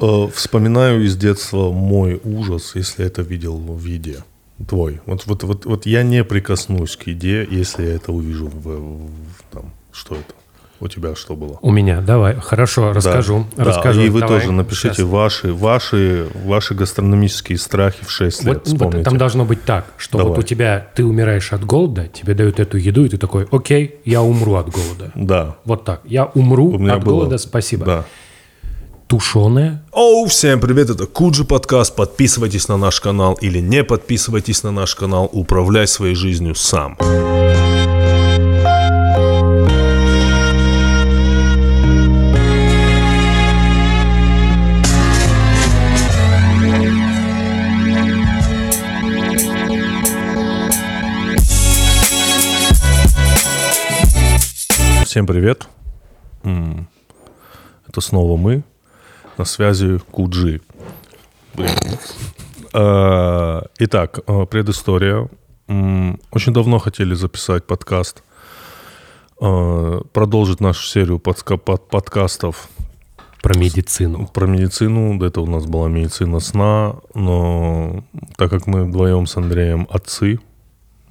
Э, 0.00 0.28
Вспоминаю 0.34 1.04
из 1.04 1.16
детства 1.16 1.70
мой 1.70 2.20
ужас, 2.24 2.72
если 2.74 3.04
это 3.04 3.22
видел 3.22 3.56
в 3.56 3.78
виде. 3.80 4.18
Твой. 4.68 5.00
Вот, 5.06 5.26
вот, 5.26 5.42
вот, 5.44 5.64
вот 5.64 5.86
я 5.86 6.02
не 6.02 6.22
прикоснусь 6.22 6.96
к 6.96 7.06
еде, 7.06 7.46
если 7.50 7.84
я 7.86 7.94
это 7.94 8.12
увижу 8.12 8.46
в, 8.48 8.62
в- 8.62 9.10
там, 9.50 9.70
что 9.92 10.14
это. 10.16 10.34
У 10.82 10.88
тебя 10.88 11.14
что 11.14 11.34
было? 11.36 11.58
У 11.60 11.70
меня, 11.70 12.00
давай, 12.00 12.36
хорошо, 12.36 12.94
расскажу. 12.94 13.44
Да, 13.54 13.64
расскажу. 13.64 14.00
и 14.00 14.08
вы 14.08 14.20
Давай, 14.20 14.40
тоже 14.40 14.52
напишите 14.52 15.04
ваши, 15.04 15.52
ваши, 15.52 16.26
ваши 16.46 16.74
гастрономические 16.74 17.58
страхи 17.58 18.02
в 18.02 18.10
6 18.10 18.44
лет. 18.44 18.54
Вот, 18.54 18.66
ну, 18.66 18.72
Вспомните. 18.72 19.04
там 19.04 19.18
должно 19.18 19.44
быть 19.44 19.62
так, 19.64 19.84
что 19.98 20.16
Давай. 20.16 20.30
вот 20.32 20.38
у 20.38 20.42
тебя, 20.42 20.86
ты 20.94 21.04
умираешь 21.04 21.52
от 21.52 21.64
голода, 21.66 22.08
тебе 22.08 22.32
дают 22.32 22.60
эту 22.60 22.78
еду, 22.78 23.04
и 23.04 23.10
ты 23.10 23.18
такой, 23.18 23.46
окей, 23.50 23.96
я 24.06 24.22
умру 24.22 24.54
от 24.54 24.70
голода. 24.70 25.12
Да. 25.14 25.56
Вот 25.66 25.84
так, 25.84 26.00
я 26.06 26.24
умру 26.24 26.68
У 26.70 26.78
меня 26.78 26.94
от 26.94 27.04
было. 27.04 27.12
голода, 27.16 27.36
спасибо. 27.36 27.84
Да. 27.84 28.04
Тушеное, 29.10 29.82
Оу, 29.90 30.26
всем 30.26 30.60
привет, 30.60 30.88
это 30.88 31.04
Куджи 31.04 31.44
подкаст. 31.44 31.96
Подписывайтесь 31.96 32.68
на 32.68 32.76
наш 32.76 33.00
канал 33.00 33.36
или 33.40 33.58
не 33.58 33.82
подписывайтесь 33.82 34.62
на 34.62 34.70
наш 34.70 34.94
канал. 34.94 35.28
Управляй 35.32 35.88
своей 35.88 36.14
жизнью 36.14 36.54
сам. 36.54 36.96
Всем 55.04 55.26
привет. 55.26 55.66
Это 56.44 58.00
снова 58.00 58.36
мы. 58.36 58.62
На 59.40 59.46
связи 59.46 59.98
Куджи. 60.10 60.60
Э, 62.74 63.62
Итак, 63.78 64.18
э, 64.26 64.44
предыстория. 64.44 65.30
Очень 65.66 66.52
давно 66.52 66.78
хотели 66.78 67.14
записать 67.14 67.66
подкаст, 67.66 68.22
э, 69.40 70.00
продолжить 70.12 70.60
нашу 70.60 70.86
серию 70.86 71.18
подкастов 71.18 72.68
про 73.40 73.58
медицину. 73.58 74.26
про 74.26 74.46
медицину. 74.46 75.18
До 75.18 75.24
этого 75.24 75.44
у 75.44 75.50
нас 75.50 75.64
была 75.64 75.88
медицина 75.88 76.40
сна, 76.40 76.96
но 77.14 78.04
так 78.36 78.50
как 78.50 78.66
мы 78.66 78.84
вдвоем 78.84 79.24
с 79.26 79.38
Андреем 79.38 79.88
отцы 79.88 80.38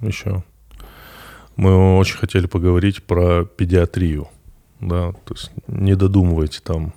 еще, 0.02 0.44
мы 1.56 1.98
очень 1.98 2.18
хотели 2.18 2.46
поговорить 2.46 3.02
про 3.02 3.46
педиатрию. 3.46 4.28
Да, 4.82 5.14
то 5.14 5.34
есть 5.34 5.50
не 5.68 5.96
додумывайте 5.96 6.60
там 6.64 6.94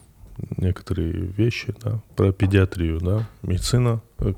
некоторые 0.56 1.12
вещи, 1.12 1.74
да, 1.82 2.00
про 2.16 2.32
педиатрию, 2.32 3.00
да, 3.00 3.28
медицина, 3.42 4.00
э, 4.18 4.32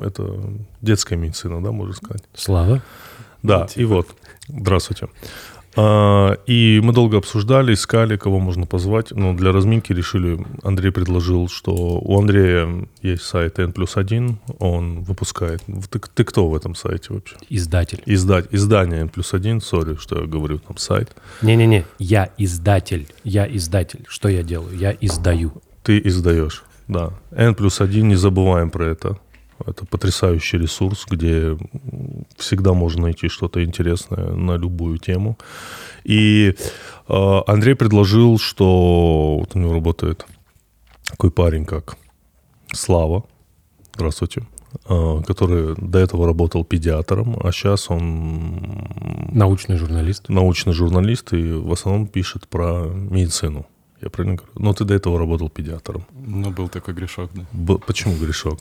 это 0.00 0.52
детская 0.80 1.16
медицина, 1.16 1.62
да, 1.62 1.72
можно 1.72 1.94
сказать. 1.94 2.24
Слава. 2.34 2.82
Да, 3.42 3.68
и 3.76 3.84
вот, 3.84 4.08
здравствуйте. 4.48 5.08
А, 5.76 6.38
И 6.46 6.80
мы 6.82 6.92
долго 6.92 7.18
обсуждали, 7.18 7.74
искали, 7.74 8.16
кого 8.16 8.38
можно 8.40 8.66
позвать. 8.66 9.12
Но 9.12 9.34
для 9.34 9.52
разминки 9.52 9.92
решили, 9.92 10.38
Андрей 10.62 10.90
предложил, 10.90 11.48
что 11.48 11.72
у 11.72 12.18
Андрея 12.18 12.88
есть 13.02 13.22
сайт 13.22 13.58
N 13.58 13.72
плюс 13.72 13.96
1, 13.96 14.38
он 14.58 15.02
выпускает. 15.02 15.62
Ты, 15.90 16.00
ты 16.14 16.24
кто 16.24 16.48
в 16.48 16.56
этом 16.56 16.74
сайте 16.74 17.12
вообще? 17.12 17.36
Издатель. 17.50 18.02
Издать, 18.06 18.46
издание 18.50 19.00
N 19.00 19.08
плюс 19.08 19.34
1, 19.34 19.60
сори, 19.60 19.96
что 19.96 20.20
я 20.20 20.26
говорю, 20.26 20.58
там 20.58 20.76
сайт. 20.78 21.14
Не-не-не, 21.42 21.84
я 21.98 22.30
издатель. 22.38 23.06
Я 23.24 23.46
издатель. 23.46 24.04
Что 24.08 24.28
я 24.28 24.42
делаю? 24.42 24.76
Я 24.76 24.96
издаю. 25.00 25.52
Ты 25.82 26.00
издаешь, 26.04 26.64
да. 26.88 27.10
N 27.32 27.54
плюс 27.54 27.80
1, 27.80 28.08
не 28.08 28.16
забываем 28.16 28.70
про 28.70 28.86
это. 28.86 29.18
Это 29.64 29.86
потрясающий 29.86 30.58
ресурс, 30.58 31.06
где 31.10 31.56
всегда 32.36 32.72
можно 32.74 33.02
найти 33.02 33.28
что-то 33.28 33.64
интересное 33.64 34.32
на 34.32 34.56
любую 34.56 34.98
тему. 34.98 35.38
И 36.04 36.54
э, 37.08 37.40
Андрей 37.46 37.74
предложил, 37.74 38.38
что 38.38 39.38
вот 39.40 39.56
у 39.56 39.58
него 39.58 39.72
работает 39.72 40.26
такой 41.08 41.30
парень, 41.30 41.64
как 41.64 41.96
Слава, 42.74 43.24
здравствуйте, 43.94 44.42
э, 44.88 45.22
который 45.26 45.74
до 45.78 45.98
этого 46.00 46.26
работал 46.26 46.64
педиатром, 46.64 47.36
а 47.42 47.50
сейчас 47.52 47.90
он 47.90 48.88
Научный 49.32 49.76
журналист. 49.76 50.28
научный 50.28 50.72
журналист 50.74 51.32
и 51.32 51.52
в 51.52 51.72
основном 51.72 52.06
пишет 52.08 52.46
про 52.48 52.84
медицину. 52.86 53.66
Я 54.02 54.10
правильно 54.10 54.36
говорю? 54.36 54.52
Но 54.56 54.74
ты 54.74 54.84
до 54.84 54.92
этого 54.94 55.18
работал 55.18 55.48
педиатром. 55.48 56.04
Ну, 56.12 56.50
был 56.50 56.68
такой 56.68 56.92
грешок, 56.94 57.30
да. 57.34 57.46
Б- 57.52 57.78
почему 57.78 58.14
грешок? 58.16 58.58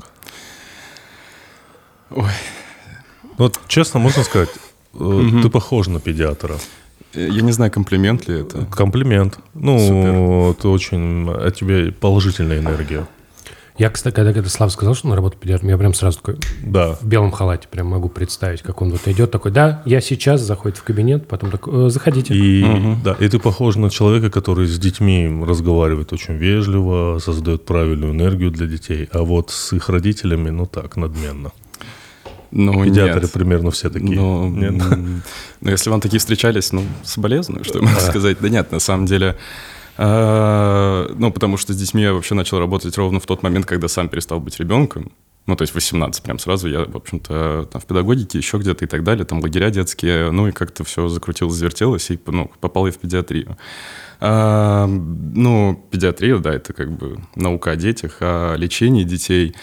Ой, 2.12 2.24
Ну, 3.24 3.46
вот, 3.46 3.60
честно, 3.68 4.00
можно 4.00 4.24
сказать, 4.24 4.50
э, 4.94 5.30
ты 5.42 5.50
похож 5.50 5.88
на 5.88 6.00
педиатра. 6.00 6.56
я 7.14 7.42
не 7.42 7.52
знаю, 7.52 7.72
комплимент 7.72 8.28
ли 8.28 8.42
это. 8.42 8.66
Комплимент. 8.66 9.40
Ну, 9.54 10.52
это 10.52 10.70
очень... 10.70 11.30
От 11.30 11.56
тебя 11.56 11.92
положительная 12.00 12.60
энергия. 12.60 13.06
Я, 13.78 13.90
кстати, 13.90 14.16
когда, 14.16 14.32
когда 14.32 14.48
Слав 14.48 14.72
сказал, 14.72 14.96
что 14.96 15.10
он 15.10 15.16
работает 15.16 15.42
педиатром, 15.42 15.70
я 15.70 15.78
прям 15.78 15.94
сразу 15.94 16.20
такой 16.20 16.38
Да. 16.64 16.94
в 16.94 17.06
белом 17.06 17.32
халате 17.32 17.68
прям 17.70 17.88
могу 17.88 18.08
представить, 18.08 18.62
как 18.62 18.82
он 18.82 18.92
вот 18.92 19.06
идет 19.08 19.32
такой, 19.32 19.52
да, 19.52 19.82
я 19.86 20.00
сейчас, 20.00 20.40
заходит 20.40 20.78
в 20.78 20.84
кабинет, 20.84 21.28
потом 21.28 21.52
такой, 21.52 21.88
«Э, 21.88 21.90
заходите. 21.90 22.34
И, 22.34 22.66
да, 23.04 23.18
и 23.20 23.28
ты 23.28 23.38
похож 23.38 23.76
на 23.76 23.90
человека, 23.90 24.30
который 24.30 24.66
с 24.68 24.80
детьми 24.80 25.30
разговаривает 25.46 26.14
очень 26.14 26.36
вежливо, 26.36 27.20
создает 27.20 27.66
правильную 27.66 28.14
энергию 28.14 28.50
для 28.50 28.66
детей, 28.66 29.10
а 29.12 29.24
вот 29.24 29.52
с 29.52 29.74
их 29.74 29.90
родителями, 29.90 30.52
ну 30.52 30.66
так, 30.68 30.96
надменно. 30.96 31.52
Ну, 32.58 32.86
Педиатры 32.86 33.22
нет. 33.24 33.32
примерно 33.34 33.70
все 33.72 33.90
такие. 33.90 34.18
Ну, 34.18 34.48
Нет? 34.50 34.74
ну, 35.62 35.70
если 35.70 35.90
вам 35.90 36.00
такие 36.00 36.20
встречались, 36.20 36.72
ну, 36.72 36.84
соболезную, 37.04 37.66
что 37.66 37.80
я 37.80 37.84
могу 37.86 38.00
сказать. 38.00 38.38
Да 38.40 38.48
нет, 38.48 38.72
на 38.72 38.80
самом 38.80 39.06
деле... 39.08 39.36
э, 39.98 41.14
Ну, 41.18 41.32
потому 41.32 41.58
что 41.58 41.74
с 41.74 41.76
детьми 41.76 42.02
я 42.04 42.14
вообще 42.14 42.34
начал 42.34 42.60
работать 42.60 42.98
ровно 42.98 43.20
в 43.20 43.26
тот 43.26 43.44
момент, 43.44 43.66
когда 43.66 43.90
сам 43.90 44.08
перестал 44.08 44.40
быть 44.40 44.58
ребенком. 44.60 45.12
Ну, 45.48 45.56
то 45.58 45.64
есть 45.64 45.76
18 45.76 46.24
прям 46.24 46.40
сразу. 46.40 46.70
Я, 46.70 46.86
в 46.86 46.96
общем-то, 46.96 47.68
там 47.72 47.82
в 47.82 47.86
педагогике, 47.86 48.38
еще 48.38 48.58
где-то 48.58 48.86
и 48.86 48.88
так 48.88 49.04
далее. 49.04 49.26
Там 49.26 49.42
лагеря 49.42 49.70
детские. 49.70 50.32
Ну, 50.32 50.48
и 50.48 50.52
как-то 50.52 50.86
все 50.86 51.10
закрутилось, 51.10 51.56
завертелось, 51.56 52.10
и, 52.10 52.20
ну, 52.28 52.50
попал 52.62 52.86
я 52.88 52.92
в 52.94 52.98
педиатрию. 52.98 53.58
А, 54.22 54.88
ну, 54.88 55.86
педиатрия, 55.92 56.38
да, 56.38 56.54
это 56.54 56.72
как 56.74 56.90
бы 56.92 57.20
наука 57.36 57.72
о 57.72 57.76
детях, 57.76 58.18
о 58.22 58.56
лечении 58.56 59.04
детей. 59.04 59.54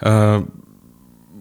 А, 0.00 0.44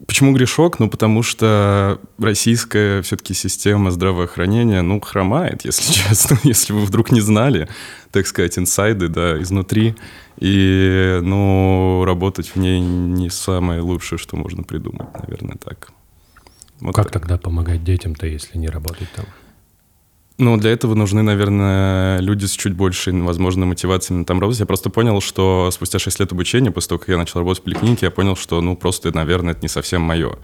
Почему 0.10 0.34
грешок? 0.34 0.80
Ну, 0.80 0.90
потому 0.90 1.22
что 1.22 2.02
российская 2.18 3.04
все-таки 3.04 3.36
система 3.36 3.92
здравоохранения, 3.92 4.82
ну, 4.82 5.00
хромает, 5.00 5.66
если 5.66 5.94
честно, 5.94 6.36
если 6.42 6.74
вы 6.74 6.80
вдруг 6.80 7.12
не 7.12 7.22
знали, 7.22 7.70
так 8.10 8.26
сказать, 8.26 8.58
инсайды, 8.58 9.08
да, 9.08 9.40
изнутри. 9.40 9.96
И, 10.38 11.20
ну, 11.22 12.04
работать 12.06 12.48
в 12.48 12.56
ней 12.56 12.80
не 12.82 13.30
самое 13.30 13.82
лучшее, 13.82 14.18
что 14.18 14.36
можно 14.36 14.64
придумать, 14.64 15.10
наверное, 15.14 15.58
так. 15.58 15.92
Вот 16.80 16.96
как 16.96 17.12
так. 17.12 17.22
тогда 17.22 17.38
помогать 17.38 17.84
детям-то, 17.84 18.26
если 18.26 18.58
не 18.58 18.68
работать 18.68 19.12
там? 19.16 19.26
Ну, 20.40 20.56
для 20.56 20.72
этого 20.72 20.96
нужны, 20.96 21.22
наверное, 21.22 22.20
люди 22.20 22.46
с 22.46 22.52
чуть 22.52 22.74
большей, 22.74 23.12
возможно, 23.22 23.66
мотивацией 23.66 24.20
на 24.20 24.26
там 24.26 24.40
работать. 24.40 24.62
Я 24.62 24.66
просто 24.66 24.90
понял, 24.90 25.20
что 25.20 25.70
спустя 25.70 26.00
6 26.00 26.22
лет 26.22 26.32
обучения, 26.32 26.72
после 26.72 26.90
того, 26.90 27.00
как 27.00 27.10
я 27.10 27.18
начал 27.18 27.40
работать 27.40 27.62
в 27.62 27.66
поликлинике, 27.66 28.06
я 28.06 28.10
понял, 28.10 28.38
что, 28.38 28.62
ну, 28.62 28.78
просто, 28.78 29.14
наверное, 29.14 29.52
это 29.52 29.62
не 29.64 29.68
совсем 29.68 30.02
мое. 30.02 30.38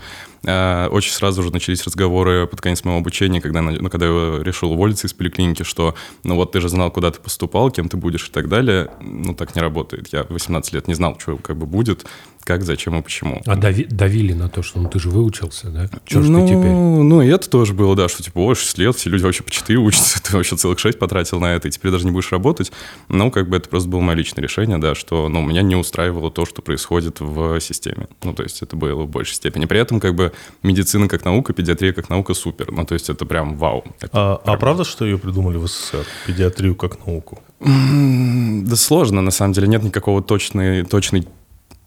А, 0.47 0.88
Очень 0.89 1.11
сразу 1.11 1.44
же 1.44 1.51
начались 1.51 1.83
разговоры 1.83 2.47
под 2.47 2.61
конец 2.61 2.83
моего 2.83 3.00
обучения, 3.00 3.41
когда, 3.41 3.61
ну, 3.61 3.89
когда 3.89 4.06
я 4.06 4.44
решил 4.44 4.72
уволиться 4.72 5.07
из 5.07 5.13
поликлиники, 5.13 5.63
что, 5.63 5.95
ну, 6.23 6.35
вот 6.35 6.51
ты 6.51 6.61
же 6.61 6.69
знал, 6.69 6.91
куда 6.91 7.11
ты 7.11 7.19
поступал, 7.19 7.72
кем 7.72 7.89
ты 7.89 7.97
будешь 7.97 8.28
и 8.28 8.31
так 8.31 8.47
далее. 8.50 8.89
Ну, 9.01 9.33
так 9.33 9.56
не 9.56 9.61
работает. 9.61 10.09
Я 10.11 10.23
в 10.23 10.31
18 10.31 10.73
лет 10.73 10.88
не 10.88 10.94
знал, 10.94 11.17
что 11.19 11.38
как 11.38 11.57
бы 11.57 11.66
будет, 11.66 12.06
как, 12.45 12.63
зачем 12.63 12.95
и 12.95 13.01
почему. 13.01 13.42
А 13.47 13.56
дави- 13.56 13.88
давили 13.88 14.33
на 14.33 14.50
то, 14.50 14.62
что 14.62 14.80
ну 14.80 14.88
ты 14.88 15.00
же 15.00 15.09
выучился, 15.09 15.69
да? 15.69 15.89
Че 16.06 16.19
ну, 16.19 16.42
ты 16.42 16.53
теперь? 16.53 16.71
Ну, 16.71 17.21
и 17.24 17.27
это 17.27 17.50
тоже 17.50 17.74
было, 17.74 17.95
да, 17.95 18.07
что 18.07 18.21
типа, 18.21 18.38
ой, 18.38 18.56
6 18.56 18.77
лет, 18.77 18.95
все 18.95 19.09
люди 19.09 19.24
вообще 19.24 19.41
по 19.41 19.50
4 19.50 19.80
учатся, 19.80 20.21
ты 20.24 20.38
вообще 20.38 20.56
целых 20.56 20.77
6 20.77 21.00
потратил 21.00 21.39
на 21.39 21.56
это, 21.56 21.68
и 21.68 21.71
теперь 21.71 21.91
даже 21.91 22.06
не 22.06 22.12
будешь 22.12 22.31
работать. 22.31 22.71
Ну, 23.09 23.31
как 23.31 23.50
бы 23.50 23.57
это 23.57 23.68
просто 23.68 23.89
было 23.89 24.00
мое 24.00 24.15
личное 24.15 24.44
решение, 24.44 24.77
да, 24.77 24.94
что, 24.94 25.27
ну, 25.27 25.41
меня 25.41 25.63
не 25.63 25.75
устраивало 25.75 26.30
то, 26.30 26.45
что 26.45 26.62
происходит 26.62 27.19
в 27.19 27.59
системе. 27.59 28.07
Ну, 28.24 28.33
то 28.33 28.44
есть 28.44 28.62
это 28.62 28.75
было 28.75 29.03
в 29.03 29.09
большей 29.09 29.33
степени. 29.33 29.65
При 29.65 29.80
этом, 29.80 30.00
как 30.00 30.13
бы, 30.13 30.31
медицина 30.64 31.08
как 31.08 31.26
наука, 31.26 31.54
педиатрия 31.54 31.94
как 31.94 32.10
наука 32.10 32.34
супер. 32.34 32.72
Ну, 32.72 32.86
то 32.86 32.94
есть 32.94 33.10
это 33.10 33.26
прям 33.26 33.58
вау. 33.58 33.84
Это 34.02 34.10
А, 34.14 34.42
а 34.44 34.58
правда, 34.58 34.84
что 34.84 35.06
ее 35.06 35.18
придумали 35.18 35.58
в 35.58 35.68
СССР? 35.68 36.06
Педиатрию 36.26 36.76
как 36.76 37.06
науку? 37.06 37.40
Да 37.60 38.76
сложно, 38.76 39.22
на 39.22 39.32
самом 39.32 39.54
деле, 39.54 39.68
нет 39.68 39.84
никакого 39.84 40.22
точной, 40.22 40.84
точной 40.84 41.28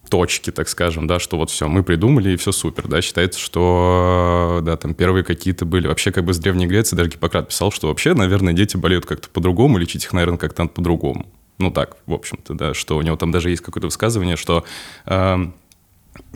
точки, 0.09 0.51
так 0.51 0.67
скажем, 0.67 1.07
да, 1.07 1.19
что 1.19 1.37
вот 1.37 1.49
все, 1.49 1.67
мы 1.67 1.83
придумали, 1.83 2.31
и 2.31 2.35
все 2.35 2.51
супер, 2.51 2.87
да, 2.87 3.01
считается, 3.01 3.39
что, 3.39 4.59
да, 4.63 4.75
там 4.75 4.93
первые 4.93 5.23
какие-то 5.23 5.65
были, 5.65 5.87
вообще 5.87 6.11
как 6.11 6.25
бы 6.25 6.33
с 6.33 6.39
Древней 6.39 6.67
Греции 6.67 6.95
даже 6.95 7.09
Гиппократ 7.09 7.49
писал, 7.49 7.71
что 7.71 7.87
вообще, 7.87 8.13
наверное, 8.13 8.53
дети 8.53 8.75
болеют 8.75 9.05
как-то 9.05 9.29
по-другому, 9.29 9.77
лечить 9.77 10.05
их, 10.05 10.13
наверное, 10.13 10.37
как-то 10.37 10.65
по-другому. 10.65 11.27
Ну 11.59 11.71
так, 11.71 11.97
в 12.05 12.13
общем-то, 12.13 12.53
да, 12.53 12.73
что 12.73 12.97
у 12.97 13.01
него 13.01 13.17
там 13.17 13.31
даже 13.31 13.49
есть 13.49 13.61
какое-то 13.61 13.87
высказывание, 13.87 14.37
что 14.37 14.63
эм, 15.05 15.53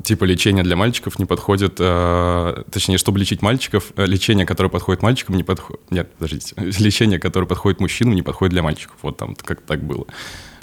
типа 0.04 0.24
лечение 0.26 0.64
для 0.64 0.76
мальчиков 0.76 1.20
не 1.20 1.26
подходит, 1.26 1.76
э, 1.80 2.64
точнее, 2.72 2.98
чтобы 2.98 3.20
лечить 3.20 3.42
мальчиков, 3.42 3.92
э, 3.96 4.06
лечение, 4.06 4.46
которое 4.46 4.70
подходит 4.70 5.02
мальчикам, 5.02 5.36
не 5.36 5.44
подходит... 5.44 5.82
Нет, 5.92 6.12
подождите. 6.14 6.56
Лечение, 6.58 7.20
которое 7.20 7.46
подходит 7.46 7.80
мужчинам, 7.80 8.16
не 8.16 8.22
подходит 8.22 8.52
для 8.52 8.64
мальчиков. 8.64 8.98
Вот 9.02 9.18
там 9.18 9.36
как 9.36 9.62
так 9.62 9.84
было. 9.84 10.06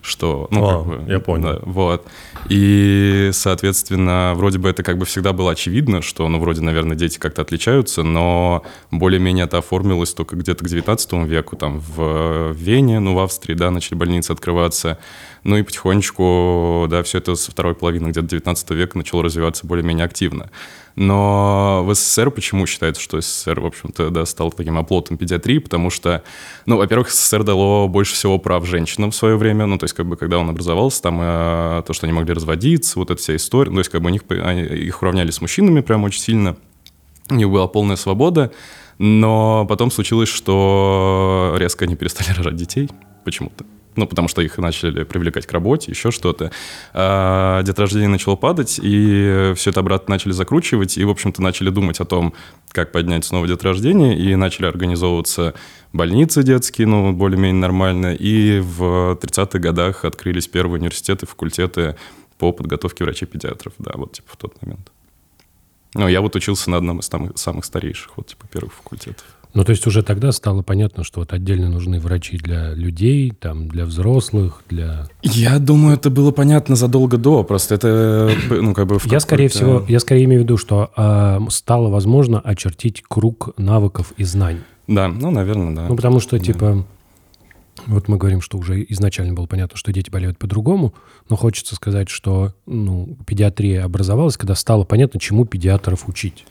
Что, 0.02 0.49
ну, 0.50 0.64
А, 0.67 0.78
как 0.78 0.87
бы, 1.05 1.12
я 1.12 1.20
понял. 1.20 1.52
да, 1.52 1.58
вот. 1.62 2.06
И, 2.49 3.28
соответственно, 3.34 4.32
вроде 4.34 4.58
бы 4.58 4.70
это 4.70 4.82
как 4.82 4.96
бы 4.96 5.05
всегда 5.05 5.34
было 5.34 5.52
очевидно, 5.52 6.00
что, 6.00 6.26
ну, 6.28 6.40
вроде, 6.40 6.62
наверное, 6.62 6.96
дети 6.96 7.19
как-то 7.19 7.43
отличаются, 7.43 8.02
но 8.02 8.64
более-менее 8.90 9.44
это 9.44 9.58
оформилось 9.58 10.14
только 10.14 10.37
где-то 10.37 10.64
к 10.64 10.69
19 10.69 11.12
веку, 11.26 11.56
там, 11.56 11.81
в 11.81 12.52
Вене, 12.52 12.99
ну, 12.99 13.14
в 13.14 13.19
Австрии, 13.19 13.55
да, 13.55 13.70
начали 13.70 13.94
больницы 13.94 14.31
открываться. 14.31 14.99
Ну 15.42 15.56
и 15.56 15.62
потихонечку, 15.62 16.87
да, 16.90 17.02
все 17.02 17.19
это 17.19 17.34
со 17.34 17.50
второй 17.50 17.75
половины 17.75 18.08
где-то 18.08 18.28
19 18.28 18.70
века 18.70 18.98
начало 18.98 19.22
развиваться 19.22 19.66
более-менее 19.66 20.04
активно. 20.04 20.50
Но 20.96 21.82
в 21.84 21.94
СССР 21.94 22.31
почему 22.31 22.66
считается, 22.66 23.00
что 23.00 23.20
СССР, 23.20 23.60
в 23.60 23.66
общем-то, 23.66 24.10
да, 24.10 24.26
стал 24.26 24.52
таким 24.52 24.76
оплотом 24.76 25.16
педиатрии? 25.16 25.58
Потому 25.58 25.88
что, 25.88 26.22
ну, 26.66 26.76
во-первых, 26.76 27.10
СССР 27.10 27.42
дало 27.44 27.88
больше 27.88 28.14
всего 28.14 28.38
прав 28.38 28.66
женщинам 28.66 29.12
в 29.12 29.14
свое 29.14 29.37
время. 29.37 29.66
Ну, 29.66 29.78
то 29.78 29.84
есть, 29.84 29.94
как 29.94 30.06
бы, 30.06 30.16
когда 30.16 30.38
он 30.38 30.50
образовался, 30.50 31.02
там 31.02 31.19
э, 31.22 31.82
то, 31.87 31.92
что 31.92 32.06
они 32.06 32.12
могли 32.12 32.34
разводиться, 32.34 32.98
вот 32.98 33.10
эта 33.10 33.20
вся 33.20 33.34
история. 33.37 33.70
Ну, 33.70 33.76
то 33.76 33.81
есть, 33.81 33.90
как 33.90 34.02
бы, 34.02 34.08
у 34.08 34.12
них, 34.12 34.22
они, 34.28 34.62
их 34.62 35.00
уравняли 35.00 35.31
с 35.31 35.40
мужчинами 35.40 35.81
прям 35.81 36.04
очень 36.04 36.20
сильно. 36.20 36.56
У 37.31 37.34
них 37.34 37.48
была 37.48 37.66
полная 37.66 37.96
свобода. 37.96 38.52
Но 38.98 39.64
потом 39.66 39.90
случилось, 39.90 40.28
что 40.28 41.54
резко 41.56 41.87
они 41.87 41.96
перестали 41.96 42.28
рожать 42.37 42.56
детей 42.56 42.90
почему-то 43.25 43.64
ну, 43.96 44.06
потому 44.06 44.28
что 44.28 44.40
их 44.42 44.58
начали 44.58 45.04
привлекать 45.04 45.46
к 45.46 45.52
работе, 45.52 45.90
еще 45.90 46.10
что-то. 46.10 46.52
А 46.92 47.62
деторождение 47.62 48.08
начало 48.08 48.37
падать, 48.37 48.78
и 48.82 49.52
все 49.56 49.70
это 49.70 49.81
обратно 49.81 50.14
начали 50.14 50.32
закручивать, 50.32 50.96
и, 50.96 51.04
в 51.04 51.10
общем-то, 51.10 51.42
начали 51.42 51.70
думать 51.70 52.00
о 52.00 52.04
том, 52.04 52.34
как 52.70 52.92
поднять 52.92 53.25
снова 53.25 53.46
деторождение, 53.48 54.19
и 54.19 54.37
начали 54.37 54.66
организовываться 54.66 55.54
больницы 55.92 56.42
детские, 56.42 56.87
ну, 56.87 57.12
более-менее 57.12 57.60
нормально, 57.60 58.14
и 58.14 58.60
в 58.60 59.19
30-х 59.20 59.58
годах 59.58 60.04
открылись 60.04 60.46
первые 60.46 60.81
университеты, 60.81 61.26
факультеты 61.26 61.96
по 62.38 62.52
подготовке 62.52 63.04
врачей-педиатров, 63.04 63.75
да, 63.78 63.92
вот, 63.94 64.12
типа, 64.12 64.28
в 64.32 64.37
тот 64.37 64.62
момент. 64.62 64.90
Ну, 65.94 66.06
я 66.06 66.20
вот 66.20 66.37
учился 66.37 66.70
на 66.70 66.76
одном 66.76 67.00
из 67.00 67.06
самых, 67.06 67.37
самых 67.37 67.64
старейших, 67.64 68.16
вот, 68.16 68.28
типа, 68.28 68.46
первых 68.46 68.72
факультетов. 68.75 69.26
Ну, 69.52 69.64
то 69.64 69.70
есть 69.70 69.87
уже 69.87 70.02
тогда 70.02 70.31
стало 70.32 70.62
понятно, 70.62 71.02
что 71.02 71.20
вот 71.20 71.32
отдельно 71.32 71.69
нужны 71.69 71.99
врачи 71.99 72.37
для 72.38 72.73
людей, 72.73 73.32
там, 73.32 73.69
для 73.69 73.85
взрослых, 73.85 74.62
для... 74.69 75.08
Я 75.23 75.58
думаю, 75.58 75.97
это 75.97 76.11
было 76.11 76.31
понятно 76.31 76.76
задолго 76.76 77.17
до, 77.17 77.43
просто 77.43 77.75
это, 77.75 78.31
ну, 78.49 78.75
как 78.75 78.87
бы... 78.87 78.99
я, 79.06 79.20
скорее 79.20 79.49
всего, 79.49 79.85
я 79.88 79.99
скорее 79.99 80.25
имею 80.25 80.43
в 80.43 80.44
виду, 80.44 80.56
что 80.56 80.91
э, 80.97 81.41
стало 81.49 81.88
возможно 81.88 82.41
очертить 82.41 83.02
круг 83.06 83.50
навыков 83.56 84.12
и 84.17 84.25
знаний. 84.25 84.61
Да, 84.87 85.08
ну, 85.08 85.31
наверное, 85.31 85.75
да. 85.75 85.87
Ну, 85.88 85.97
потому 85.97 86.20
что, 86.20 86.38
да. 86.38 86.44
типа, 86.44 86.85
вот 87.87 88.08
мы 88.08 88.17
говорим, 88.17 88.41
что 88.41 88.58
уже 88.58 88.85
изначально 88.88 89.35
было 89.35 89.47
понятно, 89.47 89.76
что 89.76 89.93
дети 89.93 90.11
болеют 90.11 90.38
по-другому, 90.38 90.94
но 91.29 91.37
хочется 91.37 91.75
сказать, 91.75 92.08
что, 92.08 92.55
ну, 92.67 93.17
педиатрия 93.26 93.85
образовалась, 93.85 94.37
когда 94.37 94.55
стало 94.55 94.85
понятно, 94.85 95.20
чему 95.20 95.44
педиатров 95.44 96.08
учить. 96.08 96.44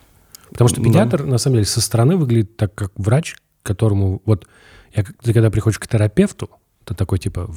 Потому 0.52 0.68
что 0.68 0.82
педиатр, 0.82 1.24
да. 1.24 1.30
на 1.30 1.38
самом 1.38 1.56
деле, 1.56 1.66
со 1.66 1.82
стороны 1.82 2.18
выглядит 2.18 2.58
так, 2.58 2.74
как 2.76 2.92
врач, 2.96 3.36
которому 3.64 4.22
вот... 4.26 4.48
Я, 4.96 5.04
ты 5.04 5.34
когда 5.34 5.50
приходишь 5.52 5.80
к 5.80 5.88
терапевту, 5.88 6.50
это 6.84 6.96
такой, 6.96 7.20
типа, 7.20 7.50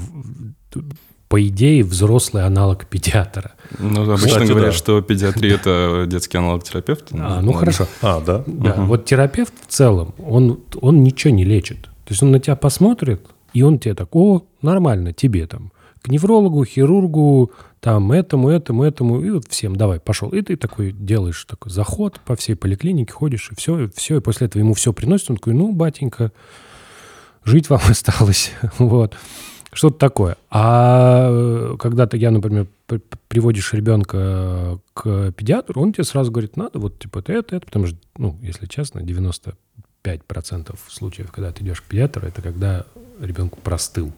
по 1.28 1.42
идее, 1.48 1.82
взрослый 1.82 2.44
аналог 2.44 2.84
педиатра. 2.86 3.52
Ну, 3.78 4.02
обычно 4.02 4.28
Кстати, 4.28 4.50
говорят, 4.50 4.72
да. 4.72 4.76
что 4.76 5.00
педиатрия– 5.00 5.54
это 5.56 6.04
детский 6.06 6.36
аналог 6.36 6.62
терапевта. 6.62 7.16
А, 7.18 7.40
ну, 7.40 7.52
хорошо. 7.52 7.86
А, 8.02 8.20
да? 8.20 8.44
Да, 8.46 8.72
угу. 8.74 8.82
вот 8.82 9.06
терапевт 9.06 9.54
в 9.66 9.72
целом, 9.72 10.14
он, 10.18 10.60
он 10.78 11.02
ничего 11.02 11.32
не 11.32 11.44
лечит. 11.44 11.84
То 11.84 12.10
есть 12.10 12.22
он 12.22 12.32
на 12.32 12.38
тебя 12.38 12.54
посмотрит, 12.54 13.24
и 13.54 13.62
он 13.62 13.78
тебе 13.78 13.94
так, 13.94 14.14
о, 14.14 14.44
нормально, 14.60 15.14
тебе 15.14 15.46
там, 15.46 15.71
к 16.02 16.08
неврологу, 16.08 16.64
хирургу, 16.64 17.52
там 17.80 18.12
этому, 18.12 18.48
этому, 18.48 18.82
этому, 18.82 19.20
и 19.20 19.30
вот 19.30 19.46
всем, 19.48 19.76
давай, 19.76 20.00
пошел. 20.00 20.30
И 20.30 20.42
ты 20.42 20.56
такой 20.56 20.92
делаешь 20.92 21.44
такой 21.44 21.70
заход 21.70 22.20
по 22.20 22.36
всей 22.36 22.54
поликлинике, 22.56 23.12
ходишь, 23.12 23.50
и 23.50 23.54
все, 23.54 23.84
и 23.84 23.90
все, 23.94 24.16
и 24.16 24.20
после 24.20 24.48
этого 24.48 24.60
ему 24.60 24.74
все 24.74 24.92
приносит, 24.92 25.30
он 25.30 25.36
такой, 25.36 25.54
ну, 25.54 25.72
батенька, 25.72 26.32
жить 27.44 27.70
вам 27.70 27.80
осталось, 27.88 28.52
вот. 28.78 29.16
Что-то 29.74 29.96
такое. 29.96 30.36
А 30.50 31.76
когда 31.78 32.06
ты, 32.06 32.18
я, 32.18 32.30
например, 32.30 32.66
приводишь 33.28 33.72
ребенка 33.72 34.78
к 34.92 35.32
педиатру, 35.32 35.80
он 35.80 35.94
тебе 35.94 36.04
сразу 36.04 36.30
говорит, 36.30 36.58
надо 36.58 36.78
вот 36.78 36.98
типа 36.98 37.20
это, 37.20 37.32
это, 37.32 37.56
это, 37.56 37.66
потому 37.66 37.86
что, 37.86 37.96
ну, 38.18 38.36
если 38.42 38.66
честно, 38.66 39.00
95% 39.00 39.54
случаев, 40.90 41.32
когда 41.32 41.52
ты 41.52 41.64
идешь 41.64 41.80
к 41.80 41.84
педиатру, 41.84 42.26
это 42.26 42.42
когда 42.42 42.84
ребенку 43.18 43.60
простыл. 43.62 44.12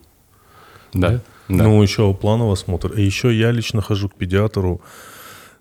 Да. 0.92 1.08
да? 1.08 1.20
Да. 1.48 1.64
Ну, 1.64 1.82
еще 1.82 2.14
плановый 2.14 2.52
осмотр. 2.52 2.92
И 2.92 3.02
еще 3.02 3.32
я 3.32 3.52
лично 3.52 3.82
хожу 3.82 4.08
к 4.08 4.14
педиатру, 4.14 4.80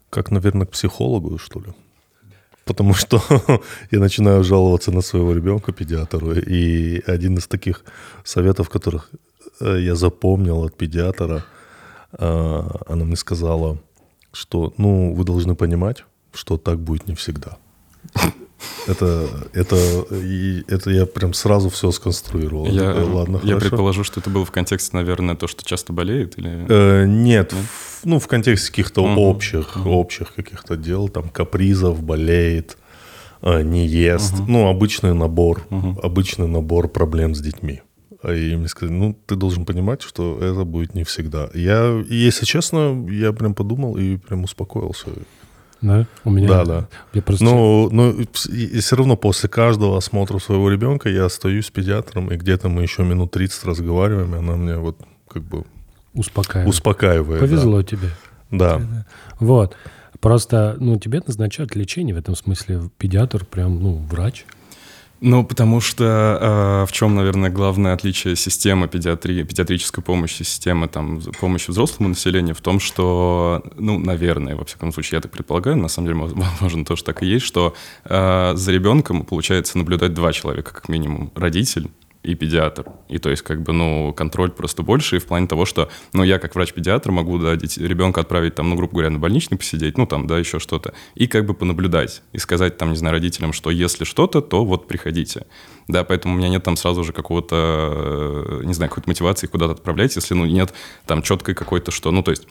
как, 0.10 0.32
наверное, 0.32 0.66
к 0.66 0.72
психологу, 0.72 1.38
что 1.38 1.60
ли. 1.60 1.74
Потому 2.66 2.94
что 2.94 3.22
я 3.92 4.00
начинаю 4.00 4.44
жаловаться 4.44 4.92
на 4.92 5.02
своего 5.02 5.34
ребенка 5.34 5.74
педиатру. 5.74 6.34
И 6.34 7.02
один 7.08 7.38
из 7.38 7.48
таких 7.48 7.84
советов, 8.24 8.70
которых 8.70 9.10
э, 9.60 9.80
я 9.82 9.96
запомнил 9.96 10.64
от 10.64 10.78
педиатра, 10.78 11.44
э, 12.18 12.62
она 12.88 13.04
мне 13.06 13.16
сказала, 13.16 13.78
что, 14.32 14.74
ну, 14.78 15.14
вы 15.14 15.24
должны 15.26 15.56
понимать, 15.56 16.06
что 16.34 16.58
так 16.58 16.80
будет 16.80 17.08
не 17.08 17.16
всегда. 17.16 17.58
Это, 18.88 19.30
это, 19.54 19.76
и, 20.12 20.64
это 20.68 20.90
я 20.90 21.06
прям 21.06 21.34
сразу 21.34 21.70
все 21.70 21.92
сконструировал. 21.92 22.66
Я, 22.66 22.94
такой, 22.94 23.04
Ладно, 23.04 23.36
я 23.44 23.54
хорошо. 23.54 23.70
предположу, 23.70 24.04
что 24.04 24.20
это 24.20 24.30
было 24.30 24.46
в 24.46 24.52
контексте, 24.52 24.96
наверное, 24.98 25.36
то, 25.36 25.48
что 25.48 25.64
часто 25.64 25.94
болеет? 25.94 26.38
Или... 26.38 26.66
Э, 26.70 27.06
нет, 27.06 27.52
нет? 27.52 27.54
В, 27.54 28.06
ну, 28.06 28.20
в 28.20 28.28
контексте 28.28 28.70
каких-то 28.70 29.04
угу. 29.04 29.22
общих, 29.22 29.78
угу. 29.78 29.90
общих 29.90 30.34
каких-то 30.34 30.76
дел, 30.76 31.08
там, 31.08 31.30
капризов, 31.30 32.04
болеет, 32.04 32.78
э, 33.42 33.62
не 33.64 33.88
ест. 33.88 34.34
Угу. 34.34 34.52
Ну, 34.52 34.68
обычный 34.68 35.14
набор, 35.14 35.66
угу. 35.70 36.00
обычный 36.02 36.48
набор 36.48 36.88
проблем 36.90 37.36
с 37.36 37.40
детьми. 37.40 37.82
И 38.24 38.56
мне 38.56 38.70
сказали, 38.70 38.96
ну, 38.96 39.18
ты 39.26 39.36
должен 39.36 39.66
понимать, 39.66 40.02
что 40.02 40.40
это 40.42 40.64
будет 40.64 40.96
не 40.96 41.04
всегда. 41.04 41.50
Я, 41.54 42.04
если 42.10 42.46
честно, 42.46 43.06
я 43.10 43.34
прям 43.34 43.54
подумал 43.54 43.98
и 43.98 44.16
прям 44.16 44.46
успокоился. 44.46 45.08
Да, 45.84 46.08
у 46.24 46.32
меня. 46.32 46.48
Да, 46.48 46.66
да. 46.66 46.88
Я 47.14 47.22
просто... 47.22 47.44
Но, 47.44 47.90
но 47.92 48.12
и 48.12 48.80
все 48.80 48.96
равно 48.96 49.18
после 49.18 49.50
каждого 49.50 49.98
осмотра 49.98 50.40
своего 50.40 50.70
ребенка 50.70 51.10
я 51.10 51.26
остаюсь 51.26 51.68
с 51.68 51.72
педиатром, 51.72 52.32
и 52.32 52.38
где-то 52.38 52.70
мы 52.70 52.84
еще 52.84 53.04
минут 53.04 53.32
30 53.32 53.66
разговариваем, 53.66 54.34
и 54.34 54.38
она 54.38 54.56
меня 54.56 54.80
вот 54.80 54.98
как 55.28 55.44
бы 55.44 55.66
успокаивает. 56.14 56.74
успокаивает 56.74 57.42
Повезло 57.42 57.82
да. 57.82 57.84
тебе. 57.84 58.10
Да. 58.50 58.82
Вот. 59.40 59.76
Просто, 60.22 60.78
ну, 60.80 60.98
тебе 60.98 61.22
назначают 61.26 61.76
лечение 61.76 62.16
в 62.16 62.18
этом 62.18 62.38
смысле. 62.38 62.90
Педиатр 62.98 63.44
прям, 63.44 63.84
ну, 63.84 63.96
врач. 64.10 64.46
Ну, 65.26 65.46
потому 65.46 65.80
что 65.80 66.84
э, 66.84 66.86
в 66.86 66.92
чем, 66.92 67.16
наверное, 67.16 67.50
главное 67.50 67.94
отличие 67.94 68.36
системы 68.36 68.90
педиатрии, 68.90 69.44
педиатрической 69.44 70.04
помощи, 70.04 70.44
системы 70.44 70.90
там, 70.90 71.22
помощи 71.40 71.72
взрослому 71.72 72.10
населению 72.10 72.56
в 72.56 72.60
том, 72.60 72.82
что, 72.82 73.64
ну, 73.78 73.98
наверное, 73.98 74.58
во 74.58 74.66
всяком 74.66 74.92
случае, 74.92 75.20
я 75.20 75.22
так 75.22 75.32
предполагаю, 75.32 75.78
на 75.78 75.88
самом 75.88 76.08
деле, 76.10 76.20
возможно, 76.36 76.84
тоже 76.84 77.06
так 77.06 77.24
и 77.24 77.26
есть, 77.26 77.46
что 77.46 77.74
э, 78.04 78.52
за 78.54 78.72
ребенком 78.74 79.24
получается 79.24 79.78
наблюдать 79.78 80.14
два 80.14 80.34
человека, 80.34 80.74
как 80.74 80.90
минимум. 80.90 81.32
Родитель 81.36 81.90
и 82.24 82.36
педиатр. 82.36 82.86
И 83.10 83.18
то 83.18 83.30
есть, 83.30 83.44
как 83.44 83.62
бы, 83.62 83.74
ну, 83.74 84.14
контроль 84.14 84.52
просто 84.52 84.82
больше, 84.82 85.18
и 85.18 85.20
в 85.20 85.26
плане 85.26 85.48
того, 85.48 85.66
что, 85.66 85.90
ну, 86.14 86.24
я 86.24 86.40
как 86.40 86.56
врач-педиатр 86.56 87.12
могу, 87.12 87.38
да, 87.38 87.54
ребенка 87.54 88.22
отправить, 88.22 88.56
там, 88.56 88.70
ну, 88.70 88.76
грубо 88.76 88.94
говоря, 88.94 89.10
на 89.10 89.20
больничный 89.20 89.58
посидеть, 89.58 89.98
ну, 89.98 90.08
там, 90.08 90.26
да, 90.26 90.40
еще 90.40 90.60
что-то, 90.60 90.94
и 91.16 91.28
как 91.28 91.46
бы 91.46 91.54
понаблюдать, 91.54 92.24
и 92.32 92.38
сказать, 92.38 92.78
там, 92.78 92.92
не 92.92 92.98
знаю, 92.98 93.14
родителям, 93.14 93.52
что 93.52 93.70
если 93.70 94.06
что-то, 94.06 94.42
то 94.42 94.64
вот 94.64 94.88
приходите. 94.88 95.46
Да, 95.90 96.06
поэтому 96.06 96.36
у 96.36 96.38
меня 96.38 96.48
нет 96.48 96.64
там 96.64 96.78
сразу 96.78 97.04
же 97.04 97.12
какого-то, 97.12 98.62
не 98.64 98.74
знаю, 98.74 98.90
какой-то 98.90 99.10
мотивации 99.10 99.48
куда-то 99.48 99.74
отправлять, 99.74 100.16
если, 100.16 100.34
ну, 100.34 100.46
нет 100.46 100.74
там 101.06 101.22
четкой 101.22 101.56
какой-то, 101.56 101.92
что, 101.92 102.12
ну, 102.12 102.24
то 102.24 102.32
есть 102.32 102.48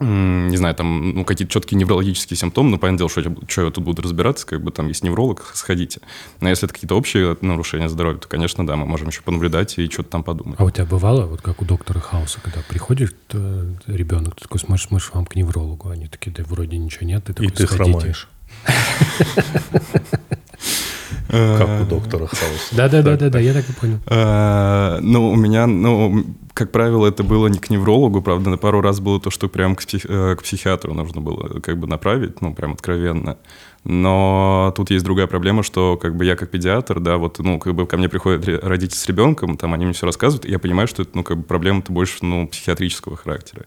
не 0.00 0.56
знаю, 0.56 0.74
там, 0.76 1.14
ну, 1.14 1.24
какие-то 1.24 1.52
четкие 1.52 1.78
неврологические 1.78 2.36
симптомы, 2.36 2.70
ну, 2.70 2.78
понятное 2.78 2.98
дело, 2.98 3.10
что, 3.10 3.34
что 3.48 3.64
я 3.64 3.70
тут 3.70 3.82
буду 3.82 4.02
разбираться, 4.02 4.46
как 4.46 4.62
бы 4.62 4.70
там 4.70 4.86
есть 4.88 5.02
невролог, 5.02 5.50
сходите. 5.54 6.00
Но 6.40 6.48
если 6.48 6.66
это 6.66 6.74
какие-то 6.74 6.94
общие 6.94 7.36
нарушения 7.40 7.88
здоровья, 7.88 8.18
то, 8.18 8.28
конечно, 8.28 8.64
да, 8.66 8.76
мы 8.76 8.86
можем 8.86 9.08
еще 9.08 9.22
понаблюдать 9.22 9.76
и 9.78 9.90
что-то 9.90 10.10
там 10.10 10.22
подумать. 10.22 10.60
А 10.60 10.64
у 10.64 10.70
тебя 10.70 10.84
бывало, 10.84 11.26
вот 11.26 11.42
как 11.42 11.60
у 11.62 11.64
доктора 11.64 11.98
Хауса, 11.98 12.40
когда 12.40 12.60
приходит 12.68 13.16
э, 13.32 13.72
ребенок, 13.86 14.36
ты 14.36 14.42
такой 14.42 14.60
смотришь, 14.60 14.86
смотришь, 14.86 15.10
вам 15.12 15.26
к 15.26 15.34
неврологу, 15.34 15.88
они 15.90 16.06
такие, 16.06 16.30
да 16.30 16.44
вроде 16.44 16.78
ничего 16.78 17.06
нет, 17.06 17.24
ты 17.24 17.32
такой, 17.32 17.48
И 17.48 17.50
ты 17.50 17.66
сходите. 17.66 17.98
хромаешь. 17.98 18.28
Как 21.28 21.82
у 21.82 21.84
доктора 21.88 22.26
Хауса. 22.26 22.74
Да-да-да-да, 22.76 23.38
я 23.38 23.52
так 23.52 23.68
и 23.68 23.72
понял. 23.72 23.98
А, 24.06 24.98
Ну, 25.00 25.30
у 25.30 25.36
меня, 25.36 25.66
ну, 25.66 26.24
как 26.54 26.72
правило, 26.72 27.06
это 27.06 27.22
было 27.22 27.46
не 27.46 27.58
к 27.58 27.70
неврологу, 27.70 28.20
правда, 28.22 28.50
на 28.50 28.56
пару 28.58 28.80
раз 28.80 28.98
было 29.00 29.20
то, 29.20 29.30
что 29.30 29.48
прям 29.48 29.76
к, 29.76 29.82
псих- 29.82 30.06
э, 30.08 30.34
к 30.36 30.42
психиатру 30.42 30.92
нужно 30.92 31.20
было 31.20 31.60
как 31.60 31.78
бы 31.78 31.86
направить, 31.86 32.40
ну, 32.42 32.52
прям 32.54 32.72
откровенно. 32.72 33.36
Но 33.84 34.72
тут 34.76 34.90
есть 34.90 35.04
другая 35.04 35.26
проблема, 35.28 35.62
что 35.62 35.96
как 35.96 36.16
бы 36.16 36.24
я 36.24 36.36
как 36.36 36.50
педиатр, 36.50 36.98
да, 37.00 37.16
вот, 37.16 37.38
ну, 37.38 37.58
как 37.58 37.74
бы 37.74 37.86
ко 37.86 37.96
мне 37.96 38.08
приходят 38.08 38.46
родители 38.64 38.98
с 38.98 39.06
ребенком, 39.06 39.56
там 39.56 39.72
они 39.72 39.84
мне 39.84 39.94
все 39.94 40.04
рассказывают, 40.06 40.44
и 40.44 40.50
я 40.50 40.58
понимаю, 40.58 40.88
что 40.88 41.02
это, 41.02 41.12
ну, 41.14 41.22
как 41.22 41.38
бы 41.38 41.42
проблема-то 41.44 41.92
больше, 41.92 42.16
ну, 42.22 42.46
психиатрического 42.48 43.16
характера. 43.16 43.64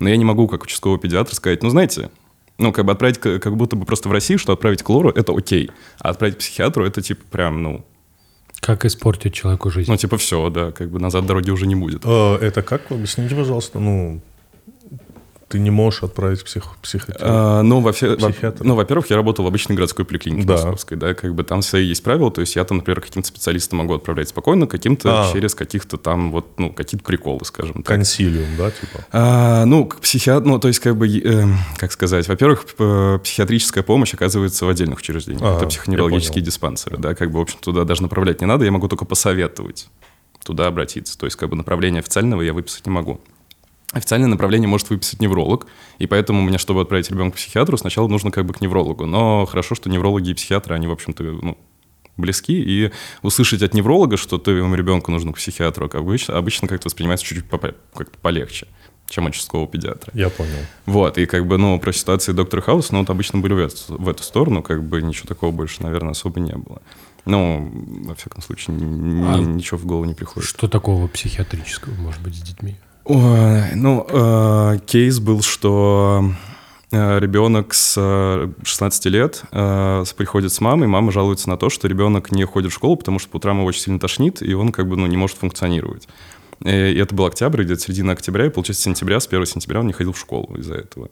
Но 0.00 0.08
я 0.08 0.16
не 0.16 0.24
могу, 0.24 0.48
как 0.48 0.64
участковый 0.64 0.98
педиатр, 0.98 1.34
сказать, 1.34 1.62
ну, 1.62 1.70
знаете, 1.70 2.10
ну, 2.62 2.72
как 2.72 2.84
бы 2.86 2.92
отправить, 2.92 3.18
как 3.18 3.56
будто 3.56 3.76
бы 3.76 3.84
просто 3.84 4.08
в 4.08 4.12
России, 4.12 4.36
что 4.36 4.52
отправить 4.52 4.82
к 4.82 4.88
лору, 4.88 5.10
это 5.10 5.32
окей, 5.36 5.70
а 5.98 6.10
отправить 6.10 6.36
к 6.36 6.38
психиатру, 6.38 6.84
это, 6.86 7.02
типа, 7.02 7.22
прям, 7.30 7.62
ну, 7.62 7.84
Как 8.60 8.84
испортить 8.84 9.34
человеку 9.34 9.70
жизнь. 9.70 9.90
ну, 9.90 9.96
типа, 9.96 10.16
все, 10.16 10.48
да, 10.50 10.72
как 10.72 10.90
бы 10.90 10.98
назад 11.00 11.26
дороги 11.26 11.50
уже 11.50 11.66
не 11.66 11.74
будет. 11.74 12.02
Э, 12.04 12.36
Это 12.40 12.62
как? 12.62 12.90
Объясните, 12.90 13.34
пожалуйста. 13.34 13.78
Ну, 13.80 14.20
ты 15.52 15.58
не 15.58 15.70
можешь 15.70 16.02
отправить 16.02 16.42
к 16.42 16.46
псих... 16.46 17.08
А, 17.20 17.60
ну, 17.62 17.80
во-фе- 17.80 18.16
во- 18.18 18.30
Психиатр. 18.30 18.64
ну, 18.64 18.74
во-первых, 18.74 19.10
я 19.10 19.16
работал 19.16 19.44
в 19.44 19.48
обычной 19.48 19.76
городской 19.76 20.06
поликлинике 20.06 20.46
Да. 20.46 20.54
московской, 20.54 20.96
да, 20.96 21.12
как 21.12 21.34
бы 21.34 21.44
там 21.44 21.60
свои 21.60 21.84
есть 21.84 22.02
правила, 22.02 22.30
то 22.30 22.40
есть 22.40 22.56
я 22.56 22.64
там, 22.64 22.78
например, 22.78 23.02
каким-то 23.02 23.28
специалистам 23.28 23.80
могу 23.80 23.94
отправлять 23.94 24.30
спокойно, 24.30 24.66
каким-то 24.66 25.28
А. 25.28 25.32
через 25.32 25.54
каких-то 25.54 25.98
там 25.98 26.32
вот, 26.32 26.58
ну, 26.58 26.70
какие-то 26.72 27.04
приколы, 27.04 27.44
скажем 27.44 27.74
так. 27.74 27.84
Консилиум, 27.84 28.56
да, 28.56 28.70
типа? 28.70 29.04
А, 29.12 29.64
ну, 29.66 29.84
к 29.84 30.00
психиат... 30.00 30.46
ну, 30.46 30.58
то 30.58 30.68
есть, 30.68 30.80
как 30.80 30.96
бы, 30.96 31.06
э, 31.06 31.44
как 31.76 31.92
сказать, 31.92 32.26
во-первых, 32.28 32.64
психиатрическая 33.22 33.84
помощь 33.84 34.14
оказывается 34.14 34.64
в 34.64 34.70
отдельных 34.70 34.98
учреждениях. 35.00 35.42
Ага, 35.42 35.56
Это 35.58 35.66
психоневрологические 35.66 36.42
диспансеры, 36.42 36.96
да, 36.96 37.14
как 37.14 37.30
бы, 37.30 37.38
в 37.40 37.42
общем, 37.42 37.58
туда 37.60 37.84
даже 37.84 38.00
направлять 38.02 38.40
не 38.40 38.46
надо, 38.46 38.64
я 38.64 38.70
могу 38.70 38.88
только 38.88 39.04
посоветовать 39.04 39.88
туда 40.44 40.66
обратиться. 40.66 41.16
То 41.16 41.26
есть, 41.26 41.36
как 41.36 41.50
бы, 41.50 41.56
направление 41.56 42.00
официального 42.00 42.42
я 42.42 42.52
выписать 42.52 42.84
не 42.86 42.90
могу. 42.92 43.20
Официальное 43.92 44.28
направление 44.28 44.68
может 44.68 44.88
выписать 44.90 45.20
невролог, 45.20 45.66
и 45.98 46.06
поэтому 46.06 46.40
мне, 46.42 46.58
чтобы 46.58 46.80
отправить 46.80 47.10
ребенка 47.10 47.36
к 47.36 47.40
психиатру, 47.40 47.76
сначала 47.76 48.08
нужно 48.08 48.30
как 48.30 48.46
бы 48.46 48.54
к 48.54 48.60
неврологу. 48.60 49.06
Но 49.06 49.44
хорошо, 49.46 49.74
что 49.74 49.90
неврологи 49.90 50.30
и 50.30 50.34
психиатры, 50.34 50.74
они, 50.74 50.86
в 50.86 50.92
общем-то, 50.92 51.22
ну, 51.22 51.58
близки, 52.16 52.54
и 52.58 52.90
услышать 53.22 53.62
от 53.62 53.74
невролога, 53.74 54.16
что 54.16 54.38
твоему 54.38 54.74
ребенку 54.74 55.10
нужно 55.10 55.32
к 55.32 55.36
психиатру, 55.36 55.88
как 55.88 56.00
обычно, 56.00 56.36
обычно 56.38 56.68
как-то 56.68 56.88
воспринимается 56.88 57.24
чуть-чуть 57.26 57.48
как-то 57.50 58.18
полегче, 58.20 58.66
чем 59.08 59.26
от 59.26 59.32
участкового 59.34 59.68
педиатра. 59.68 60.10
Я 60.14 60.30
понял. 60.30 60.56
Вот, 60.86 61.18
и 61.18 61.26
как 61.26 61.46
бы, 61.46 61.58
ну, 61.58 61.78
про 61.78 61.92
ситуации 61.92 62.32
доктора 62.32 62.60
Хауса, 62.62 62.94
ну, 62.94 63.00
вот 63.00 63.10
обычно 63.10 63.40
были 63.40 63.52
в 63.54 63.58
эту, 63.58 63.76
в 63.88 64.08
эту 64.08 64.22
сторону, 64.22 64.62
как 64.62 64.82
бы 64.84 65.02
ничего 65.02 65.26
такого 65.26 65.50
больше, 65.52 65.82
наверное, 65.82 66.12
особо 66.12 66.40
не 66.40 66.54
было. 66.54 66.80
Ну, 67.24 67.70
во 68.06 68.14
всяком 68.14 68.42
случае, 68.42 68.76
н- 68.76 69.24
А 69.28 69.38
ничего 69.38 69.78
в 69.78 69.86
голову 69.86 70.04
не 70.06 70.14
приходит. 70.14 70.48
Что 70.48 70.66
такого 70.66 71.06
психиатрического 71.08 71.94
может 71.94 72.20
быть 72.22 72.34
с 72.34 72.40
детьми? 72.40 72.76
Ой, 73.04 73.74
ну, 73.74 74.06
э, 74.08 74.78
кейс 74.86 75.18
был, 75.18 75.42
что 75.42 76.24
э, 76.92 77.18
ребенок 77.18 77.74
с 77.74 77.94
э, 77.98 78.48
16 78.62 79.06
лет 79.06 79.42
э, 79.50 80.04
приходит 80.16 80.52
с 80.52 80.60
мамой, 80.60 80.86
мама 80.86 81.10
жалуется 81.10 81.48
на 81.48 81.56
то, 81.56 81.68
что 81.68 81.88
ребенок 81.88 82.30
не 82.30 82.44
ходит 82.44 82.70
в 82.70 82.74
школу, 82.74 82.96
потому 82.96 83.18
что 83.18 83.28
по 83.28 83.36
утрам 83.38 83.56
его 83.58 83.66
очень 83.66 83.80
сильно 83.80 83.98
тошнит, 83.98 84.40
и 84.40 84.54
он 84.54 84.70
как 84.70 84.86
бы 84.86 84.96
ну, 84.96 85.06
не 85.06 85.16
может 85.16 85.36
функционировать. 85.36 86.08
Э, 86.64 86.92
И 86.92 86.96
это 86.98 87.12
был 87.12 87.26
октябрь, 87.26 87.64
где-то 87.64 87.80
середина 87.80 88.12
октября, 88.12 88.46
и, 88.46 88.50
получается, 88.50 88.84
сентября, 88.84 89.18
с 89.18 89.26
1 89.26 89.46
сентября 89.46 89.80
он 89.80 89.88
не 89.88 89.92
ходил 89.92 90.12
в 90.12 90.18
школу 90.18 90.54
из-за 90.56 90.74
этого. 90.74 91.08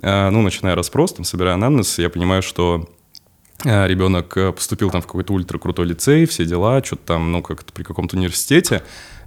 Э, 0.00 0.30
Ну, 0.30 0.40
начиная 0.40 0.74
расспрос, 0.74 1.12
там, 1.12 1.24
собирая 1.24 1.54
анамнез, 1.54 1.98
я 1.98 2.08
понимаю, 2.08 2.40
что 2.42 2.88
э, 3.64 3.86
ребенок 3.86 4.34
э, 4.38 4.50
поступил 4.52 4.90
там 4.90 5.02
в 5.02 5.06
какой-то 5.06 5.34
ультракрутой 5.34 5.84
лицей, 5.84 6.24
все 6.24 6.46
дела, 6.46 6.82
что-то 6.82 7.02
там, 7.04 7.32
ну, 7.32 7.42
как-то 7.42 7.70
при 7.70 7.82
каком-то 7.82 8.16
университете, 8.16 8.82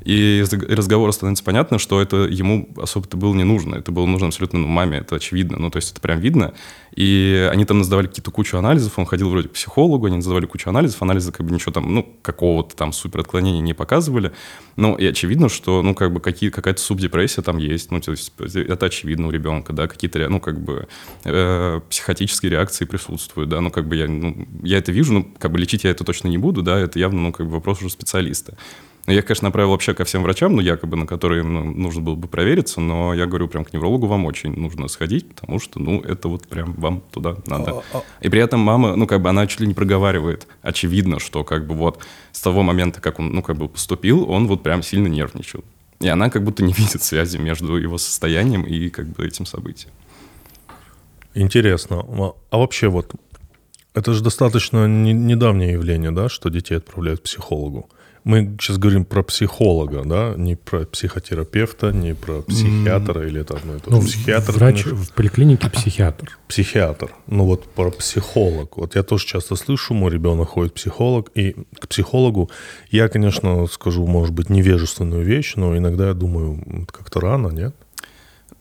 и 0.08 0.40
из 0.40 0.54
разговора 0.54 1.12
становится 1.12 1.44
понятно, 1.44 1.80
что 1.80 2.02
это 2.02 2.16
ему 2.16 2.70
особо-то 2.78 3.18
было 3.18 3.34
не 3.34 3.44
нужно. 3.44 3.76
Это 3.76 3.92
было 3.92 4.06
нужно 4.06 4.28
абсолютно 4.28 4.60
ну, 4.60 4.68
маме, 4.70 5.00
это 5.00 5.18
очевидно. 5.18 5.58
Ну, 5.60 5.70
то 5.70 5.80
есть 5.80 5.92
это 5.92 6.00
прям 6.00 6.22
видно. 6.22 6.54
И 6.96 7.46
они 7.52 7.66
там 7.66 7.84
сдавали 7.84 8.08
какие-то 8.08 8.32
кучу 8.32 8.58
анализов, 8.58 8.98
он 8.98 9.06
ходил 9.06 9.30
вроде 9.30 9.50
к 9.50 9.52
психологу, 9.52 10.06
они 10.06 10.22
сдавали 10.22 10.46
кучу 10.46 10.70
анализов, 10.70 11.02
анализы 11.02 11.34
как 11.34 11.46
бы 11.46 11.54
ничего 11.54 11.74
там, 11.74 11.94
ну, 11.94 12.08
какого-то 12.22 12.74
там 12.78 12.94
супер 12.94 13.20
отклонения 13.20 13.60
не 13.60 13.74
показывали. 13.74 14.32
Ну, 14.78 14.96
и 14.96 15.06
очевидно, 15.06 15.50
что, 15.50 15.82
ну, 15.82 15.94
как 15.94 16.14
бы 16.14 16.22
какие, 16.22 16.52
какая-то 16.52 16.80
субдепрессия 16.80 17.44
там 17.44 17.58
есть. 17.58 17.92
Ну, 17.92 18.00
то 18.00 18.12
есть 18.12 18.32
это 18.40 18.86
очевидно 18.86 19.28
у 19.28 19.32
ребенка, 19.32 19.74
да, 19.74 19.90
какие-то, 19.90 20.30
ну, 20.30 20.40
как 20.40 20.64
бы 20.64 20.88
э, 21.26 21.82
психотические 21.90 22.52
реакции 22.52 22.86
присутствуют, 22.86 23.50
да, 23.50 23.60
ну, 23.60 23.72
как 23.72 23.90
бы 23.90 23.98
я, 23.98 24.08
ну, 24.08 24.48
я 24.64 24.78
это 24.78 24.94
вижу, 24.94 25.12
ну, 25.12 25.28
как 25.38 25.52
бы 25.52 25.60
лечить 25.60 25.84
я 25.84 25.92
это 25.92 26.06
точно 26.06 26.30
не 26.30 26.38
буду, 26.38 26.62
да, 26.62 26.80
это 26.80 26.98
явно, 26.98 27.20
ну, 27.20 27.32
как 27.34 27.46
бы 27.46 27.52
вопрос 27.52 27.80
уже 27.80 27.90
специалиста. 27.90 28.58
Ну, 29.08 29.14
Я, 29.14 29.22
конечно, 29.22 29.48
направил 29.48 29.72
вообще 29.72 29.94
ко 29.94 30.04
всем 30.04 30.22
врачам, 30.24 30.54
ну, 30.54 30.62
якобы, 30.62 30.98
на 30.98 31.08
которые 31.08 31.42
ну, 31.42 31.64
нужно 31.64 32.02
было 32.02 32.16
бы 32.16 32.28
провериться, 32.28 32.82
но 32.82 33.14
я 33.14 33.26
говорю, 33.26 33.48
прям 33.48 33.64
к 33.64 33.72
неврологу 33.72 34.06
вам 34.06 34.26
очень 34.26 34.52
нужно 34.54 34.90
сходить, 34.90 35.34
потому 35.34 35.60
что, 35.60 35.80
ну, 35.80 36.02
это 36.02 36.28
вот 36.28 36.46
прям 36.48 36.74
вам 36.74 37.02
туда 37.12 37.38
надо. 37.46 37.84
И 38.20 38.28
при 38.28 38.42
этом 38.42 38.60
мама, 38.60 38.98
ну, 38.98 39.08
как 39.08 39.22
бы 39.22 39.30
она 39.30 39.48
чуть 39.48 39.62
ли 39.62 39.68
не 39.68 39.74
проговаривает, 39.74 40.46
очевидно, 40.62 41.20
что 41.20 41.46
как 41.46 41.66
бы 41.66 41.74
вот 41.74 42.04
с 42.34 42.42
того 42.42 42.64
момента, 42.64 43.00
как 43.00 43.20
он, 43.20 43.30
ну, 43.32 43.42
как 43.42 43.56
бы 43.56 43.70
поступил, 43.70 44.30
он 44.30 44.46
вот 44.48 44.62
прям 44.62 44.84
сильно 44.84 45.08
нервничал. 45.08 45.64
И 46.02 46.08
она 46.10 46.30
как 46.30 46.44
будто 46.44 46.62
не 46.66 46.74
видит 46.74 47.02
связи 47.02 47.38
между 47.38 47.78
его 47.78 47.98
состоянием 47.98 48.64
и 48.64 48.90
как 48.90 49.08
бы 49.08 49.26
этим 49.26 49.46
событием. 49.46 49.92
Интересно. 51.34 52.00
А- 52.08 52.34
А 52.50 52.58
вообще 52.58 52.88
вот, 52.88 53.12
это 53.98 54.14
же 54.14 54.24
достаточно 54.24 54.88
не- 54.88 55.14
недавнее 55.14 55.72
явление, 55.74 56.12
да, 56.12 56.30
что 56.30 56.50
детей 56.50 56.78
отправляют 56.78 57.20
к 57.22 57.24
психологу. 57.24 57.90
Мы 58.24 58.58
сейчас 58.60 58.78
говорим 58.78 59.06
про 59.06 59.24
психолога, 59.24 60.04
да, 60.06 60.34
не 60.36 60.56
про 60.56 60.86
психотерапевта, 60.86 61.92
не 61.94 62.14
про 62.14 62.42
психиатра, 62.42 63.26
или 63.26 63.40
это 63.40 63.56
одно 63.56 63.76
и 63.76 63.80
то 63.80 63.90
же. 63.90 63.96
Ну, 63.98 64.02
Психиатр, 64.02 64.52
врач 64.52 64.84
конечно, 64.84 65.04
в 65.06 65.12
поликлинике 65.14 65.70
психиатр. 65.70 66.38
психиатр. 66.50 67.10
Ну 67.28 67.46
вот 67.46 67.64
про 67.74 67.90
психолог. 67.90 68.78
Вот 68.78 68.96
я 68.96 69.04
тоже 69.04 69.26
часто 69.26 69.56
слышу, 69.56 69.94
мой 69.94 70.12
ребенок 70.12 70.50
ходит 70.50 70.74
к 70.74 70.76
психолог, 70.76 71.32
и 71.36 71.56
к 71.80 71.88
психологу 71.88 72.50
я, 72.92 73.08
конечно, 73.08 73.66
скажу, 73.68 74.06
может 74.06 74.34
быть, 74.36 74.50
невежественную 74.50 75.24
вещь, 75.24 75.54
но 75.56 75.78
иногда 75.78 76.08
я 76.10 76.14
думаю, 76.14 76.86
как-то 76.92 77.22
рано, 77.22 77.48
нет? 77.48 77.76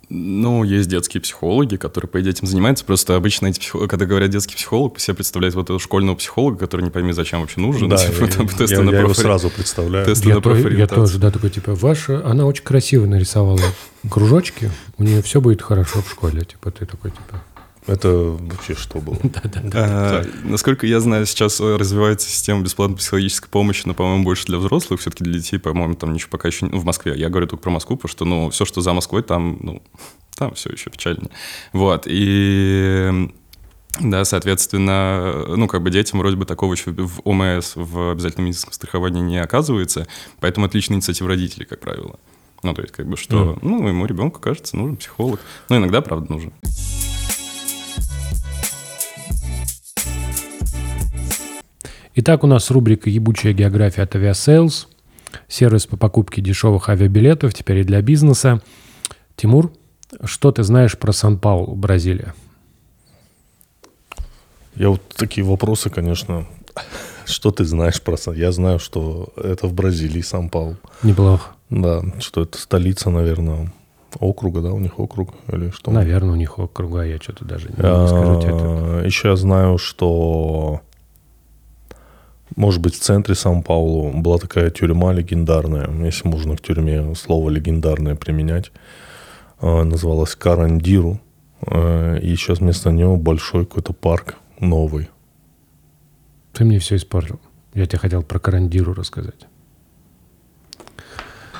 Ну, 0.08 0.62
есть 0.62 0.88
детские 0.88 1.20
психологи, 1.20 1.76
которые, 1.76 2.08
по 2.08 2.20
идее, 2.20 2.30
этим 2.30 2.46
занимаются. 2.46 2.84
Просто 2.84 3.16
обычно 3.16 3.48
эти 3.48 3.58
психологи, 3.58 3.88
когда 3.88 4.06
говорят 4.06 4.30
детский 4.30 4.54
психолог, 4.54 4.96
все 4.98 5.14
представляют 5.14 5.56
вот 5.56 5.64
этого 5.64 5.80
школьного 5.80 6.14
психолога, 6.14 6.58
который 6.58 6.82
не 6.82 6.90
пойми, 6.90 7.12
зачем 7.12 7.40
вообще 7.40 7.60
нужен. 7.60 7.88
Да, 7.88 7.96
Типа, 8.06 8.25
я, 8.25 8.30
там 8.30 8.48
тесты 8.48 8.76
я- 8.76 8.82
на 8.82 8.90
я 8.90 9.00
его 9.00 9.14
сразу 9.14 9.50
представляю. 9.50 10.06
Тесты 10.06 10.28
Я, 10.28 10.36
на 10.36 10.40
то- 10.40 10.56
я 10.56 10.86
тоже, 10.86 11.18
да, 11.18 11.30
такой, 11.32 11.50
типа, 11.50 11.75
ваша, 11.75 12.25
она 12.25 12.46
очень 12.46 12.62
красиво 12.62 13.06
нарисовала 13.06 13.60
кружочки, 14.08 14.70
у 14.98 15.02
нее 15.02 15.22
все 15.22 15.40
будет 15.40 15.60
хорошо 15.60 16.02
в 16.02 16.10
школе. 16.10 16.42
Типа, 16.44 16.70
ты 16.70 16.86
такой, 16.86 17.10
типа, 17.10 17.42
Это 17.87 18.09
вообще 18.09 18.75
что 18.75 18.99
было? 18.99 19.19
А, 19.75 20.25
Насколько 20.45 20.87
я 20.87 21.00
знаю, 21.00 21.26
сейчас 21.26 21.61
э, 21.61 21.76
развивается 21.76 22.28
система 22.28 22.62
бесплатной 22.62 22.97
психологической 22.97 23.49
помощи, 23.49 23.83
но, 23.85 23.95
по-моему, 23.95 24.25
больше 24.25 24.47
для 24.47 24.59
взрослых, 24.59 25.00
все-таки 25.00 25.25
для 25.25 25.35
детей, 25.35 25.59
по-моему, 25.59 25.95
там 25.95 26.12
ничего 26.12 26.31
пока 26.31 26.49
еще 26.49 26.66
не... 26.66 26.73
ну, 26.73 26.78
в 26.78 26.85
Москве. 26.85 27.14
Я 27.16 27.28
говорю 27.28 27.47
только 27.47 27.62
про 27.62 27.71
Москву, 27.71 27.97
потому 27.97 28.11
что, 28.11 28.25
ну, 28.25 28.50
все, 28.50 28.64
что 28.64 28.81
за 28.81 28.93
Москвой, 28.93 29.23
там, 29.23 29.59
ну, 29.61 29.83
там 30.37 30.55
все 30.55 30.71
еще 30.71 30.90
печально. 30.90 31.31
Вот, 31.73 32.05
и... 32.07 33.31
Да, 33.99 34.26
соответственно, 34.26 35.47
ну, 35.57 35.69
как 35.69 35.83
бы 35.83 35.90
детям 35.90 36.19
вроде 36.19 36.37
бы 36.37 36.45
такого 36.45 36.75
еще 36.75 36.90
в 36.90 37.21
ОМС, 37.25 37.73
в 37.76 38.11
обязательном 38.11 38.47
медицинском 38.47 38.75
страховании 38.75 39.23
не 39.23 39.38
оказывается, 39.38 40.07
поэтому 40.38 40.66
отличная 40.66 40.97
инициатива 40.97 41.31
родителей, 41.31 41.64
как 41.64 41.81
правило. 41.81 42.19
Ну, 42.62 42.75
то 42.75 42.83
есть, 42.83 42.93
как 42.93 43.07
бы, 43.07 43.16
что, 43.16 43.59
ну, 43.62 43.81
моему 43.81 44.05
ребенку, 44.05 44.40
кажется, 44.40 44.76
нужен 44.76 44.97
психолог. 44.97 45.40
Ну, 45.71 45.78
иногда, 45.78 46.02
правда, 46.02 46.31
нужен. 46.31 46.52
Итак, 52.18 52.44
у 52.44 52.46
нас 52.46 52.70
рубрика 52.70 53.11
«Ебучая 53.11 53.52
география» 53.52 54.00
от 54.00 54.14
Aviasales. 54.14 54.87
Сервис 55.49 55.87
по 55.87 55.99
покупке 55.99 56.40
дешевых 56.40 56.88
авиабилетов, 56.88 57.52
теперь 57.52 57.80
и 57.80 57.85
для 57.85 58.00
бизнеса. 58.00 58.62
Тимур, 59.37 59.70
что 60.25 60.50
ты 60.50 60.62
знаешь 60.62 60.96
про 60.96 61.12
Сан-Паулу, 61.12 61.75
Бразилия? 61.75 62.32
Я 64.76 64.88
вот 64.88 65.02
такие 65.14 65.44
вопросы, 65.44 65.90
конечно. 65.90 66.46
Что 67.26 67.50
ты 67.50 67.66
знаешь 67.66 68.00
про 68.00 68.16
Сан? 68.16 68.35
Я 68.35 68.50
знаю, 68.50 68.78
что 68.78 69.35
это 69.37 69.66
в 69.66 69.75
Бразилии, 69.75 70.23
Сан-Паул. 70.23 70.76
Неплохо. 71.02 71.50
Да, 71.68 72.02
что 72.20 72.44
это 72.44 72.56
столица, 72.56 73.11
наверное, 73.11 73.70
округа, 74.18 74.62
да, 74.62 74.73
у 74.73 74.78
них 74.78 74.99
округ 74.99 75.35
или 75.52 75.68
что? 75.68 75.90
Наверное, 75.90 76.32
у 76.32 76.37
них 76.37 76.58
округа, 76.58 77.02
я 77.02 77.18
что-то 77.18 77.44
даже 77.44 77.68
не 77.68 77.75
скажу 77.75 78.40
тебе. 78.40 78.52
А, 78.54 79.02
Еще 79.04 79.28
я 79.28 79.37
знаю, 79.37 79.76
что, 79.76 80.80
может 82.54 82.80
быть, 82.80 82.94
в 82.94 83.00
центре 83.00 83.34
Сан-Паулу 83.34 84.12
была 84.20 84.38
такая 84.38 84.70
тюрьма 84.70 85.12
легендарная, 85.12 85.90
если 86.04 86.28
можно 86.28 86.56
к 86.56 86.60
тюрьме 86.60 87.14
слово 87.14 87.50
легендарное 87.50 88.14
применять, 88.14 88.70
А, 89.60 89.84
называлась 89.84 90.34
Карандиру. 90.36 91.18
А, 91.66 92.16
И 92.18 92.36
сейчас 92.36 92.58
вместо 92.60 92.90
него 92.90 93.16
большой 93.16 93.64
какой-то 93.64 93.92
парк 93.94 94.34
новый. 94.60 95.08
Ты 96.52 96.64
мне 96.64 96.78
все 96.78 96.96
испортил. 96.96 97.40
Я 97.74 97.86
тебе 97.86 97.98
хотел 97.98 98.22
про 98.22 98.38
Карандиру 98.38 98.92
рассказать. 98.94 99.46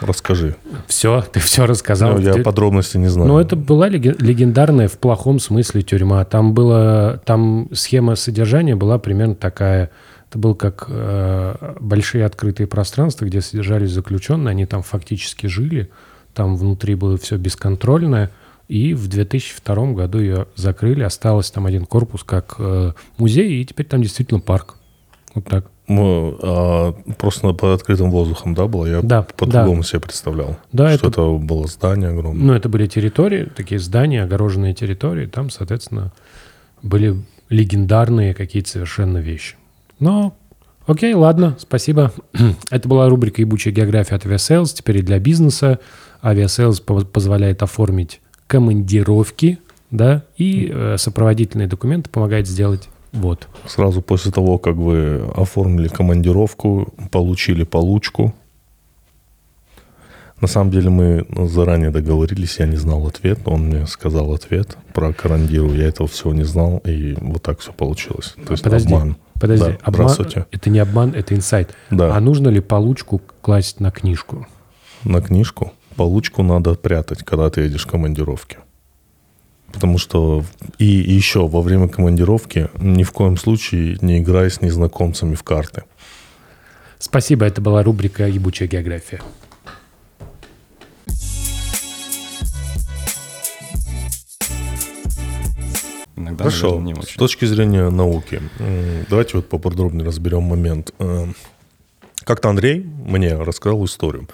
Расскажи. 0.03 0.57
Все, 0.87 1.23
ты 1.33 1.41
все 1.41 1.65
рассказал. 1.65 2.13
Ну, 2.13 2.19
я 2.19 2.35
Ты- 2.35 2.43
подробности 2.43 2.99
не 2.99 3.09
знаю. 3.09 3.29
Ну, 3.29 3.39
это 3.39 3.57
была 3.57 3.89
леге- 3.89 4.15
легендарная 4.19 4.89
в 4.89 4.99
плохом 4.99 5.39
смысле 5.39 5.81
тюрьма. 5.83 6.23
Там 6.27 6.53
было, 6.53 7.21
там 7.25 7.69
схема 7.73 8.15
содержания 8.15 8.77
была 8.77 8.99
примерно 8.99 9.35
такая. 9.35 9.91
Это 10.29 10.39
был 10.39 10.55
как 10.55 10.87
э, 10.89 11.75
большие 11.81 12.25
открытые 12.25 12.67
пространства, 12.67 13.25
где 13.27 13.41
содержались 13.41 13.91
заключенные. 13.91 14.51
Они 14.51 14.67
там 14.67 14.83
фактически 14.83 15.47
жили. 15.47 15.89
Там 16.35 16.57
внутри 16.57 16.95
было 16.95 17.17
все 17.17 17.37
бесконтрольное. 17.37 18.31
И 18.69 18.95
в 18.95 19.07
2002 19.07 19.93
году 19.93 20.19
ее 20.19 20.47
закрыли. 20.57 21.05
Осталось 21.05 21.51
там 21.51 21.67
один 21.67 21.87
корпус 21.87 22.25
как 22.25 22.57
э, 22.59 22.93
музей, 23.19 23.63
и 23.63 23.65
теперь 23.65 23.87
там 23.87 24.03
действительно 24.03 24.41
парк. 24.41 24.77
Вот 25.35 25.45
так. 25.45 25.67
Ну, 25.89 26.37
а, 26.43 26.93
просто 27.19 27.53
под 27.53 27.81
открытым 27.81 28.11
воздухом, 28.11 28.55
да, 28.55 28.67
было? 28.67 28.87
Я 28.87 29.03
Да, 29.03 29.23
по-другому 29.23 29.85
себе 29.85 30.01
представлял. 30.01 30.57
Да, 30.73 30.97
что 30.97 31.09
это- 31.09 31.21
это... 31.23 31.45
было 31.45 31.69
здание 31.69 32.09
огромное. 32.09 32.45
Ну, 32.45 32.53
это 32.55 32.69
были 32.69 32.89
территории, 32.89 33.45
такие 33.45 33.79
здания, 33.79 34.25
огороженные 34.25 34.75
территории. 34.75 35.27
Там, 35.27 35.51
соответственно, 35.51 36.13
были 36.83 37.23
легендарные 37.51 38.35
какие-то 38.35 38.71
совершенно 38.71 39.19
вещи. 39.19 39.55
Но, 39.99 40.37
окей, 40.87 41.15
ладно, 41.15 41.57
спасибо. 41.59 42.13
Это 42.71 42.89
была 42.89 43.09
рубрика 43.09 43.41
«Ебучая 43.41 43.75
география» 43.75 44.17
от 44.17 44.25
Aviasales. 44.25 44.75
Теперь 44.75 44.99
и 44.99 45.03
для 45.03 45.19
бизнеса. 45.19 45.79
По- 46.23 47.05
позволяет 47.05 47.63
оформить 47.63 48.21
командировки, 48.49 49.59
да, 49.91 50.25
и 50.37 50.71
э, 50.73 50.97
сопроводительные 50.99 51.69
документы 51.69 52.11
помогает 52.11 52.49
сделать 52.49 52.89
вот. 53.17 53.49
Сразу 53.67 54.03
после 54.03 54.31
того, 54.31 54.59
как 54.59 54.77
вы 54.77 55.23
оформили 55.35 55.89
командировку, 55.89 56.93
получили 57.11 57.65
получку. 57.65 58.35
На 60.41 60.49
самом 60.49 60.71
деле 60.71 60.91
мы 60.91 61.27
заранее 61.49 61.91
договорились, 61.91 62.59
я 62.59 62.67
не 62.67 62.77
знал 62.77 63.07
ответ, 63.07 63.39
он 63.47 63.69
мне 63.69 63.87
сказал 63.87 64.35
ответ 64.35 64.77
про 64.93 65.15
Карандиру, 65.15 65.73
я 65.73 65.87
этого 65.87 66.07
всего 66.09 66.35
не 66.35 66.45
знал, 66.45 66.83
и 66.85 67.17
вот 67.19 67.43
так 67.43 67.61
все 67.61 67.73
получилось. 67.73 68.35
То 68.47 68.53
есть 68.53 68.63
Подожди, 68.63 68.93
обман. 68.93 69.17
Подожди. 69.41 69.65
Да, 69.65 69.77
обман- 69.83 69.95
здравствуйте. 69.95 70.47
Это 70.51 70.71
не 70.71 70.79
обман, 70.79 71.13
это 71.15 71.35
инсайт. 71.35 71.75
Да. 71.91 72.15
А 72.15 72.21
нужно 72.21 72.49
ли 72.49 72.61
получку 72.61 73.21
класть 73.41 73.81
на 73.81 73.91
книжку? 73.91 74.47
На 75.05 75.21
книжку 75.21 75.73
получку 75.97 76.43
надо 76.43 76.75
прятать, 76.75 77.23
когда 77.25 77.51
ты 77.51 77.63
едешь 77.63 77.85
в 77.85 77.91
командировке. 77.91 78.59
Потому 79.73 79.99
что 79.99 80.45
и, 80.79 81.03
и 81.03 81.13
еще 81.13 81.47
во 81.49 81.61
время 81.61 81.89
командировки 81.89 82.69
ни 82.79 83.03
в 83.03 83.13
коем 83.13 83.37
случае 83.37 83.99
не 84.01 84.19
играй 84.19 84.51
с 84.51 84.61
незнакомцами 84.61 85.35
в 85.35 85.43
карты. 85.43 85.83
Спасибо, 86.99 87.45
это 87.45 87.61
была 87.61 87.83
рубрика 87.83 88.27
«Ебучая 88.27 88.69
география». 88.69 89.21
Иногда, 96.27 96.45
Хорошо. 96.45 96.67
наверное, 96.79 96.95
не 96.95 97.01
С 97.01 97.05
очень. 97.05 97.19
точки 97.19 97.45
зрения 97.45 97.89
науки, 97.91 98.41
давайте 99.09 99.37
вот 99.37 99.49
поподробнее 99.49 100.05
разберем 100.05 100.43
момент. 100.43 100.93
Э, 100.99 101.27
Как-то 102.25 102.49
Андрей 102.51 102.81
мне 102.83 103.37
рассказал 103.37 103.85
историю. 103.85 104.29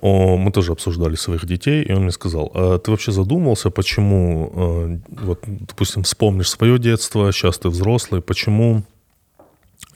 О, 0.00 0.36
Мы 0.36 0.52
тоже 0.52 0.72
обсуждали 0.72 1.16
своих 1.16 1.44
детей, 1.44 1.82
и 1.82 1.92
он 1.92 2.02
мне 2.02 2.12
сказал, 2.12 2.50
«А 2.54 2.78
ты 2.78 2.90
вообще 2.90 3.12
задумывался, 3.12 3.70
почему, 3.70 4.52
э, 4.54 4.98
вот, 5.24 5.40
допустим, 5.44 6.02
вспомнишь 6.04 6.48
свое 6.50 6.78
детство, 6.78 7.30
сейчас 7.32 7.58
ты 7.58 7.68
взрослый, 7.68 8.22
почему 8.22 8.84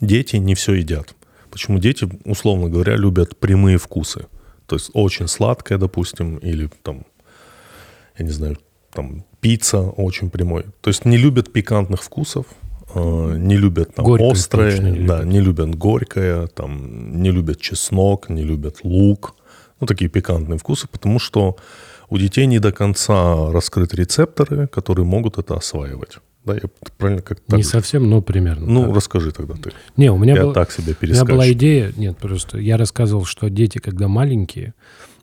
дети 0.00 0.36
не 0.36 0.54
все 0.54 0.74
едят? 0.74 1.14
Почему 1.50 1.78
дети, 1.78 2.08
условно 2.24 2.68
говоря, 2.68 2.96
любят 2.96 3.36
прямые 3.38 3.78
вкусы? 3.78 4.26
То 4.66 4.76
есть 4.76 4.90
очень 4.92 5.28
сладкое, 5.28 5.78
допустим, 5.78 6.36
или 6.38 6.68
там 6.82 7.04
я 8.18 8.24
не 8.24 8.32
знаю, 8.32 8.58
там 8.96 9.24
пицца 9.40 9.78
очень 9.78 10.30
прямой. 10.30 10.64
То 10.80 10.88
есть 10.90 11.04
не 11.04 11.18
любят 11.18 11.52
пикантных 11.52 12.02
вкусов, 12.02 12.46
э, 12.94 13.36
не 13.38 13.56
любят 13.56 13.94
там 13.94 14.04
Горькое 14.04 14.32
острое, 14.32 14.78
не 14.78 15.06
да, 15.06 15.16
любят. 15.18 15.24
не 15.26 15.40
любят 15.40 15.74
горькое, 15.74 16.46
там 16.46 17.22
не 17.22 17.30
любят 17.30 17.60
чеснок, 17.60 18.28
не 18.30 18.42
любят 18.42 18.78
лук, 18.84 19.34
ну 19.80 19.86
такие 19.86 20.10
пикантные 20.10 20.58
вкусы, 20.58 20.88
потому 20.88 21.18
что 21.18 21.56
у 22.08 22.18
детей 22.18 22.46
не 22.46 22.58
до 22.58 22.72
конца 22.72 23.52
раскрыты 23.52 23.96
рецепторы, 23.96 24.66
которые 24.66 25.04
могут 25.04 25.38
это 25.38 25.54
осваивать. 25.56 26.18
Да, 26.44 26.54
я 26.54 26.60
правильно 26.96 27.22
как 27.22 27.38
Не 27.48 27.64
совсем, 27.64 28.08
но 28.08 28.22
примерно. 28.22 28.66
Ну, 28.66 28.84
так. 28.84 28.94
расскажи 28.96 29.32
тогда 29.32 29.54
ты. 29.54 29.72
не, 29.96 30.12
у 30.12 30.16
меня, 30.16 30.34
я 30.36 30.42
был- 30.44 30.52
так 30.52 30.70
себе 30.70 30.94
у 31.02 31.04
меня 31.04 31.24
была 31.24 31.50
идея, 31.52 31.92
нет, 31.96 32.16
просто 32.18 32.58
я 32.58 32.76
рассказывал, 32.76 33.24
что 33.24 33.50
дети, 33.50 33.78
когда 33.78 34.06
маленькие, 34.06 34.72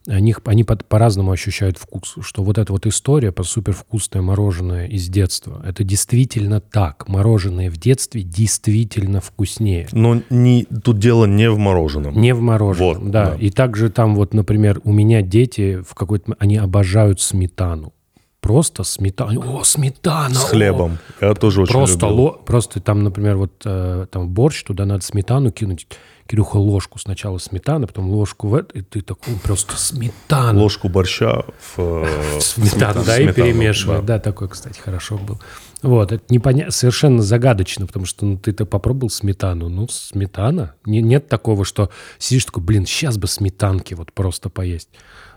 они, 0.07 0.35
они 0.45 0.63
под- 0.63 0.85
по-разному 0.85 1.31
ощущают 1.31 1.77
вкус. 1.77 2.15
Что 2.21 2.43
вот 2.43 2.57
эта 2.57 2.71
вот 2.73 2.85
история 2.85 3.31
про 3.31 3.43
супервкусное 3.43 4.21
мороженое 4.21 4.87
из 4.87 5.07
детства, 5.07 5.63
это 5.65 5.83
действительно 5.83 6.59
так. 6.59 7.07
Мороженое 7.07 7.69
в 7.69 7.77
детстве 7.77 8.21
действительно 8.21 9.21
вкуснее. 9.21 9.87
Но 9.91 10.21
не, 10.29 10.65
тут 10.65 10.99
дело 10.99 11.25
не 11.25 11.49
в 11.49 11.57
мороженом. 11.57 12.19
Не 12.19 12.33
в 12.33 12.41
мороженом, 12.41 13.03
Вот, 13.03 13.11
да. 13.11 13.31
да. 13.31 13.35
И 13.37 13.49
также 13.49 13.89
там 13.89 14.15
вот, 14.15 14.33
например, 14.33 14.81
у 14.83 14.91
меня 14.91 15.21
дети 15.21 15.81
в 15.87 15.93
какой-то... 15.95 16.35
Они 16.39 16.57
обожают 16.57 17.21
сметану. 17.21 17.93
Просто 18.43 18.83
сметану. 18.83 19.59
О, 19.59 19.63
сметана! 19.63 20.35
С 20.35 20.43
о! 20.43 20.47
хлебом. 20.47 20.97
Я 21.21 21.33
тоже 21.33 21.61
очень 21.61 21.71
Просто, 21.71 22.07
любил. 22.07 22.19
ло- 22.21 22.31
просто 22.45 22.81
там, 22.81 23.01
например, 23.01 23.37
вот 23.37 23.53
э, 23.63 24.05
там 24.11 24.27
борщ, 24.27 24.63
туда 24.63 24.85
надо 24.85 25.01
сметану 25.03 25.49
кинуть. 25.51 25.87
Кирюха, 26.27 26.57
ложку 26.57 26.99
сначала 26.99 27.37
сметаны, 27.37 27.87
потом 27.87 28.09
ложку 28.09 28.47
в 28.49 28.55
это, 28.55 28.77
и 28.79 28.81
ты 28.81 29.01
такой, 29.01 29.33
просто 29.43 29.77
сметана. 29.77 30.59
Ложку 30.59 30.89
борща 30.89 31.45
в... 31.75 31.79
э, 31.79 32.05
Сметану, 32.41 33.03
да, 33.05 33.17
и 33.17 33.23
сметану, 33.25 33.33
перемешивать. 33.47 34.05
Да. 34.05 34.19
такой, 34.19 34.49
кстати, 34.49 34.79
хорошо 34.79 35.17
был. 35.17 35.39
Вот, 35.81 36.11
это 36.11 36.23
непоня... 36.29 36.69
совершенно 36.69 37.21
загадочно, 37.21 37.87
потому 37.87 38.05
что 38.05 38.25
ну, 38.25 38.37
ты-то 38.37 38.65
попробовал 38.65 39.09
сметану. 39.09 39.69
Ну, 39.69 39.87
сметана. 39.89 40.75
Не- 40.85 41.01
нет 41.01 41.29
такого, 41.29 41.63
что 41.63 41.89
сидишь 42.19 42.45
такой, 42.45 42.63
блин, 42.63 42.85
сейчас 42.85 43.17
бы 43.17 43.27
сметанки 43.27 43.93
вот 43.93 44.11
просто 44.11 44.49
поесть. 44.49 44.89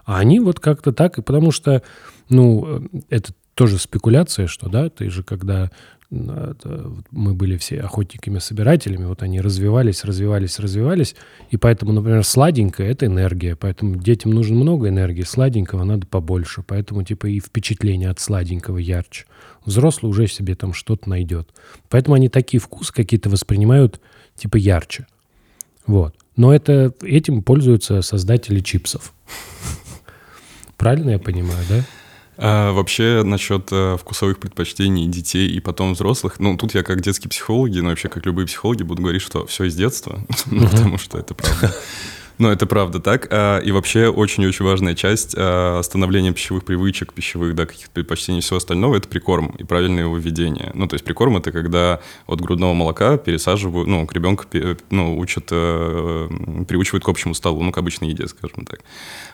А 0.05 0.19
они 0.19 0.39
вот 0.39 0.61
как-то 0.61 0.93
так, 0.93 1.19
и 1.19 1.23
потому 1.23 1.51
что, 1.51 1.83
ну, 2.29 2.81
э, 2.93 3.01
это 3.11 3.33
тоже 3.55 3.79
спекуляция, 3.79 4.47
что, 4.47 4.69
да, 4.69 4.91
ты 4.91 5.11
же 5.11 5.23
когда 5.23 5.71
мы 6.11 7.35
были 7.35 7.57
все 7.57 7.81
охотниками-собирателями, 7.81 9.07
вот 9.07 9.23
они 9.23 9.41
развивались, 9.41 10.05
развивались, 10.05 10.61
развивались, 10.61 11.17
и 11.51 11.57
поэтому, 11.57 11.93
например, 11.93 12.23
сладенькое– 12.25 12.91
это 12.91 13.07
энергия, 13.07 13.57
поэтому 13.57 13.97
детям 13.97 14.31
нужно 14.31 14.57
много 14.57 14.89
энергии, 14.89 15.23
сладенького 15.23 15.83
надо 15.83 16.07
побольше, 16.07 16.63
поэтому 16.65 17.03
типа 17.03 17.27
и 17.27 17.41
впечатление 17.41 18.11
от 18.11 18.21
сладенького 18.21 18.79
ярче. 18.79 19.25
Взрослый 19.65 20.11
уже 20.11 20.29
себе 20.29 20.55
там 20.55 20.75
что-то 20.75 21.09
найдет. 21.11 21.49
Поэтому 21.89 22.15
они 22.15 22.29
такие 22.29 22.61
вкусы 22.61 22.93
какие-то 22.93 23.29
воспринимают 23.29 24.01
типа 24.37 24.57
ярче. 24.57 25.09
Вот. 25.87 26.15
Но 26.37 26.55
это, 26.55 26.95
этим 27.03 27.43
пользуются 27.43 28.03
создатели 28.03 28.61
чипсов. 28.61 29.13
Правильно 30.77 31.11
я 31.11 31.19
понимаю, 31.19 31.65
да? 31.69 31.85
А 32.39 32.73
вообще 32.73 33.23
насчет 33.25 33.69
э, 33.71 33.97
вкусовых 33.99 34.39
предпочтений 34.39 35.07
детей 35.07 35.49
и 35.49 35.61
потом 35.61 35.95
взрослых, 35.95 36.39
ну 36.39 36.57
тут 36.57 36.75
я 36.75 36.83
как 36.83 37.01
детские 37.01 37.31
психологи, 37.31 37.79
но 37.79 37.91
вообще 37.91 38.09
как 38.09 38.27
любые 38.27 38.47
психологи 38.47 38.83
буду 38.83 39.03
говорить, 39.03 39.23
что 39.23 39.47
все 39.47 39.65
из 39.65 39.75
детства, 39.75 40.21
ну, 40.47 40.69
потому 40.69 40.99
что 40.99 41.19
это 41.19 41.35
правда. 41.35 41.75
Но 42.39 42.53
это 42.53 42.67
правда 42.67 43.01
так. 43.01 43.29
А, 43.31 43.59
И 43.61 43.71
вообще 43.73 44.09
очень-очень 44.09 44.65
важная 44.65 44.95
часть 44.95 45.35
а, 45.39 45.81
становления 45.83 46.33
пищевых 46.33 46.65
привычек, 46.65 47.13
пищевых, 47.15 47.55
да, 47.55 47.65
каких-то 47.67 47.91
предпочтений 47.93 48.41
и 48.41 48.43
всего 48.43 48.59
остального– 48.59 48.95
это 48.97 49.09
прикорм 49.09 49.55
и 49.59 49.65
правильное 49.65 50.03
его 50.05 50.17
введение. 50.19 50.71
Ну, 50.75 50.87
то 50.87 50.95
есть 50.95 51.05
прикорм– 51.05 51.37
это 51.39 51.51
когда 51.53 52.01
от 52.27 52.41
грудного 52.41 52.75
молока 52.75 53.17
пересаживают, 53.17 53.89
ну, 53.89 54.07
к 54.07 54.13
ребенку, 54.13 54.45
ну, 54.91 55.19
учат, 55.19 55.49
э, 55.51 56.29
приучивают 56.69 57.05
к 57.05 57.09
общему 57.09 57.35
столу, 57.35 57.63
ну, 57.63 57.73
к 57.73 57.79
обычной 57.79 58.09
еде, 58.11 58.27
скажем 58.29 58.65
так. 58.67 58.81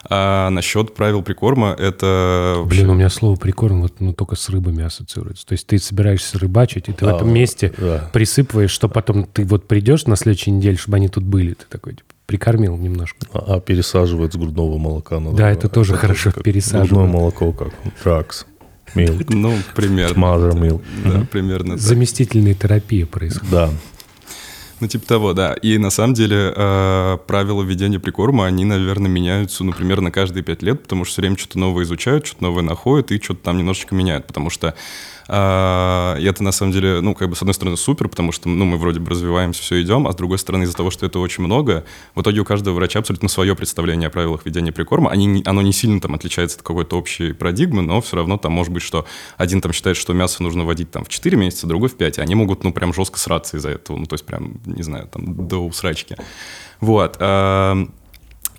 А 0.08 0.50
насчет 0.50 0.94
правил 0.94 1.22
прикорма– 1.22 1.74
это... 1.78 2.54
вообще- 2.58 2.78
Блин, 2.82 2.90
у 2.90 2.94
меня 2.94 3.08
слово 3.10 3.36
прикорм 3.36 3.82
вот 3.82 3.94
ну, 4.00 4.12
только 4.12 4.36
с 4.36 4.48
рыбами 4.48 4.84
ассоциируется. 4.84 5.46
То 5.46 5.52
есть 5.52 5.66
ты 5.66 5.78
собираешься 5.78 6.38
рыбачить, 6.38 6.88
и 6.88 6.92
ты 6.92 7.04
в 7.04 7.08
А, 7.08 7.16
этом 7.16 7.32
месте 7.32 7.72
да. 7.78 8.10
присыпываешь, 8.12 8.70
что 8.70 8.88
потом 8.88 9.24
ты 9.24 9.44
вот 9.44 9.66
придешь 9.68 10.06
на 10.06 10.16
следующей 10.16 10.50
неделе, 10.52 10.76
чтобы 10.76 10.96
они 10.96 11.08
тут 11.08 11.24
были. 11.24 11.54
Ты 11.54 11.64
такой, 11.68 11.94
типа, 11.94 12.11
прикормил 12.32 12.78
немножко. 12.78 13.26
А, 13.34 13.56
а 13.56 13.60
пересаживать 13.60 14.32
с 14.32 14.36
грудного 14.36 14.78
молока 14.78 15.20
на 15.20 15.32
Да, 15.34 15.50
это 15.50 15.68
тоже 15.68 15.94
хорошо, 15.96 16.32
как 16.32 16.42
пересаживать. 16.42 16.88
Грудное 16.88 17.12
молоко 17.12 17.52
как? 17.52 17.74
Drugs. 18.02 18.46
Milk. 18.94 19.26
Ну, 19.28 19.58
примерно. 19.74 20.18
Mother 20.18 20.52
milk. 20.54 20.82
Да, 21.04 21.26
примерно. 21.30 21.76
Заместительная 21.76 22.54
терапия 22.54 23.04
происходит. 23.04 23.50
Да. 23.50 23.70
Ну, 24.80 24.88
типа 24.88 25.06
того, 25.06 25.34
да. 25.34 25.52
И 25.52 25.76
на 25.76 25.90
самом 25.90 26.14
деле 26.14 26.54
э, 26.56 27.18
правила 27.26 27.62
введения 27.62 28.00
прикорма, 28.00 28.46
они, 28.46 28.64
наверное, 28.64 29.10
меняются, 29.10 29.62
ну, 29.62 29.72
примерно 29.72 30.10
каждые 30.10 30.42
пять 30.42 30.62
лет, 30.62 30.82
потому 30.82 31.04
что 31.04 31.12
все 31.12 31.20
время 31.20 31.36
что-то 31.36 31.58
новое 31.58 31.84
изучают, 31.84 32.26
что-то 32.26 32.44
новое 32.44 32.62
находят 32.62 33.12
и 33.12 33.20
что-то 33.20 33.44
там 33.44 33.58
немножечко 33.58 33.94
меняют, 33.94 34.26
потому 34.26 34.48
что 34.48 34.74
и 35.28 36.24
это 36.26 36.42
на 36.42 36.52
самом 36.52 36.72
деле, 36.72 37.00
ну, 37.00 37.14
как 37.14 37.28
бы, 37.28 37.36
с 37.36 37.42
одной 37.42 37.54
стороны, 37.54 37.76
супер, 37.76 38.08
потому 38.08 38.32
что, 38.32 38.48
ну, 38.48 38.64
мы 38.64 38.76
вроде 38.76 39.00
бы 39.00 39.10
развиваемся, 39.10 39.62
все 39.62 39.80
идем, 39.82 40.06
а 40.06 40.12
с 40.12 40.16
другой 40.16 40.38
стороны, 40.38 40.64
из-за 40.64 40.76
того, 40.76 40.90
что 40.90 41.06
это 41.06 41.18
очень 41.18 41.44
много, 41.44 41.84
в 42.14 42.22
итоге 42.22 42.40
у 42.40 42.44
каждого 42.44 42.74
врача 42.74 42.98
абсолютно 42.98 43.28
свое 43.28 43.54
представление 43.54 44.08
о 44.08 44.10
правилах 44.10 44.44
ведения 44.44 44.72
прикорма. 44.72 45.10
Они, 45.10 45.42
оно 45.46 45.62
не 45.62 45.72
сильно 45.72 46.00
там 46.00 46.14
отличается 46.14 46.58
от 46.58 46.62
какой-то 46.62 46.98
общей 46.98 47.32
парадигмы, 47.32 47.82
но 47.82 48.00
все 48.00 48.16
равно 48.16 48.36
там 48.36 48.52
может 48.52 48.72
быть, 48.72 48.82
что 48.82 49.06
один 49.36 49.60
там 49.60 49.72
считает, 49.72 49.96
что 49.96 50.12
мясо 50.12 50.42
нужно 50.42 50.64
вводить 50.64 50.90
там 50.90 51.04
в 51.04 51.08
4 51.08 51.36
месяца, 51.36 51.66
другой 51.66 51.88
в 51.88 51.96
5, 51.96 52.18
и 52.18 52.20
они 52.20 52.34
могут, 52.34 52.64
ну, 52.64 52.72
прям 52.72 52.92
жестко 52.92 53.18
сраться 53.18 53.56
из-за 53.56 53.70
этого, 53.70 53.96
ну, 53.96 54.06
то 54.06 54.14
есть 54.14 54.26
прям, 54.26 54.60
не 54.66 54.82
знаю, 54.82 55.08
там, 55.08 55.46
до 55.46 55.58
усрачки. 55.58 56.16
Вот. 56.80 57.16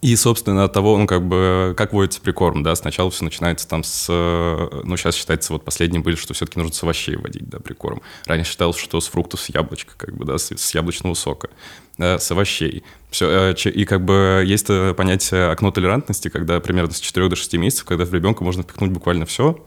И, 0.04 0.18
собственно, 0.18 0.66
от 0.66 0.74
того, 0.74 0.98
ну, 0.98 1.08
как 1.08 1.26
бы, 1.26 1.74
как 1.78 1.94
вводится 1.94 2.20
прикорм, 2.20 2.62
да, 2.62 2.76
сначала 2.76 3.10
все 3.10 3.24
начинается 3.24 3.66
там 3.66 3.86
с, 3.86 4.10
ну, 4.10 4.98
сейчас 4.98 5.16
считается, 5.16 5.54
вот 5.54 5.64
последние 5.64 6.02
были, 6.02 6.18
что 6.18 6.34
все-таки 6.34 6.60
нужно 6.60 6.76
с 6.76 6.84
овощей 6.84 7.16
вводить, 7.16 7.48
да, 7.48 7.62
прикорм. 7.62 8.02
Ранее 8.26 8.44
считалось, 8.44 8.76
что 8.76 9.00
с 9.00 9.08
фруктов, 9.08 9.40
с 9.40 9.48
яблочка, 9.48 9.94
как 9.96 10.14
бы, 10.14 10.26
да, 10.26 10.38
с, 10.38 10.52
с 10.52 10.76
яблочного 10.76 11.14
сока, 11.14 11.50
да, 11.98 12.20
с 12.20 12.30
овощей. 12.30 12.84
Все, 13.12 13.54
э, 13.54 13.70
и 13.70 13.86
как 13.86 14.04
бы 14.04 14.44
есть 14.46 14.68
понятие 14.98 15.50
окно 15.50 15.72
толерантности, 15.72 16.28
когда 16.28 16.60
примерно 16.60 16.92
с 16.92 17.00
4 17.00 17.30
до 17.30 17.38
6 17.38 17.54
месяцев, 17.54 17.86
когда 17.86 18.04
в 18.04 18.14
ребенка 18.14 18.44
можно 18.44 18.64
впихнуть 18.64 18.92
буквально 18.92 19.26
все, 19.26 19.66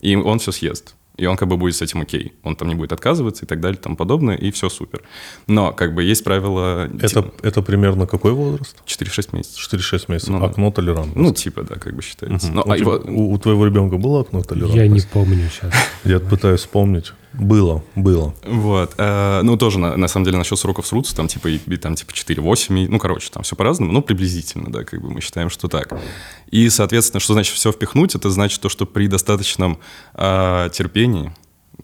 и 0.00 0.14
он 0.14 0.38
все 0.38 0.52
съест 0.52 0.94
и 1.16 1.26
он 1.26 1.36
как 1.36 1.48
бы 1.48 1.56
будет 1.56 1.76
с 1.76 1.82
этим 1.82 2.00
окей. 2.00 2.32
Он 2.42 2.56
там 2.56 2.68
не 2.68 2.74
будет 2.74 2.92
отказываться 2.92 3.44
и 3.44 3.48
так 3.48 3.60
далее, 3.60 3.78
и 3.78 3.82
тому 3.82 3.96
подобное, 3.96 4.36
и 4.36 4.50
все 4.50 4.68
супер. 4.68 5.02
Но 5.46 5.72
как 5.72 5.94
бы 5.94 6.02
есть 6.02 6.24
правило... 6.24 6.86
Это, 6.86 7.08
типа, 7.08 7.34
это 7.42 7.62
примерно 7.62 8.06
какой 8.06 8.32
возраст? 8.32 8.76
4-6 8.86 9.36
месяцев. 9.36 9.72
4-6 9.72 10.04
месяцев. 10.08 10.30
Ну, 10.30 10.44
окно 10.44 10.70
толерантности. 10.70 11.18
Ну, 11.18 11.32
типа, 11.32 11.62
да, 11.62 11.76
как 11.76 11.94
бы 11.94 12.02
считается. 12.02 12.48
Угу. 12.48 12.56
Но, 12.56 12.62
у, 12.62 12.70
а 12.70 12.76
его... 12.76 12.92
у, 12.92 13.32
у 13.32 13.38
твоего 13.38 13.66
ребенка 13.66 13.98
было 13.98 14.22
окно 14.22 14.42
толерантности? 14.42 14.78
Я 14.78 14.88
не 14.88 15.00
помню 15.00 15.50
сейчас. 15.50 15.72
Я 16.04 16.18
пытаюсь 16.18 16.60
вспомнить. 16.60 17.12
Было, 17.34 17.82
было. 17.96 18.34
Вот. 18.46 18.94
Э, 18.98 19.40
ну, 19.42 19.56
тоже, 19.56 19.78
на, 19.78 19.96
на 19.96 20.08
самом 20.08 20.24
деле, 20.24 20.38
насчет 20.38 20.58
сроков 20.58 20.86
срутся, 20.86 21.16
там, 21.16 21.28
типа, 21.28 21.48
и, 21.48 21.58
там, 21.76 21.94
типа, 21.94 22.12
4-8, 22.12 22.88
ну, 22.88 22.98
короче, 22.98 23.30
там 23.30 23.42
все 23.42 23.56
по-разному, 23.56 23.92
ну, 23.92 24.02
приблизительно, 24.02 24.70
да, 24.70 24.84
как 24.84 25.00
бы 25.00 25.10
мы 25.10 25.20
считаем, 25.20 25.48
что 25.48 25.68
так. 25.68 25.92
И, 26.50 26.68
соответственно, 26.68 27.20
что 27.20 27.32
значит 27.32 27.54
все 27.54 27.72
впихнуть? 27.72 28.14
Это 28.14 28.30
значит 28.30 28.60
то, 28.60 28.68
что 28.68 28.84
при 28.84 29.06
достаточном 29.06 29.78
э, 30.14 30.68
терпении, 30.72 31.32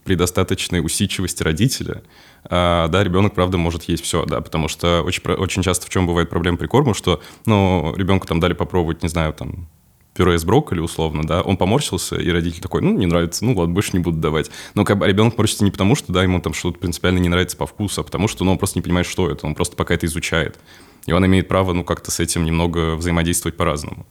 при 0.05 0.15
достаточной 0.15 0.85
усидчивости 0.85 1.43
родителя, 1.43 2.03
а, 2.45 2.89
да, 2.89 3.05
ребенок, 3.05 3.35
правда, 3.35 3.59
может 3.59 3.85
есть 3.85 4.05
все, 4.05 4.25
да, 4.25 4.41
потому 4.41 4.69
что 4.69 5.03
очень, 5.03 5.23
очень 5.23 5.63
часто 5.63 5.87
в 5.87 5.91
чем 5.91 6.07
бывает 6.07 6.31
проблема 6.31 6.57
при 6.57 6.67
корму, 6.67 6.95
что, 6.95 7.21
ну, 7.47 7.95
ребенку 7.97 8.27
там 8.27 8.41
дали 8.41 8.53
попробовать, 8.53 9.03
не 9.03 9.09
знаю, 9.09 9.33
там, 9.33 9.69
пюре 10.14 10.35
из 10.35 10.44
брокколи, 10.44 10.81
условно, 10.81 11.25
да, 11.25 11.42
он 11.42 11.57
поморщился, 11.57 12.16
и 12.16 12.29
родитель 12.31 12.61
такой, 12.61 12.83
ну, 12.83 12.92
не 12.97 13.07
нравится, 13.07 13.44
ну, 13.44 13.55
ладно, 13.57 13.75
больше 13.75 13.90
не 13.92 14.01
буду 14.01 14.18
давать. 14.18 14.51
Но 14.75 14.85
как 14.85 14.99
бы 14.99 15.07
ребенок 15.07 15.38
морщится 15.38 15.64
не 15.64 15.71
потому, 15.71 15.94
что, 15.94 16.12
да, 16.12 16.23
ему 16.23 16.40
там 16.40 16.55
что-то 16.55 16.79
принципиально 16.79 17.18
не 17.18 17.29
нравится 17.29 17.57
по 17.57 17.66
вкусу, 17.66 18.01
а 18.01 18.05
потому 18.05 18.27
что, 18.29 18.44
ну, 18.44 18.53
он 18.53 18.59
просто 18.59 18.79
не 18.79 18.83
понимает, 18.83 19.07
что 19.07 19.31
это, 19.31 19.47
он 19.47 19.55
просто 19.55 19.77
пока 19.77 19.94
это 19.94 20.07
изучает. 20.07 20.59
И 21.07 21.12
он 21.12 21.25
имеет 21.25 21.49
право, 21.49 21.73
ну, 21.73 21.85
как-то 21.85 22.11
с 22.11 22.21
этим 22.21 22.44
немного 22.44 22.97
взаимодействовать 22.97 23.57
по-разному. 23.57 24.07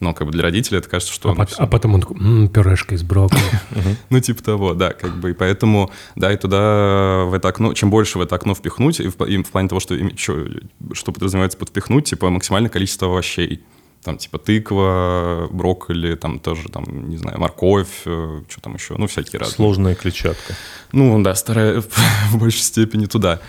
Но 0.00 0.14
как 0.14 0.26
бы 0.26 0.32
для 0.32 0.42
родителей 0.42 0.78
это 0.78 0.88
кажется, 0.88 1.14
что... 1.14 1.30
А, 1.30 1.34
по- 1.36 1.46
а 1.56 1.66
потом 1.68 1.94
он 1.94 2.00
такой, 2.00 2.16
м-м, 2.16 2.48
пюрешка 2.48 2.96
из 2.96 3.04
брокколи. 3.04 3.40
Ну, 4.10 4.18
типа 4.18 4.42
того, 4.42 4.74
да, 4.74 4.92
как 4.92 5.14
бы, 5.20 5.30
и 5.30 5.32
поэтому, 5.32 5.92
да, 6.16 6.32
и 6.32 6.36
туда 6.36 7.22
в 7.26 7.34
это 7.34 7.48
окно, 7.48 7.72
чем 7.72 7.88
больше 7.88 8.18
в 8.18 8.20
это 8.20 8.34
окно 8.34 8.54
впихнуть, 8.54 8.98
и 8.98 9.06
в, 9.06 9.14
плане 9.16 9.68
того, 9.68 9.80
что, 9.80 9.96
что 10.92 11.12
подразумевается 11.12 11.56
под 11.56 11.68
впихнуть, 11.68 12.06
типа 12.06 12.30
максимальное 12.30 12.68
количество 12.68 13.06
овощей, 13.06 13.62
там 14.02 14.18
типа 14.18 14.38
тыква, 14.38 15.48
брокколи, 15.50 16.16
там 16.16 16.38
тоже, 16.40 16.68
там, 16.68 17.08
не 17.08 17.16
знаю, 17.16 17.38
морковь, 17.38 18.02
э, 18.04 18.42
что 18.48 18.60
там 18.60 18.74
еще, 18.74 18.94
ну, 18.98 19.06
всякие 19.06 19.38
разные. 19.38 19.54
Сложная 19.54 19.94
клетчатка. 19.94 20.54
Ну, 20.92 21.22
да, 21.22 21.34
старая 21.34 21.80
в 22.30 22.38
большей 22.38 22.62
степени 22.62 23.06
туда. 23.06 23.40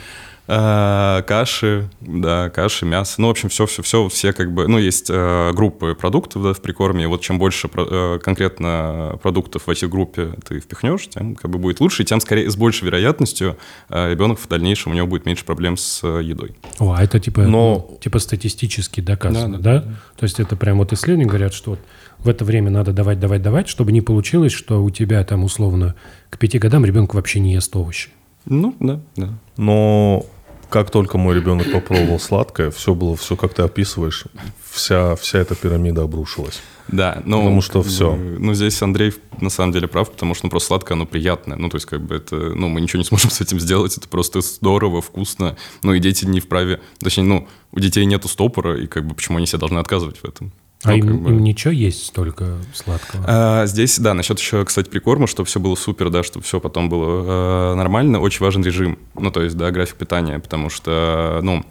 Э, 0.46 1.22
каши, 1.26 1.90
да, 2.02 2.50
каши, 2.50 2.86
мясо. 2.86 3.22
Ну, 3.22 3.28
в 3.28 3.32
общем, 3.32 3.48
все, 3.48 3.66
все, 3.66 3.82
все, 3.82 4.10
все 4.10 4.34
как 4.34 4.54
бы, 4.54 4.68
ну, 4.68 4.78
есть 4.78 5.08
э, 5.10 5.52
группы 5.54 5.96
продуктов 5.96 6.44
да, 6.44 6.54
в 6.54 6.62
прикорме, 6.62 7.06
и 7.06 7.08
вот 7.08 7.22
чем 7.22 7.40
больше 7.40 7.70
э, 7.74 8.20
конкретно 8.22 9.18
продуктов 9.22 9.68
в 9.68 9.70
этой 9.70 9.88
группе 9.88 10.34
ты 10.46 10.60
впихнешь, 10.60 11.08
тем 11.08 11.36
как 11.36 11.50
бы 11.50 11.60
будет 11.60 11.80
лучше, 11.80 12.04
и 12.04 12.06
тем 12.06 12.20
скорее 12.20 12.52
с 12.52 12.58
большей 12.58 12.86
вероятностью 12.86 13.58
э, 13.90 14.12
ребенок 14.12 14.38
в 14.38 14.48
дальнейшем 14.50 14.92
у 14.92 14.96
него 14.96 15.08
будет 15.08 15.26
меньше 15.26 15.46
проблем 15.46 15.78
с 15.78 16.02
э, 16.04 16.22
едой. 16.24 16.56
О, 16.78 16.92
а 16.92 17.02
это 17.02 17.22
типа, 17.22 17.44
Но... 17.44 17.88
ну, 17.90 17.98
типа 18.02 18.20
статистически 18.20 19.00
доказано, 19.00 19.60
да, 19.60 19.80
да, 19.80 19.80
да? 19.80 19.94
То 20.18 20.24
есть 20.26 20.42
это 20.42 20.58
прям 20.58 20.78
вот 20.80 20.92
исследования 20.92 21.30
говорят, 21.30 21.54
что 21.54 21.72
вот 21.72 21.80
в 22.20 22.28
это 22.28 22.44
время 22.44 22.70
надо 22.70 22.92
давать, 22.92 23.20
давать, 23.20 23.42
давать, 23.42 23.70
чтобы 23.70 23.94
не 23.94 24.02
получилось, 24.02 24.52
что 24.52 24.84
у 24.84 24.90
тебя 24.90 25.24
там 25.24 25.46
условно 25.46 25.96
к 26.30 26.38
пяти 26.38 26.60
годам 26.60 26.84
ребенок 26.86 27.14
вообще 27.14 27.40
не 27.40 27.54
ест 27.54 27.74
овощи. 27.76 28.10
Ну, 28.46 28.76
да, 28.80 29.00
да. 29.16 29.30
Но 29.58 30.26
как 30.70 30.90
только 30.90 31.18
мой 31.18 31.36
ребенок 31.36 31.72
попробовал 31.72 32.20
сладкое, 32.20 32.72
все 32.72 32.96
было, 32.96 33.16
все 33.16 33.36
как 33.36 33.54
ты 33.54 33.62
описываешь, 33.62 34.26
вся, 34.72 35.16
вся 35.16 35.40
эта 35.40 35.56
пирамида 35.56 36.02
обрушилась. 36.02 36.62
Да, 36.88 37.22
ну... 37.26 37.38
Потому 37.38 37.62
что 37.62 37.84
все. 37.84 38.16
Ну, 38.16 38.54
здесь 38.54 38.82
Андрей 38.82 39.14
на 39.40 39.50
самом 39.50 39.72
деле 39.72 39.88
прав, 39.88 40.12
потому 40.12 40.34
что 40.34 40.48
ну, 40.48 40.50
просто 40.50 40.68
сладкое, 40.68 40.96
оно 40.96 41.06
приятное. 41.06 41.58
Ну, 41.58 41.70
то 41.70 41.78
есть, 41.78 41.86
как 41.86 42.02
бы 42.02 42.16
это... 42.16 42.36
Ну, 42.36 42.70
мы 42.70 42.82
ничего 42.82 42.98
не 42.98 43.06
сможем 43.06 43.30
с 43.30 43.40
этим 43.40 43.60
сделать, 43.60 43.98
это 43.98 44.08
просто 44.08 44.42
здорово, 44.42 45.02
вкусно. 45.02 45.56
Ну, 45.84 45.94
и 45.94 46.00
дети 46.00 46.26
не 46.26 46.40
вправе... 46.40 46.82
Точнее, 47.00 47.24
ну, 47.24 47.48
у 47.72 47.80
детей 47.80 48.06
нету 48.06 48.28
стопора, 48.28 48.78
и 48.78 48.88
как 48.88 49.06
бы 49.06 49.16
почему 49.16 49.38
они 49.38 49.46
себя 49.48 49.60
должны 49.60 49.78
отказывать 49.80 50.18
в 50.18 50.26
этом? 50.26 50.52
А 50.84 50.92
ну, 50.92 50.98
им, 50.98 51.24
бы... 51.24 51.30
им 51.30 51.44
ничего 51.44 51.72
есть 51.72 52.06
столько 52.06 52.58
сладкого? 52.74 53.24
А, 53.26 53.66
здесь, 53.66 54.00
да, 54.00 54.14
насчет 54.14 54.40
еще, 54.40 54.64
кстати, 54.66 54.90
прикорма, 54.90 55.28
чтобы 55.28 55.48
все 55.48 55.60
было 55.60 55.76
супер, 55.76 56.10
да, 56.10 56.24
чтобы 56.24 56.44
все 56.44 56.60
потом 56.60 56.90
было 56.90 57.74
э, 57.74 57.76
нормально, 57.76 58.20
очень 58.20 58.44
важен 58.44 58.64
режим, 58.64 59.00
ну, 59.16 59.32
то 59.32 59.42
есть, 59.42 59.56
да, 59.56 59.72
график 59.72 59.96
питания, 59.96 60.40
потому 60.40 60.70
что, 60.70 61.40
ну, 61.42 61.66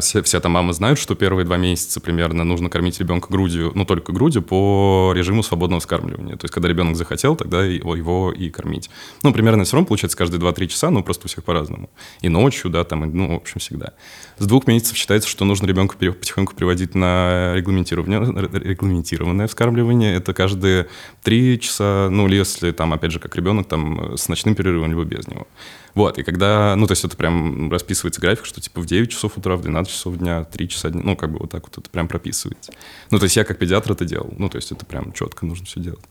все, 0.00 0.22
все 0.22 0.40
там 0.40 0.52
мамы 0.52 0.72
знают, 0.72 0.98
что 0.98 1.14
первые 1.14 1.44
два 1.44 1.56
месяца 1.56 2.00
примерно 2.00 2.44
нужно 2.44 2.68
кормить 2.68 2.98
ребенка 2.98 3.28
грудью, 3.30 3.72
ну 3.74 3.84
только 3.84 4.12
грудью 4.12 4.42
по 4.42 5.12
режиму 5.14 5.42
свободного 5.42 5.80
скармливания. 5.80 6.36
То 6.36 6.44
есть, 6.44 6.52
когда 6.52 6.68
ребенок 6.68 6.96
захотел, 6.96 7.36
тогда 7.36 7.64
его, 7.64 7.94
его 7.94 8.32
и 8.32 8.50
кормить. 8.50 8.90
Ну, 9.22 9.32
примерно 9.32 9.64
все 9.64 9.76
равно 9.76 9.86
получается 9.86 10.18
каждые 10.18 10.40
2-3 10.40 10.66
часа, 10.66 10.90
но 10.90 11.02
просто 11.02 11.26
у 11.26 11.28
всех 11.28 11.44
по-разному. 11.44 11.90
И 12.20 12.28
ночью, 12.28 12.70
да, 12.70 12.84
там, 12.84 13.10
ну, 13.12 13.32
в 13.32 13.36
общем, 13.36 13.60
всегда. 13.60 13.92
С 14.38 14.46
двух 14.46 14.66
месяцев 14.66 14.96
считается, 14.96 15.28
что 15.28 15.44
нужно 15.44 15.66
ребенка 15.66 15.96
потихоньку 15.96 16.54
приводить 16.54 16.94
на 16.94 17.54
регламентированное, 17.54 18.48
регламентированное 18.52 19.46
вскармливание. 19.46 20.14
Это 20.14 20.34
каждые 20.34 20.88
3 21.22 21.60
часа, 21.60 22.08
ну, 22.10 22.26
если 22.28 22.72
там, 22.72 22.92
опять 22.92 23.12
же, 23.12 23.18
как 23.18 23.36
ребенок, 23.36 23.68
там, 23.68 24.16
с 24.16 24.28
ночным 24.28 24.54
перерывом, 24.54 24.90
либо 24.90 25.04
без 25.04 25.28
него. 25.28 25.46
Вот, 25.94 26.18
и 26.18 26.22
когда, 26.22 26.74
ну, 26.76 26.86
то 26.86 26.92
есть 26.92 27.04
это 27.04 27.16
прям 27.16 27.70
расписывается 27.70 28.20
график, 28.20 28.46
что 28.46 28.60
типа 28.60 28.80
в 28.80 28.86
9 28.86 29.10
часов 29.10 29.36
утра, 29.36 29.56
в 29.56 29.62
12 29.62 29.92
часов 29.92 30.16
дня, 30.16 30.44
3 30.44 30.68
часа 30.68 30.90
дня, 30.90 31.02
ну, 31.04 31.16
как 31.16 31.30
бы 31.30 31.38
вот 31.40 31.50
так 31.50 31.64
вот 31.64 31.76
это 31.76 31.90
прям 31.90 32.08
прописывается. 32.08 32.72
Ну, 33.10 33.18
то 33.18 33.24
есть 33.24 33.36
я 33.36 33.44
как 33.44 33.58
педиатр 33.58 33.92
это 33.92 34.04
делал, 34.04 34.32
ну, 34.38 34.48
то 34.48 34.56
есть 34.56 34.72
это 34.72 34.86
прям 34.86 35.12
четко 35.12 35.44
нужно 35.44 35.66
все 35.66 35.80
делать. 35.80 36.04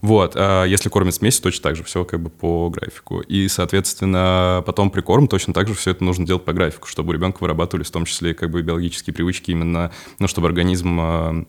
Вот, 0.00 0.34
а 0.36 0.64
если 0.64 0.88
кормят 0.88 1.14
смеси, 1.14 1.40
точно 1.40 1.62
так 1.62 1.76
же, 1.76 1.84
все 1.84 2.04
как 2.04 2.20
бы 2.20 2.30
по 2.30 2.70
графику. 2.70 3.20
И, 3.20 3.48
соответственно, 3.48 4.62
потом 4.66 4.90
прикорм 4.90 5.28
точно 5.28 5.52
так 5.52 5.68
же 5.68 5.74
все 5.74 5.92
это 5.92 6.04
нужно 6.04 6.26
делать 6.26 6.44
по 6.44 6.52
графику, 6.52 6.88
чтобы 6.88 7.10
у 7.10 7.12
ребенка 7.12 7.38
вырабатывались 7.40 7.88
в 7.88 7.92
том 7.92 8.04
числе 8.04 8.34
как 8.34 8.50
бы 8.50 8.62
биологические 8.62 9.14
привычки 9.14 9.50
именно, 9.50 9.92
ну, 10.18 10.28
чтобы 10.28 10.46
организм 10.46 10.98
а, 11.00 11.44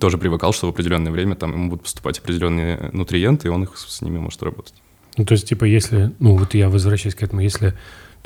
тоже 0.00 0.18
привыкал, 0.18 0.52
что 0.52 0.66
в 0.66 0.70
определенное 0.70 1.12
время 1.12 1.34
там 1.34 1.52
ему 1.52 1.70
будут 1.70 1.84
поступать 1.84 2.18
определенные 2.18 2.90
нутриенты, 2.92 3.48
и 3.48 3.50
он 3.50 3.62
их 3.62 3.76
с 3.76 4.02
ними 4.02 4.18
может 4.18 4.42
работать. 4.42 4.74
Ну, 5.18 5.24
то 5.24 5.32
есть, 5.32 5.48
типа, 5.48 5.64
если, 5.64 6.12
ну, 6.20 6.36
вот 6.36 6.54
я 6.54 6.70
возвращаюсь 6.70 7.16
к 7.16 7.22
этому, 7.22 7.42
если 7.42 7.74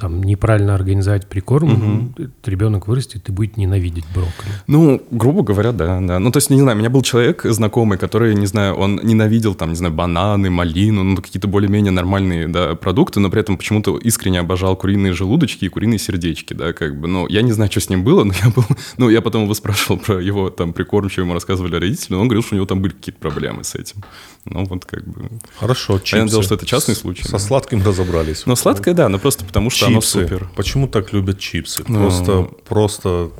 там 0.02 0.20
неправильно 0.24 0.74
организовать 0.74 1.28
прикорм, 1.28 2.12
угу. 2.16 2.30
ребенок 2.44 2.88
вырастет 2.88 3.28
и 3.28 3.32
будет 3.32 3.56
ненавидеть 3.56 4.04
брокколи. 4.12 4.50
Ну, 4.66 5.00
грубо 5.12 5.44
говоря, 5.44 5.70
да, 5.70 6.00
да. 6.00 6.18
Ну, 6.18 6.32
то 6.32 6.38
есть, 6.38 6.50
не 6.50 6.58
знаю, 6.58 6.76
у 6.76 6.80
меня 6.80 6.90
был 6.90 7.02
человек 7.02 7.44
знакомый, 7.44 7.98
который, 7.98 8.34
не 8.34 8.46
знаю, 8.46 8.74
он 8.74 8.98
ненавидел 9.04 9.54
там, 9.54 9.68
не 9.68 9.76
знаю, 9.76 9.94
бананы, 9.94 10.50
малину, 10.50 11.04
ну, 11.04 11.16
какие-то 11.16 11.46
более-менее 11.46 11.92
нормальные, 11.92 12.48
да, 12.48 12.74
продукты, 12.74 13.20
но 13.20 13.30
при 13.30 13.42
этом 13.42 13.56
почему-то 13.56 13.96
искренне 13.96 14.40
обожал 14.40 14.74
куриные 14.74 15.12
желудочки 15.12 15.66
и 15.66 15.68
куриные 15.68 16.00
сердечки, 16.00 16.52
да, 16.52 16.72
как 16.72 17.00
бы, 17.00 17.06
ну, 17.06 17.28
я 17.28 17.42
не 17.42 17.52
знаю, 17.52 17.70
что 17.70 17.80
с 17.80 17.88
ним 17.88 18.02
было, 18.02 18.24
но 18.24 18.34
я 18.42 18.50
был, 18.50 18.64
ну, 18.98 19.08
я 19.08 19.20
потом 19.20 19.44
его 19.44 19.54
спрашивал 19.54 20.00
про 20.00 20.20
его 20.20 20.50
там 20.50 20.72
прикорм, 20.72 21.10
что 21.10 21.20
ему 21.20 21.32
рассказывали 21.32 21.76
родители, 21.76 22.14
но 22.14 22.20
он 22.22 22.26
говорил, 22.26 22.42
что 22.42 22.56
у 22.56 22.56
него 22.56 22.66
там 22.66 22.82
были 22.82 22.92
какие-то 22.92 23.20
проблемы 23.20 23.62
с 23.62 23.76
этим. 23.76 24.02
Ну, 24.44 24.64
вот 24.64 24.84
как 24.84 25.06
бы... 25.06 25.28
Хорошо, 25.60 26.00
чипсы. 26.00 26.16
Я 26.16 26.26
делал, 26.26 26.42
что 26.42 26.56
это 26.56 26.66
частный 26.66 26.96
случай. 26.96 27.22
Со 27.22 27.32
да. 27.32 27.38
сладким 27.38 27.80
разобрались. 27.84 28.42
Ну, 28.44 28.56
сладкое, 28.56 28.92
да, 28.92 29.08
но 29.08 29.20
просто 29.20 29.44
потому 29.44 29.70
что 29.70 29.86
чипсы. 29.94 30.22
супер. 30.22 30.48
Почему 30.56 30.88
так 30.88 31.12
любят 31.12 31.38
чипсы? 31.38 31.84
Ну... 31.86 32.00
Просто, 32.00 32.48
просто 32.68 33.30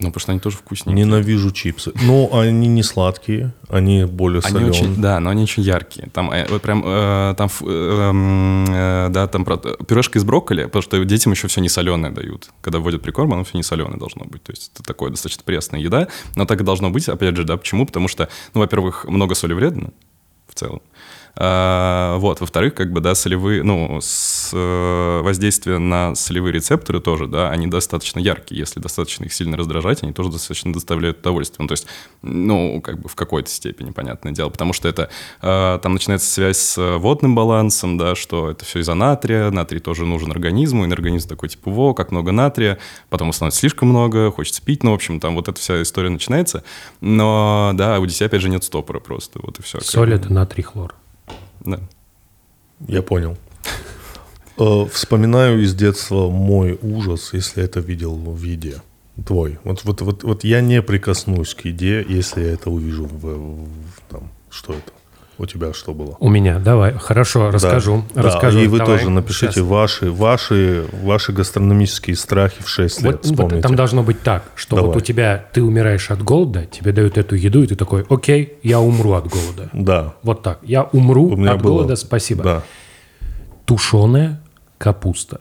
Ну, 0.00 0.08
потому 0.08 0.20
что 0.20 0.32
они 0.32 0.40
тоже 0.40 0.56
вкусненькие. 0.56 1.04
Ненавижу 1.04 1.50
чипсы. 1.50 1.92
Но 2.02 2.30
они 2.32 2.68
не 2.68 2.82
сладкие, 2.82 3.52
они 3.68 4.06
более 4.06 4.40
Они 4.40 4.52
соленые. 4.52 4.70
очень, 4.70 4.96
да, 4.96 5.20
но 5.20 5.28
они 5.28 5.42
очень 5.42 5.62
яркие. 5.62 6.08
Там 6.08 6.30
э, 6.30 6.58
прям, 6.58 6.82
э, 6.86 7.34
там, 7.36 7.50
э, 7.60 8.08
эм, 8.10 8.64
э, 8.70 9.08
да, 9.10 9.26
там 9.26 9.44
пюрешка 9.44 10.18
из 10.18 10.24
брокколи, 10.24 10.64
потому 10.64 10.82
что 10.82 11.04
детям 11.04 11.32
еще 11.32 11.48
все 11.48 11.60
не 11.60 11.68
соленое 11.68 12.12
дают. 12.12 12.48
Когда 12.62 12.78
вводят 12.78 13.02
прикорм, 13.02 13.34
оно 13.34 13.44
все 13.44 13.58
не 13.58 13.62
соленое 13.62 13.98
должно 13.98 14.24
быть. 14.24 14.42
То 14.42 14.52
есть 14.52 14.72
это 14.74 14.82
такое 14.82 15.10
достаточно 15.10 15.42
пресная 15.44 15.80
еда, 15.80 16.08
но 16.34 16.46
так 16.46 16.60
и 16.62 16.64
должно 16.64 16.88
быть. 16.88 17.06
Опять 17.08 17.36
же, 17.36 17.44
да, 17.44 17.58
почему? 17.58 17.84
Потому 17.84 18.08
что, 18.08 18.30
ну, 18.54 18.60
во-первых, 18.60 19.04
много 19.04 19.34
соли 19.34 19.52
вредно 19.52 19.90
в 20.48 20.54
целом. 20.54 20.80
А, 21.36 22.16
вот, 22.18 22.40
во-вторых, 22.40 22.74
как 22.74 22.92
бы, 22.92 23.00
да, 23.00 23.14
солевые, 23.14 23.62
ну, 23.62 23.98
с, 24.00 24.50
э, 24.52 25.20
воздействие 25.22 25.78
на 25.78 26.14
солевые 26.14 26.52
рецепторы 26.52 27.00
тоже, 27.00 27.26
да, 27.26 27.50
они 27.50 27.66
достаточно 27.66 28.18
яркие. 28.18 28.60
Если 28.60 28.80
достаточно 28.80 29.24
их 29.24 29.32
сильно 29.32 29.56
раздражать, 29.56 30.02
они 30.02 30.12
тоже 30.12 30.30
достаточно 30.30 30.72
доставляют 30.72 31.20
удовольствие. 31.20 31.58
Ну, 31.60 31.68
то 31.68 31.72
есть, 31.72 31.86
ну, 32.22 32.80
как 32.80 33.00
бы 33.00 33.08
в 33.08 33.14
какой-то 33.14 33.50
степени, 33.50 33.90
понятное 33.90 34.32
дело, 34.32 34.50
потому 34.50 34.72
что 34.72 34.88
это, 34.88 35.08
э, 35.42 35.78
там 35.82 35.94
начинается 35.94 36.30
связь 36.30 36.58
с 36.58 36.98
водным 36.98 37.34
балансом, 37.34 37.96
да, 37.96 38.14
что 38.14 38.50
это 38.50 38.64
все 38.64 38.80
из-за 38.80 38.94
натрия, 38.94 39.50
натрий 39.50 39.80
тоже 39.80 40.04
нужен 40.04 40.30
организму, 40.30 40.86
и 40.86 40.90
организм 40.90 41.28
такой, 41.28 41.48
типа, 41.48 41.70
во, 41.70 41.94
как 41.94 42.10
много 42.10 42.32
натрия, 42.32 42.78
потом 43.08 43.32
становится 43.32 43.60
слишком 43.60 43.88
много, 43.88 44.30
хочется 44.30 44.62
пить, 44.62 44.82
ну, 44.82 44.90
в 44.90 44.94
общем, 44.94 45.20
там 45.20 45.34
вот 45.34 45.48
эта 45.48 45.58
вся 45.60 45.80
история 45.82 46.10
начинается, 46.10 46.64
но, 47.00 47.72
да, 47.74 47.98
у 47.98 48.06
детей, 48.06 48.24
опять 48.26 48.42
же, 48.42 48.48
нет 48.48 48.64
стопора 48.64 49.00
просто, 49.00 49.40
вот 49.42 49.58
и 49.58 49.62
все. 49.62 49.80
Соль– 49.80 50.12
это 50.14 50.32
натрий 50.32 50.62
хлор. 50.62 50.94
Да. 51.60 51.80
Я 52.88 53.02
понял. 53.02 53.36
Э, 54.58 54.86
Вспоминаю 54.92 55.62
из 55.62 55.74
детства 55.74 56.28
мой 56.30 56.78
ужас, 56.82 57.30
если 57.32 57.62
это 57.62 57.80
видел 57.80 58.14
в 58.14 58.38
виде. 58.38 58.80
Твой. 59.26 59.58
Вот, 59.64 59.84
вот, 59.84 60.00
вот, 60.00 60.22
вот 60.24 60.44
я 60.44 60.60
не 60.60 60.80
прикоснусь 60.82 61.54
к 61.54 61.64
еде, 61.66 62.04
если 62.08 62.42
я 62.44 62.52
это 62.52 62.70
увижу 62.70 63.04
в, 63.04 63.64
в- 63.64 63.68
там, 64.08 64.30
что 64.50 64.72
это? 64.72 64.92
У 65.40 65.46
тебя 65.46 65.72
что 65.72 65.94
было? 65.94 66.18
У 66.20 66.28
меня, 66.28 66.58
давай, 66.58 66.92
хорошо, 66.92 67.50
расскажу. 67.50 68.04
Да, 68.14 68.20
расскажу. 68.20 68.58
и 68.58 68.66
вы 68.66 68.76
Давай, 68.76 68.98
тоже 68.98 69.08
напишите 69.08 69.62
ваши, 69.62 70.10
ваши, 70.10 70.84
ваши 70.92 71.32
гастрономические 71.32 72.14
страхи 72.14 72.62
в 72.62 72.68
6 72.68 73.00
лет. 73.00 73.04
Вот, 73.06 73.24
вот 73.24 73.24
Вспомните. 73.24 73.62
там 73.62 73.74
должно 73.74 74.02
быть 74.02 74.22
так, 74.22 74.44
что 74.54 74.76
Давай. 74.76 74.88
вот 74.88 74.96
у 74.98 75.00
тебя 75.00 75.42
ты 75.54 75.62
умираешь 75.62 76.10
от 76.10 76.22
голода, 76.22 76.66
тебе 76.66 76.92
дают 76.92 77.16
эту 77.16 77.36
еду, 77.36 77.62
и 77.62 77.66
ты 77.66 77.74
такой, 77.74 78.04
окей, 78.10 78.58
я 78.62 78.80
умру 78.80 79.12
от 79.12 79.28
голода. 79.28 79.70
Да. 79.72 80.12
Вот 80.22 80.42
так. 80.42 80.58
Я 80.60 80.82
умру 80.82 81.32
от 81.32 81.62
было. 81.62 81.72
голода, 81.72 81.96
спасибо. 81.96 82.44
Да. 82.44 82.62
Тушеная 83.64 84.42
капуста. 84.76 85.40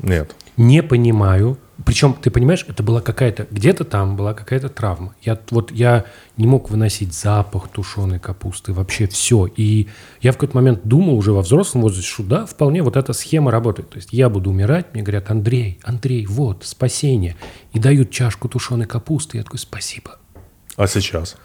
Нет. 0.00 0.36
Не 0.58 0.82
понимаю. 0.82 1.56
Причем, 1.84 2.14
ты 2.14 2.30
понимаешь, 2.30 2.64
это 2.66 2.82
была 2.82 3.02
какая-то, 3.02 3.46
где-то 3.50 3.84
там 3.84 4.16
была 4.16 4.32
какая-то 4.32 4.70
травма. 4.70 5.14
Я 5.20 5.38
вот 5.50 5.70
я 5.72 6.06
не 6.38 6.46
мог 6.46 6.70
выносить 6.70 7.12
запах 7.12 7.68
тушеной 7.68 8.18
капусты, 8.18 8.72
вообще 8.72 9.06
все. 9.06 9.46
И 9.46 9.88
я 10.22 10.32
в 10.32 10.36
какой-то 10.36 10.56
момент 10.56 10.80
думал 10.84 11.16
уже 11.16 11.32
во 11.32 11.42
взрослом 11.42 11.82
возрасте, 11.82 12.08
что 12.10 12.22
да, 12.22 12.46
вполне 12.46 12.82
вот 12.82 12.96
эта 12.96 13.12
схема 13.12 13.50
работает. 13.50 13.90
То 13.90 13.96
есть 13.96 14.08
я 14.12 14.30
буду 14.30 14.50
умирать, 14.50 14.94
мне 14.94 15.02
говорят, 15.02 15.30
Андрей, 15.30 15.78
Андрей, 15.82 16.24
вот, 16.24 16.64
спасение. 16.64 17.36
И 17.74 17.78
дают 17.78 18.10
чашку 18.10 18.48
тушеной 18.48 18.86
капусты. 18.86 19.36
Я 19.36 19.44
такой, 19.44 19.58
спасибо. 19.58 20.18
А 20.76 20.86
сейчас? 20.86 21.36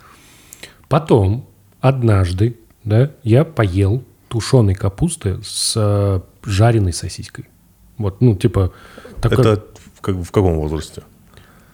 Потом, 0.88 1.50
однажды, 1.82 2.58
да, 2.86 3.12
я 3.24 3.44
поел 3.44 4.04
тушеной 4.30 4.76
капусты 4.76 5.40
с 5.44 5.74
э, 5.76 6.22
жареной 6.46 6.94
сосиской. 6.94 7.50
Вот, 7.98 8.22
ну, 8.22 8.36
типа, 8.36 8.72
такой 9.22 9.40
Это 9.40 9.58
в, 10.02 10.04
как- 10.04 10.16
в 10.16 10.32
каком 10.32 10.56
возрасте? 10.56 11.04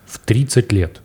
в 0.05 0.19
30 0.19 0.71
лет. 0.71 1.01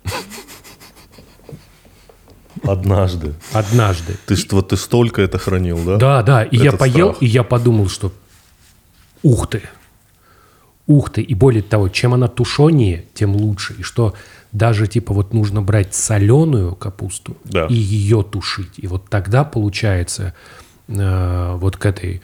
Однажды. 2.64 3.34
Однажды. 3.52 4.16
Ты, 4.26 4.36
что, 4.36 4.56
вот 4.56 4.68
ты 4.68 4.76
столько 4.76 5.20
это 5.22 5.38
хранил, 5.38 5.78
да? 5.84 5.96
Да, 5.96 6.22
да. 6.22 6.42
И 6.44 6.56
я 6.56 6.72
поел, 6.72 7.08
страх. 7.14 7.22
и 7.22 7.26
я 7.26 7.42
подумал, 7.42 7.88
что 7.88 8.12
ух 9.22 9.48
ты, 9.50 9.62
ух 10.86 11.10
ты. 11.10 11.22
И 11.22 11.34
более 11.34 11.62
того, 11.62 11.88
чем 11.88 12.14
она 12.14 12.28
тушенее, 12.28 13.06
тем 13.14 13.34
лучше. 13.34 13.74
И 13.78 13.82
что 13.82 14.14
даже 14.52 14.86
типа 14.86 15.12
вот 15.12 15.32
нужно 15.34 15.62
брать 15.62 15.94
соленую 15.94 16.76
капусту 16.76 17.36
Да. 17.44 17.66
и 17.66 17.74
ее 17.74 18.22
тушить. 18.22 18.74
И 18.76 18.86
вот 18.86 19.08
тогда 19.08 19.42
получается 19.42 20.34
э, 20.86 21.54
вот 21.56 21.76
к 21.76 21.86
этой 21.86 22.22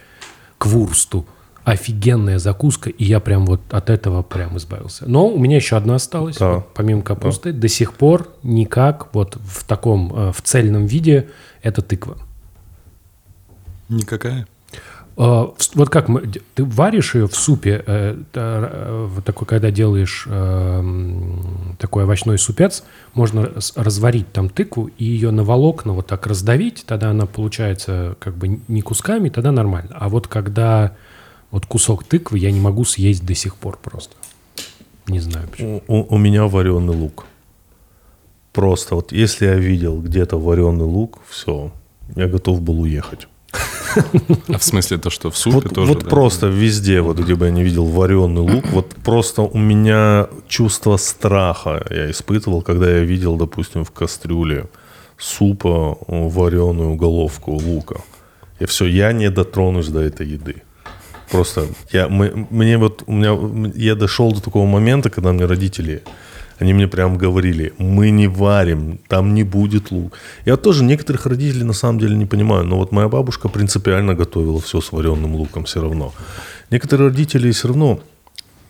к 0.58 0.66
вурсту 0.66 1.26
офигенная 1.72 2.38
закуска, 2.38 2.88
и 2.90 3.04
я 3.04 3.20
прям 3.20 3.44
вот 3.46 3.60
от 3.70 3.90
этого 3.90 4.22
прям 4.22 4.56
избавился. 4.56 5.04
Но 5.06 5.28
у 5.28 5.38
меня 5.38 5.56
еще 5.56 5.76
одна 5.76 5.96
осталась, 5.96 6.36
Да. 6.38 6.54
вот 6.54 6.74
помимо 6.74 7.02
капусты. 7.02 7.52
До 7.52 7.68
сих 7.68 7.92
пор 7.94 8.28
никак 8.42 9.14
вот 9.14 9.36
в 9.36 9.64
таком, 9.64 10.12
э, 10.14 10.32
в 10.32 10.40
цельном 10.42 10.86
виде 10.86 11.28
это 11.62 11.82
тыква. 11.82 12.16
Никакая. 13.88 14.46
В- 15.16 15.54
Вот 15.74 15.90
как 15.90 16.08
мы, 16.08 16.20
ты 16.54 16.64
варишь 16.64 17.16
ее 17.16 17.26
в 17.26 17.34
супе, 17.34 17.82
э, 17.84 18.16
э, 18.34 19.08
вот 19.12 19.24
такой, 19.24 19.46
когда 19.48 19.72
делаешь 19.72 20.24
э, 20.28 20.78
м, 20.78 21.76
такой 21.80 22.04
овощной 22.04 22.38
супец, 22.38 22.84
можно 23.14 23.46
раз- 23.46 23.72
разварить 23.74 24.30
там 24.32 24.48
тыкву 24.48 24.88
и 24.96 25.04
ее 25.04 25.32
на 25.32 25.42
волокна 25.42 25.92
вот 25.92 26.06
так 26.06 26.26
раздавить, 26.28 26.84
тогда 26.86 27.10
она 27.10 27.26
получается 27.26 28.14
как 28.20 28.36
бы 28.36 28.60
не 28.68 28.80
кусками, 28.80 29.28
тогда 29.28 29.50
нормально. 29.50 29.90
А 29.98 30.08
вот 30.08 30.28
когда 30.28 30.92
вот 31.50 31.66
кусок 31.66 32.04
тыквы 32.04 32.38
я 32.38 32.50
не 32.52 32.60
могу 32.60 32.84
съесть 32.84 33.24
до 33.24 33.34
сих 33.34 33.56
пор 33.56 33.78
просто. 33.82 34.14
Не 35.06 35.20
знаю 35.20 35.48
почему. 35.48 35.82
У, 35.88 36.14
у- 36.14 36.18
меня 36.18 36.46
вареный 36.46 36.94
лук. 36.94 37.24
Просто 38.52 38.94
вот 38.94 39.12
если 39.12 39.46
я 39.46 39.54
видел 39.54 40.00
где-то 40.00 40.38
вареный 40.38 40.84
лук, 40.84 41.18
все, 41.28 41.70
я 42.16 42.26
готов 42.26 42.60
был 42.60 42.80
уехать. 42.80 43.28
А 44.48 44.58
в 44.58 44.62
смысле 44.62 44.98
то, 44.98 45.08
что 45.10 45.30
в 45.30 45.36
супе 45.38 45.56
Вот, 45.56 45.74
тоже, 45.74 45.92
вот 45.94 46.04
да? 46.04 46.10
просто 46.10 46.46
везде, 46.48 47.00
вот 47.00 47.18
где 47.18 47.34
бы 47.34 47.46
я 47.46 47.52
не 47.52 47.62
видел 47.62 47.86
вареный 47.86 48.42
лук, 48.42 48.66
вот 48.72 48.94
просто 49.02 49.42
у 49.42 49.56
меня 49.58 50.28
чувство 50.46 50.98
страха 50.98 51.86
я 51.90 52.10
испытывал, 52.10 52.60
когда 52.62 52.90
я 52.90 53.00
видел, 53.00 53.36
допустим, 53.36 53.84
в 53.84 53.90
кастрюле 53.90 54.68
супа 55.16 55.96
вареную 56.06 56.96
головку 56.96 57.52
лука. 57.52 58.02
И 58.60 58.66
все, 58.66 58.84
я 58.86 59.12
не 59.12 59.30
дотронусь 59.30 59.88
до 59.88 60.00
этой 60.00 60.26
еды. 60.28 60.62
Просто 61.30 61.66
я, 61.92 62.08
мы- 62.08 62.46
мне 62.50 62.78
вот, 62.78 63.02
у 63.06 63.12
меня, 63.12 63.72
я 63.74 63.94
дошел 63.94 64.32
до 64.32 64.40
такого 64.40 64.66
момента, 64.66 65.10
когда 65.10 65.32
мне 65.32 65.46
родители, 65.46 66.02
они 66.58 66.72
мне 66.72 66.88
прям 66.88 67.18
говорили, 67.18 67.72
мы 67.78 68.10
не 68.10 68.28
варим, 68.28 68.98
там 69.08 69.34
не 69.34 69.44
будет 69.44 69.90
лук. 69.90 70.14
Я 70.46 70.56
тоже 70.56 70.84
некоторых 70.84 71.26
родителей 71.26 71.64
на 71.64 71.72
самом 71.74 71.98
деле 71.98 72.16
не 72.16 72.26
понимаю, 72.26 72.64
но 72.64 72.76
вот 72.76 72.92
моя 72.92 73.08
бабушка 73.08 73.48
принципиально 73.48 74.14
готовила 74.14 74.60
все 74.60 74.80
с 74.80 74.92
вареным 74.92 75.36
луком 75.36 75.64
все 75.64 75.80
равно. 75.80 76.12
Некоторые 76.70 77.10
родители 77.10 77.50
все 77.52 77.68
равно, 77.68 78.00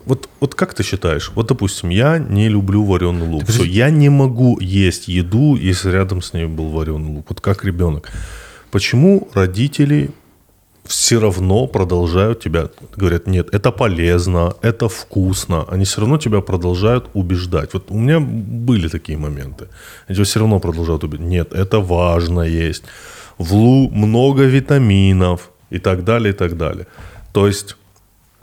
вот, 0.04 0.28
вот 0.40 0.54
как 0.54 0.74
ты 0.74 0.82
считаешь, 0.82 1.32
вот 1.34 1.48
допустим, 1.48 1.90
я 1.90 2.18
не 2.18 2.48
люблю 2.48 2.84
вареный 2.84 3.26
лук, 3.26 3.44
все, 3.48 3.64
я 3.64 3.90
не 3.90 4.08
могу 4.08 4.58
есть 4.60 5.08
еду, 5.08 5.56
если 5.56 5.90
рядом 5.90 6.22
с 6.22 6.32
ней 6.32 6.46
был 6.46 6.70
вареный 6.70 7.14
лук, 7.16 7.26
вот 7.28 7.40
как 7.40 7.64
ребенок. 7.64 8.10
Почему 8.70 9.28
родители 9.34 10.10
все 10.88 11.20
равно 11.20 11.66
продолжают 11.66 12.40
тебя, 12.40 12.68
говорят, 12.96 13.26
нет, 13.26 13.54
это 13.54 13.70
полезно, 13.70 14.54
это 14.62 14.88
вкусно. 14.88 15.64
Они 15.68 15.84
все 15.84 16.00
равно 16.00 16.18
тебя 16.18 16.40
продолжают 16.40 17.10
убеждать. 17.14 17.74
Вот 17.74 17.90
у 17.90 17.98
меня 17.98 18.20
были 18.20 18.88
такие 18.88 19.18
моменты. 19.18 19.68
Они 20.08 20.16
тебя 20.16 20.24
все 20.24 20.40
равно 20.40 20.60
продолжают 20.60 21.04
убеждать. 21.04 21.28
Нет, 21.28 21.52
это 21.52 21.80
важно 21.80 22.40
есть. 22.40 22.84
В 23.38 23.54
лу 23.54 23.90
много 23.90 24.44
витаминов 24.44 25.50
и 25.70 25.78
так 25.78 26.04
далее, 26.04 26.32
и 26.32 26.36
так 26.36 26.56
далее. 26.56 26.86
То 27.32 27.46
есть 27.46 27.76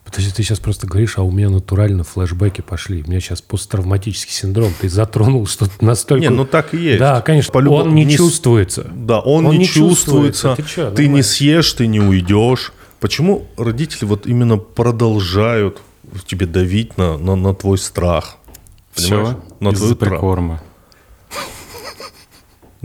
Подожди, 0.05 0.31
ты 0.31 0.43
сейчас 0.43 0.59
просто 0.59 0.85
говоришь, 0.85 1.17
а 1.17 1.23
у 1.23 1.31
меня 1.31 1.49
натурально 1.49 2.03
флешбеки 2.03 2.61
пошли. 2.61 3.03
У 3.05 3.09
меня 3.09 3.19
сейчас 3.19 3.41
посттравматический 3.41 4.31
синдром. 4.31 4.71
Ты 4.79 4.87
затронул 4.87 5.47
что-то 5.47 5.83
настолько... 5.83 6.21
Не, 6.21 6.29
ну 6.29 6.45
так 6.45 6.73
и 6.75 6.77
есть. 6.77 6.99
Да, 6.99 7.21
конечно. 7.21 7.51
По-любому 7.51 7.85
он 7.89 7.95
не, 7.95 8.05
не 8.05 8.15
чувствуется. 8.15 8.87
Да, 8.93 9.19
он, 9.19 9.47
Он 9.47 9.53
не, 9.53 9.59
не 9.59 9.65
чувствуется. 9.65 10.55
чувствуется. 10.55 10.55
Ты 10.55 10.63
чё, 10.63 10.91
ты 10.91 11.07
не 11.07 11.23
съешь, 11.23 11.73
ты 11.73 11.87
не 11.87 11.99
уйдешь. 11.99 12.71
Почему 12.99 13.47
родители 13.57 14.05
вот 14.05 14.27
именно 14.27 14.57
продолжают 14.57 15.81
в 16.03 16.23
тебе 16.23 16.45
давить 16.45 16.97
на, 16.97 17.17
на, 17.17 17.35
на 17.35 17.53
твой 17.55 17.77
страх? 17.79 18.37
Понимаешь? 18.95 19.37
Все 19.37 19.55
На 19.59 19.69
из-за 19.69 19.95
прикорма. 19.95 20.61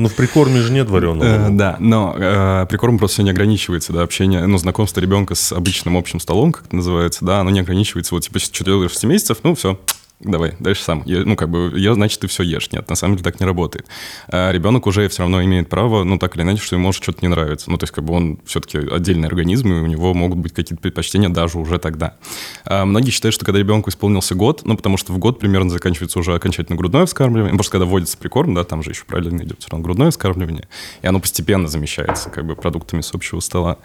Ну, 0.00 0.08
в 0.08 0.14
прикорме 0.14 0.62
же 0.62 0.72
нет 0.72 0.88
вареного. 0.88 1.24
Э, 1.24 1.48
да, 1.50 1.76
но 1.78 2.14
э, 2.16 2.66
прикорм 2.70 2.98
просто 2.98 3.22
не 3.22 3.30
ограничивается, 3.30 3.92
да, 3.92 4.02
общение, 4.02 4.46
ну, 4.46 4.56
знакомство 4.56 4.98
ребенка 4.98 5.34
с 5.34 5.52
обычным 5.52 5.94
общим 5.98 6.20
столом, 6.20 6.52
как 6.52 6.66
это 6.66 6.76
называется, 6.76 7.22
да, 7.22 7.40
оно 7.40 7.50
не 7.50 7.60
ограничивается, 7.60 8.14
вот, 8.14 8.24
типа, 8.24 8.38
4-6 8.38 9.06
месяцев, 9.06 9.38
ну, 9.42 9.54
все, 9.54 9.78
давай, 10.20 10.54
дальше 10.60 10.82
сам. 10.82 11.02
Я, 11.06 11.24
ну, 11.24 11.36
как 11.36 11.48
бы, 11.48 11.72
я, 11.76 11.94
значит, 11.94 12.20
ты 12.20 12.26
все 12.26 12.42
ешь. 12.42 12.70
Нет, 12.72 12.88
на 12.88 12.94
самом 12.94 13.16
деле 13.16 13.24
так 13.24 13.40
не 13.40 13.46
работает. 13.46 13.86
А 14.28 14.52
ребенок 14.52 14.86
уже 14.86 15.08
все 15.08 15.22
равно 15.22 15.42
имеет 15.44 15.68
право, 15.68 16.04
ну, 16.04 16.18
так 16.18 16.36
или 16.36 16.42
иначе, 16.42 16.62
что 16.62 16.76
ему 16.76 16.86
может 16.86 17.02
что-то 17.02 17.18
не 17.22 17.28
нравится. 17.28 17.70
Ну, 17.70 17.78
то 17.78 17.84
есть, 17.84 17.92
как 17.92 18.04
бы 18.04 18.14
он 18.14 18.38
все-таки 18.44 18.78
отдельный 18.78 19.28
организм, 19.28 19.72
и 19.72 19.80
у 19.80 19.86
него 19.86 20.14
могут 20.14 20.38
быть 20.38 20.52
какие-то 20.52 20.80
предпочтения 20.80 21.28
даже 21.28 21.58
уже 21.58 21.78
тогда. 21.78 22.16
А 22.64 22.84
многие 22.84 23.10
считают, 23.10 23.34
что 23.34 23.44
когда 23.44 23.58
ребенку 23.58 23.90
исполнился 23.90 24.34
год, 24.34 24.62
ну, 24.64 24.76
потому 24.76 24.96
что 24.96 25.12
в 25.12 25.18
год 25.18 25.38
примерно 25.38 25.70
заканчивается 25.70 26.18
уже 26.18 26.34
окончательно 26.34 26.76
грудное 26.76 27.06
вскармливание, 27.06 27.52
потому 27.52 27.62
что 27.64 27.72
когда 27.72 27.86
вводится 27.86 28.18
прикорм, 28.18 28.54
да, 28.54 28.64
там 28.64 28.82
же 28.82 28.90
еще 28.90 29.04
параллельно 29.04 29.42
идет 29.42 29.60
все 29.60 29.70
равно 29.70 29.84
грудное 29.84 30.10
вскармливание, 30.10 30.68
и 31.02 31.06
оно 31.06 31.20
постепенно 31.20 31.68
замещается, 31.68 32.30
как 32.30 32.44
бы, 32.44 32.56
продуктами 32.56 33.00
с 33.00 33.14
общего 33.14 33.40
стола. 33.40 33.78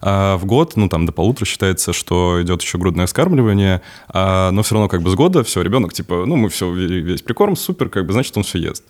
А 0.00 0.36
в 0.36 0.46
год, 0.46 0.76
ну, 0.76 0.88
там, 0.88 1.06
до 1.06 1.12
полутора 1.12 1.44
считается, 1.46 1.92
что 1.92 2.42
идет 2.42 2.62
еще 2.62 2.78
грудное 2.78 3.06
вскармливание, 3.06 3.82
а, 4.08 4.50
но 4.50 4.62
все 4.62 4.74
равно, 4.74 4.88
как 4.88 5.02
бы, 5.02 5.10
с 5.10 5.14
года 5.14 5.42
все, 5.44 5.62
ребенок, 5.62 5.92
типа, 5.92 6.24
ну, 6.26 6.36
мы 6.36 6.48
все, 6.48 6.72
весь 6.72 7.22
прикорм, 7.22 7.56
супер, 7.56 7.88
как 7.88 8.06
бы, 8.06 8.12
значит, 8.12 8.36
он 8.36 8.42
все 8.42 8.58
ест. 8.58 8.84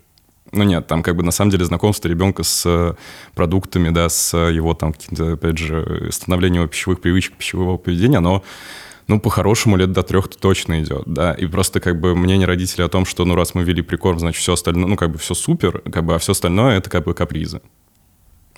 Ну 0.52 0.64
нет, 0.64 0.86
там 0.88 1.02
как 1.02 1.14
бы 1.14 1.22
на 1.22 1.30
самом 1.30 1.52
деле 1.52 1.64
знакомство 1.64 2.08
ребенка 2.08 2.42
с 2.42 2.64
э, 2.66 2.94
продуктами, 3.34 3.90
да, 3.90 4.08
с 4.08 4.36
его 4.36 4.74
там 4.74 4.92
каким-то, 4.92 5.34
опять 5.34 5.58
же, 5.58 6.08
становлением 6.10 6.68
пищевых 6.68 7.00
привычек, 7.00 7.36
пищевого 7.36 7.76
поведения, 7.76 8.18
оно 8.18 8.42
ну, 9.10 9.18
по-хорошему, 9.20 9.76
лет 9.76 9.90
до 9.90 10.04
трех 10.04 10.28
точно 10.28 10.82
идет, 10.82 11.02
да, 11.06 11.32
и 11.32 11.46
просто 11.46 11.80
как 11.80 12.00
бы 12.00 12.14
мнение 12.14 12.46
родителей 12.46 12.84
о 12.84 12.88
том, 12.88 13.04
что, 13.04 13.24
ну, 13.24 13.34
раз 13.34 13.54
мы 13.54 13.64
ввели 13.64 13.82
прикорм, 13.82 14.20
значит, 14.20 14.40
все 14.40 14.52
остальное, 14.52 14.86
ну, 14.86 14.96
как 14.96 15.10
бы 15.10 15.18
все 15.18 15.34
супер, 15.34 15.82
как 15.92 16.04
бы, 16.04 16.14
а 16.14 16.18
все 16.18 16.32
остальное 16.32 16.78
это 16.78 16.88
как 16.88 17.04
бы 17.04 17.12
капризы. 17.12 17.60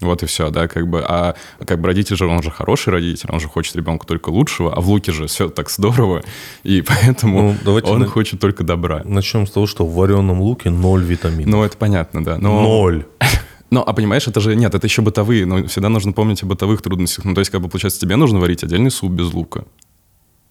Вот 0.00 0.22
и 0.22 0.26
все, 0.26 0.50
да, 0.50 0.66
как 0.68 0.88
бы, 0.88 1.04
а 1.06 1.34
как 1.64 1.80
бы 1.80 1.86
родитель 1.86 2.16
же, 2.16 2.26
он 2.26 2.42
же 2.42 2.50
хороший 2.50 2.90
родитель, 2.90 3.28
он 3.30 3.38
же 3.40 3.48
хочет 3.48 3.76
ребенку 3.76 4.06
только 4.06 4.30
лучшего, 4.30 4.74
а 4.74 4.80
в 4.80 4.88
Луке 4.88 5.12
же 5.12 5.26
все 5.26 5.48
так 5.48 5.70
здорово, 5.70 6.22
и 6.64 6.82
поэтому 6.82 7.56
ну, 7.64 7.80
он 7.84 8.00
на... 8.00 8.06
хочет 8.06 8.40
только 8.40 8.64
добра. 8.64 9.02
Начнем 9.04 9.46
с 9.46 9.50
того, 9.50 9.66
что 9.66 9.86
в 9.86 9.94
вареном 9.94 10.40
луке 10.40 10.70
ноль 10.70 11.04
витаминов. 11.04 11.46
Ну, 11.46 11.62
это 11.62 11.76
понятно, 11.76 12.24
да. 12.24 12.38
Но... 12.38 12.62
Ноль. 12.62 13.06
Ну, 13.70 13.80
а 13.80 13.94
понимаешь, 13.94 14.28
это 14.28 14.38
же, 14.42 14.54
нет, 14.54 14.74
это 14.74 14.86
еще 14.86 15.00
бытовые, 15.00 15.46
но 15.46 15.66
всегда 15.66 15.88
нужно 15.88 16.12
помнить 16.12 16.42
о 16.42 16.46
бытовых 16.46 16.82
трудностях. 16.82 17.24
Ну, 17.24 17.32
то 17.32 17.38
есть, 17.38 17.50
как 17.50 17.62
бы, 17.62 17.70
получается, 17.70 17.98
тебе 17.98 18.16
нужно 18.16 18.38
варить 18.38 18.62
отдельный 18.62 18.90
суп 18.90 19.12
без 19.12 19.32
лука. 19.32 19.64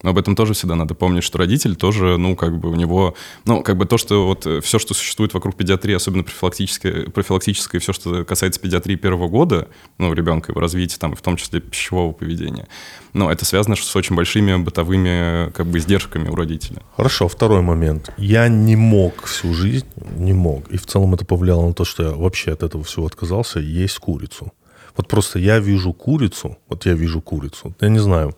Но 0.02 0.10
об 0.10 0.18
этом 0.18 0.34
тоже 0.34 0.54
всегда 0.54 0.74
надо 0.74 0.94
помнить, 0.94 1.24
что 1.24 1.38
родитель 1.38 1.76
тоже, 1.76 2.16
ну, 2.18 2.36
как 2.36 2.58
бы 2.58 2.70
у 2.70 2.74
него, 2.74 3.14
ну, 3.44 3.62
как 3.62 3.76
бы 3.76 3.86
то, 3.86 3.98
что 3.98 4.26
вот 4.26 4.46
э, 4.46 4.60
все, 4.60 4.78
что 4.78 4.94
существует 4.94 5.32
вокруг 5.34 5.56
педиатрии, 5.56 5.94
особенно 5.94 6.24
профилактическое, 6.24 7.06
профилактическое, 7.10 7.80
все, 7.80 7.92
что 7.92 8.24
касается 8.24 8.60
педиатрии 8.60 8.96
первого 8.96 9.28
года, 9.28 9.68
ну, 9.98 10.12
ребенка, 10.12 10.52
его 10.52 10.60
развития, 10.60 10.98
там, 10.98 11.14
в 11.14 11.22
том 11.22 11.36
числе 11.36 11.60
пищевого 11.60 12.12
поведения, 12.12 12.66
ну, 13.12 13.30
это 13.30 13.44
связано 13.44 13.76
с 13.76 13.96
очень 13.96 14.16
большими 14.16 14.56
бытовыми, 14.56 15.50
как 15.52 15.66
бы, 15.66 15.78
издержками 15.78 16.28
у 16.28 16.34
родителя. 16.34 16.82
Хорошо, 16.96 17.28
второй 17.28 17.62
момент. 17.62 18.12
Я 18.16 18.48
не 18.48 18.76
мог 18.76 19.24
всю 19.24 19.54
жизнь, 19.54 19.86
не 20.16 20.32
мог, 20.32 20.68
и 20.70 20.76
в 20.76 20.86
целом 20.86 21.14
это 21.14 21.24
повлияло 21.24 21.66
на 21.66 21.74
то, 21.74 21.84
что 21.84 22.02
я 22.02 22.10
вообще 22.10 22.52
от 22.52 22.62
этого 22.62 22.82
всего 22.84 23.06
отказался, 23.06 23.60
есть 23.60 23.98
курицу. 23.98 24.52
Вот 24.96 25.08
просто 25.08 25.38
я 25.38 25.58
вижу 25.58 25.92
курицу, 25.92 26.58
вот 26.68 26.86
я 26.86 26.92
вижу 26.92 27.20
курицу, 27.20 27.74
я 27.80 27.88
не 27.88 27.98
знаю, 27.98 28.36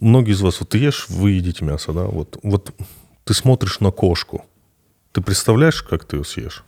многие 0.00 0.32
из 0.32 0.40
вас, 0.40 0.60
вот 0.60 0.70
ты 0.70 0.78
ешь, 0.78 1.06
вы 1.08 1.32
едите 1.32 1.64
мясо, 1.64 1.92
да, 1.92 2.04
вот, 2.04 2.38
вот 2.42 2.74
ты 3.24 3.34
смотришь 3.34 3.80
на 3.80 3.90
кошку, 3.90 4.44
ты 5.12 5.20
представляешь, 5.20 5.82
как 5.82 6.04
ты 6.04 6.16
ее 6.16 6.24
съешь? 6.24 6.64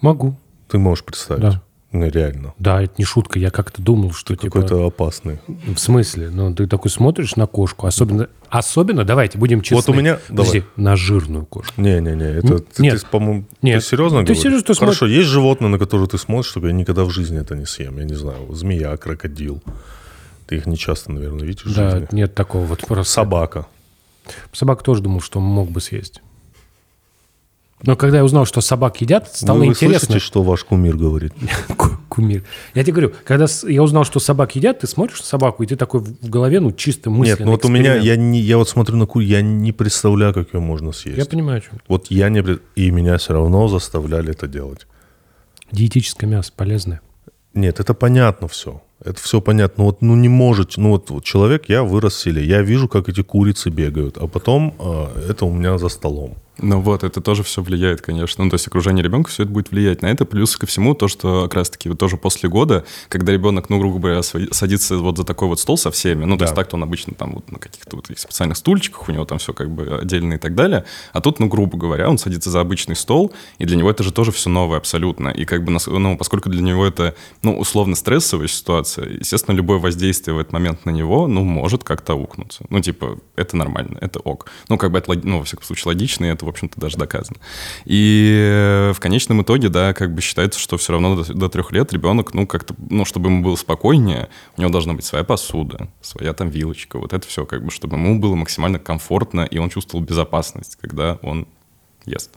Могу. 0.00 0.36
Ты 0.68 0.78
можешь 0.78 1.04
представить? 1.04 1.42
Да. 1.42 1.62
Ну, 1.92 2.08
реально. 2.08 2.54
Да, 2.58 2.82
это 2.82 2.94
не 2.98 3.04
шутка. 3.04 3.40
Я 3.40 3.50
как-то 3.50 3.82
думал, 3.82 4.12
что 4.12 4.36
типа... 4.36 4.60
Какой-то 4.60 4.86
опасный. 4.86 5.40
В 5.48 5.78
смысле? 5.78 6.30
Ну, 6.30 6.54
ты 6.54 6.68
такой 6.68 6.88
смотришь 6.90 7.34
на 7.34 7.48
кошку, 7.48 7.86
особенно... 7.86 8.28
Особенно, 8.48 9.04
давайте, 9.04 9.38
будем 9.38 9.60
честны. 9.60 9.76
Вот 9.76 9.88
у 9.88 9.94
меня... 9.94 10.20
Подожди, 10.28 10.60
давай. 10.60 10.72
на 10.76 10.96
жирную 10.96 11.46
кошку. 11.46 11.80
Не-не-не, 11.80 12.38
это... 12.38 12.60
Ты, 12.60 12.82
нет. 12.82 13.00
Ты, 13.00 13.06
по-моему, 13.06 13.44
нет. 13.62 13.80
ты 13.80 13.88
серьезно 13.88 14.20
ты 14.20 14.26
говоришь? 14.26 14.42
Серьезно, 14.42 14.66
ты 14.66 14.78
Хорошо, 14.78 14.98
смотри... 14.98 15.16
есть 15.16 15.28
животные, 15.28 15.68
на 15.68 15.78
которые 15.78 16.08
ты 16.08 16.18
смотришь, 16.18 16.50
что 16.50 16.64
я 16.64 16.72
никогда 16.72 17.04
в 17.04 17.10
жизни 17.10 17.40
это 17.40 17.56
не 17.56 17.66
съем. 17.66 17.98
Я 17.98 18.04
не 18.04 18.14
знаю, 18.14 18.54
змея, 18.54 18.96
крокодил. 18.96 19.60
Ты 20.50 20.56
их 20.56 20.66
не 20.66 20.76
часто, 20.76 21.12
наверное, 21.12 21.46
видишь 21.46 21.64
в 21.64 21.76
Да, 21.76 21.90
жизни. 21.92 22.08
нет 22.10 22.34
такого 22.34 22.64
вот 22.64 22.84
просто. 22.84 23.12
Собака. 23.12 23.68
Собака 24.50 24.82
тоже 24.82 25.00
думал, 25.00 25.20
что 25.20 25.38
мог 25.38 25.70
бы 25.70 25.80
съесть. 25.80 26.22
Но 27.84 27.94
когда 27.94 28.16
я 28.16 28.24
узнал, 28.24 28.46
что 28.46 28.60
собак 28.60 29.00
едят, 29.00 29.32
стало 29.32 29.58
вы, 29.58 29.66
интересно. 29.66 29.86
Вы 29.86 30.06
слышите, 30.06 30.26
что 30.26 30.42
ваш 30.42 30.64
кумир 30.64 30.96
говорит? 30.96 31.32
кумир. 32.08 32.44
Я 32.74 32.82
тебе 32.82 32.94
говорю, 32.94 33.12
когда 33.24 33.46
я 33.68 33.80
узнал, 33.80 34.02
что 34.02 34.18
собак 34.18 34.56
едят, 34.56 34.80
ты 34.80 34.88
смотришь 34.88 35.20
на 35.20 35.26
собаку, 35.26 35.62
и 35.62 35.66
ты 35.68 35.76
такой 35.76 36.00
в 36.00 36.28
голове, 36.28 36.58
ну, 36.58 36.72
чисто 36.72 37.10
мысленный 37.10 37.28
Нет, 37.28 37.46
ну 37.46 37.52
вот 37.52 37.64
у 37.64 37.68
меня, 37.68 37.94
я, 37.94 38.16
не, 38.16 38.40
я 38.40 38.58
вот 38.58 38.68
смотрю 38.68 38.96
на 38.96 39.06
курь, 39.06 39.22
я 39.22 39.42
не 39.42 39.70
представляю, 39.70 40.34
как 40.34 40.52
ее 40.52 40.58
можно 40.58 40.90
съесть. 40.90 41.16
Я 41.16 41.26
понимаю, 41.26 41.58
о 41.58 41.60
чем. 41.60 41.80
Вот 41.86 42.08
я 42.10 42.28
не... 42.28 42.42
И 42.74 42.90
меня 42.90 43.18
все 43.18 43.34
равно 43.34 43.68
заставляли 43.68 44.32
это 44.32 44.48
делать. 44.48 44.88
Диетическое 45.70 46.28
мясо 46.28 46.52
полезное. 46.56 47.02
Нет, 47.54 47.78
это 47.78 47.94
понятно 47.94 48.48
все. 48.48 48.82
Это 49.04 49.20
все 49.20 49.40
понятно. 49.40 49.84
Вот, 49.84 50.02
ну 50.02 50.14
не 50.14 50.28
может, 50.28 50.76
ну 50.76 50.90
вот, 50.90 51.10
вот 51.10 51.24
человек, 51.24 51.68
я 51.68 51.82
вырос 51.82 52.14
в 52.14 52.20
селе, 52.20 52.44
я 52.44 52.60
вижу, 52.62 52.88
как 52.88 53.08
эти 53.08 53.22
курицы 53.22 53.70
бегают, 53.70 54.18
а 54.18 54.26
потом 54.26 54.74
э, 54.78 55.30
это 55.30 55.46
у 55.46 55.52
меня 55.52 55.78
за 55.78 55.88
столом. 55.88 56.36
Ну 56.62 56.80
вот, 56.80 57.04
это 57.04 57.20
тоже 57.20 57.42
все 57.42 57.62
влияет, 57.62 58.00
конечно. 58.00 58.44
Ну, 58.44 58.50
то 58.50 58.54
есть 58.54 58.66
окружение 58.66 59.02
ребенка 59.02 59.30
все 59.30 59.44
это 59.44 59.52
будет 59.52 59.70
влиять 59.70 60.02
на 60.02 60.06
это. 60.06 60.24
Плюс 60.24 60.56
ко 60.56 60.66
всему 60.66 60.94
то, 60.94 61.08
что 61.08 61.44
как 61.44 61.54
раз-таки 61.54 61.88
вот 61.88 61.98
тоже 61.98 62.16
после 62.16 62.48
года, 62.48 62.84
когда 63.08 63.32
ребенок, 63.32 63.70
ну, 63.70 63.78
грубо 63.78 63.98
говоря, 63.98 64.22
садится 64.22 64.98
вот 64.98 65.16
за 65.16 65.24
такой 65.24 65.48
вот 65.48 65.58
стол 65.58 65.78
со 65.78 65.90
всеми, 65.90 66.24
ну, 66.24 66.34
да. 66.34 66.40
то 66.40 66.44
есть 66.44 66.54
так-то 66.54 66.76
он 66.76 66.82
обычно 66.82 67.14
там 67.14 67.32
вот 67.32 67.50
на 67.50 67.58
каких-то 67.58 67.96
вот 67.96 68.06
специальных 68.16 68.56
стульчиках, 68.56 69.08
у 69.08 69.12
него 69.12 69.24
там 69.24 69.38
все 69.38 69.52
как 69.52 69.70
бы 69.70 69.98
отдельно 70.00 70.34
и 70.34 70.38
так 70.38 70.54
далее. 70.54 70.84
А 71.12 71.20
тут, 71.20 71.40
ну, 71.40 71.46
грубо 71.46 71.78
говоря, 71.78 72.08
он 72.08 72.18
садится 72.18 72.50
за 72.50 72.60
обычный 72.60 72.96
стол, 72.96 73.32
и 73.58 73.64
для 73.64 73.76
него 73.76 73.90
это 73.90 74.02
же 74.02 74.12
тоже 74.12 74.30
все 74.32 74.50
новое 74.50 74.78
абсолютно. 74.78 75.28
И 75.28 75.44
как 75.44 75.64
бы, 75.64 75.76
ну, 75.86 76.18
поскольку 76.18 76.50
для 76.50 76.62
него 76.62 76.86
это, 76.86 77.14
ну, 77.42 77.58
условно 77.58 77.96
стрессовая 77.96 78.48
ситуация, 78.48 79.08
естественно, 79.08 79.56
любое 79.56 79.78
воздействие 79.78 80.34
в 80.34 80.38
этот 80.38 80.52
момент 80.52 80.84
на 80.84 80.90
него, 80.90 81.26
ну, 81.26 81.42
может 81.42 81.84
как-то 81.84 82.14
укнуться. 82.14 82.64
Ну, 82.68 82.80
типа, 82.80 83.18
это 83.36 83.56
нормально, 83.56 83.98
это 84.00 84.20
ок. 84.20 84.46
Ну, 84.68 84.76
как 84.76 84.90
бы 84.92 84.98
это, 84.98 85.12
ну, 85.22 85.38
во 85.38 85.44
всяком 85.44 85.64
случае, 85.64 85.88
логично, 85.88 86.26
и 86.26 86.28
это, 86.28 86.44
в 86.44 86.49
общем-то, 86.50 86.80
даже 86.80 86.96
доказано. 86.96 87.38
И 87.84 88.32
э, 88.38 88.92
в 88.92 89.00
конечном 89.00 89.42
итоге, 89.42 89.68
да, 89.68 89.92
как 89.94 90.14
бы 90.14 90.20
считается, 90.20 90.60
что 90.60 90.76
все 90.76 90.92
равно 90.92 91.22
до, 91.22 91.48
трех 91.48 91.72
лет 91.72 91.92
ребенок, 91.92 92.34
ну, 92.34 92.46
как-то, 92.46 92.74
ну, 92.88 93.04
чтобы 93.04 93.30
ему 93.30 93.42
было 93.42 93.56
спокойнее, 93.56 94.28
у 94.56 94.60
него 94.60 94.70
должна 94.70 94.94
быть 94.94 95.04
своя 95.04 95.24
посуда, 95.24 95.88
своя 96.00 96.32
там 96.32 96.48
вилочка, 96.48 96.98
вот 96.98 97.12
это 97.12 97.26
все, 97.26 97.46
как 97.46 97.64
бы, 97.64 97.70
чтобы 97.70 97.96
ему 97.96 98.20
было 98.20 98.34
максимально 98.34 98.78
комфортно, 98.78 99.42
и 99.42 99.58
он 99.58 99.70
чувствовал 99.70 100.04
безопасность, 100.04 100.76
когда 100.80 101.18
он 101.22 101.46
ест. 102.06 102.30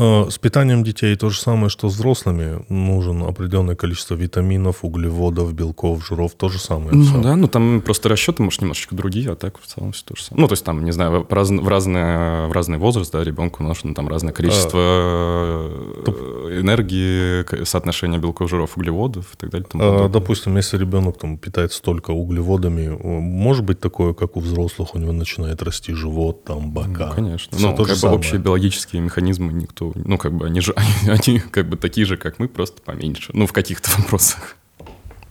А, 0.00 0.30
с 0.30 0.38
питанием 0.38 0.82
детей 0.82 1.14
то 1.16 1.28
же 1.28 1.38
самое, 1.38 1.68
что 1.68 1.90
с 1.90 1.94
взрослыми. 1.94 2.64
Нужен 2.70 3.22
определенное 3.22 3.76
количество 3.76 4.14
витаминов, 4.14 4.82
углеводов, 4.82 5.52
белков, 5.52 6.06
жиров. 6.06 6.32
То 6.32 6.48
же 6.48 6.58
самое. 6.58 6.92
Ну 6.92 7.04
все. 7.04 7.20
да, 7.20 7.36
ну 7.36 7.48
там 7.48 7.82
просто 7.82 8.08
расчеты, 8.08 8.42
может, 8.42 8.62
немножечко 8.62 8.94
другие, 8.94 9.32
а 9.32 9.36
так 9.36 9.60
в 9.60 9.66
целом 9.66 9.92
все 9.92 10.04
то 10.06 10.16
же 10.16 10.22
самое. 10.22 10.40
Ну, 10.40 10.48
то 10.48 10.54
есть 10.54 10.64
там, 10.64 10.84
не 10.84 10.92
знаю, 10.92 11.26
в, 11.28 11.32
раз, 11.32 11.50
в, 11.50 11.68
разное, 11.68 12.46
в 12.46 12.52
разный 12.52 12.78
возраст, 12.78 13.12
да, 13.12 13.22
ребенку 13.22 13.62
нужно 13.62 13.94
там 13.94 14.08
разное 14.08 14.32
количество 14.32 14.80
а, 14.80 16.58
энергии, 16.58 17.64
соотношение 17.64 18.18
белков, 18.18 18.48
жиров, 18.48 18.78
углеводов 18.78 19.34
и 19.34 19.36
так 19.36 19.50
далее. 19.50 19.68
А, 19.74 20.08
допустим, 20.08 20.56
если 20.56 20.78
ребенок 20.78 21.18
там 21.18 21.36
питается 21.36 21.82
только 21.82 22.12
углеводами, 22.12 22.88
может 22.88 23.64
быть 23.64 23.80
такое, 23.80 24.14
как 24.14 24.36
у 24.36 24.40
взрослых, 24.40 24.94
у 24.94 24.98
него 24.98 25.12
начинает 25.12 25.62
расти 25.62 25.92
живот, 25.92 26.44
там, 26.44 26.70
бока. 26.70 27.08
Ну, 27.08 27.14
конечно. 27.14 27.58
Все 27.58 27.70
ну, 27.70 27.76
как 27.76 27.88
бы 27.88 27.94
самое. 27.96 28.18
общие 28.18 28.40
биологические 28.40 29.02
механизмы 29.02 29.52
никто 29.52 29.89
ну, 29.94 30.18
как 30.18 30.32
бы 30.32 30.46
они 30.46 30.60
же, 30.60 30.72
они, 30.76 31.18
они 31.18 31.38
как 31.38 31.68
бы 31.68 31.76
такие 31.76 32.06
же, 32.06 32.16
как 32.16 32.38
мы, 32.38 32.48
просто 32.48 32.82
поменьше. 32.82 33.30
Ну, 33.34 33.46
в 33.46 33.52
каких-то 33.52 33.90
вопросах. 33.98 34.56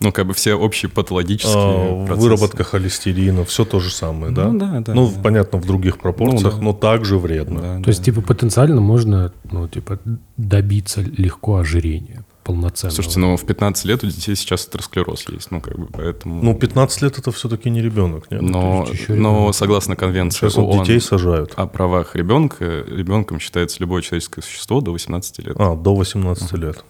Ну, 0.00 0.12
как 0.12 0.26
бы 0.26 0.32
все 0.32 0.54
общие 0.54 0.90
патологические 0.90 1.54
а, 1.56 2.06
процессы. 2.06 2.22
Выработка 2.22 2.64
холестерина, 2.64 3.44
все 3.44 3.66
то 3.66 3.80
же 3.80 3.90
самое, 3.90 4.32
да? 4.32 4.48
Ну, 4.48 4.58
да, 4.58 4.80
да. 4.80 4.94
Ну, 4.94 5.10
да. 5.10 5.20
понятно, 5.20 5.58
в 5.58 5.66
других 5.66 5.98
пропорциях, 5.98 6.54
ну, 6.54 6.58
да. 6.58 6.64
но 6.64 6.72
также 6.72 7.18
вредно. 7.18 7.60
Да, 7.60 7.76
то 7.76 7.82
да. 7.82 7.90
есть, 7.90 8.02
типа, 8.02 8.22
потенциально 8.22 8.80
можно, 8.80 9.30
ну, 9.50 9.68
типа, 9.68 9.98
добиться 10.38 11.02
легко 11.02 11.56
ожирения 11.56 12.24
полноценного. 12.44 12.94
Слушайте, 12.94 13.20
ну 13.20 13.36
в 13.36 13.44
15 13.44 13.84
лет 13.84 14.04
у 14.04 14.06
детей 14.06 14.34
сейчас 14.34 14.66
атеросклероз 14.66 15.28
есть, 15.28 15.50
ну 15.50 15.60
как 15.60 15.78
бы 15.78 15.86
поэтому... 15.86 16.42
Ну 16.42 16.54
15 16.54 17.02
лет 17.02 17.18
это 17.18 17.32
все-таки 17.32 17.70
не 17.70 17.82
ребенок, 17.82 18.30
нет? 18.30 18.42
Но, 18.42 18.86
но 19.08 19.52
согласно 19.52 19.96
конвенции 19.96 20.38
сейчас 20.38 20.58
ООН 20.58 20.84
детей 20.84 21.00
сажают. 21.00 21.52
о 21.56 21.66
правах 21.66 22.16
ребенка, 22.16 22.84
ребенком 22.88 23.40
считается 23.40 23.78
любое 23.80 24.02
человеческое 24.02 24.42
существо 24.42 24.80
до 24.80 24.92
18 24.92 25.38
лет. 25.40 25.56
А, 25.58 25.74
до 25.74 25.94
18 25.94 26.52
лет. 26.54 26.84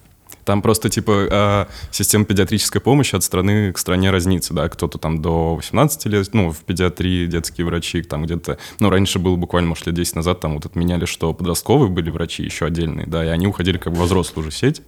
Там 0.44 0.62
просто, 0.62 0.88
типа, 0.88 1.28
а, 1.30 1.68
система 1.90 2.24
педиатрической 2.24 2.80
помощи 2.80 3.14
от 3.14 3.22
страны 3.22 3.72
к 3.72 3.78
стране 3.78 4.10
разнится, 4.10 4.54
да, 4.54 4.68
кто-то 4.68 4.98
там 4.98 5.20
до 5.20 5.54
18 5.56 6.06
лет, 6.06 6.28
ну, 6.32 6.50
в 6.50 6.58
педиатрии 6.58 7.26
детские 7.26 7.66
врачи, 7.66 8.02
там 8.02 8.24
где-то, 8.24 8.58
ну, 8.78 8.90
раньше 8.90 9.18
было 9.18 9.36
буквально, 9.36 9.70
может, 9.70 9.86
лет 9.86 9.94
10 9.94 10.16
назад, 10.16 10.40
там 10.40 10.54
вот 10.54 10.66
отменяли, 10.66 11.04
что 11.04 11.32
подростковые 11.34 11.90
были 11.90 12.10
врачи 12.10 12.42
еще 12.42 12.66
отдельные, 12.66 13.06
да, 13.06 13.24
и 13.24 13.28
они 13.28 13.46
уходили 13.46 13.78
как 13.78 13.92
бы 13.92 14.00
во 14.00 14.06
взрослую 14.06 14.46
уже 14.46 14.56
сеть, 14.56 14.82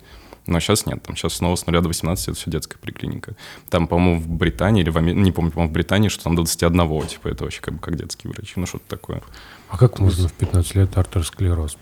Но 0.47 0.59
сейчас 0.61 0.87
нет, 0.87 1.03
там 1.03 1.17
сейчас 1.17 1.35
снова 1.35 1.55
с 1.55 1.67
нуля 1.67 1.81
до 1.81 1.89
18 1.89 2.29
это 2.29 2.37
все 2.37 2.51
детская 2.51 2.79
поликлиника. 2.79 3.35
Там, 3.71 3.87
по-моему, 3.87 4.21
в 4.21 4.29
Британии 4.29 4.83
или 4.83 4.91
в 4.91 4.99
Америке, 4.99 5.21
не 5.21 5.33
помню, 5.33 5.53
по-моему, 5.53 5.71
в 5.71 5.75
Британии, 5.75 6.09
что 6.09 6.25
там 6.25 6.35
до 6.35 6.43
21, 6.43 7.07
типа 7.07 7.29
это 7.29 7.45
вообще 7.45 7.61
как 7.61 7.75
бы 7.75 7.81
как 7.81 7.97
детские 7.97 8.33
врачи, 8.33 8.55
ну 8.57 8.67
что-то 8.67 8.85
такое. 8.89 9.23
А 9.69 9.79
как 9.79 9.99
можно 9.99 10.29
в 10.29 10.33
15 10.33 10.75
лет 10.75 10.97
артеросклероз? 10.97 11.77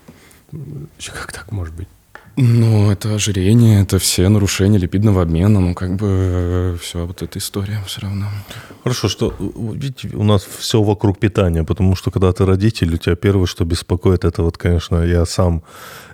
Как 0.51 1.31
так 1.33 1.51
может 1.51 1.73
быть? 1.73 1.87
Ну, 2.37 2.89
это 2.89 3.13
ожирение, 3.13 3.81
это 3.81 3.99
все 3.99 4.29
нарушения 4.29 4.77
липидного 4.77 5.21
обмена, 5.21 5.59
ну, 5.59 5.73
как 5.73 5.95
бы 5.95 6.77
все 6.81 7.05
вот 7.05 7.21
эта 7.21 7.39
история 7.39 7.79
все 7.85 8.01
равно. 8.01 8.27
Хорошо, 8.83 9.09
что 9.09 9.35
видите, 9.37 10.15
у 10.15 10.23
нас 10.23 10.43
все 10.43 10.81
вокруг 10.81 11.19
питания, 11.19 11.63
потому 11.63 11.95
что 11.95 12.09
когда 12.09 12.31
ты 12.31 12.45
родитель, 12.45 12.93
у 12.93 12.97
тебя 12.97 13.15
первое, 13.15 13.45
что 13.47 13.65
беспокоит, 13.65 14.23
это 14.23 14.43
вот, 14.43 14.57
конечно, 14.57 15.03
я 15.03 15.25
сам, 15.25 15.63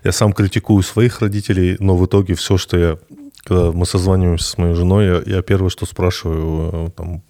я 0.04 0.12
сам 0.12 0.34
критикую 0.34 0.82
своих 0.84 1.22
родителей, 1.22 1.78
но 1.80 1.96
в 1.96 2.06
итоге 2.06 2.34
все, 2.34 2.58
что 2.58 2.78
я, 2.78 2.98
когда 3.44 3.72
мы 3.72 3.86
созваниваемся 3.86 4.50
с 4.50 4.58
моей 4.58 4.74
женой, 4.74 5.06
я, 5.06 5.36
я 5.38 5.42
первое, 5.44 5.70
что 5.70 5.86
спрашиваю, 5.86 6.92
там, 6.98 7.22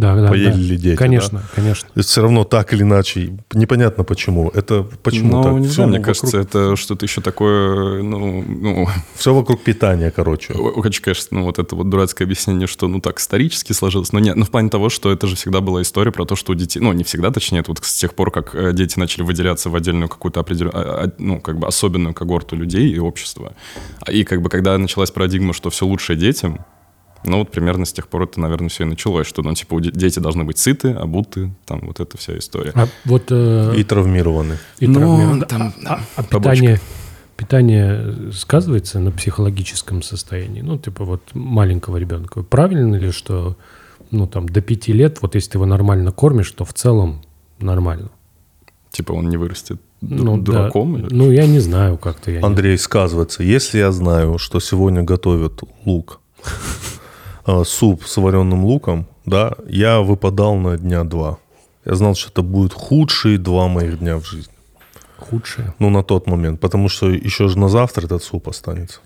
Да, 0.00 0.14
да, 0.14 0.28
поели 0.28 0.76
да. 0.76 0.82
дети, 0.82 0.96
Конечно, 0.96 1.42
конечно. 1.54 1.86
То 1.92 1.98
есть 1.98 2.08
все 2.08 2.22
равно 2.22 2.44
так 2.44 2.72
или 2.72 2.82
иначе, 2.82 3.36
непонятно 3.52 4.02
почему. 4.02 4.48
Это 4.48 4.82
почему 5.02 5.36
ну, 5.36 5.42
так? 5.42 5.52
не 5.54 5.66
Всё 5.66 5.74
знаю, 5.74 5.90
мне 5.90 5.98
вокруг- 5.98 6.16
кажется, 6.18 6.38
это 6.38 6.76
что-то 6.76 7.04
еще 7.04 7.20
такое, 7.20 8.02
ну, 8.02 8.42
ну, 8.42 8.88
Все 9.14 9.34
вокруг 9.34 9.62
питания, 9.62 10.10
короче. 10.10 10.54
Очень, 10.54 11.02
конечно, 11.02 11.38
ну, 11.38 11.44
вот 11.44 11.58
это 11.58 11.76
вот 11.76 11.90
дурацкое 11.90 12.24
объяснение, 12.26 12.66
что, 12.66 12.88
ну, 12.88 13.00
так 13.00 13.18
исторически 13.18 13.74
сложилось. 13.74 14.12
Но 14.12 14.20
нет, 14.20 14.36
ну, 14.36 14.46
в 14.46 14.50
плане 14.50 14.70
того, 14.70 14.88
что 14.88 15.12
это 15.12 15.26
же 15.26 15.36
всегда 15.36 15.60
была 15.60 15.82
история 15.82 16.12
про 16.12 16.24
то, 16.24 16.34
что 16.34 16.52
у 16.52 16.54
детей... 16.54 16.80
Ну, 16.80 16.92
не 16.94 17.04
всегда, 17.04 17.30
точнее, 17.30 17.58
это 17.60 17.72
вот 17.72 17.84
с 17.84 17.94
тех 17.98 18.14
пор, 18.14 18.30
как 18.30 18.54
э, 18.54 18.72
дети 18.72 18.98
начали 18.98 19.22
выделяться 19.22 19.68
в 19.68 19.76
отдельную 19.76 20.08
какую-то 20.08 20.40
определенную... 20.40 21.12
Ну, 21.18 21.40
как 21.40 21.58
бы 21.58 21.66
особенную 21.66 22.14
когорту 22.14 22.56
людей 22.56 22.88
и 22.88 22.98
общества. 22.98 23.52
А 24.00 24.12
И 24.12 24.24
как 24.24 24.40
бы 24.40 24.48
когда 24.48 24.78
началась 24.78 25.10
парадигма, 25.10 25.52
что 25.52 25.68
все 25.68 25.84
лучшее 25.84 26.16
детям, 26.16 26.64
ну, 27.24 27.38
вот 27.38 27.50
примерно 27.50 27.84
с 27.84 27.92
тех 27.92 28.08
пор 28.08 28.22
это, 28.22 28.40
наверное, 28.40 28.68
все 28.68 28.84
и 28.84 28.86
началось, 28.86 29.26
что, 29.26 29.42
ну, 29.42 29.54
типа, 29.54 29.80
дети 29.80 30.18
должны 30.18 30.44
быть 30.44 30.58
сыты, 30.58 30.90
обуты, 30.92 31.52
там, 31.66 31.80
вот 31.86 32.00
эта 32.00 32.16
вся 32.16 32.36
история. 32.38 32.72
А 32.74 32.86
вот 33.04 33.24
э, 33.30 33.74
И 33.76 33.84
травмированы. 33.84 34.58
и 34.78 34.86
Ну, 34.86 35.00
травмирован- 35.00 35.46
там, 35.46 35.74
а, 35.86 36.00
а 36.16 36.22
питание, 36.22 36.80
питание 37.36 38.32
сказывается 38.32 38.98
на 39.00 39.10
психологическом 39.10 40.02
состоянии? 40.02 40.60
Ну, 40.62 40.78
типа 40.78 41.04
вот 41.04 41.22
маленького 41.34 41.96
ребенка. 41.98 42.42
Правильно 42.42 42.96
ли, 42.96 43.10
что 43.10 43.56
ну, 44.10 44.26
там, 44.26 44.48
до 44.48 44.60
пяти 44.60 44.92
лет, 44.92 45.18
вот 45.22 45.34
если 45.34 45.52
ты 45.52 45.58
его 45.58 45.66
нормально 45.66 46.12
кормишь, 46.12 46.50
то 46.50 46.64
в 46.64 46.72
целом 46.74 47.22
нормально? 47.60 48.10
Типа 48.90 49.12
он 49.12 49.28
не 49.28 49.36
вырастет 49.36 49.80
Ну, 50.00 50.36
да. 50.38 50.42
дураком? 50.52 50.96
или- 50.96 51.06
Ну, 51.14 51.30
я 51.30 51.46
не 51.46 51.60
знаю 51.60 51.96
как-то. 51.96 52.30
Я 52.32 52.40
не- 52.40 52.44
Андрей, 52.46 52.76
сказывается. 52.76 53.42
Если 53.44 53.78
я 53.78 53.92
знаю, 53.92 54.38
что 54.38 54.58
сегодня 54.58 55.02
готовят 55.02 55.60
лук, 55.84 56.20
суп 57.64 58.04
с 58.04 58.16
вареным 58.16 58.64
луком, 58.64 59.06
да, 59.26 59.54
я 59.68 60.00
выпадал 60.00 60.56
на 60.56 60.76
дня 60.76 61.04
два. 61.04 61.38
Я 61.84 61.94
знал, 61.94 62.14
что 62.14 62.30
это 62.30 62.42
будут 62.42 62.72
худшие 62.72 63.38
два 63.38 63.68
моих 63.68 63.98
дня 63.98 64.18
в 64.18 64.24
жизни. 64.24 64.52
Худшее. 65.16 65.74
Ну, 65.78 65.90
на 65.90 66.02
тот 66.02 66.26
момент. 66.26 66.60
Потому 66.60 66.88
что 66.88 67.10
еще 67.10 67.48
же 67.48 67.58
на 67.58 67.68
завтра 67.68 68.06
этот 68.06 68.22
суп 68.22 68.48
останется. 68.48 69.00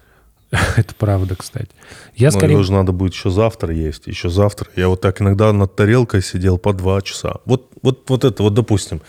Это 0.76 0.94
правда, 0.94 1.34
кстати. 1.36 1.70
Я 2.14 2.28
Ну, 2.28 2.38
скорее... 2.38 2.52
его 2.52 2.62
же 2.62 2.72
надо 2.72 2.92
будет 2.92 3.12
еще 3.12 3.30
завтра 3.30 3.74
есть, 3.74 4.06
еще 4.06 4.28
завтра. 4.28 4.68
Я 4.76 4.88
вот 4.88 5.00
так 5.00 5.20
иногда 5.20 5.52
над 5.52 5.74
тарелкой 5.74 6.22
сидел 6.22 6.58
по 6.58 6.72
два 6.72 7.02
часа. 7.02 7.36
Вот, 7.44 7.70
вот, 7.82 8.08
вот 8.08 8.24
это, 8.24 8.42
вот 8.42 8.54
допустим, 8.54 9.00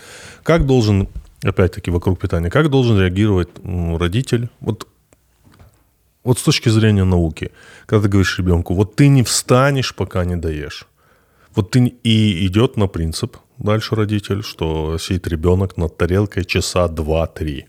как 0.42 0.66
должен, 0.66 1.08
опять-таки 1.42 1.90
вокруг 1.90 2.18
питания, 2.18 2.50
как 2.50 2.68
должен 2.70 2.98
реагировать 2.98 3.48
родитель, 3.64 4.48
вот, 4.60 4.88
вот 6.26 6.38
с 6.38 6.42
точки 6.42 6.68
зрения 6.68 7.04
науки, 7.04 7.52
когда 7.86 8.02
ты 8.02 8.08
говоришь 8.08 8.38
ребенку, 8.38 8.74
вот 8.74 8.96
ты 8.96 9.08
не 9.08 9.22
встанешь, 9.22 9.94
пока 9.94 10.24
не 10.24 10.36
доешь. 10.36 10.86
Вот 11.54 11.70
ты 11.70 11.86
и 12.02 12.46
идет 12.46 12.76
на 12.76 12.88
принцип 12.88 13.36
дальше 13.58 13.94
родитель, 13.94 14.42
что 14.42 14.98
сидит 14.98 15.26
ребенок 15.28 15.76
над 15.76 15.96
тарелкой 15.96 16.44
часа 16.44 16.88
два-три. 16.88 17.66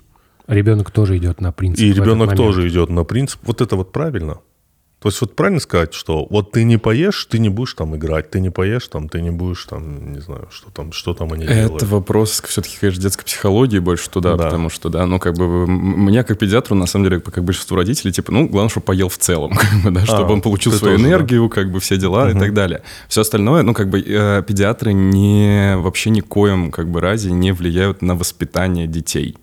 Ребенок 0.47 0.91
тоже 0.91 1.17
идет 1.17 1.39
на 1.39 1.51
принцип. 1.51 1.85
И 1.85 1.93
ребенок 1.93 2.35
тоже 2.35 2.67
идет 2.67 2.89
на 2.89 3.03
принцип. 3.03 3.39
Вот 3.43 3.61
это 3.61 3.75
вот 3.75 3.91
правильно. 3.91 4.39
То 4.99 5.09
есть 5.09 5.21
вот 5.21 5.35
правильно 5.35 5.59
сказать, 5.59 5.93
что 5.93 6.25
вот 6.31 6.51
ты 6.53 6.63
не 6.63 6.77
поешь, 6.77 7.25
ты 7.25 7.37
не 7.37 7.49
будешь 7.49 7.75
там 7.75 7.95
играть, 7.95 8.31
ты 8.31 8.39
не 8.39 8.49
поешь 8.49 8.87
там, 8.87 9.09
ты 9.09 9.21
не 9.21 9.29
будешь 9.29 9.63
там, 9.65 10.13
не 10.13 10.19
знаю, 10.19 10.47
что 10.49 10.71
там, 10.71 10.91
что 10.91 11.13
там 11.13 11.31
они 11.33 11.43
Это 11.45 11.53
делают. 11.53 11.83
вопрос 11.83 12.41
все-таки, 12.47 12.77
конечно, 12.81 13.03
детской 13.03 13.23
психологии 13.23 13.77
больше 13.77 14.09
туда, 14.09 14.35
Да. 14.35 14.45
потому 14.45 14.69
что, 14.71 14.89
да, 14.89 15.05
ну, 15.05 15.19
как 15.19 15.35
бы, 15.35 15.67
мне 15.67 16.23
как 16.23 16.39
педиатру, 16.39 16.75
на 16.75 16.87
самом 16.87 17.09
деле, 17.09 17.21
как 17.21 17.43
большинство 17.43 17.77
родителей, 17.77 18.11
типа, 18.11 18.31
ну, 18.31 18.47
главное, 18.49 18.69
чтобы 18.69 18.85
поел 18.87 19.07
в 19.09 19.19
целом, 19.19 19.51
как 19.55 19.83
бы, 19.83 19.91
да, 19.91 20.03
чтобы 20.03 20.33
он 20.33 20.41
получил 20.41 20.71
свою 20.71 20.95
тоже, 20.95 21.03
да. 21.03 21.09
энергию, 21.11 21.47
как 21.47 21.71
бы, 21.71 21.79
все 21.79 21.97
дела 21.97 22.31
и 22.31 22.33
так 22.33 22.55
далее. 22.55 22.81
Все 23.07 23.21
остальное, 23.21 23.61
ну, 23.61 23.75
как 23.75 23.89
бы, 23.91 23.99
э, 24.01 24.41
педиатры 24.47 24.93
не, 24.93 25.77
вообще 25.77 26.09
никоим, 26.09 26.71
как 26.71 26.89
бы, 26.89 27.01
разе 27.01 27.31
не 27.31 27.51
влияют 27.51 28.01
на 28.01 28.15
воспитание 28.15 28.87
детей. 28.87 29.37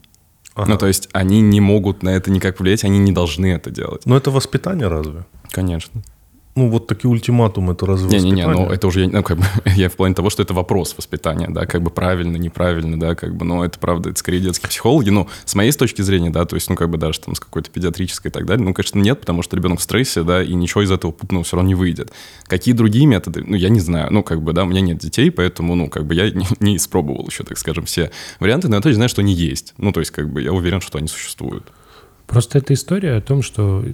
Ну, 0.56 0.76
то 0.78 0.86
есть 0.86 1.08
они 1.12 1.40
не 1.40 1.60
могут 1.60 2.02
на 2.02 2.10
это 2.10 2.30
никак 2.30 2.60
влиять, 2.60 2.84
они 2.84 2.98
не 2.98 3.12
должны 3.12 3.46
это 3.52 3.70
делать. 3.70 4.02
Но 4.06 4.16
это 4.16 4.30
воспитание 4.30 4.88
разве? 4.88 5.24
Конечно. 5.54 6.02
Ну 6.56 6.68
вот 6.68 6.86
такие 6.86 7.10
ультиматумы, 7.10 7.72
это 7.72 7.86
разве 7.86 8.08
Не-не-не, 8.08 8.46
воспитание? 8.46 8.66
ну 8.68 8.72
это 8.72 8.86
уже, 8.86 9.08
ну, 9.08 9.22
как 9.22 9.38
бы, 9.38 9.44
я 9.76 9.88
в 9.88 9.94
плане 9.94 10.14
того, 10.14 10.30
что 10.30 10.42
это 10.42 10.52
вопрос 10.52 10.94
воспитания, 10.96 11.48
да, 11.48 11.66
как 11.66 11.82
бы 11.82 11.90
правильно, 11.90 12.36
неправильно, 12.36 12.98
да, 12.98 13.14
как 13.14 13.36
бы, 13.36 13.44
но 13.44 13.64
это 13.64 13.78
правда, 13.78 14.10
это 14.10 14.18
скорее 14.18 14.40
детские 14.40 14.68
психологи, 14.68 15.10
ну, 15.10 15.28
с 15.44 15.54
моей 15.56 15.72
точки 15.72 16.02
зрения, 16.02 16.30
да, 16.30 16.44
то 16.44 16.54
есть, 16.54 16.70
ну, 16.70 16.76
как 16.76 16.90
бы 16.90 16.98
даже 16.98 17.20
там 17.20 17.34
с 17.34 17.40
какой-то 17.40 17.70
педиатрической 17.70 18.30
и 18.30 18.32
так 18.32 18.46
далее, 18.46 18.64
ну, 18.64 18.72
конечно, 18.72 19.00
нет, 19.00 19.18
потому 19.18 19.42
что 19.42 19.56
ребенок 19.56 19.80
в 19.80 19.82
стрессе, 19.82 20.22
да, 20.22 20.42
и 20.44 20.54
ничего 20.54 20.82
из 20.82 20.92
этого 20.92 21.10
путного 21.10 21.44
все 21.44 21.56
равно 21.56 21.68
не 21.68 21.74
выйдет. 21.74 22.12
Какие 22.44 22.74
другие 22.74 23.06
методы, 23.06 23.44
ну, 23.44 23.56
я 23.56 23.68
не 23.68 23.80
знаю, 23.80 24.12
ну, 24.12 24.22
как 24.22 24.40
бы, 24.40 24.52
да, 24.52 24.62
у 24.62 24.66
меня 24.66 24.80
нет 24.80 24.98
детей, 24.98 25.32
поэтому, 25.32 25.74
ну, 25.74 25.88
как 25.88 26.06
бы 26.06 26.14
я 26.14 26.30
не, 26.30 26.46
не 26.60 26.76
испробовал 26.76 27.26
еще, 27.28 27.42
так 27.42 27.58
скажем, 27.58 27.84
все 27.84 28.12
варианты, 28.38 28.68
но 28.68 28.76
я 28.76 28.80
точно 28.80 28.96
знаю, 28.96 29.08
что 29.08 29.22
они 29.22 29.34
есть, 29.34 29.74
ну, 29.78 29.90
то 29.90 29.98
есть, 29.98 30.12
как 30.12 30.32
бы, 30.32 30.40
я 30.40 30.52
уверен, 30.52 30.80
что 30.80 30.98
они 30.98 31.08
существуют. 31.08 31.64
Просто 32.26 32.58
это 32.58 32.72
история 32.72 33.16
о 33.16 33.20
том, 33.20 33.42
что 33.42 33.84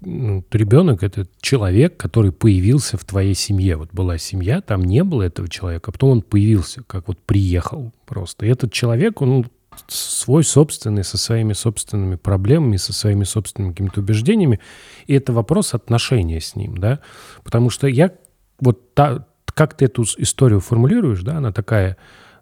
ну, 0.00 0.44
ребенок 0.50 1.02
это 1.02 1.26
человек, 1.40 1.96
который 1.96 2.32
появился 2.32 2.96
в 2.96 3.04
твоей 3.04 3.34
семье. 3.34 3.76
Вот 3.76 3.90
была 3.92 4.18
семья, 4.18 4.60
там 4.60 4.82
не 4.82 5.04
было 5.04 5.22
этого 5.22 5.48
человека, 5.48 5.90
а 5.90 5.92
потом 5.92 6.10
он 6.10 6.22
появился, 6.22 6.82
как 6.86 7.08
вот 7.08 7.18
приехал 7.18 7.92
просто. 8.06 8.46
И 8.46 8.48
этот 8.48 8.72
человек, 8.72 9.20
он 9.20 9.46
свой 9.88 10.44
собственный, 10.44 11.04
со 11.04 11.16
своими 11.16 11.52
собственными 11.52 12.16
проблемами, 12.16 12.76
со 12.76 12.92
своими 12.92 13.24
собственными 13.24 13.72
какими-то 13.72 14.00
убеждениями. 14.00 14.60
И 15.06 15.14
это 15.14 15.32
вопрос 15.32 15.74
отношения 15.74 16.40
с 16.40 16.56
ним, 16.56 16.78
да. 16.78 17.00
Потому 17.44 17.70
что 17.70 17.86
я 17.86 18.12
вот 18.58 18.94
та, 18.94 19.26
как 19.54 19.76
ты 19.76 19.86
эту 19.86 20.04
историю 20.18 20.60
формулируешь, 20.60 21.22
да, 21.22 21.36
она 21.36 21.52
такая, 21.52 21.96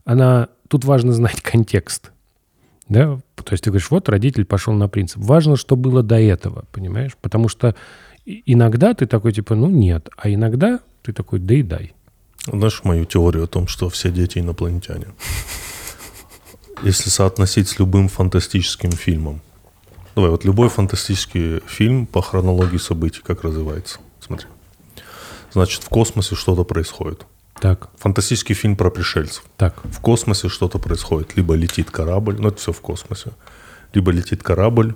она, 0.05 0.49
тут 0.69 0.85
важно 0.85 1.13
знать 1.13 1.41
контекст. 1.43 2.13
Да? 2.89 3.19
То 3.35 3.53
есть 3.53 3.65
ты 3.65 3.71
говоришь, 3.71 3.91
вот 3.91 4.09
родитель 4.09 4.45
пошел 4.45 4.73
на 4.73 4.89
принцип. 4.89 5.19
Важно, 5.19 5.57
что 5.57 5.77
было 5.77 6.03
до 6.03 6.19
этого, 6.19 6.65
понимаешь? 6.73 7.17
Потому 7.21 7.49
что 7.49 7.75
иногда 8.25 8.95
ты 8.95 9.07
такой, 9.07 9.33
типа, 9.33 9.55
ну 9.55 9.69
нет, 9.69 10.09
а 10.17 10.31
иногда 10.31 10.81
ты 11.03 11.13
такой, 11.13 11.39
да 11.39 11.55
и 11.55 11.63
дай. 11.63 11.95
Знаешь 12.47 12.83
мою 12.85 13.05
теорию 13.05 13.45
о 13.45 13.47
том, 13.47 13.67
что 13.69 13.89
все 13.91 14.11
дети 14.11 14.39
инопланетяне? 14.39 15.07
Если 16.83 17.11
соотносить 17.11 17.69
с 17.69 17.79
любым 17.79 18.09
фантастическим 18.09 18.93
фильмом. 18.93 19.41
Давай, 20.15 20.31
вот 20.31 20.45
любой 20.45 20.69
фантастический 20.69 21.61
фильм 21.67 22.07
по 22.07 22.23
хронологии 22.23 22.79
событий, 22.79 23.21
как 23.23 23.45
развивается. 23.45 23.99
Смотри. 24.21 24.47
Значит, 25.53 25.83
в 25.83 25.89
космосе 25.89 26.35
что-то 26.35 26.65
происходит. 26.65 27.27
Так, 27.61 27.91
Фантастический 27.97 28.55
фильм 28.55 28.77
про 28.77 28.91
пришельцев. 28.91 29.45
так. 29.57 29.83
В 29.85 30.01
космосе 30.01 30.49
что-то 30.49 30.79
происходит. 30.79 31.37
Либо 31.37 31.55
летит 31.55 31.91
корабль, 31.91 32.37
ну 32.39 32.49
это 32.49 32.59
все 32.59 32.73
в 32.73 32.81
космосе. 32.81 33.33
Либо 33.93 34.13
летит 34.13 34.43
корабль, 34.43 34.95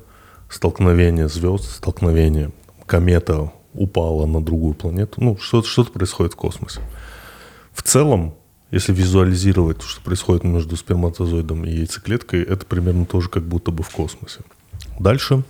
столкновение 0.49 1.29
звезд, 1.29 1.65
столкновение. 1.65 2.53
Комета 2.87 3.53
упала 3.75 4.27
на 4.27 4.43
другую 4.43 4.75
планету. 4.75 5.21
Ну, 5.23 5.39
что-то, 5.39 5.67
что-то 5.67 5.93
происходит 5.93 6.35
в 6.35 6.37
космосе. 6.37 6.81
В 7.73 7.83
целом, 7.83 8.35
если 8.71 8.93
визуализировать, 8.93 9.83
что 9.83 10.01
происходит 10.03 10.45
между 10.45 10.77
сперматозоидом 10.77 11.65
и 11.65 11.71
яйцеклеткой, 11.71 12.43
это 12.43 12.65
примерно 12.67 13.07
тоже 13.07 13.29
как 13.29 13.45
будто 13.45 13.71
бы 13.71 13.83
в 13.83 13.91
космосе. 13.91 14.41
Дальше 14.99 15.43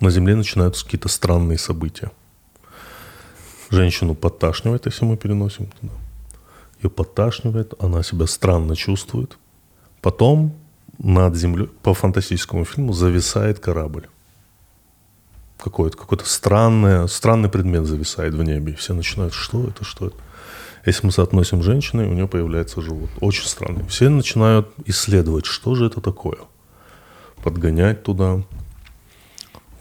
на 0.00 0.10
Земле 0.10 0.36
начинаются 0.36 0.84
какие-то 0.84 1.08
странные 1.08 1.58
события. 1.58 2.10
Женщину 3.70 4.14
подташнивает, 4.14 4.86
если 4.86 5.04
мы 5.04 5.16
переносим 5.16 5.66
туда. 5.66 5.92
Ее 6.82 6.90
подташнивает, 6.90 7.74
она 7.78 8.02
себя 8.02 8.26
странно 8.26 8.76
чувствует. 8.76 9.36
Потом 10.00 10.54
над 10.98 11.36
землей, 11.36 11.68
по 11.82 11.92
фантастическому 11.92 12.64
фильму, 12.64 12.92
зависает 12.92 13.58
корабль. 13.58 14.08
Какой-то, 15.58 15.96
какой-то 15.96 16.24
странный, 16.24 17.08
странный 17.08 17.48
предмет 17.48 17.84
зависает 17.84 18.34
в 18.34 18.42
небе. 18.42 18.74
Все 18.74 18.94
начинают, 18.94 19.34
что 19.34 19.64
это, 19.68 19.84
что 19.84 20.06
это. 20.06 20.16
Если 20.86 21.04
мы 21.04 21.12
соотносим 21.12 21.62
с 21.62 21.66
женщиной, 21.66 22.06
у 22.06 22.14
нее 22.14 22.28
появляется 22.28 22.80
живот. 22.80 23.10
Очень 23.20 23.46
странный. 23.46 23.86
Все 23.88 24.08
начинают 24.08 24.68
исследовать, 24.86 25.46
что 25.46 25.74
же 25.74 25.86
это 25.86 26.00
такое. 26.00 26.38
Подгонять 27.42 28.02
туда. 28.04 28.42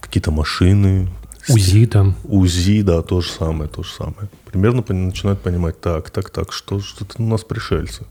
какие-то 0.01 0.31
машины, 0.31 1.09
УЗИ 1.49 1.85
там. 1.85 2.15
УЗИ, 2.23 2.81
да, 2.81 3.01
то 3.01 3.21
же 3.21 3.29
самое, 3.29 3.69
то 3.69 3.83
же 3.83 3.89
самое. 3.89 4.29
Примерно 4.45 4.83
начинают 4.87 5.41
понимать, 5.41 5.79
так, 5.79 6.09
так, 6.09 6.29
так, 6.29 6.51
что, 6.51 6.79
что 6.79 7.05
это 7.05 7.21
у 7.21 7.27
нас 7.27 7.43
пришельцы. 7.43 8.05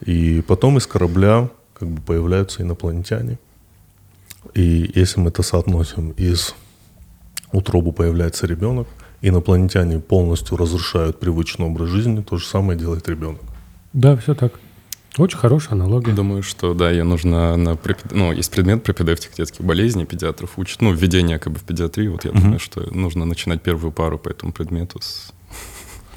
И 0.00 0.42
потом 0.46 0.78
из 0.78 0.86
корабля 0.86 1.48
как 1.72 1.88
бы 1.88 2.00
появляются 2.00 2.62
инопланетяне. 2.62 3.38
И 4.54 4.92
если 4.94 5.20
мы 5.20 5.30
это 5.30 5.42
соотносим, 5.42 6.10
из 6.10 6.54
утробы 7.52 7.92
появляется 7.92 8.46
ребенок, 8.46 8.88
инопланетяне 9.22 9.98
полностью 10.00 10.56
разрушают 10.56 11.18
привычный 11.18 11.66
образ 11.66 11.88
жизни, 11.88 12.22
то 12.22 12.36
же 12.36 12.46
самое 12.46 12.78
делает 12.78 13.08
ребенок. 13.08 13.40
Да, 13.92 14.16
все 14.16 14.34
так. 14.34 14.52
Очень 15.16 15.38
хорошая 15.38 15.74
аналогия. 15.74 16.12
Думаю, 16.12 16.42
что 16.42 16.74
да, 16.74 16.90
ее 16.90 17.04
нужно 17.04 17.56
на 17.56 17.78
ну, 18.10 18.32
есть 18.32 18.50
предмет 18.50 18.82
пропедевтик 18.82 19.34
детских 19.34 19.64
болезней, 19.64 20.06
педиатров 20.06 20.58
учат, 20.58 20.80
ну, 20.80 20.92
введение 20.92 21.38
как 21.38 21.52
бы 21.52 21.58
в 21.58 21.62
педиатрию, 21.62 22.12
вот 22.12 22.24
я 22.24 22.32
думаю, 22.32 22.58
что 22.58 22.80
нужно 22.92 23.24
начинать 23.24 23.62
первую 23.62 23.92
пару 23.92 24.18
по 24.18 24.28
этому 24.28 24.52
предмету 24.52 25.00
с 25.00 25.32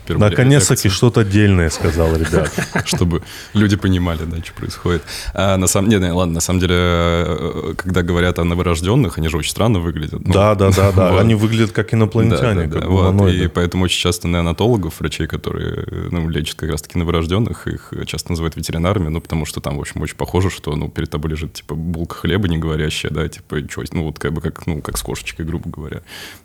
Наконец-таки 0.09 0.89
что-то 0.89 1.21
отдельное 1.21 1.69
сказал, 1.69 2.15
ребят. 2.15 2.51
чтобы 2.85 3.23
люди 3.53 3.75
понимали, 3.75 4.23
да, 4.25 4.37
что 4.43 4.53
происходит. 4.53 5.03
А 5.33 5.57
на 5.57 5.67
самом 5.67 5.89
деле, 5.89 6.11
ладно, 6.11 6.35
на 6.35 6.41
самом 6.41 6.59
деле, 6.59 6.75
э, 6.77 7.73
когда 7.77 8.01
говорят 8.01 8.39
о 8.39 8.43
новорожденных, 8.43 9.17
они 9.17 9.29
же 9.29 9.37
очень 9.37 9.51
странно 9.51 9.79
выглядят. 9.79 10.25
Ну, 10.25 10.33
Да, 10.33 10.55
да, 10.55 10.71
да, 10.71 10.91
да. 10.91 11.11
вот. 11.11 11.21
Они 11.21 11.35
выглядят 11.35 11.71
как 11.71 11.93
инопланетяне, 11.93 12.67
Да, 12.67 12.67
да, 12.67 12.79
как 12.79 12.81
да, 12.81 12.87
вот. 12.87 13.29
И 13.29 13.47
поэтому 13.47 13.85
очень 13.85 13.99
часто 13.99 14.27
неонатологов, 14.27 14.99
врачей, 14.99 15.27
которые 15.27 15.85
ну, 16.11 16.29
лечат 16.29 16.55
как 16.55 16.69
раз-таки 16.71 16.97
новорожденных, 16.97 17.67
их 17.67 17.93
часто 18.05 18.31
называют 18.31 18.55
ветеринарами, 18.55 19.09
ну, 19.09 19.21
потому 19.21 19.45
что 19.45 19.61
там, 19.61 19.77
в 19.77 19.81
общем, 19.81 20.01
очень 20.01 20.15
похоже, 20.15 20.49
что 20.49 20.75
ну, 20.75 20.89
перед 20.89 21.09
тобой 21.09 21.31
лежит, 21.31 21.53
типа, 21.53 21.75
булка 21.75 22.15
хлеба 22.15 22.47
не 22.47 22.57
говорящая, 22.57 23.11
да, 23.11 23.27
типа, 23.27 23.61
чё, 23.67 23.83
ну, 23.91 24.05
вот 24.05 24.19
как 24.19 24.33
бы 24.33 24.41
как, 24.41 24.65
ну, 24.67 24.81
как 24.81 24.97
с 24.97 25.01
кошечкой, 25.01 25.45
грубо 25.45 25.69
говоря. 25.69 26.01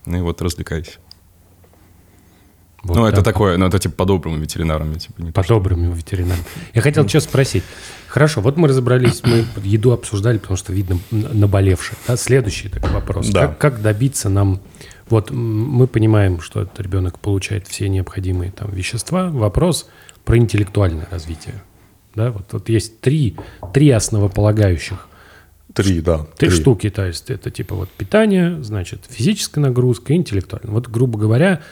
Ну, 0.06 0.18
и 0.18 0.20
вот 0.20 0.42
развлекайся. 0.42 0.98
Вот 2.82 2.96
ну, 2.96 3.06
это 3.06 3.16
так. 3.16 3.24
такое, 3.24 3.56
ну, 3.58 3.66
это 3.66 3.78
типа 3.78 3.94
по-доброму 3.94 4.38
ветеринарам, 4.38 4.94
типа, 4.96 5.32
По-доброму 5.32 5.92
ветеринарам. 5.92 6.42
Я 6.74 6.80
хотел 6.80 7.08
что 7.08 7.20
спросить. 7.20 7.62
Хорошо, 8.08 8.40
вот 8.40 8.56
мы 8.56 8.66
разобрались, 8.68 9.22
мы 9.24 9.44
еду 9.62 9.92
обсуждали, 9.92 10.38
потому 10.38 10.56
что 10.56 10.72
видно 10.72 10.98
наболевшее. 11.10 11.96
Да? 12.08 12.16
Следующий 12.16 12.68
такой 12.68 12.90
вопрос. 12.90 13.28
Да. 13.28 13.48
Как, 13.48 13.58
как 13.58 13.82
добиться 13.82 14.28
нам... 14.28 14.60
Вот 15.08 15.30
мы 15.30 15.86
понимаем, 15.86 16.40
что 16.40 16.62
этот 16.62 16.80
ребенок 16.80 17.18
получает 17.18 17.68
все 17.68 17.88
необходимые 17.88 18.50
там 18.50 18.70
вещества. 18.70 19.28
Вопрос 19.28 19.88
про 20.24 20.38
интеллектуальное 20.38 21.06
развитие. 21.10 21.62
Да, 22.14 22.30
вот, 22.30 22.52
вот 22.52 22.68
есть 22.68 23.00
три, 23.00 23.36
три 23.72 23.90
основополагающих 23.90 25.08
Три, 25.74 26.00
да. 26.02 26.26
Три 26.36 26.50
штуки, 26.50 26.90
то 26.90 27.06
есть 27.06 27.30
это 27.30 27.50
типа 27.50 27.74
вот 27.74 27.88
питание, 27.88 28.62
значит, 28.62 29.06
физическая 29.08 29.64
нагрузка, 29.64 30.14
интеллектуальная. 30.14 30.70
Вот, 30.72 30.88
грубо 30.88 31.18
говоря, 31.18 31.62